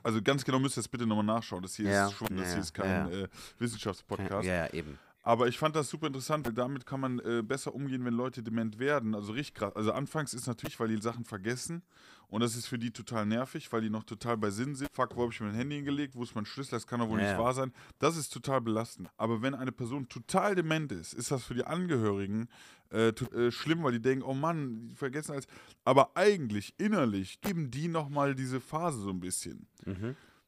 Also 0.02 0.20
ganz 0.20 0.44
genau 0.44 0.58
müsst 0.58 0.76
ihr 0.76 0.80
das 0.82 0.88
bitte 0.88 1.06
nochmal 1.06 1.24
nachschauen. 1.24 1.62
Das 1.62 1.76
hier 1.76 1.88
Ja, 1.90 2.08
ist 2.08 2.14
schon, 2.14 2.28
das 2.36 2.46
ja, 2.48 2.52
hier 2.54 2.62
ist 2.62 2.74
kein 2.74 3.12
ja. 3.12 3.18
äh, 3.20 3.28
Wissenschaftspodcast. 3.58 4.46
Ja, 4.46 4.66
ja, 4.66 4.72
eben. 4.72 4.98
Aber 5.24 5.46
ich 5.46 5.56
fand 5.56 5.76
das 5.76 5.88
super 5.88 6.08
interessant, 6.08 6.44
weil 6.46 6.52
damit 6.52 6.84
kann 6.84 6.98
man 6.98 7.20
äh, 7.20 7.42
besser 7.42 7.74
umgehen, 7.74 8.04
wenn 8.04 8.14
Leute 8.14 8.42
dement 8.42 8.80
werden. 8.80 9.14
Also 9.14 9.32
richtig 9.32 9.54
krass. 9.54 9.76
Also 9.76 9.92
anfangs 9.92 10.34
ist 10.34 10.48
natürlich, 10.48 10.78
weil 10.80 10.88
die 10.88 11.00
Sachen 11.00 11.24
vergessen 11.24 11.82
und 12.26 12.40
das 12.40 12.56
ist 12.56 12.66
für 12.66 12.78
die 12.78 12.90
total 12.90 13.26
nervig, 13.26 13.72
weil 13.72 13.82
die 13.82 13.90
noch 13.90 14.02
total 14.02 14.36
bei 14.36 14.50
Sinn 14.50 14.74
sind. 14.74 14.90
Fuck, 14.92 15.14
wo 15.16 15.22
habe 15.22 15.32
ich 15.32 15.40
mein 15.40 15.54
Handy 15.54 15.76
hingelegt? 15.76 16.16
Wo 16.16 16.24
ist 16.24 16.34
mein 16.34 16.44
Schlüssel? 16.44 16.72
Das 16.72 16.88
kann 16.88 16.98
doch 16.98 17.08
wohl 17.08 17.20
Ja, 17.20 17.28
nicht 17.28 17.38
wahr 17.38 17.54
sein. 17.54 17.72
Das 18.00 18.16
ist 18.16 18.32
total 18.32 18.60
belastend. 18.62 19.10
Aber 19.16 19.42
wenn 19.42 19.54
eine 19.54 19.70
Person 19.70 20.08
total 20.08 20.56
dement 20.56 20.90
ist, 20.90 21.12
ist 21.12 21.30
das 21.30 21.44
für 21.44 21.54
die 21.54 21.64
Angehörigen 21.64 22.48
äh, 22.90 23.08
äh, 23.10 23.52
schlimm, 23.52 23.84
weil 23.84 23.92
die 23.92 24.02
denken, 24.02 24.24
oh 24.24 24.34
Mann, 24.34 24.88
die 24.88 24.96
vergessen 24.96 25.32
alles. 25.32 25.46
Aber 25.84 26.16
eigentlich, 26.16 26.74
innerlich, 26.78 27.40
geben 27.40 27.70
die 27.70 27.86
nochmal 27.86 28.34
diese 28.34 28.60
Phase 28.60 28.98
so 29.00 29.10
ein 29.10 29.20
bisschen. 29.20 29.68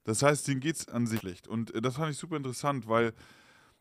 Das 0.02 0.22
heißt, 0.22 0.48
denen 0.48 0.60
geht 0.60 0.76
es 0.76 0.88
an 0.88 1.06
sich 1.06 1.20
schlecht. 1.20 1.46
Und 1.46 1.72
äh, 1.74 1.80
das 1.80 1.94
fand 1.94 2.10
ich 2.10 2.18
super 2.18 2.36
interessant, 2.36 2.88
weil 2.88 3.12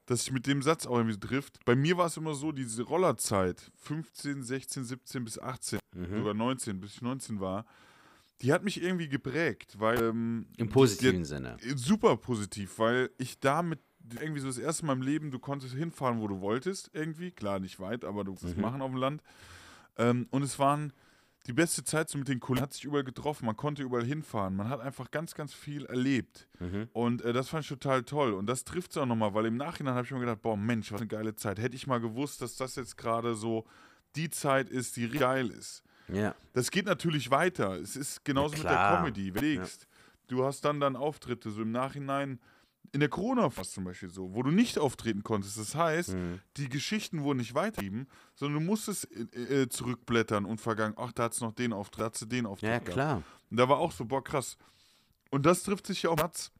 das 0.05 0.25
sich 0.25 0.33
mit 0.33 0.47
dem 0.47 0.61
Satz 0.61 0.85
auch 0.85 0.97
irgendwie 0.97 1.19
trifft. 1.19 1.63
Bei 1.65 1.75
mir 1.75 1.97
war 1.97 2.07
es 2.07 2.17
immer 2.17 2.33
so, 2.33 2.51
diese 2.51 2.83
Rollerzeit, 2.83 3.71
15, 3.77 4.43
16, 4.43 4.83
17 4.85 5.23
bis 5.23 5.39
18, 5.39 5.79
sogar 6.17 6.33
19, 6.33 6.79
bis 6.79 6.95
ich 6.95 7.01
19 7.01 7.39
war, 7.39 7.65
die 8.41 8.51
hat 8.51 8.63
mich 8.63 8.81
irgendwie 8.81 9.07
geprägt, 9.07 9.79
weil. 9.79 9.99
Ähm, 10.01 10.47
Im 10.57 10.69
positiven 10.69 11.19
die, 11.19 11.25
Sinne. 11.25 11.57
Super 11.75 12.17
positiv, 12.17 12.79
weil 12.79 13.09
ich 13.17 13.39
damit 13.39 13.79
irgendwie 14.19 14.41
so 14.41 14.47
das 14.47 14.57
erste 14.57 14.85
Mal 14.85 14.93
im 14.93 15.01
Leben, 15.01 15.31
du 15.31 15.39
konntest 15.39 15.73
hinfahren, 15.75 16.19
wo 16.19 16.27
du 16.27 16.41
wolltest, 16.41 16.89
irgendwie. 16.93 17.31
Klar, 17.31 17.59
nicht 17.59 17.79
weit, 17.79 18.03
aber 18.03 18.25
du 18.25 18.33
Mhm. 18.33 18.37
konntest 18.37 18.57
es 18.57 18.57
machen 18.57 18.81
auf 18.81 18.91
dem 18.91 18.97
Land. 18.97 19.23
Ähm, 19.95 20.27
und 20.31 20.43
es 20.43 20.59
waren 20.59 20.91
die 21.45 21.53
beste 21.53 21.83
Zeit 21.83 22.09
so 22.09 22.17
mit 22.17 22.27
den 22.27 22.39
Kollegen, 22.39 22.63
hat 22.63 22.73
sich 22.73 22.85
überall 22.85 23.03
getroffen, 23.03 23.45
man 23.45 23.57
konnte 23.57 23.83
überall 23.83 24.05
hinfahren, 24.05 24.55
man 24.55 24.69
hat 24.69 24.79
einfach 24.79 25.11
ganz, 25.11 25.35
ganz 25.35 25.53
viel 25.53 25.85
erlebt. 25.85 26.47
Mhm. 26.59 26.87
Und 26.93 27.21
äh, 27.21 27.33
das 27.33 27.49
fand 27.49 27.63
ich 27.63 27.69
total 27.69 28.03
toll. 28.03 28.33
Und 28.33 28.45
das 28.47 28.63
trifft 28.63 28.91
es 28.91 28.97
auch 28.97 29.05
nochmal, 29.05 29.33
weil 29.33 29.45
im 29.45 29.57
Nachhinein 29.57 29.95
habe 29.95 30.05
ich 30.05 30.11
mir 30.11 30.19
gedacht, 30.19 30.41
boah, 30.41 30.55
Mensch, 30.55 30.91
was 30.91 31.01
eine 31.01 31.07
geile 31.07 31.35
Zeit. 31.35 31.59
Hätte 31.59 31.75
ich 31.75 31.85
mal 31.85 31.99
gewusst, 31.99 32.41
dass 32.41 32.55
das 32.55 32.75
jetzt 32.75 32.97
gerade 32.97 33.35
so 33.35 33.65
die 34.15 34.29
Zeit 34.29 34.69
ist, 34.69 34.95
die 34.95 35.03
richtig 35.03 35.19
geil 35.19 35.49
ist. 35.49 35.83
Ja. 36.07 36.35
Das 36.53 36.71
geht 36.71 36.85
natürlich 36.85 37.31
weiter. 37.31 37.73
Es 37.79 37.95
ist 37.95 38.23
genauso 38.23 38.55
mit 38.55 38.65
der. 38.65 38.97
Comedy. 38.97 39.27
Überlegst, 39.29 39.87
du 40.27 40.45
hast 40.45 40.63
dann 40.65 40.79
dann 40.79 40.95
Auftritte, 40.95 41.51
so 41.51 41.61
im 41.61 41.71
Nachhinein, 41.71 42.39
in 42.91 42.99
der 42.99 43.09
Corona 43.09 43.49
fast 43.49 43.73
zum 43.73 43.85
Beispiel 43.85 44.09
so, 44.09 44.35
wo 44.35 44.43
du 44.43 44.51
nicht 44.51 44.77
auftreten 44.77 45.23
konntest. 45.23 45.57
Das 45.57 45.73
heißt, 45.73 46.13
Mhm. 46.13 46.39
die 46.57 46.69
Geschichten 46.69 47.23
wurden 47.23 47.39
nicht 47.39 47.55
weitergegeben, 47.55 48.07
sondern 48.35 48.59
du 48.61 48.65
musstest 48.69 49.07
äh, 49.35 49.61
äh, 49.63 49.69
zurückblättern 49.69 50.45
und 50.45 50.61
vergangen, 50.61 50.93
ach, 50.97 51.11
da 51.11 51.23
hat 51.23 51.33
es 51.33 51.41
noch 51.41 51.53
den 51.53 51.73
Auftritt, 51.73 52.01
da 52.01 52.05
hat 52.05 52.17
sie 52.17 52.27
den 52.27 52.45
Auftritt. 52.45 52.69
Ja, 52.69 52.77
gehabt. 52.79 52.91
klar. 52.93 53.23
Und 53.49 53.57
da 53.57 53.67
war 53.69 53.77
auch 53.77 53.91
so, 53.91 54.05
boah, 54.05 54.23
krass. 54.23 54.57
Und 55.31 55.45
das 55.45 55.63
trifft 55.63 55.87
sich 55.87 56.03
ja 56.03 56.11
auch 56.11 56.19
Satz, 56.19 56.51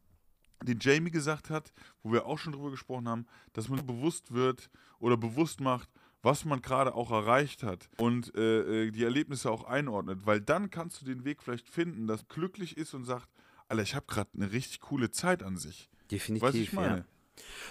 den 0.64 0.80
Jamie 0.80 1.12
gesagt 1.12 1.50
hat, 1.50 1.72
wo 2.02 2.12
wir 2.14 2.26
auch 2.26 2.40
schon 2.40 2.54
drüber 2.54 2.72
gesprochen 2.72 3.08
haben, 3.10 3.26
dass 3.52 3.70
man 3.70 3.86
bewusst 3.86 4.34
wird 4.34 4.70
oder 5.00 5.18
bewusst 5.18 5.60
macht, 5.60 5.90
was 6.24 6.46
man 6.46 6.62
gerade 6.62 6.96
auch 6.96 7.12
erreicht 7.12 7.64
hat 7.64 7.90
und 7.98 8.34
äh, 8.36 8.86
äh, 8.86 8.92
die 8.92 9.04
Erlebnisse 9.04 9.52
auch 9.52 9.66
einordnet, 9.66 10.26
weil 10.26 10.40
dann 10.40 10.70
kannst 10.70 11.02
du 11.02 11.06
den 11.06 11.26
Weg 11.26 11.44
vielleicht 11.44 11.68
finden, 11.68 12.08
das 12.08 12.28
glücklich 12.30 12.78
ist 12.78 12.94
und 12.94 13.04
sagt, 13.04 13.28
Alter, 13.68 13.84
ich 13.84 13.94
habe 13.94 14.06
gerade 14.08 14.30
eine 14.36 14.52
richtig 14.54 14.80
coole 14.80 15.12
Zeit 15.12 15.44
an 15.44 15.58
sich. 15.58 15.90
Definitiv, 16.14 16.52
du, 16.52 16.58
ich 16.58 16.74
meine? 16.74 16.98
ja. 16.98 17.06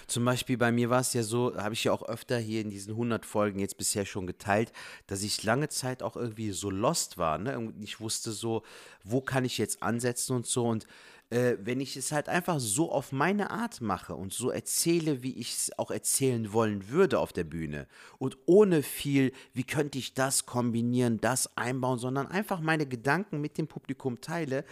Zum 0.07 0.25
Beispiel 0.25 0.57
bei 0.57 0.71
mir 0.71 0.89
war 0.89 0.99
es 0.99 1.13
ja 1.13 1.23
so, 1.23 1.55
habe 1.55 1.73
ich 1.73 1.85
ja 1.85 1.93
auch 1.93 2.03
öfter 2.03 2.37
hier 2.37 2.61
in 2.61 2.69
diesen 2.69 2.91
100 2.91 3.25
Folgen 3.25 3.59
jetzt 3.59 3.77
bisher 3.77 4.05
schon 4.05 4.27
geteilt, 4.27 4.73
dass 5.07 5.23
ich 5.23 5.43
lange 5.43 5.69
Zeit 5.69 6.03
auch 6.03 6.17
irgendwie 6.17 6.51
so 6.51 6.69
lost 6.69 7.17
war. 7.17 7.37
Ne? 7.37 7.73
Ich 7.79 7.99
wusste 7.99 8.31
so, 8.31 8.63
wo 9.03 9.21
kann 9.21 9.45
ich 9.45 9.57
jetzt 9.57 9.81
ansetzen 9.81 10.35
und 10.35 10.45
so. 10.45 10.67
Und 10.67 10.85
äh, 11.29 11.57
wenn 11.59 11.79
ich 11.79 11.95
es 11.95 12.11
halt 12.11 12.29
einfach 12.29 12.59
so 12.59 12.91
auf 12.91 13.11
meine 13.11 13.51
Art 13.51 13.81
mache 13.81 14.15
und 14.15 14.33
so 14.33 14.49
erzähle, 14.49 15.23
wie 15.23 15.33
ich 15.33 15.53
es 15.53 15.79
auch 15.79 15.89
erzählen 15.89 16.53
wollen 16.53 16.89
würde 16.89 17.19
auf 17.19 17.33
der 17.33 17.45
Bühne 17.45 17.87
und 18.19 18.37
ohne 18.45 18.83
viel, 18.83 19.31
wie 19.53 19.63
könnte 19.63 19.97
ich 19.97 20.13
das 20.13 20.45
kombinieren, 20.45 21.21
das 21.21 21.57
einbauen, 21.57 21.97
sondern 21.97 22.27
einfach 22.27 22.59
meine 22.59 22.85
Gedanken 22.85 23.41
mit 23.41 23.57
dem 23.57 23.67
Publikum 23.67 24.21
teile, 24.21 24.65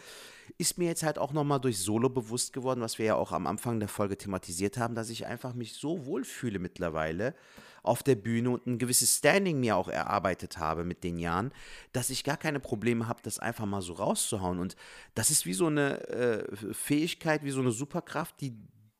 ist 0.58 0.78
mir 0.78 0.88
jetzt 0.88 1.04
halt 1.04 1.18
auch 1.18 1.34
nochmal 1.34 1.60
durch 1.60 1.80
Solo 1.80 2.10
bewusst 2.10 2.54
geworden, 2.54 2.82
was 2.82 2.98
wir 2.98 3.06
ja 3.06 3.16
auch 3.16 3.32
am 3.32 3.48
Anfang 3.48 3.80
der 3.80 3.90
Folge 3.90 4.18
thematisiert 4.18 4.78
haben, 4.78 4.96
dass 4.96 5.10
ich 5.10 5.26
einfach 5.28 5.54
mich 5.54 5.74
so 5.74 6.06
wohlfühle 6.06 6.60
mittlerweile 6.60 7.36
auf 7.84 8.04
der 8.04 8.16
Bühne 8.16 8.52
und 8.52 8.68
ein 8.68 8.78
gewisses 8.78 9.18
Standing 9.18 9.60
mir 9.60 9.76
auch 9.76 9.88
erarbeitet 9.88 10.58
habe 10.58 10.84
mit 10.84 11.04
den 11.04 11.18
Jahren, 11.18 11.52
dass 11.94 12.10
ich 12.10 12.24
gar 12.24 12.38
keine 12.38 12.60
Probleme 12.60 13.08
habe, 13.08 13.22
das 13.24 13.40
einfach 13.40 13.66
mal 13.66 13.82
so 13.82 13.94
rauszuhauen. 13.94 14.60
Und 14.60 14.76
das 15.16 15.32
ist 15.32 15.46
wie 15.46 15.54
so 15.54 15.68
eine 15.68 16.08
äh, 16.10 16.74
Fähigkeit, 16.74 17.44
wie 17.44 17.52
so 17.52 17.62
eine 17.62 17.72
Superkraft, 17.72 18.40
die 18.42 18.54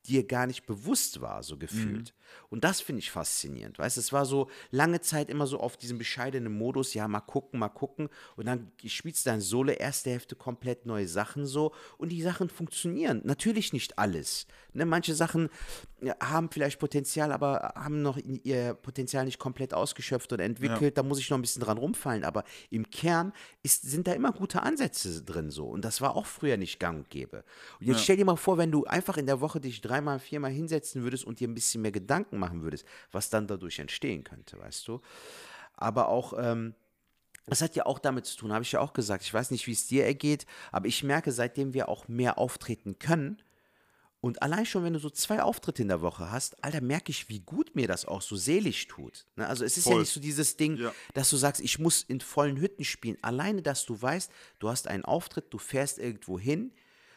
dir 0.06 0.26
gar 0.26 0.46
nicht 0.46 0.66
bewusst 0.66 1.20
war, 1.20 1.42
so 1.42 1.56
gefühlt. 1.56 2.14
Und 2.48 2.64
das 2.64 2.80
finde 2.80 3.00
ich 3.00 3.10
faszinierend. 3.10 3.78
Weißt 3.78 3.96
du, 3.96 4.00
es 4.00 4.12
war 4.12 4.26
so 4.26 4.48
lange 4.70 5.00
Zeit 5.00 5.30
immer 5.30 5.46
so 5.46 5.60
auf 5.60 5.76
diesem 5.76 5.98
bescheidenen 5.98 6.52
Modus, 6.52 6.94
ja, 6.94 7.06
mal 7.08 7.20
gucken, 7.20 7.60
mal 7.60 7.68
gucken. 7.68 8.08
Und 8.36 8.46
dann 8.46 8.72
spielst 8.84 9.24
du 9.26 9.30
dein 9.30 9.40
Solo, 9.40 9.72
erste 9.72 10.10
Hälfte 10.10 10.34
komplett 10.34 10.86
neue 10.86 11.08
Sachen 11.08 11.46
so. 11.46 11.72
Und 11.98 12.10
die 12.10 12.22
Sachen 12.22 12.48
funktionieren. 12.48 13.20
Natürlich 13.24 13.72
nicht 13.72 13.98
alles. 13.98 14.46
Ne? 14.72 14.86
Manche 14.86 15.14
Sachen 15.14 15.50
haben 16.20 16.50
vielleicht 16.50 16.78
Potenzial, 16.78 17.32
aber 17.32 17.72
haben 17.76 18.02
noch 18.02 18.16
ihr 18.16 18.74
Potenzial 18.74 19.24
nicht 19.24 19.38
komplett 19.38 19.72
ausgeschöpft 19.72 20.32
und 20.32 20.40
entwickelt. 20.40 20.98
Da 20.98 21.02
muss 21.02 21.18
ich 21.18 21.30
noch 21.30 21.38
ein 21.38 21.42
bisschen 21.42 21.62
dran 21.62 21.78
rumfallen. 21.78 22.24
Aber 22.24 22.44
im 22.70 22.90
Kern 22.90 23.32
ist, 23.62 23.82
sind 23.82 24.06
da 24.06 24.12
immer 24.12 24.32
gute 24.32 24.62
Ansätze 24.62 25.22
drin 25.22 25.50
so. 25.50 25.66
Und 25.68 25.84
das 25.84 26.00
war 26.00 26.16
auch 26.16 26.26
früher 26.26 26.56
nicht 26.56 26.80
gang 26.80 26.98
und 26.98 27.10
gäbe. 27.10 27.44
Und 27.80 27.86
jetzt 27.86 28.02
stell 28.02 28.16
dir 28.16 28.24
mal 28.24 28.36
vor, 28.36 28.58
wenn 28.58 28.72
du 28.72 28.84
einfach 28.84 29.16
in 29.16 29.26
der 29.26 29.40
Woche 29.40 29.60
dich 29.60 29.80
dreimal, 29.80 30.18
viermal 30.18 30.50
hinsetzen 30.50 31.02
würdest 31.02 31.24
und 31.24 31.40
dir 31.40 31.48
ein 31.48 31.54
bisschen 31.54 31.82
mehr 31.82 31.92
Gedanken 31.92 32.38
machen 32.38 32.62
würdest, 32.62 32.84
was 33.12 33.30
dann 33.30 33.46
dadurch 33.46 33.78
entstehen 33.78 34.24
könnte, 34.24 34.58
weißt 34.58 34.88
du? 34.88 35.00
Aber 35.74 36.08
auch, 36.08 36.34
ähm, 36.36 36.74
das 37.46 37.62
hat 37.62 37.76
ja 37.76 37.86
auch 37.86 37.98
damit 37.98 38.26
zu 38.26 38.36
tun, 38.36 38.52
habe 38.52 38.62
ich 38.62 38.72
ja 38.72 38.80
auch 38.80 38.92
gesagt. 38.92 39.22
Ich 39.24 39.32
weiß 39.32 39.50
nicht, 39.50 39.66
wie 39.66 39.72
es 39.72 39.86
dir 39.86 40.04
ergeht, 40.04 40.46
aber 40.70 40.86
ich 40.86 41.02
merke, 41.02 41.32
seitdem 41.32 41.74
wir 41.74 41.88
auch 41.88 42.08
mehr 42.08 42.38
auftreten 42.38 42.98
können, 42.98 43.42
und 44.22 44.40
allein 44.40 44.64
schon, 44.64 44.84
wenn 44.84 44.92
du 44.92 45.00
so 45.00 45.10
zwei 45.10 45.42
Auftritte 45.42 45.82
in 45.82 45.88
der 45.88 46.00
Woche 46.00 46.30
hast, 46.30 46.62
Alter, 46.62 46.80
merke 46.80 47.10
ich, 47.10 47.28
wie 47.28 47.40
gut 47.40 47.74
mir 47.74 47.88
das 47.88 48.04
auch 48.06 48.22
so 48.22 48.36
seelisch 48.36 48.86
tut. 48.86 49.26
Ne? 49.34 49.48
Also 49.48 49.64
es 49.64 49.76
ist 49.76 49.86
ja 49.86 49.92
Voll. 49.92 50.00
nicht 50.02 50.12
so 50.12 50.20
dieses 50.20 50.56
Ding, 50.56 50.76
Ja. 50.76 50.94
dass 51.12 51.28
du 51.28 51.36
sagst, 51.36 51.60
ich 51.60 51.80
muss 51.80 52.04
in 52.04 52.20
vollen 52.20 52.56
Hütten 52.56 52.84
spielen. 52.84 53.18
Alleine, 53.20 53.62
dass 53.62 53.84
du 53.84 54.00
weißt, 54.00 54.30
du 54.60 54.68
hast 54.68 54.86
einen 54.86 55.04
Auftritt, 55.04 55.52
du 55.52 55.58
fährst 55.58 55.98
irgendwo 55.98 56.38
hin, 56.38 56.72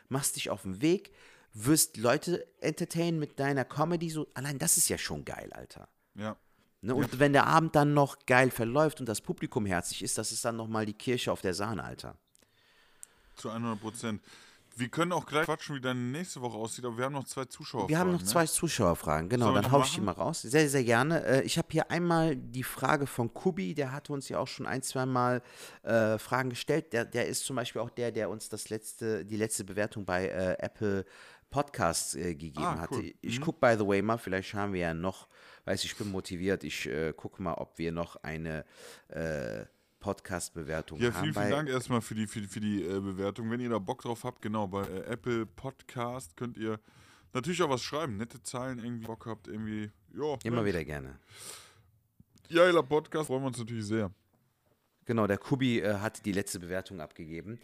machst 0.10 0.36
dich 0.36 0.50
auf 0.50 0.64
den 0.64 0.82
Weg, 0.82 1.12
wirst 1.54 1.98
Leute 1.98 2.48
entertainen 2.60 3.20
mit 3.20 3.40
deiner 3.40 3.66
Comedy, 3.66 4.10
so 4.10 4.28
allein 4.34 4.58
das 4.58 4.78
ist 4.78 4.90
ja 4.90 4.98
schon 4.98 5.24
geil, 5.26 5.54
Alter. 5.54 5.88
Ja. 6.16 6.36
Ne? 6.82 6.96
Und 6.96 7.20
wenn 7.20 7.34
der 7.34 7.46
Abend 7.46 7.76
dann 7.76 7.94
noch 7.94 8.26
geil 8.26 8.50
verläuft 8.50 9.00
und 9.00 9.06
das 9.08 9.22
Publikum 9.22 9.68
herzlich 9.68 10.02
ist, 10.02 10.18
das 10.18 10.32
ist 10.32 10.44
dann 10.44 10.56
nochmal 10.56 10.88
die 10.88 10.94
Kirsche 10.94 11.32
auf 11.32 11.42
der 11.42 11.54
Sahne, 11.54 11.84
Alter. 11.84 12.18
Zu 13.36 13.50
100 13.52 13.80
Prozent. 13.80 14.22
Wir 14.78 14.90
können 14.90 15.14
auch 15.14 15.26
gleich 15.26 15.46
quatschen, 15.46 15.76
wie 15.78 15.82
deine 15.82 16.00
nächste 16.00 16.42
Woche 16.42 16.58
aussieht, 16.58 16.84
aber 16.84 16.98
wir 16.98 17.06
haben 17.06 17.14
noch 17.14 17.24
zwei 17.24 17.46
Zuschauer. 17.46 17.88
Wir 17.88 17.98
haben 17.98 18.12
noch 18.12 18.20
ne? 18.20 18.26
zwei 18.26 18.46
Zuschauerfragen, 18.46 19.30
genau, 19.30 19.54
dann 19.54 19.72
hau 19.72 19.80
ich 19.82 19.94
die 19.96 20.02
mal 20.02 20.12
raus. 20.12 20.42
Sehr, 20.42 20.68
sehr 20.70 20.84
gerne. 20.84 21.24
Äh, 21.26 21.42
Ich 21.44 21.58
habe 21.58 21.70
hier 21.72 21.90
einmal 21.90 22.36
die 22.36 22.64
Frage 22.64 23.08
von 23.08 23.34
Kubi, 23.34 23.74
der 23.74 23.94
hatte 23.94 24.12
uns 24.12 24.28
ja 24.28 24.38
auch 24.40 24.48
schon 24.48 24.66
ein, 24.66 24.82
zwei 24.82 25.06
Mal 25.06 25.42
äh, 25.84 26.18
Fragen 26.18 26.50
gestellt. 26.50 26.92
Der, 26.92 27.06
der 27.06 27.28
ist 27.28 27.46
zum 27.46 27.56
Beispiel 27.56 27.82
auch 27.82 27.90
der, 27.90 28.12
der 28.12 28.30
uns 28.30 28.50
das 28.50 28.70
letzte, 28.70 29.24
die 29.26 29.38
letzte 29.38 29.64
Bewertung 29.64 30.04
bei 30.06 30.28
äh, 30.28 30.58
Apple 30.60 31.06
Podcasts 31.50 32.16
äh, 32.16 32.36
gegeben 32.36 32.66
Ah, 32.66 32.80
hatte. 32.82 32.96
cool. 32.96 33.14
Ich 33.22 33.40
Mhm. 33.40 33.44
gucke, 33.44 33.60
by 33.62 33.76
the 33.80 33.88
way, 33.88 34.02
mal, 34.02 34.18
vielleicht 34.18 34.54
haben 34.56 34.74
wir 34.74 34.82
ja 34.82 34.94
noch, 34.94 35.30
weiß 35.64 35.86
ich 35.86 35.96
bin 35.96 36.12
motiviert, 36.12 36.66
ich 36.66 36.86
äh, 36.88 37.14
gucke 37.14 37.42
mal, 37.42 37.54
ob 37.54 37.78
wir 37.78 37.94
noch 37.94 38.18
eine 38.24 38.66
äh, 39.08 39.66
Podcast-Bewertung 40.06 41.00
Ja, 41.00 41.12
haben. 41.12 41.22
vielen, 41.24 41.34
bei- 41.34 41.42
vielen 41.48 41.52
Dank 41.52 41.70
erstmal 41.70 42.00
für 42.02 42.14
die, 42.14 42.28
für 42.28 42.42
die, 42.42 42.48
für 42.48 42.60
die 42.60 42.84
äh, 42.84 43.00
Bewertung. 43.00 43.50
Wenn 43.50 43.60
ihr 43.60 43.70
da 43.70 43.80
Bock 43.80 44.04
drauf 44.04 44.24
habt, 44.24 44.40
genau, 44.42 44.68
bei 44.68 44.84
äh, 44.84 45.00
Apple 45.12 45.48
Podcast 45.48 46.38
könnt 46.38 46.58
ihr 46.58 46.80
natürlich 47.34 47.62
auch 47.64 47.70
was 47.70 47.82
schreiben. 47.82 48.18
Nette 48.18 48.42
Zahlen 48.44 48.78
irgendwie 48.80 49.06
Bock 49.08 49.26
habt, 49.26 49.48
irgendwie. 49.48 49.90
Ja, 50.14 50.38
Immer 50.44 50.58
Mensch, 50.58 50.68
wieder 50.70 50.86
gerne. 50.86 51.18
Geiler 52.50 52.84
Podcast, 52.84 53.28
freuen 53.28 53.42
wir 53.42 53.48
uns 53.48 53.58
natürlich 53.58 53.86
sehr. 53.86 54.12
Genau, 55.06 55.28
der 55.28 55.38
Kubi 55.38 55.82
äh, 55.82 56.00
hat 56.00 56.26
die 56.26 56.32
letzte 56.32 56.60
Bewertung 56.60 57.00
abgegeben. 57.00 57.60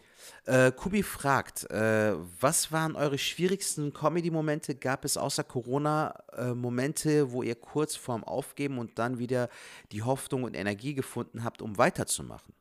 Äh, 0.45 0.71
Kubi 0.71 1.01
fragt, 1.01 1.69
äh, 1.71 2.13
was 2.39 2.71
waren 2.71 2.95
eure 2.95 3.17
schwierigsten 3.17 3.93
Comedy-Momente? 3.93 4.75
Gab 4.75 5.05
es 5.05 5.17
außer 5.17 5.43
Corona 5.43 6.13
äh, 6.33 6.53
Momente, 6.53 7.31
wo 7.31 7.41
ihr 7.41 7.55
kurz 7.55 7.95
vorm 7.95 8.23
Aufgeben 8.23 8.77
und 8.77 8.99
dann 8.99 9.17
wieder 9.17 9.49
die 9.91 10.03
Hoffnung 10.03 10.43
und 10.43 10.55
Energie 10.55 10.93
gefunden 10.93 11.43
habt, 11.43 11.63
um 11.63 11.79
weiterzumachen? 11.79 12.53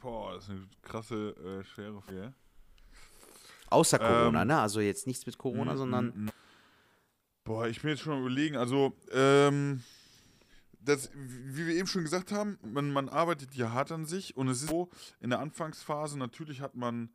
Boah, 0.00 0.34
das 0.34 0.44
ist 0.44 0.50
eine 0.50 0.68
krasse, 0.80 1.30
äh, 1.30 1.64
schwere 1.64 2.00
Frage. 2.00 2.32
Außer 3.68 3.98
Corona, 3.98 4.42
Ähm, 4.42 4.48
ne? 4.48 4.60
Also 4.60 4.80
jetzt 4.80 5.06
nichts 5.06 5.26
mit 5.26 5.36
Corona, 5.36 5.76
sondern 5.76 6.30
Boah, 7.44 7.66
ich 7.66 7.80
bin 7.80 7.90
jetzt 7.90 8.02
schon 8.02 8.12
am 8.12 8.20
überlegen. 8.20 8.56
Also, 8.56 8.92
ähm, 9.10 9.82
das, 10.88 11.10
wie 11.14 11.66
wir 11.66 11.74
eben 11.74 11.86
schon 11.86 12.02
gesagt 12.02 12.32
haben, 12.32 12.58
man, 12.62 12.90
man 12.90 13.08
arbeitet 13.08 13.54
ja 13.54 13.72
hart 13.72 13.92
an 13.92 14.06
sich 14.06 14.36
und 14.36 14.48
es 14.48 14.62
ist 14.62 14.70
so, 14.70 14.88
in 15.20 15.30
der 15.30 15.40
Anfangsphase 15.40 16.18
natürlich 16.18 16.60
hat 16.60 16.74
man, 16.74 17.10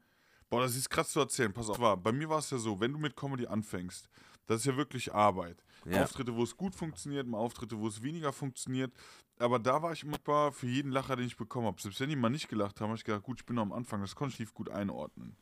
boah, 0.50 0.62
das 0.62 0.76
ist 0.76 0.90
krass 0.90 1.10
zu 1.10 1.20
erzählen, 1.20 1.52
pass 1.52 1.70
auf, 1.70 1.80
war, 1.80 1.98
bei 1.98 2.12
mir 2.12 2.30
war 2.30 2.40
es 2.40 2.50
ja 2.52 2.58
so, 2.58 2.80
wenn 2.80 2.94
du 2.94 3.00
mit 3.00 3.16
Comedy 3.16 3.48
anfängst, 3.48 4.08
das 4.46 4.62
ist 4.62 4.66
ja 4.66 4.78
wirklich 4.78 5.14
Arbeit. 5.14 5.64
Ja. 5.86 6.04
Auftritte, 6.04 6.36
wo 6.36 6.44
es 6.44 6.56
gut 6.56 6.76
funktioniert, 6.76 7.28
mal 7.28 7.38
Auftritte, 7.38 7.78
wo 7.78 7.88
es 7.88 8.02
weniger 8.02 8.32
funktioniert, 8.32 8.94
aber 9.40 9.60
da 9.60 9.82
war 9.82 9.92
ich 9.94 10.04
immer 10.04 10.52
für 10.52 10.68
jeden 10.68 10.92
Lacher, 10.92 11.16
den 11.16 11.26
ich 11.26 11.36
bekommen 11.36 11.68
habe. 11.68 11.82
Selbst 11.82 12.00
wenn 12.00 12.10
die 12.10 12.16
mal 12.16 12.30
nicht 12.30 12.48
gelacht 12.50 12.80
haben, 12.80 12.90
habe 12.90 12.98
ich 12.98 13.04
gedacht, 13.04 13.24
gut, 13.24 13.40
ich 13.40 13.46
bin 13.46 13.56
noch 13.56 13.64
am 13.64 13.74
Anfang, 13.74 14.02
das 14.02 14.16
konnte 14.16 14.42
ich 14.42 14.54
gut 14.54 14.70
einordnen. 14.70 15.36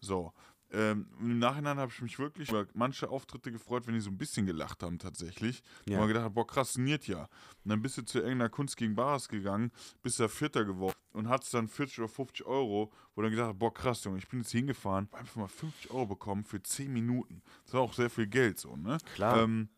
So. 0.00 0.32
Ähm, 0.70 1.06
Im 1.20 1.38
Nachhinein 1.38 1.78
habe 1.78 1.90
ich 1.90 2.02
mich 2.02 2.18
wirklich 2.18 2.50
über 2.50 2.66
manche 2.74 3.08
Auftritte 3.08 3.50
gefreut, 3.50 3.86
wenn 3.86 3.94
die 3.94 4.00
so 4.00 4.10
ein 4.10 4.18
bisschen 4.18 4.44
gelacht 4.44 4.82
haben 4.82 4.98
tatsächlich. 4.98 5.62
Ja. 5.86 5.94
Ja. 5.94 6.02
Und 6.02 6.08
gedacht, 6.08 6.34
boah, 6.34 6.46
krass, 6.46 6.76
niert 6.76 7.06
ja. 7.06 7.22
Und 7.64 7.70
dann 7.70 7.80
bist 7.80 7.96
du 7.96 8.02
zu 8.02 8.18
irgendeiner 8.18 8.50
Kunst 8.50 8.76
gegen 8.76 8.94
Bares 8.94 9.28
gegangen, 9.28 9.72
bist 10.02 10.20
da 10.20 10.28
Vierter 10.28 10.64
geworden 10.64 10.96
und 11.12 11.28
hattest 11.28 11.54
dann 11.54 11.68
40 11.68 12.00
oder 12.00 12.08
50 12.08 12.46
Euro, 12.46 12.92
wo 13.14 13.22
dann 13.22 13.30
gedacht 13.30 13.48
hast, 13.48 13.58
boah, 13.58 13.72
krass, 13.72 14.04
Junge, 14.04 14.18
ich 14.18 14.28
bin 14.28 14.40
jetzt 14.40 14.52
hingefahren, 14.52 15.08
einfach 15.12 15.36
mal 15.36 15.48
50 15.48 15.90
Euro 15.90 16.06
bekommen 16.06 16.44
für 16.44 16.62
10 16.62 16.92
Minuten. 16.92 17.42
Das 17.64 17.74
war 17.74 17.80
auch 17.80 17.94
sehr 17.94 18.10
viel 18.10 18.26
Geld 18.26 18.58
so, 18.58 18.76
ne? 18.76 18.98
Klar. 19.14 19.38
Ähm, 19.38 19.70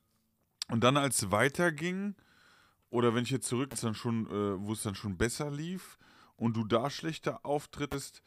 und 0.68 0.84
dann, 0.84 0.97
als 0.97 1.22
es 1.22 1.30
weiterging, 1.30 2.14
oder 2.91 3.14
wenn 3.14 3.22
ich 3.22 3.30
jetzt 3.30 3.47
zurück, 3.47 3.70
als 3.70 3.80
dann 3.80 3.95
schon, 3.95 4.26
äh, 4.26 4.61
wo 4.61 4.72
es 4.72 4.82
dann 4.82 4.95
schon 4.95 5.16
besser 5.16 5.51
lief 5.51 5.99
und 6.36 6.57
du 6.57 6.64
da 6.64 6.91
schlechter 6.91 7.45
auftrittest, 7.45 8.22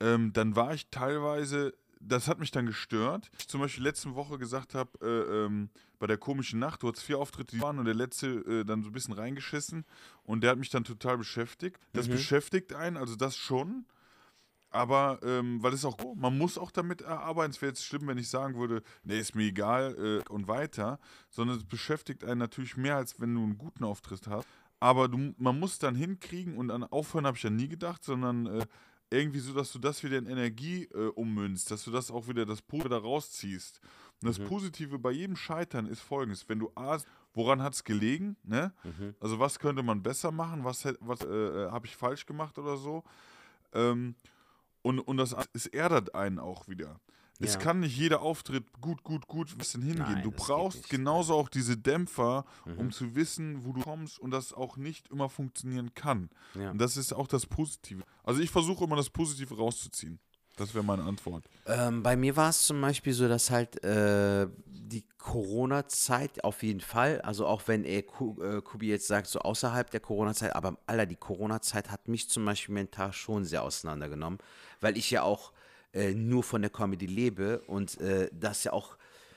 ähm, 0.00 0.32
dann 0.32 0.56
war 0.56 0.74
ich 0.74 0.90
teilweise, 0.90 1.74
das 2.00 2.28
hat 2.28 2.38
mich 2.38 2.50
dann 2.50 2.66
gestört. 2.66 3.30
Ich 3.38 3.48
zum 3.48 3.60
Beispiel 3.60 3.84
letzte 3.84 4.14
Woche 4.14 4.38
gesagt 4.38 4.74
habe, 4.74 4.90
äh, 5.02 5.44
ähm, 5.46 5.70
bei 5.98 6.06
der 6.06 6.18
komischen 6.18 6.58
Nacht, 6.58 6.82
du 6.82 6.88
hattest 6.88 7.04
vier 7.04 7.18
Auftritte, 7.18 7.56
die 7.56 7.62
waren 7.62 7.78
und 7.78 7.84
der 7.84 7.94
letzte 7.94 8.26
äh, 8.26 8.64
dann 8.64 8.82
so 8.82 8.90
ein 8.90 8.92
bisschen 8.92 9.14
reingeschissen 9.14 9.84
und 10.24 10.42
der 10.42 10.50
hat 10.52 10.58
mich 10.58 10.70
dann 10.70 10.84
total 10.84 11.18
beschäftigt. 11.18 11.80
Das 11.92 12.08
beschäftigt 12.08 12.72
einen, 12.72 12.96
also 12.96 13.16
das 13.16 13.36
schon. 13.36 13.86
Aber, 14.70 15.18
ähm, 15.22 15.62
weil 15.62 15.72
es 15.72 15.84
auch, 15.84 15.96
man 16.14 16.36
muss 16.36 16.58
auch 16.58 16.70
damit 16.70 17.02
arbeiten. 17.02 17.52
Es 17.52 17.62
wäre 17.62 17.70
jetzt 17.70 17.84
schlimm, 17.84 18.06
wenn 18.06 18.18
ich 18.18 18.28
sagen 18.28 18.56
würde, 18.56 18.82
nee, 19.02 19.18
ist 19.18 19.34
mir 19.34 19.44
egal 19.44 20.22
äh, 20.26 20.30
und 20.30 20.46
weiter. 20.46 20.98
Sondern 21.30 21.56
es 21.56 21.64
beschäftigt 21.64 22.22
einen 22.22 22.38
natürlich 22.38 22.76
mehr, 22.76 22.96
als 22.96 23.18
wenn 23.18 23.34
du 23.34 23.42
einen 23.42 23.56
guten 23.56 23.84
Auftritt 23.84 24.26
hast. 24.26 24.46
Aber 24.80 25.08
du, 25.08 25.34
man 25.38 25.58
muss 25.58 25.78
dann 25.78 25.94
hinkriegen 25.94 26.56
und 26.56 26.70
an 26.70 26.84
Aufhören 26.84 27.26
habe 27.26 27.36
ich 27.36 27.42
ja 27.42 27.50
nie 27.50 27.68
gedacht, 27.68 28.04
sondern 28.04 28.46
äh, 28.46 28.66
irgendwie 29.10 29.38
so, 29.38 29.54
dass 29.54 29.72
du 29.72 29.78
das 29.78 30.02
wieder 30.02 30.18
in 30.18 30.26
Energie 30.26 30.84
äh, 30.94 31.08
ummünzt, 31.08 31.70
dass 31.70 31.84
du 31.84 31.90
das 31.90 32.10
auch 32.10 32.28
wieder 32.28 32.44
das 32.44 32.60
Positive 32.62 32.88
da 32.90 32.98
rausziehst. 32.98 33.80
Und 34.20 34.28
das 34.28 34.38
Positive 34.48 34.98
bei 34.98 35.12
jedem 35.12 35.36
Scheitern 35.36 35.86
ist 35.86 36.00
folgendes: 36.00 36.48
Wenn 36.48 36.58
du 36.58 36.70
A, 36.74 36.98
woran 37.34 37.62
hat 37.62 37.74
es 37.74 37.84
gelegen, 37.84 38.36
ne? 38.42 38.72
Also, 39.20 39.38
was 39.38 39.58
könnte 39.58 39.82
man 39.82 40.02
besser 40.02 40.30
machen, 40.32 40.64
was, 40.64 40.84
was 41.00 41.20
äh, 41.22 41.70
habe 41.70 41.86
ich 41.86 41.96
falsch 41.96 42.26
gemacht 42.26 42.58
oder 42.58 42.76
so? 42.76 43.04
Ähm, 43.72 44.14
und, 44.82 44.98
und 45.00 45.16
das 45.16 45.34
es 45.52 45.66
erdert 45.66 46.14
einen 46.14 46.38
auch 46.38 46.68
wieder. 46.68 47.00
Es 47.40 47.54
Ja. 47.54 47.60
kann 47.60 47.80
nicht 47.80 47.96
jeder 47.96 48.20
Auftritt 48.22 48.64
gut, 48.80 49.04
gut, 49.04 49.28
gut 49.28 49.52
ein 49.52 49.58
bisschen 49.58 49.82
hingehen. 49.82 50.02
Nein, 50.12 50.22
du 50.24 50.30
brauchst. 50.32 50.84
Mhm. 50.90 50.96
genauso 50.96 51.34
auch 51.34 51.48
diese 51.48 51.76
Dämpfer, 51.76 52.44
um 52.76 52.90
zu 52.90 53.14
wissen, 53.14 53.64
wo 53.64 53.72
du 53.72 53.80
kommst 53.82 54.18
und 54.18 54.32
das 54.32 54.52
auch 54.52 54.76
nicht 54.76 55.08
immer 55.10 55.28
funktionieren 55.28 55.94
kann. 55.94 56.30
Ja. 56.54 56.72
Und 56.72 56.78
das 56.78 56.96
ist 56.96 57.12
auch 57.12 57.28
das 57.28 57.46
Positive. 57.46 58.02
Also 58.24 58.40
ich 58.40 58.50
versuche 58.50 58.84
immer 58.84 58.96
das 58.96 59.08
Positive 59.10 59.56
rauszuziehen. 59.56 60.18
Das 60.56 60.74
wäre 60.74 60.82
meine 60.82 61.04
Antwort. 61.04 61.44
Ähm, 61.66 62.02
bei 62.02 62.16
mir 62.16 62.34
war 62.34 62.50
es 62.50 62.66
zum 62.66 62.80
Beispiel 62.80 63.12
so, 63.12 63.28
dass 63.28 63.52
halt 63.52 63.84
äh, 63.84 64.48
die 64.66 65.04
Corona-Zeit 65.18 66.42
auf 66.44 66.62
jeden 66.62 66.80
Fall, 66.80 67.20
also 67.20 67.46
auch 67.46 67.62
wenn 67.66 67.84
er 67.84 67.98
äh, 68.00 68.02
Kubi 68.62 68.88
jetzt 68.88 69.06
sagt, 69.06 69.28
so 69.28 69.38
außerhalb 69.40 69.90
der 69.90 70.00
Corona-Zeit, 70.00 70.56
aber 70.56 70.76
Alter, 70.86 71.06
die 71.06 71.16
Corona-Zeit 71.16 71.90
hat 71.90 72.08
mich 72.08 72.28
zum 72.28 72.44
Beispiel 72.44 72.74
mental 72.74 73.12
schon 73.12 73.44
sehr 73.44 73.62
auseinandergenommen, 73.62 74.38
weil 74.80 74.96
ich 74.96 75.10
ja 75.10 75.22
auch 75.22 75.52
äh, 75.98 76.14
nur 76.14 76.42
von 76.42 76.62
der 76.62 76.70
Comedy 76.70 77.06
lebe 77.06 77.60
und 77.66 78.00
äh, 78.00 78.28
das 78.32 78.64
ja 78.64 78.72
auch, 78.72 78.96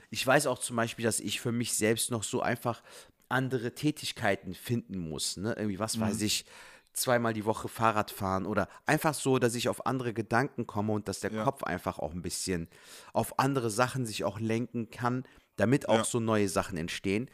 ich 0.09 0.25
weiß 0.25 0.47
auch 0.47 0.59
zum 0.59 0.75
Beispiel, 0.75 1.03
dass 1.03 1.19
ich 1.19 1.39
für 1.41 1.51
mich 1.51 1.73
selbst 1.73 2.11
noch 2.11 2.23
so 2.23 2.41
einfach 2.41 2.83
andere 3.29 3.73
Tätigkeiten 3.73 4.53
finden 4.53 4.97
muss, 4.97 5.37
ne? 5.37 5.53
Irgendwie, 5.57 5.79
was 5.79 5.99
weiß 5.99 6.21
ich, 6.21 6.45
zweimal 6.93 7.33
die 7.33 7.45
Woche 7.45 7.69
Fahrrad 7.69 8.11
fahren 8.11 8.45
oder 8.45 8.67
einfach 8.85 9.13
so, 9.13 9.39
dass 9.39 9.55
ich 9.55 9.69
auf 9.69 9.85
andere 9.85 10.13
Gedanken 10.13 10.67
komme 10.67 10.91
und 10.91 11.07
dass 11.07 11.21
der 11.21 11.31
Ja. 11.31 11.43
Kopf 11.45 11.63
einfach 11.63 11.99
auch 11.99 12.11
ein 12.11 12.21
bisschen 12.21 12.67
auf 13.13 13.39
andere 13.39 13.69
Sachen 13.69 14.05
sich 14.05 14.25
auch 14.25 14.39
lenken 14.39 14.89
kann, 14.91 15.23
damit 15.55 15.87
auch 15.87 15.99
Ja. 15.99 16.03
so 16.03 16.19
neue 16.19 16.49
Sachen 16.49 16.77
entstehen. 16.77 17.29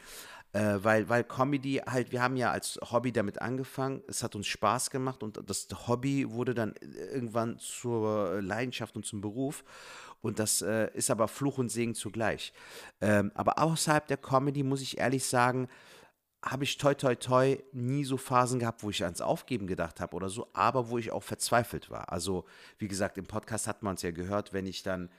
Äh, 0.58 0.84
weil, 0.84 1.08
weil 1.08 1.24
Comedy 1.24 1.82
halt, 1.86 2.12
wir 2.12 2.24
haben 2.24 2.36
ja 2.36 2.50
als 2.50 2.80
Hobby 2.92 3.12
damit 3.12 3.40
angefangen, 3.40 4.02
es 4.08 4.24
hat 4.24 4.36
uns 4.36 4.48
Spaß 4.48 4.90
gemacht 4.90 5.22
und 5.22 5.40
das 5.48 5.68
Hobby 5.88 6.32
wurde 6.32 6.56
dann 6.56 6.74
irgendwann 6.82 7.60
zur 7.60 8.42
Leidenschaft 8.42 8.96
und 8.96 9.06
zum 9.06 9.22
Beruf. 9.22 9.64
Und 10.20 10.40
das 10.40 10.64
äh, 10.64 10.90
ist 10.96 11.12
aber 11.12 11.28
Fluch 11.28 11.60
und 11.60 11.70
Segen 11.70 11.94
zugleich. 11.94 12.54
Ähm, 13.02 13.32
aber 13.36 13.60
außerhalb 13.60 14.08
der 14.08 14.18
Comedy 14.18 14.64
muss 14.64 14.82
ich 14.82 14.98
ehrlich 14.98 15.26
sagen, 15.26 15.68
habe 16.44 16.64
ich 16.64 16.80
toi 16.80 16.96
toi 16.96 17.14
toi 17.14 17.58
nie 17.72 18.04
so 18.04 18.18
Phasen 18.18 18.60
gehabt, 18.60 18.82
wo 18.82 18.90
ich 18.90 19.04
ans 19.04 19.22
Aufgeben 19.22 19.68
gedacht 19.68 20.00
habe 20.00 20.16
oder 20.16 20.30
so, 20.30 20.48
aber 20.54 20.90
wo 20.90 20.98
ich 20.98 21.12
auch 21.12 21.24
verzweifelt 21.24 21.92
war. 21.92 22.12
Also, 22.12 22.46
wie 22.80 22.88
gesagt, 22.88 23.20
im 23.20 23.28
Podcast 23.28 23.68
hat 23.68 23.84
man 23.84 23.94
es 23.94 24.02
ja 24.02 24.10
gehört, 24.10 24.54
wenn 24.54 24.66
ich 24.66 24.82
dann 24.82 25.12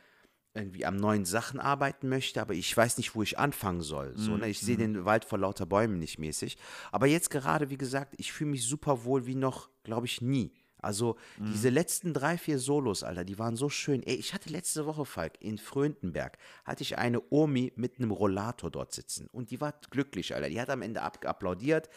irgendwie 0.59 0.85
am 0.85 0.97
neuen 0.97 1.25
Sachen 1.25 1.61
arbeiten 1.61 2.09
möchte, 2.09 2.41
aber 2.41 2.55
ich 2.55 2.77
weiß 2.77 2.99
nicht, 2.99 3.15
wo 3.15 3.23
ich 3.23 3.39
anfangen 3.39 3.81
soll. 3.81 4.13
So, 4.17 4.37
ne? 4.37 4.49
Ich 4.49 4.61
sehe 4.61 4.77
den 4.77 5.05
Wald 5.05 5.25
vor 5.25 5.39
lauter 5.39 5.67
Bäumen 5.67 5.99
nicht 5.99 6.19
mäßig. 6.19 6.59
Aber 6.93 7.07
jetzt 7.07 7.31
gerade, 7.31 7.71
wie 7.71 7.79
gesagt, 7.79 8.15
ich 8.19 8.33
fühle 8.33 8.51
mich 8.51 8.65
super 8.65 9.05
wohl 9.05 9.27
wie 9.27 9.35
noch, 9.35 9.71
glaube 9.85 10.07
ich, 10.07 10.21
nie. 10.21 10.53
Also 10.81 11.17
diese 11.39 11.71
letzten 11.71 12.15
drei, 12.15 12.39
vier 12.39 12.59
Solos, 12.59 13.03
Alter, 13.03 13.25
die 13.25 13.39
waren 13.39 13.57
so 13.57 13.69
schön. 13.69 14.03
Ey, 14.05 14.15
ich 14.15 14.33
hatte 14.33 14.49
letzte 14.51 14.87
Woche, 14.87 15.05
Falk, 15.05 15.35
in 15.41 15.59
Fröndenberg, 15.59 16.39
hatte 16.65 16.83
ich 16.83 16.99
eine 16.99 17.21
Omi 17.31 17.73
mit 17.75 17.99
einem 17.99 18.13
Rollator 18.13 18.71
dort 18.71 18.93
sitzen. 18.93 19.27
Und 19.33 19.51
die 19.51 19.61
war 19.61 19.75
glücklich, 19.91 20.35
Alter. 20.35 20.49
Die 20.49 20.61
hat 20.61 20.71
am 20.71 20.83
Ende 20.83 21.03
ab 21.03 21.19
applaudiert, 21.25 21.89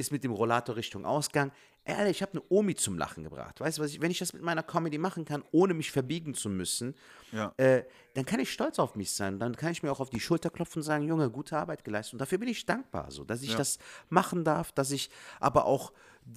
ist 0.00 0.10
mit 0.10 0.24
dem 0.24 0.32
Rollator 0.32 0.76
Richtung 0.76 1.04
Ausgang. 1.04 1.52
Ehrlich, 1.84 2.16
ich 2.18 2.22
habe 2.22 2.32
eine 2.32 2.42
Omi 2.48 2.74
zum 2.74 2.98
Lachen 2.98 3.24
gebracht. 3.24 3.60
Weißt 3.60 3.78
du, 3.78 3.82
was 3.82 3.90
ich, 3.92 4.00
wenn 4.00 4.10
ich 4.10 4.18
das 4.18 4.32
mit 4.32 4.42
meiner 4.42 4.62
Comedy 4.62 4.98
machen 4.98 5.24
kann, 5.24 5.42
ohne 5.52 5.72
mich 5.74 5.90
verbiegen 5.92 6.34
zu 6.34 6.48
müssen, 6.48 6.94
Ja. 7.32 7.52
äh, 7.56 7.84
dann 8.14 8.26
kann 8.26 8.40
ich 8.40 8.52
stolz 8.52 8.78
auf 8.78 8.96
mich 8.96 9.12
sein. 9.12 9.38
Dann 9.38 9.56
kann 9.56 9.72
ich 9.72 9.82
mir 9.82 9.90
auch 9.90 10.00
auf 10.00 10.10
die 10.10 10.20
Schulter 10.20 10.50
klopfen 10.50 10.80
und 10.80 10.82
sagen, 10.84 11.06
Junge, 11.06 11.30
gute 11.30 11.56
Arbeit 11.56 11.84
geleistet. 11.84 12.14
Und 12.14 12.18
dafür 12.18 12.38
bin 12.38 12.48
ich 12.48 12.66
dankbar, 12.66 13.10
so, 13.10 13.24
dass 13.24 13.42
ich 13.42 13.52
Ja. 13.52 13.56
das 13.56 13.78
machen 14.08 14.44
darf, 14.44 14.72
dass 14.72 14.90
ich 14.90 15.10
aber 15.38 15.64
auch 15.64 15.92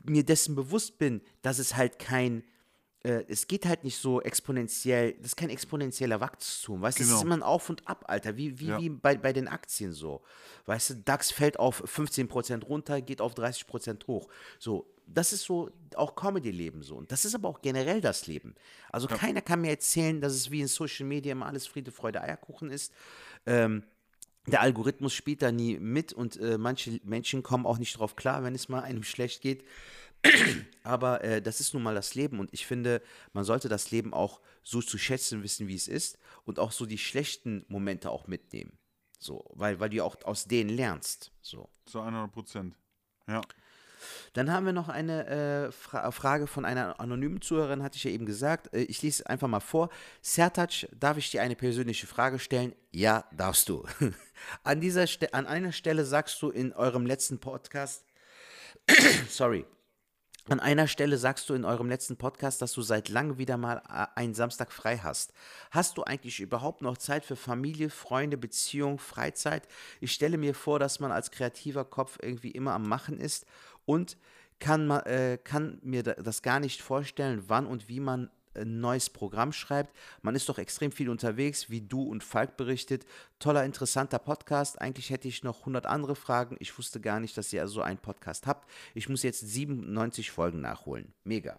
mir 0.06 0.24
dessen 0.24 0.56
bewusst 0.56 0.98
bin, 0.98 1.22
dass 1.42 1.60
es 1.60 1.76
halt 1.76 2.00
kein, 2.00 2.44
äh, 3.04 3.24
es 3.28 3.48
geht 3.48 3.66
halt 3.66 3.84
nicht 3.84 3.98
so 3.98 4.22
exponentiell, 4.22 5.14
das 5.14 5.28
ist 5.28 5.36
kein 5.36 5.50
exponentieller 5.50 6.20
Wachstum, 6.22 6.82
weißt 6.82 7.00
du, 7.00 7.04
es 7.04 7.10
Genau. 7.10 7.18
ist 7.20 7.24
immer 7.26 7.36
ein 7.36 7.44
Auf 7.44 7.70
und 7.70 7.88
Ab, 7.88 8.06
Alter, 8.08 8.38
wie, 8.38 8.60
wie, 8.60 8.68
Ja. 8.68 8.80
wie 8.80 8.90
bei, 8.90 9.18
bei 9.18 9.34
den 9.34 9.48
Aktien 9.48 9.92
so. 9.94 10.22
Weißt 10.66 10.90
du, 10.92 10.94
DAX 10.96 11.32
fällt 11.32 11.60
auf 11.60 11.84
15% 11.84 12.64
runter, 12.64 13.02
geht 13.02 13.20
auf 13.22 13.34
30% 13.34 14.08
hoch. 14.08 14.30
So, 14.58 14.86
das 15.06 15.34
ist 15.34 15.44
so 15.44 15.70
auch 15.96 16.16
Comedy-Leben 16.16 16.82
so. 16.82 16.96
Und 16.96 17.12
das 17.12 17.26
ist 17.26 17.36
aber 17.36 17.50
auch 17.50 17.62
generell 17.62 18.00
das 18.00 18.26
Leben. 18.28 18.56
Also 18.90 19.08
keiner 19.08 19.42
kann 19.42 19.60
mir 19.62 19.70
erzählen, 19.72 20.22
dass 20.22 20.34
es 20.34 20.50
wie 20.50 20.62
in 20.62 20.68
Social 20.68 21.06
Media 21.06 21.34
immer 21.34 21.46
alles 21.48 21.68
Friede, 21.68 21.92
Freude, 21.92 22.22
Eierkuchen 22.22 22.72
ist. 22.72 22.94
Ähm, 23.46 23.84
der 24.48 24.62
Algorithmus 24.62 25.14
spielt 25.14 25.42
da 25.42 25.52
nie 25.52 25.78
mit 25.78 26.12
und 26.14 26.38
äh, 26.38 26.58
manche 26.58 27.00
Menschen 27.04 27.44
kommen 27.44 27.66
auch 27.66 27.78
nicht 27.78 27.98
drauf 27.98 28.16
klar, 28.16 28.44
wenn 28.44 28.56
es 28.56 28.70
mal 28.70 28.82
einem 28.82 29.04
schlecht 29.04 29.42
geht. 29.42 29.64
Aber 30.84 31.24
äh, 31.24 31.42
das 31.42 31.60
ist 31.60 31.74
nun 31.74 31.84
mal 31.84 31.96
das 31.96 32.16
Leben 32.16 32.40
und 32.40 32.54
ich 32.54 32.66
finde, 32.66 33.02
man 33.34 33.44
sollte 33.44 33.70
das 33.70 33.92
Leben 33.92 34.14
auch 34.14 34.42
so 34.64 34.82
zu 34.82 34.98
schätzen 34.98 35.44
wissen, 35.44 35.68
wie 35.68 35.76
es 35.76 35.88
ist 35.88 36.18
und 36.46 36.60
auch 36.60 36.72
so 36.72 36.86
die 36.86 36.98
schlechten 36.98 37.66
Momente 37.68 38.10
auch 38.10 38.28
mitnehmen. 38.28 38.78
So, 39.20 39.46
weil, 39.54 39.80
weil 39.80 39.90
du 39.90 40.04
auch 40.04 40.18
aus 40.26 40.46
denen 40.46 40.70
lernst. 40.70 41.32
So. 41.42 41.70
Zu 41.86 42.02
100 42.02 42.32
Prozent. 42.32 42.76
Ja. 43.28 43.42
Dann 44.34 44.52
haben 44.52 44.66
wir 44.66 44.74
noch 44.74 44.90
eine 44.90 45.28
äh, 45.28 45.72
Fra 45.72 46.12
Frage 46.12 46.48
von 46.48 46.66
einer 46.66 47.00
anonymen 47.00 47.42
Zuhörerin, 47.42 47.84
hatte 47.84 47.96
ich 47.96 48.04
ja 48.04 48.12
eben 48.12 48.26
gesagt. 48.26 48.74
Äh, 48.74 48.82
ich 48.82 49.02
lese 49.02 49.28
einfach 49.28 49.48
mal 49.48 49.62
vor. 49.62 49.90
Sertac, 50.22 50.88
darf 50.94 51.18
ich 51.18 51.32
dir 51.32 51.42
eine 51.42 51.56
persönliche 51.56 52.08
Frage 52.08 52.40
stellen? 52.40 52.76
Ja, 52.92 53.26
darfst 53.32 53.70
du. 53.70 53.86
an, 54.64 54.82
dieser 54.82 55.08
Ste 55.08 55.34
an 55.34 55.48
einer 55.48 55.72
Stelle 55.72 56.04
sagst 56.04 56.42
du 56.42 56.50
in 56.50 56.74
eurem 56.74 57.06
letzten 57.06 57.40
Podcast, 57.40 58.04
sorry, 59.30 59.66
an 60.50 60.60
einer 60.60 60.88
Stelle 60.88 61.18
sagst 61.18 61.50
du 61.50 61.54
in 61.54 61.64
eurem 61.64 61.88
letzten 61.88 62.18
Podcast, 62.18 62.62
dass 62.62 62.74
du 62.74 62.82
seit 62.82 63.08
langem 63.10 63.38
wieder 63.38 63.56
mal 63.58 63.82
äh, 63.90 64.08
einen 64.20 64.34
Samstag 64.34 64.72
frei 64.72 64.98
hast. 64.98 65.34
Hast 65.72 65.98
du 65.98 66.04
eigentlich 66.04 66.42
überhaupt 66.42 66.82
noch 66.82 66.98
Zeit 66.98 67.24
für 67.24 67.36
Familie, 67.38 67.90
Freunde, 67.90 68.38
Beziehung, 68.38 69.00
Freizeit? 69.00 69.68
Ich 70.02 70.12
stelle 70.12 70.38
mir 70.38 70.54
vor, 70.54 70.80
dass 70.80 71.00
man 71.00 71.12
als 71.12 71.32
kreativer 71.32 71.86
Kopf 71.86 72.20
irgendwie 72.22 72.52
immer 72.52 72.74
am 72.74 72.88
Machen 72.88 73.20
ist 73.20 73.46
und 73.86 74.18
kann, 74.60 74.90
äh, 74.92 75.38
kann 75.42 75.80
mir 75.82 76.04
da- 76.04 76.14
das 76.14 76.42
gar 76.42 76.60
nicht 76.60 76.82
vorstellen, 76.82 77.44
wann 77.48 77.66
und 77.66 77.88
wie 77.88 78.00
man 78.00 78.30
ein 78.56 78.80
neues 78.80 79.10
Programm 79.10 79.54
schreibt. 79.54 79.96
Man 80.22 80.36
ist 80.36 80.50
doch 80.50 80.58
extrem 80.58 80.92
viel 80.92 81.10
unterwegs, 81.10 81.70
wie 81.70 81.82
du 81.82 82.04
und 82.04 82.24
Falk 82.24 82.58
berichtet. 82.58 83.06
Toller, 83.40 83.64
interessanter 83.66 84.20
Podcast. 84.20 84.80
Eigentlich 84.82 85.10
hätte 85.10 85.28
ich 85.28 85.44
noch 85.44 85.60
100 85.62 85.86
andere 85.86 86.16
Fragen. 86.16 86.56
Ich 86.60 86.78
wusste 86.78 87.00
gar 87.02 87.20
nicht, 87.20 87.38
dass 87.38 87.54
ihr 87.54 87.68
so 87.68 87.82
einen 87.82 88.00
Podcast 88.00 88.48
habt. 88.48 88.70
Ich 88.94 89.10
muss 89.10 89.24
jetzt 89.24 89.42
97 89.42 90.32
Folgen 90.32 90.62
nachholen. 90.62 91.14
Mega. 91.24 91.58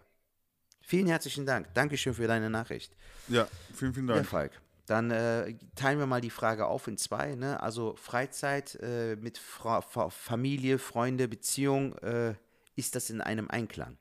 Vielen 0.81 1.07
herzlichen 1.07 1.45
Dank. 1.45 1.73
Dankeschön 1.73 2.13
für 2.13 2.27
deine 2.27 2.49
Nachricht. 2.49 2.95
Ja, 3.27 3.47
vielen, 3.73 3.93
vielen 3.93 4.07
Ja, 4.07 4.15
Dank. 4.15 4.27
Falk. 4.27 4.51
Dann 4.85 5.09
äh, 5.09 5.55
teilen 5.75 5.97
wir 5.97 6.05
mal 6.05 6.21
die 6.21 6.29
Frage 6.29 6.67
auf 6.67 6.87
in 6.87 6.97
zwei. 6.97 7.33
Ne? 7.33 7.61
Also 7.61 7.95
Freizeit 7.95 8.75
äh, 8.83 9.15
mit 9.15 9.39
Fra 9.39 9.81
Fa 9.81 10.09
Familie, 10.09 10.77
Freunde, 10.77 11.27
Beziehung. 11.27 11.97
Äh, 11.97 12.35
ist 12.75 12.93
das 12.95 13.09
in 13.09 13.21
einem 13.21 13.49
Einklang? 13.49 13.97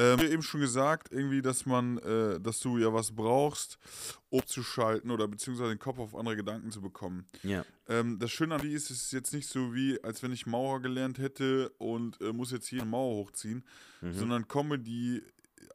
Ähm, 0.00 0.20
eben 0.20 0.42
schon 0.42 0.60
gesagt, 0.60 1.12
irgendwie, 1.12 1.42
dass 1.42 1.66
man, 1.66 1.98
äh, 1.98 2.40
dass 2.40 2.60
du 2.60 2.78
ja 2.78 2.92
was 2.92 3.12
brauchst, 3.12 3.78
um 4.30 4.46
zu 4.46 4.62
schalten 4.62 5.10
oder 5.10 5.28
beziehungsweise 5.28 5.70
den 5.70 5.78
Kopf 5.78 5.98
auf 5.98 6.16
andere 6.16 6.36
Gedanken 6.36 6.70
zu 6.70 6.80
bekommen. 6.80 7.26
Ja. 7.42 7.64
Ähm, 7.86 8.18
das 8.18 8.30
Schöne 8.30 8.54
an 8.54 8.62
die 8.62 8.72
ist, 8.72 8.90
es 8.90 9.02
ist 9.02 9.12
jetzt 9.12 9.34
nicht 9.34 9.48
so 9.48 9.74
wie, 9.74 10.02
als 10.02 10.22
wenn 10.22 10.32
ich 10.32 10.46
Maurer 10.46 10.80
gelernt 10.80 11.18
hätte 11.18 11.68
und 11.78 12.18
äh, 12.22 12.32
muss 12.32 12.50
jetzt 12.50 12.66
hier 12.66 12.80
eine 12.80 12.90
Mauer 12.90 13.16
hochziehen, 13.16 13.62
sondern 14.00 14.48
Comedy 14.48 15.22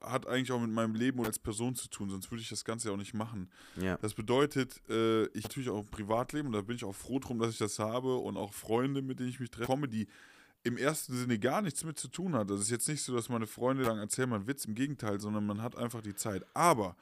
hat 0.02 0.28
eigentlich 0.28 0.52
auch 0.52 0.60
mit 0.60 0.72
meinem 0.72 0.96
Leben 0.96 1.24
als 1.24 1.40
Person 1.40 1.76
zu 1.76 1.90
tun, 1.90 2.10
sonst 2.10 2.32
würde 2.32 2.42
ich 2.42 2.50
das 2.50 2.66
Ganze 2.66 2.88
ja 2.88 2.94
auch 2.94 2.98
nicht 2.98 3.14
machen. 3.14 3.50
Ja. 3.80 3.98
Das 3.98 4.14
bedeutet, 4.14 4.82
äh, 4.90 5.26
ich 5.28 5.44
natürlich 5.44 5.70
auch 5.70 5.86
Privatleben 5.90 6.48
und 6.48 6.54
da 6.54 6.62
bin 6.62 6.76
ich 6.76 6.84
auch 6.84 6.96
froh 6.96 7.20
drum, 7.20 7.40
dass 7.40 7.52
ich 7.52 7.58
das 7.58 7.80
habe 7.80 8.16
und 8.16 8.38
auch 8.38 8.54
Freunde, 8.54 9.02
mit 9.02 9.20
denen 9.20 9.30
ich 9.30 9.40
mich 9.40 9.52
treffe, 9.52 9.72
Comedy 9.72 10.08
im 10.66 10.78
ersten 10.78 11.16
Sinne 11.16 11.38
gar 11.40 11.62
nichts 11.62 11.84
mit 11.84 11.98
zu 11.98 12.08
tun 12.08 12.36
hat. 12.36 12.50
Das 12.50 12.60
ist 12.60 12.72
jetzt 12.72 12.90
nicht 12.90 13.04
so, 13.04 13.16
dass 13.16 13.30
meine 13.30 13.46
Freunde 13.46 13.86
sagen, 13.86 14.00
erzähl 14.00 14.26
mal 14.26 14.38
einen 14.38 14.48
Witz, 14.48 14.66
im 14.66 14.74
Gegenteil, 14.74 15.20
sondern 15.20 15.46
man 15.46 15.62
hat 15.62 15.78
einfach 15.78 16.02
die 16.02 16.16
Zeit. 16.16 16.44
Aber 16.56 16.98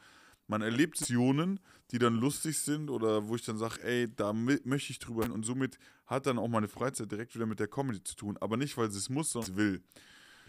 man 0.47 0.61
erlebt 0.61 0.97
Situationen, 0.97 1.59
die 1.91 1.97
dann 1.97 2.15
lustig 2.15 2.59
sind 2.59 2.89
oder 2.89 3.27
wo 3.27 3.35
ich 3.35 3.45
dann 3.45 3.57
sage, 3.57 3.81
ey, 3.83 4.13
da 4.13 4.33
möchte 4.33 4.91
ich 4.91 4.99
drüber 4.99 5.23
hin 5.23 5.31
und 5.31 5.45
somit 5.45 5.79
hat 6.05 6.25
dann 6.25 6.37
auch 6.37 6.49
meine 6.49 6.67
Freizeit 6.67 7.09
direkt 7.09 7.33
wieder 7.35 7.45
mit 7.45 7.59
der 7.59 7.67
Comedy 7.67 8.03
zu 8.03 8.15
tun. 8.15 8.37
Aber 8.41 8.57
nicht, 8.57 8.77
weil 8.77 8.91
sie 8.91 8.97
es 8.97 9.09
muss, 9.09 9.31
sondern 9.31 9.53
sie 9.53 9.57
will. 9.57 9.83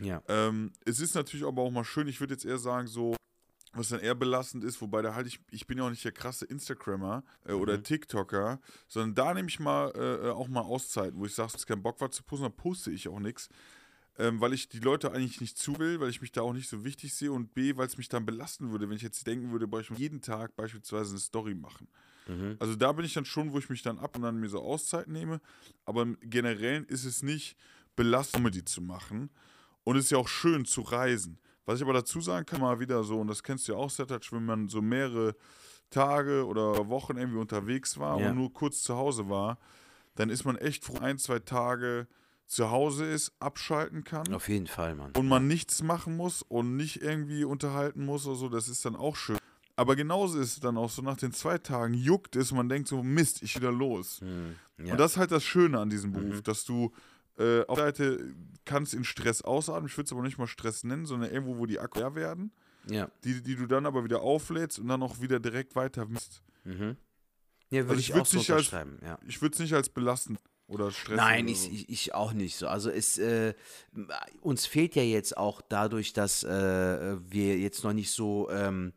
Ja. 0.01 0.21
Ähm, 0.27 0.73
es 0.85 0.99
ist 0.99 1.15
natürlich 1.15 1.47
aber 1.47 1.63
auch 1.63 1.71
mal 1.71 1.85
schön, 1.85 2.09
ich 2.09 2.19
würde 2.19 2.35
jetzt 2.35 2.45
eher 2.45 2.59
sagen, 2.59 2.89
so, 2.89 3.15
was 3.75 3.89
dann 3.89 4.01
eher 4.01 4.15
belastend 4.15 4.65
ist, 4.65 4.81
wobei 4.81 5.03
da 5.03 5.15
halt 5.15 5.27
ich, 5.27 5.41
ich 5.51 5.67
bin 5.67 5.79
ja 5.79 5.85
auch 5.85 5.91
nicht 5.91 6.05
der 6.05 6.13
krasse 6.13 6.45
Instagrammer 6.45 7.25
äh, 7.47 7.53
oder 7.53 7.83
TikToker, 7.83 8.61
sondern 8.89 9.15
da 9.15 9.35
nehme 9.35 9.49
ich 9.49 9.61
mal 9.61 9.93
äh, 9.95 10.31
auch 10.31 10.49
mal 10.49 10.63
Auszeiten, 10.63 11.19
wo 11.19 11.27
ich 11.27 11.35
sage, 11.35 11.49
es 11.49 11.55
ist 11.57 11.67
kein 11.67 11.83
Bock 11.83 12.01
was 12.01 12.11
zu 12.13 12.23
posten, 12.23 12.45
dann 12.45 12.57
poste 12.57 12.91
ich 12.91 13.09
auch 13.09 13.21
nichts. 13.21 13.49
Ähm, 14.17 14.41
weil 14.41 14.53
ich 14.53 14.69
die 14.69 14.79
Leute 14.79 15.11
eigentlich 15.11 15.41
nicht 15.41 15.59
zu 15.59 15.77
will, 15.81 15.99
weil 15.99 16.09
ich 16.09 16.21
mich 16.21 16.31
da 16.31 16.43
auch 16.43 16.53
nicht 16.53 16.69
so 16.69 16.85
wichtig 16.85 17.13
sehe 17.13 17.33
und 17.33 17.53
B, 17.53 17.77
weil 17.77 17.89
es 17.89 17.99
mich 17.99 18.09
dann 18.09 18.25
belasten 18.25 18.71
würde, 18.71 18.89
wenn 18.89 18.97
ich 18.97 19.03
jetzt 19.03 19.27
denken 19.27 19.51
würde, 19.51 19.67
boah, 19.67 19.81
ich 19.81 19.91
muss 19.91 19.99
jeden 19.99 20.21
Tag 20.21 20.55
beispielsweise 20.55 21.11
eine 21.11 21.19
Story 21.19 21.55
machen. 21.57 21.89
Also 22.61 22.77
da 22.77 22.93
bin 22.93 23.05
ich 23.05 23.13
dann 23.13 23.25
schon, 23.25 23.53
wo 23.53 23.59
ich 23.59 23.69
mich 23.69 23.83
dann 23.83 23.99
ab 23.99 24.15
und 24.17 24.23
dann 24.23 24.39
mir 24.39 24.49
so 24.49 24.63
Auszeit 24.63 25.09
nehme. 25.09 25.41
Aber 25.85 26.03
im 26.03 26.17
Generellen 26.21 26.85
ist 26.87 27.05
es 27.05 27.23
nicht 27.25 27.57
belastend, 27.97 28.45
Comedy 28.45 28.65
zu 28.65 28.81
machen. 28.81 29.31
Und 29.83 29.97
es 29.97 30.07
ist 30.07 30.11
ja 30.11 30.19
auch 30.19 30.29
schön 30.29 30.65
zu 30.65 30.81
reisen. 30.83 31.39
Was 31.67 31.77
ich 31.79 31.83
aber 31.83 31.93
dazu 31.95 32.21
sagen 32.21 32.45
kann, 32.47 32.61
mal 32.61 32.79
wieder 32.81 33.03
so, 33.05 33.21
und 33.21 33.29
das 33.29 33.43
kennst 33.43 33.69
du 33.69 33.73
ja 33.73 33.79
auch, 33.79 33.91
Setatsch, 33.91 34.33
wenn 34.33 34.45
man 34.45 34.69
so 34.69 34.83
mehrere 34.83 35.35
Tage 35.91 36.47
oder 36.47 36.89
Wochen 36.89 37.17
irgendwie 37.17 37.39
unterwegs 37.39 37.99
war 37.99 38.21
Ja. 38.21 38.31
und 38.31 38.37
nur 38.37 38.53
kurz 38.53 38.83
zu 38.83 38.97
Hause 38.97 39.29
war, 39.29 39.59
dann 40.15 40.31
ist 40.31 40.45
man 40.45 40.57
echt 40.57 40.85
froh, 40.85 40.99
ein, 41.01 41.19
zwei 41.19 41.39
Tage 41.39 42.07
zu 42.47 42.71
Hause 42.71 43.07
ist, 43.07 43.33
abschalten 43.41 44.05
kann 44.05 44.33
Auf 44.35 44.49
jeden 44.49 44.67
Fall, 44.67 44.95
Mann. 44.95 45.13
und 45.17 45.29
man 45.29 45.47
nichts 45.49 45.83
machen 45.83 46.17
muss 46.17 46.43
und 46.43 46.77
nicht 46.77 47.01
irgendwie 47.03 47.45
unterhalten 47.45 48.05
muss 48.05 48.27
oder 48.27 48.37
so, 48.37 48.49
das 48.49 48.69
ist 48.69 48.85
dann 48.85 48.97
auch 48.97 49.17
schön. 49.17 49.39
Aber 49.77 49.97
genauso 49.97 50.39
ist 50.39 50.53
es 50.53 50.61
dann 50.61 50.77
auch 50.77 50.91
so, 50.91 51.03
nach 51.03 51.17
den 51.17 51.33
zwei 51.33 51.59
Tagen 51.59 51.95
juckt 51.95 52.37
es, 52.37 52.53
man 52.53 52.69
denkt 52.69 52.87
so, 52.87 53.03
Mist, 53.03 53.43
ich 53.43 53.57
wieder 53.57 53.73
los. 53.73 54.21
Ja. 54.79 54.93
Und 54.93 54.99
das 55.01 55.13
ist 55.13 55.17
halt 55.17 55.33
das 55.33 55.43
Schöne 55.43 55.81
an 55.81 55.91
diesem 55.91 56.13
Beruf, 56.13 56.43
dass 56.43 56.65
du 56.65 56.93
äh, 57.39 57.65
auf 57.67 57.77
der 57.79 57.87
Seite 57.87 58.35
kannst 58.65 58.95
in 58.95 59.05
Stress 59.05 59.43
ausatmen, 59.43 59.87
ich 59.89 59.97
würde 59.97 60.07
es 60.07 60.13
aber 60.13 60.23
nicht 60.23 60.39
mal 60.39 60.47
Stress 60.47 60.85
nennen, 60.85 61.05
sondern 61.07 61.31
irgendwo, 61.31 61.59
wo 61.59 61.67
die 61.67 61.79
Akku 61.81 61.99
leer 61.99 62.15
werden, 62.15 62.53
Ja. 62.89 63.11
die, 63.25 63.43
die 63.43 63.57
du 63.57 63.67
dann 63.67 63.87
aber 63.87 64.05
wieder 64.05 64.23
auflädst 64.23 64.79
und 64.79 64.89
dann 64.89 65.03
auch 65.03 65.21
wieder 65.21 65.41
direkt 65.41 65.75
weiter 65.77 66.07
misst. 66.07 66.43
Ja, 67.71 67.87
würde 67.87 67.91
Also 67.91 67.95
ich, 68.01 68.09
ich 68.11 68.15
auch 68.15 68.27
so 68.27 68.55
als- 68.55 68.71
ja. 68.71 69.19
Ich 69.27 69.43
würde 69.43 69.55
es 69.55 69.59
nicht 69.59 69.73
als 69.75 69.89
belastend 69.89 70.39
Oder 70.67 70.91
Stress? 70.91 71.17
Nein, 71.17 71.45
oder 71.45 71.53
ich, 71.53 71.61
so? 71.61 71.71
ich, 71.71 71.89
ich 71.89 72.15
auch 72.15 72.33
nicht 72.33 72.57
so. 72.57 72.69
Also 72.69 72.89
es 72.91 73.19
äh, 73.19 73.55
uns 74.41 74.65
fehlt 74.67 74.95
ja 74.95 75.03
jetzt 75.03 75.37
auch 75.37 75.61
dadurch, 75.61 76.13
dass 76.13 76.43
äh, 76.45 77.17
wir 77.21 77.59
jetzt 77.59 77.85
noch 77.85 77.93
nicht 77.93 78.11
so 78.13 78.49
ähm, 78.51 78.93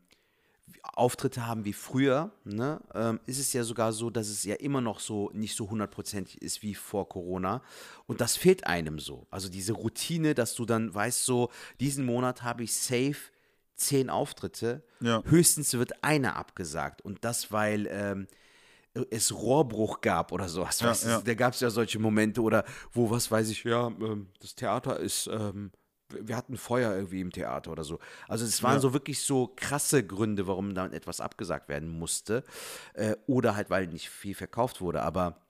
Auftritte 0.94 1.46
haben 1.46 1.64
wie 1.64 1.72
früher, 1.72 2.30
ne, 2.44 2.80
ähm, 2.94 3.20
ist 3.26 3.38
es 3.38 3.52
ja 3.52 3.64
sogar 3.64 3.92
so, 3.92 4.10
dass 4.10 4.28
es 4.28 4.44
ja 4.44 4.54
immer 4.56 4.80
noch 4.80 5.00
so 5.00 5.30
nicht 5.32 5.56
so 5.56 5.70
hundertprozentig 5.70 6.42
ist 6.42 6.62
wie 6.62 6.74
vor 6.74 7.08
Corona. 7.08 7.62
Und 8.06 8.20
das 8.20 8.36
fehlt 8.36 8.66
einem 8.66 8.98
so. 8.98 9.26
Also 9.30 9.48
diese 9.48 9.72
Routine, 9.72 10.34
dass 10.34 10.54
du 10.54 10.64
dann 10.64 10.94
weißt, 10.94 11.24
so, 11.24 11.50
diesen 11.80 12.04
Monat 12.04 12.42
habe 12.42 12.64
ich 12.64 12.74
safe 12.74 13.16
zehn 13.76 14.10
Auftritte. 14.10 14.82
Ja. 15.00 15.22
Höchstens 15.24 15.72
wird 15.74 16.02
einer 16.02 16.36
abgesagt. 16.36 17.00
Und 17.02 17.24
das, 17.24 17.52
weil 17.52 17.86
ähm, 17.90 18.26
es 19.10 19.32
Rohrbruch 19.32 20.00
gab 20.00 20.32
oder 20.32 20.48
sowas. 20.48 20.80
Ja, 20.80 20.88
weißt 20.88 21.04
du, 21.04 21.08
ja. 21.08 21.20
Da 21.20 21.34
gab 21.34 21.54
es 21.54 21.60
ja 21.60 21.70
solche 21.70 21.98
Momente 21.98 22.40
oder 22.42 22.64
wo, 22.92 23.10
was 23.10 23.30
weiß 23.30 23.48
ich, 23.50 23.64
ja, 23.64 23.86
ähm, 23.86 24.28
das 24.40 24.54
Theater 24.54 24.98
ist, 24.98 25.28
ähm, 25.32 25.70
wir 26.10 26.36
hatten 26.36 26.56
Feuer 26.56 26.94
irgendwie 26.94 27.20
im 27.20 27.32
Theater 27.32 27.70
oder 27.70 27.84
so. 27.84 27.98
Also 28.28 28.44
es 28.44 28.62
waren 28.62 28.74
Ja. 28.74 28.80
so 28.80 28.92
wirklich 28.92 29.22
so 29.22 29.52
krasse 29.56 30.06
Gründe, 30.06 30.46
warum 30.46 30.74
dann 30.74 30.92
etwas 30.92 31.20
abgesagt 31.20 31.68
werden 31.68 31.88
musste. 31.88 32.44
Äh, 32.94 33.16
oder 33.26 33.56
halt, 33.56 33.70
weil 33.70 33.86
nicht 33.86 34.08
viel 34.08 34.34
verkauft 34.34 34.80
wurde. 34.80 35.02
Aber 35.02 35.40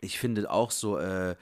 ich 0.00 0.18
finde 0.18 0.50
auch 0.50 0.70
so, 0.70 0.98
äh, 0.98 1.36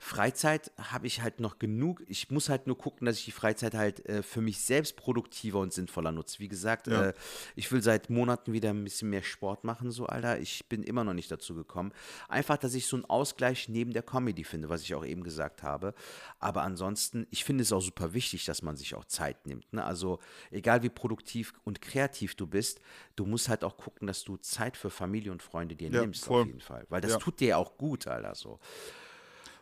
Freizeit 0.00 0.70
habe 0.78 1.08
ich 1.08 1.22
halt 1.22 1.40
noch 1.40 1.58
genug. 1.58 2.02
Ich 2.06 2.30
muss 2.30 2.48
halt 2.48 2.66
nur 2.68 2.78
gucken, 2.78 3.04
dass 3.06 3.18
ich 3.18 3.24
die 3.24 3.32
Freizeit 3.32 3.74
halt 3.74 4.06
äh, 4.06 4.22
für 4.22 4.40
mich 4.40 4.60
selbst 4.60 4.96
produktiver 4.96 5.58
und 5.58 5.72
sinnvoller 5.72 6.12
nutze. 6.12 6.38
Wie 6.38 6.46
gesagt, 6.48 6.86
Ja. 6.86 7.06
äh, 7.06 7.14
ich 7.56 7.70
will 7.72 7.82
seit 7.82 8.08
Monaten 8.08 8.52
wieder 8.52 8.70
ein 8.70 8.84
bisschen 8.84 9.10
mehr 9.10 9.24
Sport 9.24 9.64
machen, 9.64 9.90
so 9.90 10.06
Alter. 10.06 10.38
Ich 10.38 10.66
bin 10.68 10.84
immer 10.84 11.02
noch 11.02 11.14
nicht 11.14 11.30
dazu 11.32 11.54
gekommen. 11.54 11.92
Einfach, 12.28 12.56
dass 12.58 12.74
ich 12.74 12.86
so 12.86 12.96
einen 12.96 13.04
Ausgleich 13.06 13.68
neben 13.68 13.92
der 13.92 14.02
Comedy 14.04 14.44
finde, 14.44 14.68
was 14.68 14.82
ich 14.82 14.94
auch 14.94 15.04
eben 15.04 15.24
gesagt 15.24 15.64
habe. 15.64 15.94
Aber 16.38 16.62
ansonsten, 16.62 17.26
ich 17.30 17.44
finde 17.44 17.62
es 17.62 17.72
auch 17.72 17.80
super 17.82 18.14
wichtig, 18.14 18.44
dass 18.44 18.62
man 18.62 18.76
sich 18.76 18.94
auch 18.94 19.04
Zeit 19.04 19.46
nimmt. 19.48 19.72
Ne? 19.72 19.84
Also 19.84 20.20
egal 20.52 20.84
wie 20.84 20.90
produktiv 20.90 21.52
und 21.64 21.80
kreativ 21.82 22.36
du 22.36 22.46
bist, 22.46 22.80
du 23.16 23.26
musst 23.26 23.48
halt 23.48 23.64
auch 23.64 23.76
gucken, 23.76 24.06
dass 24.06 24.22
du 24.22 24.36
Zeit 24.36 24.76
für 24.76 24.90
Familie 24.90 25.32
und 25.32 25.42
Freunde 25.42 25.74
dir 25.74 25.90
Ja, 25.90 26.02
nimmst 26.02 26.24
voll. 26.24 26.42
auf 26.42 26.46
jeden 26.46 26.60
Fall. 26.60 26.86
Weil 26.88 27.00
das 27.00 27.12
Ja. 27.12 27.18
tut 27.18 27.40
dir 27.40 27.58
auch 27.58 27.76
gut, 27.76 28.06
Alter. 28.06 28.36
So. 28.36 28.60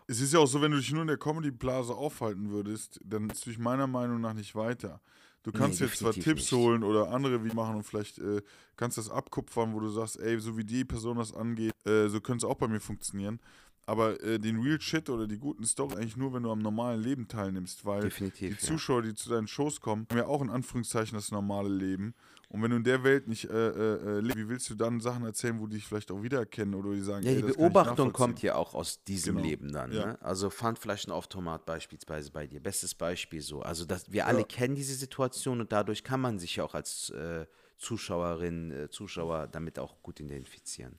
Es 0.08 0.20
ist 0.20 0.32
ja 0.32 0.38
auch 0.38 0.46
so, 0.46 0.60
wenn 0.62 0.70
du 0.70 0.78
dich 0.78 0.92
nur 0.92 1.02
in 1.02 1.08
der 1.08 1.16
Comedy-Blase 1.18 1.94
aufhalten 1.94 2.50
würdest, 2.50 3.00
dann 3.04 3.28
ist 3.30 3.44
du 3.44 3.50
dich 3.50 3.58
meiner 3.58 3.86
Meinung 3.86 4.20
nach 4.20 4.34
nicht 4.34 4.54
weiter. 4.54 5.00
Du 5.42 5.52
kannst 5.52 5.80
Nee, 5.80 5.86
jetzt 5.86 5.98
zwar 5.98 6.12
Tipps 6.12 6.50
nicht. 6.50 6.52
holen 6.52 6.82
oder 6.82 7.10
andere 7.12 7.44
wie 7.44 7.54
machen 7.54 7.76
und 7.76 7.84
vielleicht 7.84 8.18
äh, 8.18 8.42
kannst 8.76 8.98
das 8.98 9.08
abkupfern, 9.10 9.74
wo 9.74 9.80
du 9.80 9.88
sagst, 9.88 10.18
ey, 10.18 10.38
so 10.40 10.56
wie 10.56 10.64
die 10.64 10.84
Person 10.84 11.18
das 11.18 11.32
angeht, 11.32 11.72
äh, 11.86 12.08
so 12.08 12.20
könnte 12.20 12.46
es 12.46 12.50
auch 12.50 12.56
bei 12.56 12.66
mir 12.68 12.80
funktionieren. 12.80 13.40
Aber 13.88 14.20
äh, 14.24 14.40
den 14.40 14.60
Real 14.60 14.80
Shit 14.80 15.08
oder 15.08 15.28
die 15.28 15.38
guten 15.38 15.64
Stories 15.64 15.96
eigentlich 15.96 16.16
nur, 16.16 16.32
wenn 16.34 16.42
du 16.42 16.50
am 16.50 16.58
normalen 16.58 17.00
Leben 17.00 17.28
teilnimmst, 17.28 17.84
weil 17.84 18.00
Definitiv, 18.02 18.58
die 18.58 18.66
ja. 18.66 18.72
Zuschauer, 18.72 19.02
die 19.02 19.14
zu 19.14 19.28
deinen 19.28 19.46
Shows 19.46 19.80
kommen, 19.80 20.06
haben 20.10 20.18
ja 20.18 20.26
auch 20.26 20.42
in 20.42 20.50
Anführungszeichen 20.50 21.16
das 21.16 21.30
normale 21.30 21.68
Leben. 21.68 22.14
Und 22.48 22.62
wenn 22.62 22.70
du 22.70 22.76
in 22.76 22.84
der 22.84 23.02
Welt 23.02 23.26
nicht 23.26 23.44
äh, 23.50 23.68
äh, 23.68 24.18
äh, 24.18 24.20
lebst, 24.20 24.36
wie 24.38 24.48
willst 24.48 24.70
du 24.70 24.76
dann 24.76 25.00
Sachen 25.00 25.24
erzählen, 25.24 25.58
wo 25.58 25.66
die 25.66 25.76
dich 25.76 25.86
vielleicht 25.86 26.12
auch 26.12 26.22
wiedererkennen 26.22 26.74
oder 26.76 26.92
die 26.92 27.00
sagen, 27.00 27.24
Ja, 27.24 27.32
ey, 27.32 27.42
die 27.42 27.48
ich 27.50 27.56
Beobachtung 27.56 28.12
kommt 28.12 28.40
ja 28.40 28.54
auch 28.54 28.74
aus 28.74 29.02
diesem 29.02 29.34
Genau. 29.36 29.48
Leben 29.48 29.72
dann. 29.72 29.92
Ja. 29.92 30.06
Ne? 30.06 30.22
Also 30.22 30.48
Pfandflaschenauftomat 30.50 31.66
beispielsweise 31.66 32.30
bei 32.30 32.46
dir. 32.46 32.60
Bestes 32.60 32.94
Beispiel 32.94 33.42
so. 33.42 33.62
Also 33.62 33.84
dass 33.84 34.12
wir 34.12 34.26
alle 34.26 34.40
Ja. 34.40 34.44
kennen 34.46 34.76
diese 34.76 34.94
Situation 34.94 35.60
und 35.60 35.72
dadurch 35.72 36.04
kann 36.04 36.20
man 36.20 36.38
sich 36.38 36.56
ja 36.56 36.64
auch 36.64 36.74
als 36.74 37.10
äh, 37.10 37.46
Zuschauerin, 37.78 38.70
äh, 38.70 38.90
Zuschauer 38.90 39.48
damit 39.48 39.78
auch 39.80 40.00
gut 40.02 40.20
identifizieren. 40.20 40.98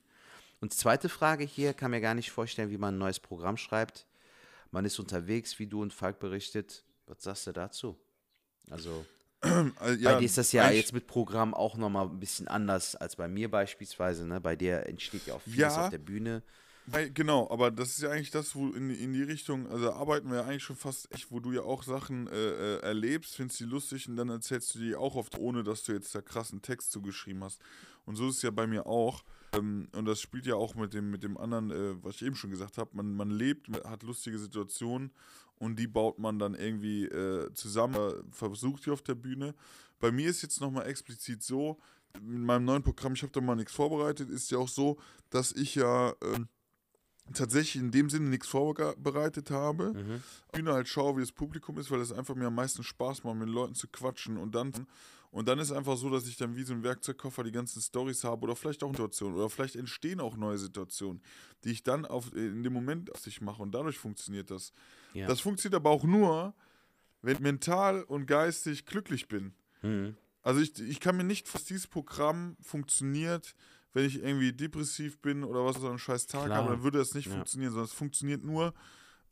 Und 0.60 0.74
zweite 0.74 1.08
Frage 1.08 1.44
hier, 1.44 1.72
kann 1.72 1.92
mir 1.92 2.00
gar 2.00 2.14
nicht 2.14 2.30
vorstellen, 2.30 2.70
wie 2.70 2.78
man 2.78 2.94
ein 2.96 2.98
neues 2.98 3.20
Programm 3.20 3.56
schreibt. 3.56 4.06
Man 4.70 4.84
ist 4.84 4.98
unterwegs, 4.98 5.58
wie 5.58 5.66
du 5.66 5.80
und 5.80 5.94
Falk 5.94 6.18
berichtet. 6.18 6.84
Was 7.06 7.22
sagst 7.22 7.46
du 7.46 7.52
dazu? 7.52 7.96
Also 8.68 9.06
Äh, 9.42 9.94
ja, 9.96 10.12
bei 10.12 10.18
dir 10.18 10.26
ist 10.26 10.38
das 10.38 10.52
ja 10.52 10.70
jetzt 10.70 10.92
mit 10.92 11.06
Programm 11.06 11.54
auch 11.54 11.76
nochmal 11.76 12.08
ein 12.08 12.18
bisschen 12.18 12.48
anders 12.48 12.96
als 12.96 13.16
bei 13.16 13.28
mir 13.28 13.50
beispielsweise. 13.50 14.26
Ne? 14.26 14.40
Bei 14.40 14.56
dir 14.56 14.86
entsteht 14.86 15.26
ja 15.26 15.34
auch 15.34 15.42
vieles 15.42 15.58
Ja. 15.58 15.84
auf 15.84 15.90
der 15.90 15.98
Bühne. 15.98 16.42
Weil, 16.90 17.10
genau, 17.10 17.50
aber 17.50 17.70
das 17.70 17.90
ist 17.90 18.00
ja 18.00 18.10
eigentlich 18.10 18.30
das, 18.30 18.54
wo 18.54 18.68
in, 18.70 18.88
in 18.88 19.12
die 19.12 19.22
Richtung, 19.22 19.68
also 19.70 19.92
arbeiten 19.92 20.30
wir 20.30 20.38
ja 20.38 20.44
eigentlich 20.44 20.62
schon 20.64 20.76
fast 20.76 21.12
echt, 21.12 21.30
wo 21.30 21.38
du 21.38 21.52
ja 21.52 21.60
auch 21.60 21.82
Sachen 21.82 22.28
äh, 22.28 22.76
äh, 22.76 22.78
erlebst, 22.80 23.36
findest 23.36 23.60
die 23.60 23.64
lustig 23.64 24.08
und 24.08 24.16
dann 24.16 24.30
erzählst 24.30 24.74
du 24.74 24.78
die 24.78 24.96
auch 24.96 25.14
oft, 25.14 25.38
ohne 25.38 25.62
dass 25.62 25.84
du 25.84 25.92
jetzt 25.92 26.14
da 26.14 26.22
krassen 26.22 26.62
Text 26.62 26.90
zugeschrieben 26.90 27.44
hast. 27.44 27.60
Und 28.06 28.16
so 28.16 28.28
ist 28.30 28.36
es 28.36 28.42
ja 28.42 28.50
bei 28.50 28.66
mir 28.66 28.86
auch. 28.86 29.22
Ähm, 29.52 29.88
und 29.94 30.06
das 30.06 30.22
spielt 30.22 30.46
ja 30.46 30.54
auch 30.54 30.74
mit 30.76 30.94
dem, 30.94 31.10
mit 31.10 31.22
dem 31.22 31.36
anderen, 31.36 31.70
äh, 31.70 32.02
was 32.02 32.16
ich 32.16 32.22
eben 32.22 32.36
schon 32.36 32.50
gesagt 32.50 32.78
habe, 32.78 32.90
man, 32.94 33.12
man 33.14 33.30
lebt, 33.30 33.68
man 33.68 33.82
hat 33.84 34.02
lustige 34.02 34.38
Situationen 34.38 35.12
und 35.58 35.78
die 35.78 35.86
baut 35.86 36.18
man 36.18 36.38
dann 36.38 36.54
irgendwie 36.54 37.04
äh, 37.04 37.52
zusammen, 37.54 37.94
äh, 37.94 38.14
versucht 38.30 38.86
die 38.86 38.90
auf 38.90 39.02
der 39.02 39.14
Bühne. 39.14 39.54
Bei 39.98 40.12
mir 40.12 40.30
ist 40.30 40.42
jetzt 40.42 40.60
nochmal 40.60 40.86
explizit 40.86 41.42
so, 41.42 41.78
mit 42.20 42.40
meinem 42.40 42.64
neuen 42.64 42.82
Programm, 42.82 43.14
ich 43.14 43.22
habe 43.22 43.32
da 43.32 43.40
mal 43.40 43.56
nichts 43.56 43.72
vorbereitet, 43.72 44.30
ist 44.30 44.50
ja 44.50 44.58
auch 44.58 44.68
so, 44.68 44.98
dass 45.30 45.52
ich 45.52 45.74
ja 45.74 46.14
ähm, 46.22 46.48
tatsächlich 47.32 47.82
in 47.82 47.90
dem 47.90 48.08
Sinne 48.10 48.28
nichts 48.28 48.48
vorbereitet 48.48 49.50
habe. 49.50 49.92
Mhm. 49.92 50.22
Bühne 50.52 50.72
halt 50.72 50.88
schaue, 50.88 51.16
wie 51.16 51.20
das 51.20 51.32
Publikum 51.32 51.78
ist, 51.78 51.90
weil 51.90 52.00
es 52.00 52.12
einfach 52.12 52.34
mir 52.34 52.46
am 52.46 52.54
meisten 52.54 52.82
Spaß 52.82 53.24
macht, 53.24 53.36
mit 53.36 53.48
den 53.48 53.54
Leuten 53.54 53.74
zu 53.74 53.88
quatschen 53.88 54.36
und 54.36 54.54
dann 54.54 54.72
und 55.30 55.46
dann 55.46 55.58
ist 55.58 55.72
einfach 55.72 55.96
so, 55.96 56.08
dass 56.08 56.26
ich 56.26 56.36
dann 56.36 56.56
wie 56.56 56.62
so 56.62 56.72
ein 56.72 56.82
Werkzeugkoffer 56.82 57.44
die 57.44 57.52
ganzen 57.52 57.82
Stories 57.82 58.24
habe 58.24 58.44
oder 58.44 58.56
vielleicht 58.56 58.82
auch 58.82 58.90
Situationen 58.90 59.36
oder 59.36 59.50
vielleicht 59.50 59.76
entstehen 59.76 60.20
auch 60.20 60.36
neue 60.36 60.56
Situationen, 60.56 61.22
die 61.64 61.70
ich 61.70 61.82
dann 61.82 62.06
auf, 62.06 62.34
in 62.34 62.62
dem 62.62 62.72
Moment 62.72 63.12
auf 63.12 63.20
sich 63.20 63.40
mache 63.40 63.62
und 63.62 63.72
dadurch 63.72 63.98
funktioniert 63.98 64.50
das. 64.50 64.72
Ja. 65.12 65.26
Das 65.26 65.40
funktioniert 65.40 65.76
aber 65.76 65.90
auch 65.90 66.04
nur, 66.04 66.54
wenn 67.22 67.34
ich 67.34 67.40
mental 67.40 68.02
und 68.04 68.26
geistig 68.26 68.86
glücklich 68.86 69.28
bin. 69.28 69.54
Mhm. 69.82 70.16
Also 70.42 70.60
ich, 70.60 70.78
ich 70.80 71.00
kann 71.00 71.16
mir 71.16 71.24
nicht 71.24 71.46
vorstellen, 71.48 71.62
dass 71.62 71.68
dieses 71.68 71.86
Programm 71.86 72.56
funktioniert, 72.60 73.54
wenn 73.92 74.04
ich 74.04 74.22
irgendwie 74.22 74.52
depressiv 74.52 75.18
bin 75.20 75.44
oder 75.44 75.64
was 75.64 75.76
so 75.80 75.88
einen 75.88 75.98
scheiß 75.98 76.26
Tag 76.26 76.46
Klar. 76.46 76.58
habe, 76.58 76.70
dann 76.70 76.82
würde 76.82 76.98
das 76.98 77.14
nicht 77.14 77.26
Ja. 77.26 77.32
funktionieren, 77.34 77.72
sondern 77.72 77.86
es 77.86 77.92
funktioniert 77.92 78.44
nur, 78.44 78.74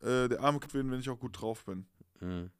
äh, 0.01 0.29
der 0.29 0.41
Arme 0.41 0.61
werden, 0.73 0.91
wenn 0.91 1.01
ich 1.01 1.09
auch 1.09 1.19
gut 1.19 1.41
drauf 1.41 1.65
bin. 1.65 1.87
Mhm. 2.21 2.51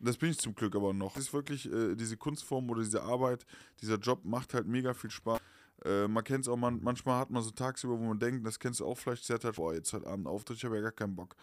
Das 0.00 0.16
bin 0.16 0.30
ich 0.30 0.38
zum 0.38 0.54
Glück 0.54 0.76
aber 0.76 0.92
noch. 0.92 1.16
Es 1.16 1.24
ist 1.24 1.32
wirklich 1.32 1.70
äh, 1.72 1.94
diese 1.96 2.16
Kunstform 2.16 2.70
oder 2.70 2.82
diese 2.82 3.02
Arbeit, 3.02 3.44
dieser 3.80 3.96
Job 3.96 4.24
macht 4.24 4.54
halt 4.54 4.66
mega 4.66 4.94
viel 4.94 5.10
Spaß. 5.10 5.40
Äh, 5.84 6.08
man 6.08 6.24
kennt 6.24 6.44
es 6.44 6.48
auch, 6.48 6.56
man, 6.56 6.80
manchmal 6.82 7.20
hat 7.20 7.30
man 7.30 7.42
so 7.42 7.50
tagsüber, 7.50 7.98
wo 7.98 8.04
man 8.04 8.18
denkt, 8.18 8.46
das 8.46 8.58
kennst 8.58 8.80
du 8.80 8.86
auch 8.86 8.96
vielleicht, 8.96 9.24
sehr 9.24 9.38
halt, 9.42 9.56
boah, 9.56 9.74
jetzt 9.74 9.92
heute 9.92 10.06
Abend 10.06 10.26
Auftritt, 10.26 10.58
ich 10.58 10.64
habe 10.64 10.76
ja 10.76 10.82
gar 10.82 10.92
keinen 10.92 11.16
Bock. 11.16 11.34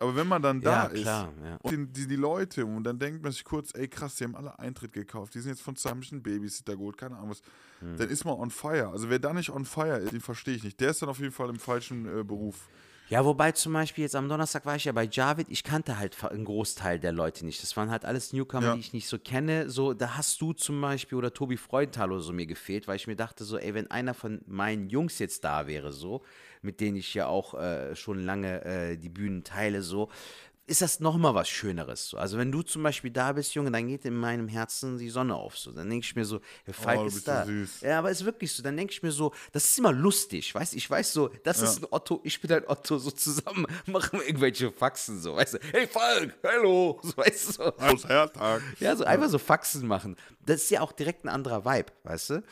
Aber 0.00 0.16
wenn 0.16 0.26
man 0.26 0.40
dann 0.40 0.60
da 0.62 0.84
Ja, 0.84 0.88
klar, 0.88 1.28
ist 1.28 1.44
ja. 1.44 1.56
und 1.62 1.92
die, 1.92 2.06
die, 2.08 2.16
Leute, 2.16 2.64
und 2.64 2.84
dann 2.84 2.98
denkt 2.98 3.22
man 3.22 3.32
sich 3.32 3.44
kurz, 3.44 3.70
ey 3.74 3.86
krass, 3.86 4.16
die 4.16 4.24
haben 4.24 4.34
alle 4.34 4.58
Eintritt 4.58 4.92
gekauft, 4.94 5.34
die 5.34 5.40
sind 5.40 5.50
jetzt 5.50 5.60
von 5.62 5.76
zusammen 5.76 6.02
Babysitter 6.22 6.74
geholt, 6.74 6.96
keine 6.96 7.16
Ahnung 7.16 7.30
was, 7.30 7.42
Hm. 7.80 7.96
dann 7.96 8.08
ist 8.08 8.24
man 8.24 8.34
on 8.34 8.50
fire. 8.50 8.88
Also 8.88 9.08
wer 9.10 9.18
da 9.18 9.32
nicht 9.32 9.50
on 9.50 9.64
fire 9.64 9.98
ist, 9.98 10.12
den 10.12 10.20
verstehe 10.20 10.54
ich 10.54 10.64
nicht. 10.64 10.80
Der 10.80 10.90
ist 10.90 11.00
dann 11.02 11.08
auf 11.10 11.18
jeden 11.18 11.32
Fall 11.32 11.48
im 11.50 11.58
falschen 11.58 12.06
äh, 12.06 12.24
Beruf. 12.24 12.68
Ja, 13.10 13.24
wobei 13.24 13.50
zum 13.50 13.72
Beispiel 13.72 14.02
jetzt 14.02 14.14
am 14.14 14.28
Donnerstag 14.28 14.64
war 14.66 14.76
ich 14.76 14.84
ja 14.84 14.92
bei 14.92 15.02
Javid, 15.10 15.48
ich 15.50 15.64
kannte 15.64 15.98
halt 15.98 16.22
einen 16.22 16.44
Großteil 16.44 17.00
der 17.00 17.10
Leute 17.10 17.44
nicht. 17.44 17.60
Das 17.60 17.76
waren 17.76 17.90
halt 17.90 18.04
alles 18.04 18.32
Newcomer, 18.32 18.66
Ja. 18.68 18.74
die 18.74 18.80
ich 18.80 18.92
nicht 18.92 19.08
so 19.08 19.18
kenne. 19.18 19.68
So, 19.68 19.94
da 19.94 20.16
hast 20.16 20.40
du 20.40 20.52
zum 20.52 20.80
Beispiel 20.80 21.18
oder 21.18 21.32
Tobi 21.34 21.56
Freudenthal 21.56 22.12
oder 22.12 22.20
so 22.20 22.32
mir 22.32 22.46
gefehlt, 22.46 22.86
weil 22.86 22.94
ich 22.94 23.08
mir 23.08 23.16
dachte 23.16 23.42
so, 23.42 23.58
ey, 23.58 23.74
wenn 23.74 23.90
einer 23.90 24.14
von 24.14 24.42
meinen 24.46 24.88
Jungs 24.88 25.18
jetzt 25.18 25.42
da 25.42 25.66
wäre, 25.66 25.92
so, 25.92 26.22
mit 26.62 26.80
denen 26.80 26.96
ich 26.98 27.12
ja 27.14 27.26
auch 27.26 27.54
äh, 27.54 27.96
schon 27.96 28.24
lange 28.24 28.64
äh, 28.64 28.96
die 28.96 29.08
Bühnen 29.08 29.42
teile, 29.42 29.82
so, 29.82 30.08
ist 30.70 30.82
das 30.82 31.00
nochmal 31.00 31.34
was 31.34 31.48
Schöneres. 31.48 32.08
So. 32.10 32.16
Also 32.16 32.38
wenn 32.38 32.52
du 32.52 32.62
zum 32.62 32.82
Beispiel 32.84 33.10
da 33.10 33.32
bist, 33.32 33.54
Junge, 33.54 33.72
dann 33.72 33.88
geht 33.88 34.04
in 34.04 34.14
meinem 34.14 34.46
Herzen 34.46 34.98
die 34.98 35.10
Sonne 35.10 35.34
auf. 35.34 35.58
So. 35.58 35.72
Dann 35.72 35.90
denke 35.90 36.04
ich 36.04 36.14
mir 36.14 36.24
so, 36.24 36.40
der 36.66 36.74
Falk 36.74 37.00
Oh, 37.00 37.06
ist 37.06 37.26
da. 37.26 37.44
süß. 37.44 37.80
Ja, 37.80 37.98
aber 37.98 38.10
ist 38.10 38.24
wirklich 38.24 38.52
so. 38.52 38.62
Dann 38.62 38.76
denke 38.76 38.92
ich 38.92 39.02
mir 39.02 39.10
so, 39.10 39.32
das 39.52 39.64
ist 39.64 39.78
immer 39.78 39.92
lustig, 39.92 40.54
weißt 40.54 40.74
Ich 40.74 40.88
weiß 40.88 41.12
so, 41.12 41.28
das 41.42 41.60
ist 41.60 41.82
ein 41.82 41.86
Otto, 41.90 42.20
ich 42.22 42.40
bin 42.40 42.52
ein 42.52 42.64
Otto, 42.68 42.98
so 42.98 43.10
zusammen 43.10 43.66
machen 43.86 44.20
wir 44.20 44.26
irgendwelche 44.26 44.70
Faxen, 44.70 45.20
so, 45.20 45.34
weißt 45.36 45.54
du? 45.54 45.58
Hey 45.72 45.86
Falk, 45.88 46.34
hallo, 46.44 47.00
so, 47.02 47.16
weißt 47.16 47.58
du? 47.58 47.62
Aus 47.78 48.04
Hertag. 48.08 48.62
Ja, 48.78 48.94
so 48.94 49.04
einfach 49.04 49.28
so 49.28 49.38
Faxen 49.38 49.86
machen. 49.86 50.16
Das 50.46 50.62
ist 50.62 50.70
ja 50.70 50.82
auch 50.82 50.92
direkt 50.92 51.24
ein 51.24 51.28
anderer 51.28 51.64
Vibe, 51.64 51.92
weißt 52.04 52.30
du? 52.30 52.42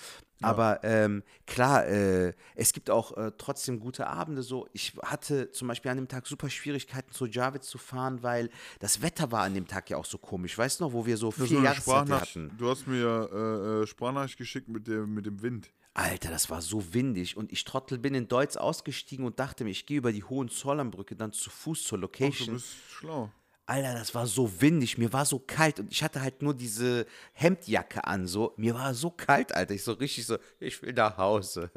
Aber 0.41 0.85
ähm, 0.85 1.23
klar, 1.47 1.87
äh, 1.87 2.33
es 2.55 2.73
gibt 2.73 2.91
auch 2.91 3.17
äh, 3.17 3.33
trotzdem 3.37 3.81
gute 3.81 4.07
Abende. 4.07 4.43
So, 4.43 4.69
ich 4.73 4.95
hatte 5.03 5.51
zum 5.51 5.69
Beispiel 5.69 5.91
an 5.91 5.97
dem 5.97 6.09
Tag 6.09 6.27
super 6.27 6.49
Schwierigkeiten, 6.49 7.13
zu 7.13 7.27
Javid 7.27 7.65
zu 7.65 7.79
fahren, 7.79 8.23
weil 8.23 8.51
das 8.79 9.03
Wetter 9.03 9.33
war 9.33 9.43
an 9.43 9.55
dem 9.55 9.67
Tag 9.67 9.91
ja 9.91 9.97
auch 9.97 10.05
so 10.05 10.19
komisch. 10.19 10.57
Weißt 10.57 10.81
du 10.81 10.85
noch, 10.85 10.93
wo 10.93 11.07
wir 11.07 11.17
so 11.17 11.31
Jahreszeiten 11.31 11.81
Sprachnachricht. 11.81 12.37
hatten? 12.37 12.57
Du 12.57 12.71
hast 12.71 12.87
mir 12.87 13.29
äh, 13.33 13.83
äh, 13.83 13.87
Sprachnachricht 13.87 14.39
geschickt 14.39 14.69
mit 14.69 14.87
dem, 14.87 15.15
mit 15.15 15.27
dem 15.27 15.43
Wind. 15.43 15.71
Alter, 15.95 16.31
das 16.31 16.49
war 16.49 16.63
so 16.63 16.95
windig 16.95 17.37
und 17.37 17.51
ich 17.51 17.65
Trottel 17.65 17.99
bin 17.99 18.15
in 18.15 18.29
Deutsch 18.29 18.57
ausgestiegen 18.57 19.27
und 19.27 19.41
dachte 19.41 19.65
mir, 19.65 19.71
ich 19.71 19.85
gehe 19.85 19.99
über 19.99 20.13
die 20.13 20.23
Hohenzollernbrücke 20.23 21.17
dann 21.17 21.33
zu 21.33 21.51
Fuß 21.51 21.83
zur 21.83 21.99
Ach, 21.99 22.01
du 22.01 22.03
Location. 22.03 22.55
bist 22.55 22.69
schlau. 22.89 23.33
Alter, 23.69 23.93
das 23.93 24.15
war 24.15 24.27
so 24.27 24.63
windig, 24.63 24.97
mir 24.97 25.13
war 25.13 25.27
so 25.27 25.39
kalt 25.39 25.79
und 25.79 25.93
ich 25.93 26.03
hatte 26.03 26.23
halt 26.23 26.41
nur 26.41 26.55
diese 26.55 27.05
Hemdjacke 27.35 28.03
an, 28.05 28.27
so. 28.27 28.55
Mir 28.57 28.75
war 28.75 28.95
so 28.95 29.11
kalt, 29.11 29.55
Alter. 29.55 29.75
Ich 29.75 29.85
so 29.85 29.93
richtig 29.93 30.25
so, 30.25 30.39
ich 30.59 30.81
will 30.81 30.95
nach 30.95 31.19
Hause. 31.19 31.71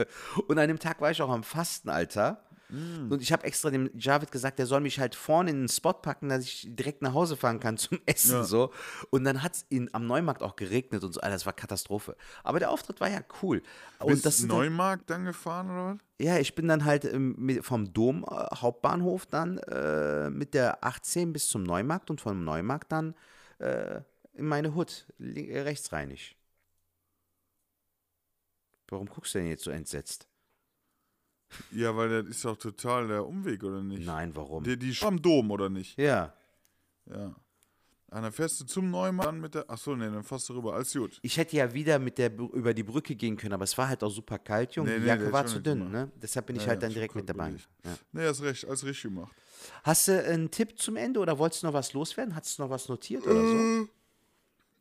Und 0.48 0.58
an 0.58 0.70
dem 0.70 0.80
Tag 0.80 1.02
war 1.02 1.12
ich 1.12 1.22
auch 1.22 1.30
am 1.30 1.44
Fasten, 1.44 1.90
Alter. 1.90 2.44
Und 2.72 3.22
ich 3.22 3.32
habe 3.34 3.44
extra 3.44 3.70
dem 3.70 3.90
Javid 3.98 4.32
gesagt, 4.32 4.58
der 4.58 4.66
soll 4.66 4.80
mich 4.80 5.00
halt 5.00 5.14
vorne 5.16 5.50
in 5.52 5.60
den 5.64 5.68
Spot 5.70 5.92
packen, 5.94 6.30
dass 6.30 6.44
ich 6.46 6.68
direkt 6.70 7.02
nach 7.02 7.14
Hause 7.14 7.36
fahren 7.36 7.60
kann 7.60 7.78
zum 7.78 8.00
Essen. 8.06 8.32
Ja. 8.32 8.44
so. 8.44 8.72
Und 9.10 9.26
dann 9.26 9.44
hat 9.44 9.56
es 9.56 9.66
am 9.94 10.08
Neumarkt 10.08 10.42
auch 10.42 10.56
geregnet 10.56 11.04
und 11.04 11.14
so. 11.14 11.20
Alter, 11.20 11.36
das 11.36 11.46
war 11.46 11.54
Katastrophe. 11.54 12.16
Aber 12.44 12.60
der 12.60 12.72
Auftritt 12.72 13.02
war 13.02 13.10
ja 13.10 13.22
cool. 13.42 13.62
Und 14.00 14.08
Bist 14.14 14.26
das 14.26 14.38
sind 14.38 14.50
dann- 14.50 14.58
Neumarkt 14.60 15.10
dann 15.10 15.26
gefahren 15.26 15.70
oder 15.70 15.94
was? 15.96 15.98
ja, 16.26 16.38
ich 16.38 16.56
bin 16.56 16.68
dann 16.68 16.86
halt 16.86 17.04
ähm, 17.06 17.60
vom 17.62 17.92
Dom 17.94 18.24
äh, 18.24 18.56
Hauptbahnhof 18.56 19.26
dann 19.26 19.58
äh, 19.58 20.30
mit 20.30 20.54
der 20.54 20.84
18 20.84 21.34
bis 21.34 21.48
zum 21.50 21.64
Neumarkt 21.64 22.10
und 22.10 22.22
vom 22.22 22.44
Neumarkt 22.44 22.92
dann 22.92 23.16
äh, 23.60 24.02
in 24.34 24.46
meine 24.46 24.76
Hut, 24.76 25.08
äh, 25.20 25.60
rechtsrheinig. 25.62 26.38
Warum 28.90 29.08
guckst 29.08 29.34
du 29.36 29.40
denn 29.40 29.48
jetzt 29.48 29.64
so 29.64 29.72
entsetzt? 29.72 30.28
Ja, 31.72 31.96
weil 31.96 32.10
das 32.24 32.30
ist 32.30 32.46
doch 32.46 32.58
total 32.58 33.08
der 33.08 33.26
Umweg, 33.26 33.64
oder 33.64 33.82
nicht? 33.82 34.06
Nein, 34.06 34.36
warum? 34.36 34.64
Die, 34.64 34.78
die 34.78 34.96
am 35.02 35.22
Dom, 35.22 35.52
oder 35.52 35.70
nicht? 35.70 35.98
Ja, 35.98 36.34
Ja. 37.06 37.36
Dann 38.14 38.30
fährst 38.34 38.60
du 38.60 38.66
zum 38.66 38.92
Neumarkt 38.92 39.26
dann 39.26 39.40
mit 39.40 39.56
der. 39.56 39.70
Achso, 39.70 39.96
nee, 39.96 40.04
dann 40.04 40.26
fährst 40.26 40.50
du 40.50 40.54
rüber. 40.54 40.74
Alles 40.74 40.92
gut. 40.92 41.18
ich 41.22 41.38
hätte 41.38 41.56
ja 41.56 41.74
wieder 41.74 41.98
mit 41.98 42.18
der 42.18 42.30
über 42.38 42.74
die 42.74 42.84
Brücke 42.84 43.16
gehen 43.16 43.38
können, 43.38 43.54
aber 43.54 43.64
es 43.64 43.78
war 43.78 43.88
halt 43.88 44.04
auch 44.04 44.10
super 44.10 44.38
kalt, 44.38 44.76
Junge. 44.76 44.90
Nee, 44.90 44.96
die 44.98 45.02
nee, 45.04 45.08
Jacke 45.08 45.24
der 45.24 45.32
war 45.32 45.46
zu 45.46 45.62
dünn, 45.62 45.80
nicht 45.80 45.92
ne? 45.94 46.12
Deshalb 46.22 46.48
bin 46.48 46.58
ich 46.58 46.64
Ja, 46.64 46.70
halt 46.70 46.82
ja, 46.82 46.88
dann 46.90 46.94
direkt 46.94 47.16
mit 47.16 47.30
dabei. 47.30 47.54
Ja. 47.86 47.98
Nee, 48.12 48.26
hast 48.28 48.42
recht, 48.42 48.66
alles 48.68 48.84
richtig 48.84 49.04
gemacht. 49.04 49.34
Hast 49.84 50.10
du 50.10 50.26
einen 50.26 50.52
Tipp 50.52 50.78
zum 50.78 50.98
Ende 50.98 51.22
oder 51.22 51.38
wolltest 51.40 51.64
du 51.64 51.68
noch 51.68 51.74
was 51.74 51.94
loswerden? 51.94 52.36
Hast 52.36 52.60
du 52.60 52.64
noch 52.64 52.70
was 52.70 52.90
notiert 52.90 53.26
oder 53.26 53.48
so? 53.48 53.88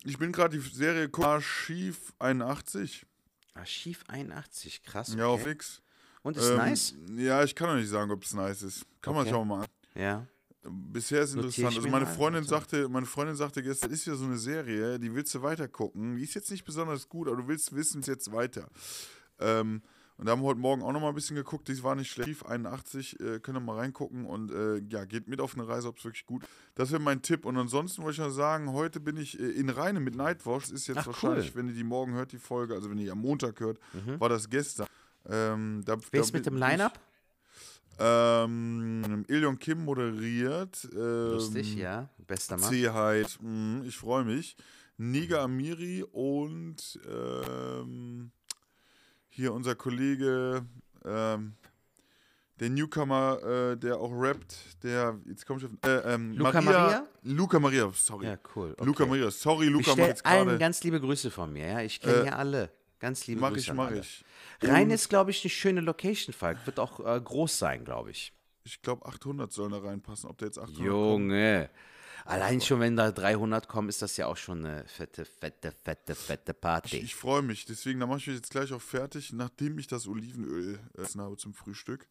Ich 0.03 0.17
bin 0.17 0.33
gerade 0.33 0.57
die 0.57 0.69
Serie 0.69 1.09
Archiv 1.13 2.13
81. 2.19 3.05
Archiv 3.53 4.03
81, 4.09 4.83
krass. 4.83 5.15
Ja, 5.15 5.27
auf 5.27 5.41
okay. 5.41 5.51
X. 5.51 5.81
Und 6.23 6.37
ist 6.37 6.49
Ähm, 6.49 6.57
nice? 6.57 6.95
Ja, 7.17 7.43
ich 7.43 7.55
kann 7.55 7.69
noch 7.69 7.75
nicht 7.75 7.89
sagen, 7.89 8.11
ob 8.11 8.23
es 8.23 8.33
nice 8.33 8.61
ist. 8.63 8.85
Kann 9.01 9.13
man 9.13 9.21
Okay. 9.21 9.29
sich 9.29 9.37
auch 9.37 9.45
mal 9.45 9.61
an. 9.63 9.67
Ja. 9.95 10.27
Bisher 10.63 11.21
ist 11.23 11.33
Notiere 11.33 11.47
interessant. 11.69 11.77
Also 11.77 11.89
meine 11.89 12.05
Freundin 12.05 12.43
sagte, 12.43 12.87
meine 12.87 13.07
Freundin 13.07 13.35
sagte 13.35 13.63
gestern, 13.63 13.89
ist 13.91 14.05
ja 14.05 14.13
so 14.13 14.25
eine 14.25 14.37
Serie, 14.37 14.99
die 14.99 15.11
willst 15.13 15.33
du 15.33 15.41
weiter 15.41 15.67
gucken. 15.67 16.15
Die 16.17 16.23
ist 16.23 16.35
jetzt 16.35 16.51
nicht 16.51 16.63
besonders 16.63 17.09
gut, 17.09 17.27
aber 17.27 17.37
du 17.37 17.47
willst 17.47 17.73
wissen, 17.75 18.01
es 18.01 18.07
jetzt 18.07 18.31
weiter. 18.31 18.67
Ähm, 19.39 19.81
und 20.17 20.27
da 20.27 20.33
haben 20.33 20.41
wir 20.43 20.49
heute 20.49 20.59
Morgen 20.59 20.83
auch 20.83 20.91
noch 20.91 21.01
mal 21.01 21.09
ein 21.09 21.15
bisschen 21.15 21.35
geguckt. 21.35 21.67
Die 21.67 21.81
war 21.81 21.95
nicht 21.95 22.11
schlecht. 22.11 22.27
Archiv 22.29 22.45
81, 22.45 23.19
äh, 23.19 23.39
könnt 23.39 23.57
ihr 23.57 23.61
mal 23.61 23.77
reingucken 23.79 24.25
und 24.27 24.51
äh, 24.51 24.77
ja, 24.87 25.05
geht 25.05 25.27
mit 25.27 25.41
auf 25.41 25.55
eine 25.55 25.67
Reise, 25.67 25.87
ob 25.87 25.97
es 25.97 26.03
wirklich 26.05 26.27
gut. 26.27 26.43
Das 26.75 26.91
wäre 26.91 27.01
mein 27.01 27.23
Tipp. 27.23 27.43
Und 27.43 27.57
ansonsten 27.57 28.03
wollte 28.03 28.21
ich 28.21 28.27
noch 28.27 28.29
sagen, 28.29 28.71
heute 28.71 28.99
bin 28.99 29.17
ich 29.17 29.39
äh, 29.39 29.43
in 29.49 29.67
Reine 29.69 29.99
mit 29.99 30.15
Nightwash. 30.15 30.69
Ist 30.69 30.85
jetzt 30.85 30.97
Ach, 30.99 31.07
wahrscheinlich, 31.07 31.47
cool. 31.47 31.55
wenn 31.55 31.69
ihr 31.69 31.73
die 31.73 31.83
morgen 31.83 32.13
hört, 32.13 32.33
die 32.33 32.37
Folge, 32.37 32.75
also 32.75 32.87
wenn 32.91 32.99
ihr 32.99 33.05
die 33.05 33.11
am 33.11 33.17
Montag 33.21 33.59
hört, 33.61 33.79
war 34.19 34.29
das 34.29 34.47
gestern. 34.47 34.85
Ähm, 35.29 35.81
da. 35.85 35.97
Wer 36.11 36.21
ist 36.21 36.33
mit 36.33 36.45
dem 36.45 36.55
ich- 36.55 36.59
Line-Up? 36.59 36.99
Ähm, 37.99 39.25
Ilion 39.27 39.59
Kim 39.59 39.83
moderiert. 39.85 40.87
Ähm, 40.93 41.31
Lustig, 41.33 41.75
ja. 41.75 42.09
Bester 42.25 42.57
Mann. 42.57 42.69
C-Hyde, 42.69 43.29
mm, 43.41 43.83
ich 43.85 43.97
freue 43.97 44.23
mich. 44.23 44.55
Niga 44.97 45.43
Amiri 45.43 46.03
und 46.11 46.99
ähm, 47.09 48.31
hier 49.29 49.53
unser 49.53 49.75
Kollege, 49.75 50.65
ähm, 51.05 51.53
der 52.59 52.69
Newcomer, 52.69 53.39
äh, 53.43 53.77
der 53.77 53.97
auch 53.97 54.11
rappt, 54.11 54.55
der, 54.83 55.19
jetzt 55.25 55.45
komme 55.45 55.59
ich 55.59 55.65
auf, 55.65 55.71
äh, 55.83 56.13
ähm, 56.13 56.33
Luca 56.33 56.61
Maria? 56.61 57.07
Luca 57.23 57.59
Maria, 57.59 57.91
sorry. 57.95 58.27
Ja, 58.27 58.37
cool. 58.55 58.73
Okay. 58.73 58.85
Luca 58.85 59.05
Maria, 59.05 59.31
sorry, 59.31 59.65
Ich 59.67 59.71
Luca 59.71 59.93
jetzt 59.95 60.25
allen 60.25 60.59
ganz 60.59 60.83
liebe 60.83 60.99
Grüße 60.99 61.31
von 61.31 61.51
mir, 61.51 61.67
ja. 61.67 61.81
Ich 61.81 61.99
kenne 61.99 62.21
Äh, 62.21 62.25
ja 62.27 62.35
alle. 62.35 62.71
Ganz 62.99 63.25
liebe 63.25 63.41
Mach 63.41 63.49
Grüße 63.49 63.61
ich, 63.61 63.69
an 63.71 63.77
mach 63.77 63.91
ich. 63.91 64.23
Rhein 64.61 64.91
ist, 64.91 65.09
glaube 65.09 65.31
ich, 65.31 65.43
eine 65.43 65.49
schöne 65.49 65.81
Location, 65.81 66.33
Falk. 66.33 66.65
Wird 66.65 66.79
auch 66.79 66.99
äh, 66.99 67.19
groß 67.19 67.57
sein, 67.57 67.83
glaube 67.83 68.11
ich. 68.11 68.33
Ich 68.63 68.81
glaube, 68.81 69.05
800 69.05 69.51
sollen 69.51 69.71
da 69.71 69.79
reinpassen. 69.79 70.29
Ob 70.29 70.37
der 70.37 70.47
jetzt 70.47 70.59
800 70.59 70.75
kommt. 70.77 70.85
Junge. 70.87 71.69
Allein 72.25 72.61
schon, 72.61 72.79
wenn 72.79 72.95
da 72.95 73.11
300 73.11 73.67
kommen, 73.67 73.89
ist 73.89 74.03
das 74.03 74.15
ja 74.17 74.27
auch 74.27 74.37
schon 74.37 74.63
eine 74.63 74.85
fette, 74.85 75.25
fette, 75.25 75.71
fette, 75.71 76.13
fette 76.13 76.53
Party. 76.53 76.97
Ich 76.97 77.15
freue 77.15 77.41
mich. 77.41 77.65
Deswegen, 77.65 77.99
da 77.99 78.05
mache 78.05 78.19
ich 78.19 78.27
mich 78.27 78.35
jetzt 78.35 78.51
gleich 78.51 78.71
auch 78.73 78.81
fertig, 78.81 79.33
nachdem 79.33 79.79
ich 79.79 79.87
das 79.87 80.07
Olivenöl 80.07 80.79
essen 80.93 81.19
habe 81.21 81.35
zum 81.37 81.55
Frühstück. 81.55 82.07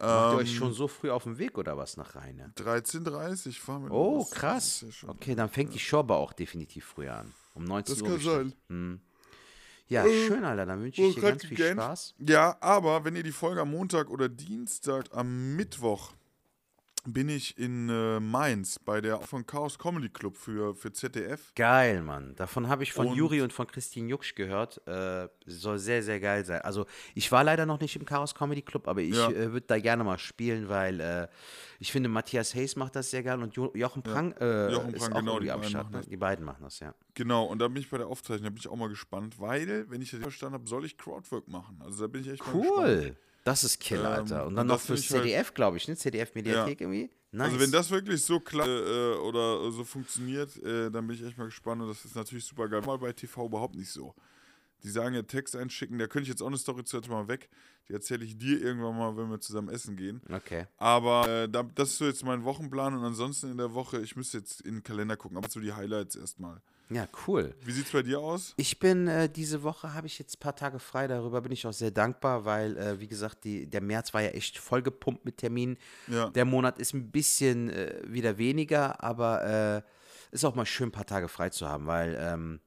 Macht 0.00 0.08
ihr 0.10 0.32
Ähm, 0.32 0.38
euch 0.38 0.56
schon 0.56 0.72
so 0.72 0.88
früh 0.88 1.10
auf 1.10 1.22
den 1.24 1.38
Weg 1.38 1.56
oder 1.58 1.76
was 1.76 1.96
nach 1.96 2.16
Rheine? 2.16 2.52
13.30 2.56 3.58
fahren 3.60 3.84
wir 3.84 3.92
Oh, 3.92 4.16
los. 4.18 4.30
Das 4.30 4.38
krass. 4.38 4.84
ja 5.02 5.08
Okay, 5.08 5.34
dann 5.36 5.48
fängt 5.48 5.72
die 5.74 5.78
Show 5.78 6.00
aber 6.00 6.16
auch 6.16 6.32
definitiv 6.32 6.84
früher 6.84 7.14
an. 7.14 7.32
Um 7.54 7.62
19 7.64 7.94
Das 7.94 8.02
Uhr. 8.02 8.08
kann 8.08 8.16
bestimmt. 8.16 8.56
sein. 8.68 9.00
Ja, 9.88 10.04
schön, 10.04 10.44
Alter. 10.44 10.66
Dann 10.66 10.82
wünsche 10.82 11.02
ich 11.02 11.14
dir 11.14 11.20
ganz 11.22 11.44
viel. 11.44 11.56
Spaß. 11.58 12.14
Ja, 12.18 12.56
aber 12.60 13.04
wenn 13.04 13.16
ihr 13.16 13.22
die 13.22 13.32
Folge 13.32 13.62
am 13.62 13.70
Montag 13.70 14.10
oder 14.10 14.28
Dienstag, 14.28 15.06
am 15.12 15.56
Mittwoch 15.56 16.12
bin 17.06 17.28
ich 17.28 17.56
in 17.58 17.88
äh, 17.88 18.20
Mainz 18.20 18.78
bei 18.78 19.00
der 19.00 19.20
von 19.20 19.46
Chaos 19.46 19.78
Comedy 19.78 20.08
Club 20.08 20.36
für, 20.36 20.74
für 20.74 20.92
ZDF. 20.92 21.52
Geil, 21.54 22.02
Mann. 22.02 22.34
Davon 22.36 22.68
habe 22.68 22.82
ich 22.82 22.92
von 22.92 23.06
Und- 23.08 23.16
Juri 23.16 23.40
und 23.42 23.52
von 23.52 23.66
Christine 23.66 24.08
Jucksch 24.08 24.34
gehört. 24.34 24.80
Äh, 24.86 25.28
soll 25.46 25.78
sehr, 25.78 26.02
sehr 26.02 26.20
geil 26.20 26.44
sein. 26.44 26.60
Also, 26.62 26.86
ich 27.14 27.30
war 27.32 27.44
leider 27.44 27.66
noch 27.66 27.80
nicht 27.80 27.96
im 27.96 28.04
Chaos 28.04 28.34
Comedy 28.34 28.62
Club, 28.62 28.88
aber 28.88 29.00
ich 29.00 29.14
Ja. 29.16 29.30
äh, 29.30 29.52
würde 29.52 29.66
da 29.66 29.78
gerne 29.78 30.04
mal 30.04 30.18
spielen, 30.18 30.68
weil 30.68 31.00
äh, 31.00 31.28
ich 31.78 31.92
finde, 31.92 32.08
Matthias 32.08 32.54
Hayes 32.54 32.76
macht 32.76 32.96
das 32.96 33.10
sehr 33.10 33.22
geil 33.22 33.42
und 33.42 33.54
jo 33.54 33.70
Jochen 33.74 34.02
Prang, 34.02 34.32
äh, 34.32 34.70
Jochen 34.72 34.94
ist 34.94 35.00
Prang, 35.02 35.12
auch 35.12 35.18
genau, 35.20 35.32
irgendwie 35.40 35.50
am 35.52 35.60
beiden 35.60 35.70
Start. 35.70 35.84
machen 35.84 35.92
Ne? 35.94 35.98
das. 36.00 36.08
Die 36.08 36.16
beiden 36.16 36.44
machen 36.44 36.62
das, 36.62 36.80
ja. 36.80 36.94
Genau, 37.14 37.44
und 37.44 37.58
da 37.60 37.68
bin 37.68 37.78
ich 37.82 37.88
bei 37.90 37.98
der 37.98 38.06
Aufzeichnung, 38.08 38.44
da 38.44 38.50
bin 38.50 38.58
ich 38.58 38.68
auch 38.68 38.76
mal 38.76 38.88
gespannt, 38.88 39.40
weil, 39.40 39.86
wenn 39.90 40.02
ich 40.02 40.10
das 40.10 40.20
verstanden 40.20 40.54
habe, 40.54 40.68
soll 40.68 40.84
ich 40.84 40.96
Crowdwork 40.98 41.48
machen. 41.48 41.80
Also 41.84 42.02
da 42.02 42.06
bin 42.08 42.20
ich 42.22 42.28
echt 42.28 42.46
mal 42.46 42.52
gespannt. 42.60 42.78
Cool. 42.78 43.16
Das 43.48 43.64
ist 43.64 43.80
Kill, 43.80 44.00
Ähm, 44.00 44.06
Alter. 44.06 44.46
Und 44.46 44.56
dann 44.56 44.66
und 44.66 44.74
noch 44.74 44.80
fürs 44.80 45.00
ich 45.00 45.10
halt- 45.10 45.22
ZDF, 45.22 45.54
glaube 45.54 45.78
ich, 45.78 45.88
ne? 45.88 45.96
ZDF-Mediathek 45.96 46.82
irgendwie. 46.82 47.10
Nice. 47.32 47.46
Also 47.48 47.60
wenn 47.60 47.72
das 47.72 47.90
wirklich 47.90 48.22
so 48.22 48.40
klar 48.40 48.66
äh, 48.68 49.14
oder 49.16 49.70
so 49.70 49.84
funktioniert, 49.84 50.54
äh, 50.62 50.90
dann 50.90 51.06
bin 51.06 51.16
ich 51.16 51.22
echt 51.24 51.38
mal 51.38 51.46
gespannt 51.46 51.80
und 51.80 51.88
das 51.88 52.04
ist 52.04 52.14
natürlich 52.14 52.44
super 52.44 52.68
geil. 52.68 52.82
Mal 52.82 52.98
bei 52.98 53.12
TV 53.12 53.46
überhaupt 53.46 53.74
nicht 53.74 53.90
so. 53.90 54.14
Die 54.82 54.90
sagen 54.90 55.14
ja 55.14 55.22
Text 55.22 55.56
einschicken, 55.56 55.98
da 55.98 56.06
könnte 56.06 56.24
ich 56.24 56.28
jetzt 56.28 56.42
auch 56.42 56.46
eine 56.46 56.58
Story 56.58 56.84
zu 56.84 57.00
mal 57.08 57.26
weg. 57.26 57.48
Die 57.88 57.94
erzähle 57.94 58.24
ich 58.24 58.36
dir 58.36 58.60
irgendwann 58.60 58.96
mal, 58.98 59.16
wenn 59.16 59.30
wir 59.30 59.40
zusammen 59.40 59.70
essen 59.70 59.96
gehen. 59.96 60.20
Okay. 60.30 60.66
Aber 60.76 61.26
äh, 61.26 61.48
da, 61.48 61.62
das 61.62 61.88
ist 61.90 61.98
so 61.98 62.04
jetzt 62.04 62.22
mein 62.24 62.44
Wochenplan 62.44 62.94
und 62.94 63.02
ansonsten 63.04 63.50
in 63.50 63.56
der 63.56 63.72
Woche, 63.72 63.98
ich 64.00 64.14
müsste 64.14 64.38
jetzt 64.38 64.60
in 64.60 64.74
den 64.74 64.82
Kalender 64.82 65.16
gucken, 65.16 65.38
aber 65.38 65.48
so 65.48 65.58
die 65.58 65.72
Highlights 65.72 66.16
erstmal. 66.16 66.60
Ja, 66.90 67.06
cool. 67.26 67.54
Wie 67.62 67.72
sieht's 67.72 67.92
bei 67.92 68.02
dir 68.02 68.18
aus? 68.20 68.54
Ich 68.56 68.78
bin 68.78 69.08
äh, 69.08 69.28
diese 69.28 69.62
Woche 69.62 69.92
habe 69.92 70.06
ich 70.06 70.18
jetzt 70.18 70.36
ein 70.36 70.40
paar 70.40 70.56
Tage 70.56 70.78
frei. 70.78 71.06
Darüber 71.06 71.40
bin 71.42 71.52
ich 71.52 71.66
auch 71.66 71.72
sehr 71.72 71.90
dankbar, 71.90 72.44
weil 72.44 72.76
äh, 72.78 73.00
wie 73.00 73.08
gesagt 73.08 73.44
die, 73.44 73.66
der 73.66 73.82
März 73.82 74.14
war 74.14 74.22
ja 74.22 74.30
echt 74.30 74.58
vollgepumpt 74.58 75.24
mit 75.24 75.36
Terminen. 75.36 75.76
Ja. 76.06 76.30
Der 76.30 76.44
Monat 76.44 76.78
ist 76.78 76.94
ein 76.94 77.10
bisschen 77.10 77.68
äh, 77.70 78.00
wieder 78.04 78.38
weniger, 78.38 79.02
aber 79.02 79.84
äh, 79.84 80.34
ist 80.34 80.44
auch 80.44 80.54
mal 80.54 80.66
schön, 80.66 80.88
ein 80.88 80.92
paar 80.92 81.06
Tage 81.06 81.28
frei 81.28 81.50
zu 81.50 81.68
haben, 81.68 81.86
weil 81.86 82.16
ähm, 82.18 82.60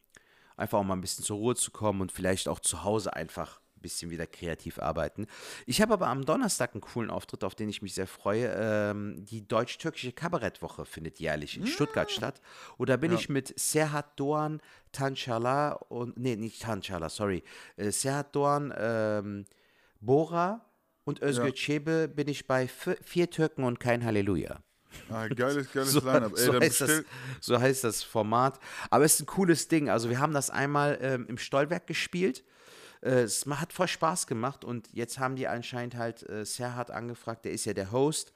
einfach 0.56 0.80
auch 0.80 0.84
mal 0.84 0.95
ein 0.95 1.02
bisschen 1.02 1.26
zur 1.26 1.38
Ruhe 1.38 1.56
zu 1.56 1.72
kommen 1.72 2.02
und 2.02 2.11
vielleicht 2.11 2.48
auch 2.48 2.60
zu 2.60 2.84
Hause 2.84 3.14
einfach 3.14 3.57
ein 3.57 3.60
bisschen 3.82 4.12
wieder 4.12 4.28
kreativ 4.28 4.80
arbeiten. 4.80 5.28
Ich 5.66 5.82
habe 5.82 5.94
aber 5.94 6.08
am 6.08 6.26
Donnerstag 6.26 6.74
einen 6.74 6.82
coolen 6.82 7.10
Auftritt, 7.10 7.44
auf 7.44 7.56
den 7.56 7.70
ich 7.70 7.82
mich 7.82 7.94
sehr 7.94 8.08
freue. 8.08 8.53
Ähm, 8.56 9.26
die 9.26 9.48
deutsch-türkische 9.48 10.12
Kabarettwoche 10.12 10.86
findet 10.86 11.20
jährlich 11.20 11.58
in 11.58 11.68
Stuttgart 11.68 12.12
statt. 12.12 12.41
Und 12.78 12.90
da 12.90 12.98
bin 12.98 13.12
ich 13.14 13.30
mit 13.30 13.53
Serhat 13.60 14.20
Doğan, 14.20 14.62
Tanchala 14.91 15.74
und, 15.74 16.18
nee, 16.18 16.36
nicht 16.36 16.62
Tanchala, 16.62 17.10
sorry, 17.10 17.44
äh, 17.78 17.91
Serhat 17.91 18.36
Doğan, 18.36 18.74
ähm, 18.78 19.45
Bora 19.99 20.66
und 21.03 21.22
Özgür 21.22 21.48
Ja. 21.48 21.53
Çebe 21.53 22.08
bin 22.08 22.28
ich 22.28 22.48
bei 22.48 22.68
Vier 22.68 23.30
Türken 23.30 23.64
und 23.64 23.80
kein 23.80 24.03
Halleluja. 24.03 24.62
Ah, 25.10 25.28
geiles, 25.28 25.72
geiles 25.74 25.91
So, 25.91 25.99
Line-Up. 25.99 26.34
Ey, 26.38 26.45
so, 26.45 26.60
heißt 26.60 26.82
das, 26.82 27.03
so 27.40 27.60
heißt 27.60 27.84
das 27.84 28.03
Format. 28.03 28.60
Aber 28.90 29.06
es 29.06 29.16
ist 29.16 29.22
ein 29.22 29.26
cooles 29.26 29.68
Ding. 29.68 29.90
Also 29.90 30.10
wir 30.10 30.20
haben 30.20 30.34
das 30.34 30.49
einmal 30.49 30.98
ähm, 31.02 31.26
im 31.28 31.38
Stollwerk 31.38 31.88
gespielt. 31.88 32.44
Äh, 33.02 33.22
es 33.23 33.45
hat 33.45 33.73
voll 33.73 33.88
Spaß 33.88 34.28
gemacht 34.28 34.64
und 34.64 34.90
jetzt 34.94 35.18
haben 35.19 35.36
die 35.36 35.48
anscheinend 35.48 35.95
halt 35.95 36.28
äh, 36.30 36.45
Serhat 36.45 36.91
angefragt, 36.91 37.45
der 37.45 37.52
ist 37.52 37.65
ja 37.65 37.73
der 37.73 37.91
Host, 37.91 38.32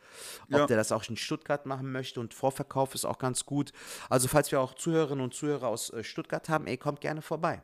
ob 0.45 0.49
Ja. 0.51 0.65
der 0.65 0.77
das 0.77 0.91
auch 0.91 1.07
in 1.09 1.17
Stuttgart 1.17 1.65
machen 1.65 1.91
möchte 1.91 2.19
und 2.19 2.33
Vorverkauf 2.33 2.95
ist 2.95 3.05
auch 3.05 3.19
ganz 3.19 3.45
gut. 3.45 3.71
Also 4.09 4.27
falls 4.27 4.51
wir 4.51 4.59
auch 4.59 4.73
Zuhörerinnen 4.73 5.23
und 5.23 5.33
Zuhörer 5.33 5.67
aus 5.67 5.91
äh, 5.91 6.03
Stuttgart 6.03 6.49
haben, 6.49 6.67
ey, 6.67 6.77
kommt 6.77 7.01
gerne 7.01 7.21
vorbei. 7.21 7.63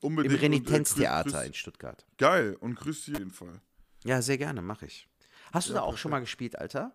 Im 0.00 0.08
unbedingt. 0.08 0.34
und, 0.34 0.40
äh, 0.40 0.44
Renitenztheater 0.44 1.44
in 1.44 1.54
Stuttgart. 1.54 2.04
Geil, 2.18 2.56
und 2.60 2.74
grüß 2.76 3.04
dich 3.06 3.18
jeden 3.18 3.30
Fall. 3.32 3.60
Ja, 4.04 4.22
sehr 4.22 4.38
gerne, 4.38 4.62
mache 4.62 4.86
ich. 4.86 5.08
Hast 5.52 5.68
du 5.68 5.72
Ja, 5.72 5.80
da 5.80 5.84
auch 5.86 5.96
schon 5.96 6.10
mal 6.10 6.20
gespielt, 6.20 6.58
Alter? 6.58 6.92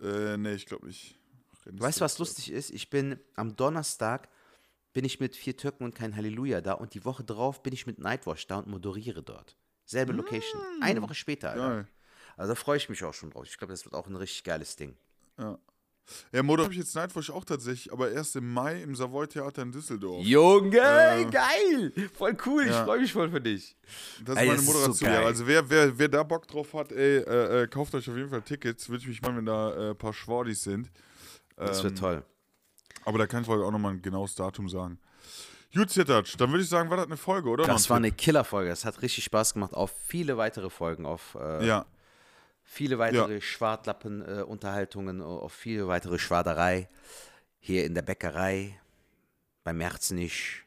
Äh, 0.00 0.36
nee, 0.36 0.54
ich 0.54 0.66
glaube 0.66 0.86
nicht. 0.86 1.18
Weißt 1.64 2.00
du, 2.00 2.04
was 2.04 2.18
lustig 2.18 2.52
ist? 2.52 2.70
Ich 2.70 2.90
bin 2.90 3.18
am 3.34 3.56
Donnerstag 3.56 4.28
bin 4.96 5.04
ich 5.04 5.20
mit 5.20 5.36
vier 5.36 5.54
Türken 5.54 5.84
und 5.84 5.94
kein 5.94 6.16
Halleluja 6.16 6.62
da 6.62 6.72
und 6.72 6.94
die 6.94 7.04
Woche 7.04 7.22
drauf 7.22 7.62
bin 7.62 7.74
ich 7.74 7.86
mit 7.86 7.98
Nightwash 7.98 8.46
da 8.46 8.56
und 8.60 8.66
moderiere 8.68 9.22
dort. 9.22 9.54
Selbe 9.84 10.14
Location. 10.14 10.58
Eine 10.80 11.02
Woche 11.02 11.14
später, 11.14 11.50
Alter. 11.50 11.86
Also 12.38 12.52
da 12.52 12.54
freue 12.54 12.78
ich 12.78 12.88
mich 12.88 13.04
auch 13.04 13.12
schon 13.12 13.28
drauf. 13.28 13.44
Ich 13.44 13.58
glaube, 13.58 13.74
das 13.74 13.84
wird 13.84 13.94
auch 13.94 14.06
ein 14.06 14.16
richtig 14.16 14.42
geiles 14.44 14.74
Ding. 14.74 14.96
Ja. 15.38 15.58
Ja, 16.32 16.38
habe 16.42 16.68
ich 16.70 16.78
jetzt 16.78 16.94
Nightwatch 16.94 17.28
auch 17.28 17.44
tatsächlich, 17.44 17.92
aber 17.92 18.10
erst 18.10 18.36
im 18.36 18.50
Mai 18.54 18.80
im 18.80 18.94
Savoy 18.94 19.26
Theater 19.26 19.60
in 19.62 19.72
Düsseldorf. 19.72 20.24
Junge, 20.24 20.78
Äh, 20.78 21.26
geil! 21.26 21.92
Voll 22.16 22.34
cool, 22.46 22.62
ich 22.62 22.70
ja. 22.70 22.84
freue 22.84 23.00
mich 23.00 23.12
voll 23.12 23.28
für 23.30 23.40
dich. 23.42 23.76
Das 24.24 24.36
Ey, 24.38 24.44
ist 24.44 24.48
meine 24.48 24.56
das 24.56 24.60
ist 24.60 24.66
so 24.66 25.04
Moderation. 25.04 25.26
also 25.26 25.46
wer, 25.46 25.68
wer, 25.68 25.98
wer 25.98 26.08
da 26.08 26.22
Bock 26.22 26.48
drauf 26.48 26.72
hat, 26.72 26.90
ey, 26.92 27.18
äh, 27.18 27.62
äh, 27.64 27.66
kauft 27.68 27.94
euch 27.94 28.08
auf 28.08 28.16
jeden 28.16 28.30
Fall 28.30 28.40
Tickets. 28.40 28.88
Würde 28.88 29.02
ich 29.02 29.08
mich 29.08 29.20
freuen, 29.20 29.36
wenn 29.36 29.46
da 29.46 29.74
äh, 29.74 29.90
ein 29.90 29.98
paar 29.98 30.14
Schwordis 30.14 30.62
sind. 30.62 30.90
Das 31.56 31.82
wird 31.82 31.94
Ähm, 31.94 31.98
toll. 31.98 32.24
Aber 33.06 33.18
da 33.18 33.26
kann 33.26 33.44
ich 33.44 33.48
auch 33.48 33.70
nochmal 33.70 33.92
ein 33.92 34.02
genaues 34.02 34.34
Datum 34.34 34.68
sagen. 34.68 34.98
Gut, 35.72 35.90
Zittatsch, 35.90 36.34
dann 36.38 36.50
würde 36.50 36.64
ich 36.64 36.68
sagen, 36.68 36.90
war 36.90 36.96
das 36.96 37.06
eine 37.06 37.16
Folge, 37.16 37.48
oder? 37.48 37.64
Das 37.64 37.88
war 37.88 37.98
eine 37.98 38.10
Killerfolge. 38.10 38.70
Es 38.70 38.84
hat 38.84 39.00
richtig 39.00 39.24
Spaß 39.24 39.54
gemacht. 39.54 39.74
Auf 39.74 39.94
viele 40.06 40.36
weitere 40.36 40.70
Folgen, 40.70 41.06
auf 41.06 41.36
äh, 41.40 41.64
Ja, 41.64 41.86
viele 42.64 42.98
weitere 42.98 43.40
Schwartlappen-Unterhaltungen, 43.40 45.22
auf 45.22 45.52
viele 45.52 45.86
weitere 45.86 46.18
Schwaderei. 46.18 46.88
Hier 47.60 47.84
in 47.84 47.94
der 47.94 48.02
Bäckerei, 48.02 48.78
beim 49.64 49.78
Merzenich, 49.78 50.64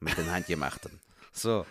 mit 0.00 0.16
den 0.18 0.30
Handgemachten. 0.32 1.00
So. 1.32 1.64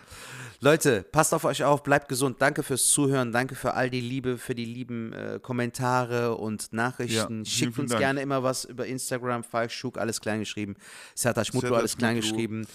Leute, 0.60 1.02
passt 1.02 1.34
auf 1.34 1.44
euch 1.44 1.62
auf, 1.62 1.82
bleibt 1.82 2.08
gesund. 2.08 2.40
Danke 2.40 2.62
fürs 2.62 2.88
Zuhören, 2.88 3.32
danke 3.32 3.54
für 3.54 3.74
all 3.74 3.90
die 3.90 4.00
Liebe, 4.00 4.38
für 4.38 4.54
die 4.54 4.64
lieben 4.64 5.12
äh, 5.12 5.38
Kommentare 5.40 6.34
und 6.34 6.72
Nachrichten. 6.72 7.14
Ja, 7.14 7.26
vielen, 7.26 7.44
Schickt 7.44 7.74
vielen 7.74 7.84
uns 7.84 7.90
Dank. 7.90 8.00
gerne 8.00 8.22
immer 8.22 8.42
was 8.42 8.64
über 8.64 8.86
Instagram, 8.86 9.44
Falk 9.44 9.70
Schuk, 9.70 9.98
alles 9.98 10.20
klein 10.20 10.40
geschrieben. 10.40 10.74
Serta 11.14 11.44
Schmutlu, 11.44 11.74
alles 11.74 11.96
klein 11.96 12.16
geschrieben. 12.16 12.66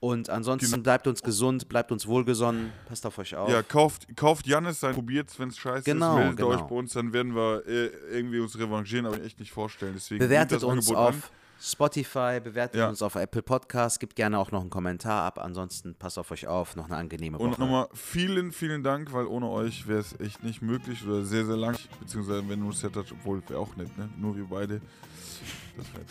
Und 0.00 0.28
ansonsten 0.28 0.82
bleibt 0.82 1.06
uns 1.06 1.22
gesund, 1.22 1.66
bleibt 1.66 1.90
uns 1.90 2.06
wohlgesonnen, 2.06 2.72
passt 2.86 3.06
auf 3.06 3.16
euch 3.16 3.34
auf. 3.36 3.48
ja 3.48 3.62
kauft, 3.62 4.14
kauft 4.16 4.46
Jannis 4.46 4.80
sein, 4.80 4.94
probiert 4.94 5.30
wenn 5.38 5.48
es 5.48 5.56
scheiße 5.56 5.84
Genau, 5.84 6.10
ist, 6.12 6.18
meldet 6.18 6.36
genau. 6.36 6.48
euch 6.50 6.60
bei 6.60 6.74
uns, 6.74 6.92
dann 6.92 7.14
werden 7.14 7.34
wir 7.34 7.66
äh, 7.66 7.86
irgendwie 8.12 8.38
uns 8.40 8.58
revanchieren, 8.58 9.06
aber 9.06 9.22
echt 9.22 9.40
nicht 9.40 9.52
vorstellen. 9.52 9.94
Deswegen 9.94 10.18
Bewertet 10.18 10.62
uns 10.62 10.90
auf 10.90 11.14
an. 11.14 11.22
Spotify, 11.66 12.40
bewertet 12.44 12.78
Ja. 12.78 12.88
uns 12.90 13.00
auf 13.00 13.14
Apple 13.14 13.42
Podcasts, 13.42 13.98
gebt 13.98 14.16
gerne 14.16 14.38
auch 14.38 14.50
noch 14.52 14.60
einen 14.60 14.68
Kommentar 14.68 15.22
ab. 15.24 15.38
Ansonsten 15.42 15.94
passt 15.94 16.18
auf 16.18 16.30
euch 16.30 16.46
auf, 16.46 16.76
noch 16.76 16.86
eine 16.86 16.96
angenehme 16.96 17.38
Und 17.38 17.52
Woche. 17.52 17.60
nochmal 17.60 17.88
vielen, 17.94 18.52
vielen 18.52 18.82
Dank, 18.82 19.12
weil 19.14 19.26
ohne 19.26 19.48
euch 19.48 19.88
wäre 19.88 20.00
es 20.00 20.18
echt 20.20 20.42
nicht 20.44 20.60
möglich 20.60 21.06
oder 21.06 21.24
sehr, 21.24 21.46
sehr 21.46 21.56
lang. 21.56 21.76
Beziehungsweise 22.00 22.46
wenn 22.48 22.60
nur 22.60 22.74
Setup, 22.74 23.06
obwohl 23.10 23.42
wäre 23.48 23.58
auch 23.60 23.74
nicht, 23.76 23.96
ne? 23.96 24.10
Nur 24.18 24.36
wir 24.36 24.44
beide. 24.44 24.82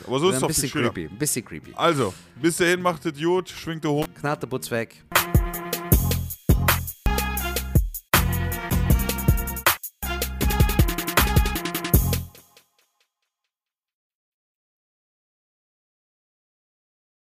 Aber 0.08 0.20
so 0.20 0.30
ist 0.30 0.36
es 0.36 0.42
doch 0.42 0.48
bisschen 0.48 0.62
viel 0.64 0.70
schöner. 0.72 0.90
creepy, 0.90 1.14
ein 1.14 1.18
bisschen 1.20 1.46
creepy. 1.46 1.74
Also, 1.76 2.14
bis 2.42 2.58
dahin 2.58 2.82
macht 2.82 3.06
es 3.06 3.22
gut, 3.22 3.48
schwingt 3.50 3.84
der 3.84 3.92
hoch. 3.92 4.08
Knate 4.16 4.48
Butz 4.48 4.72
weg. 4.72 5.04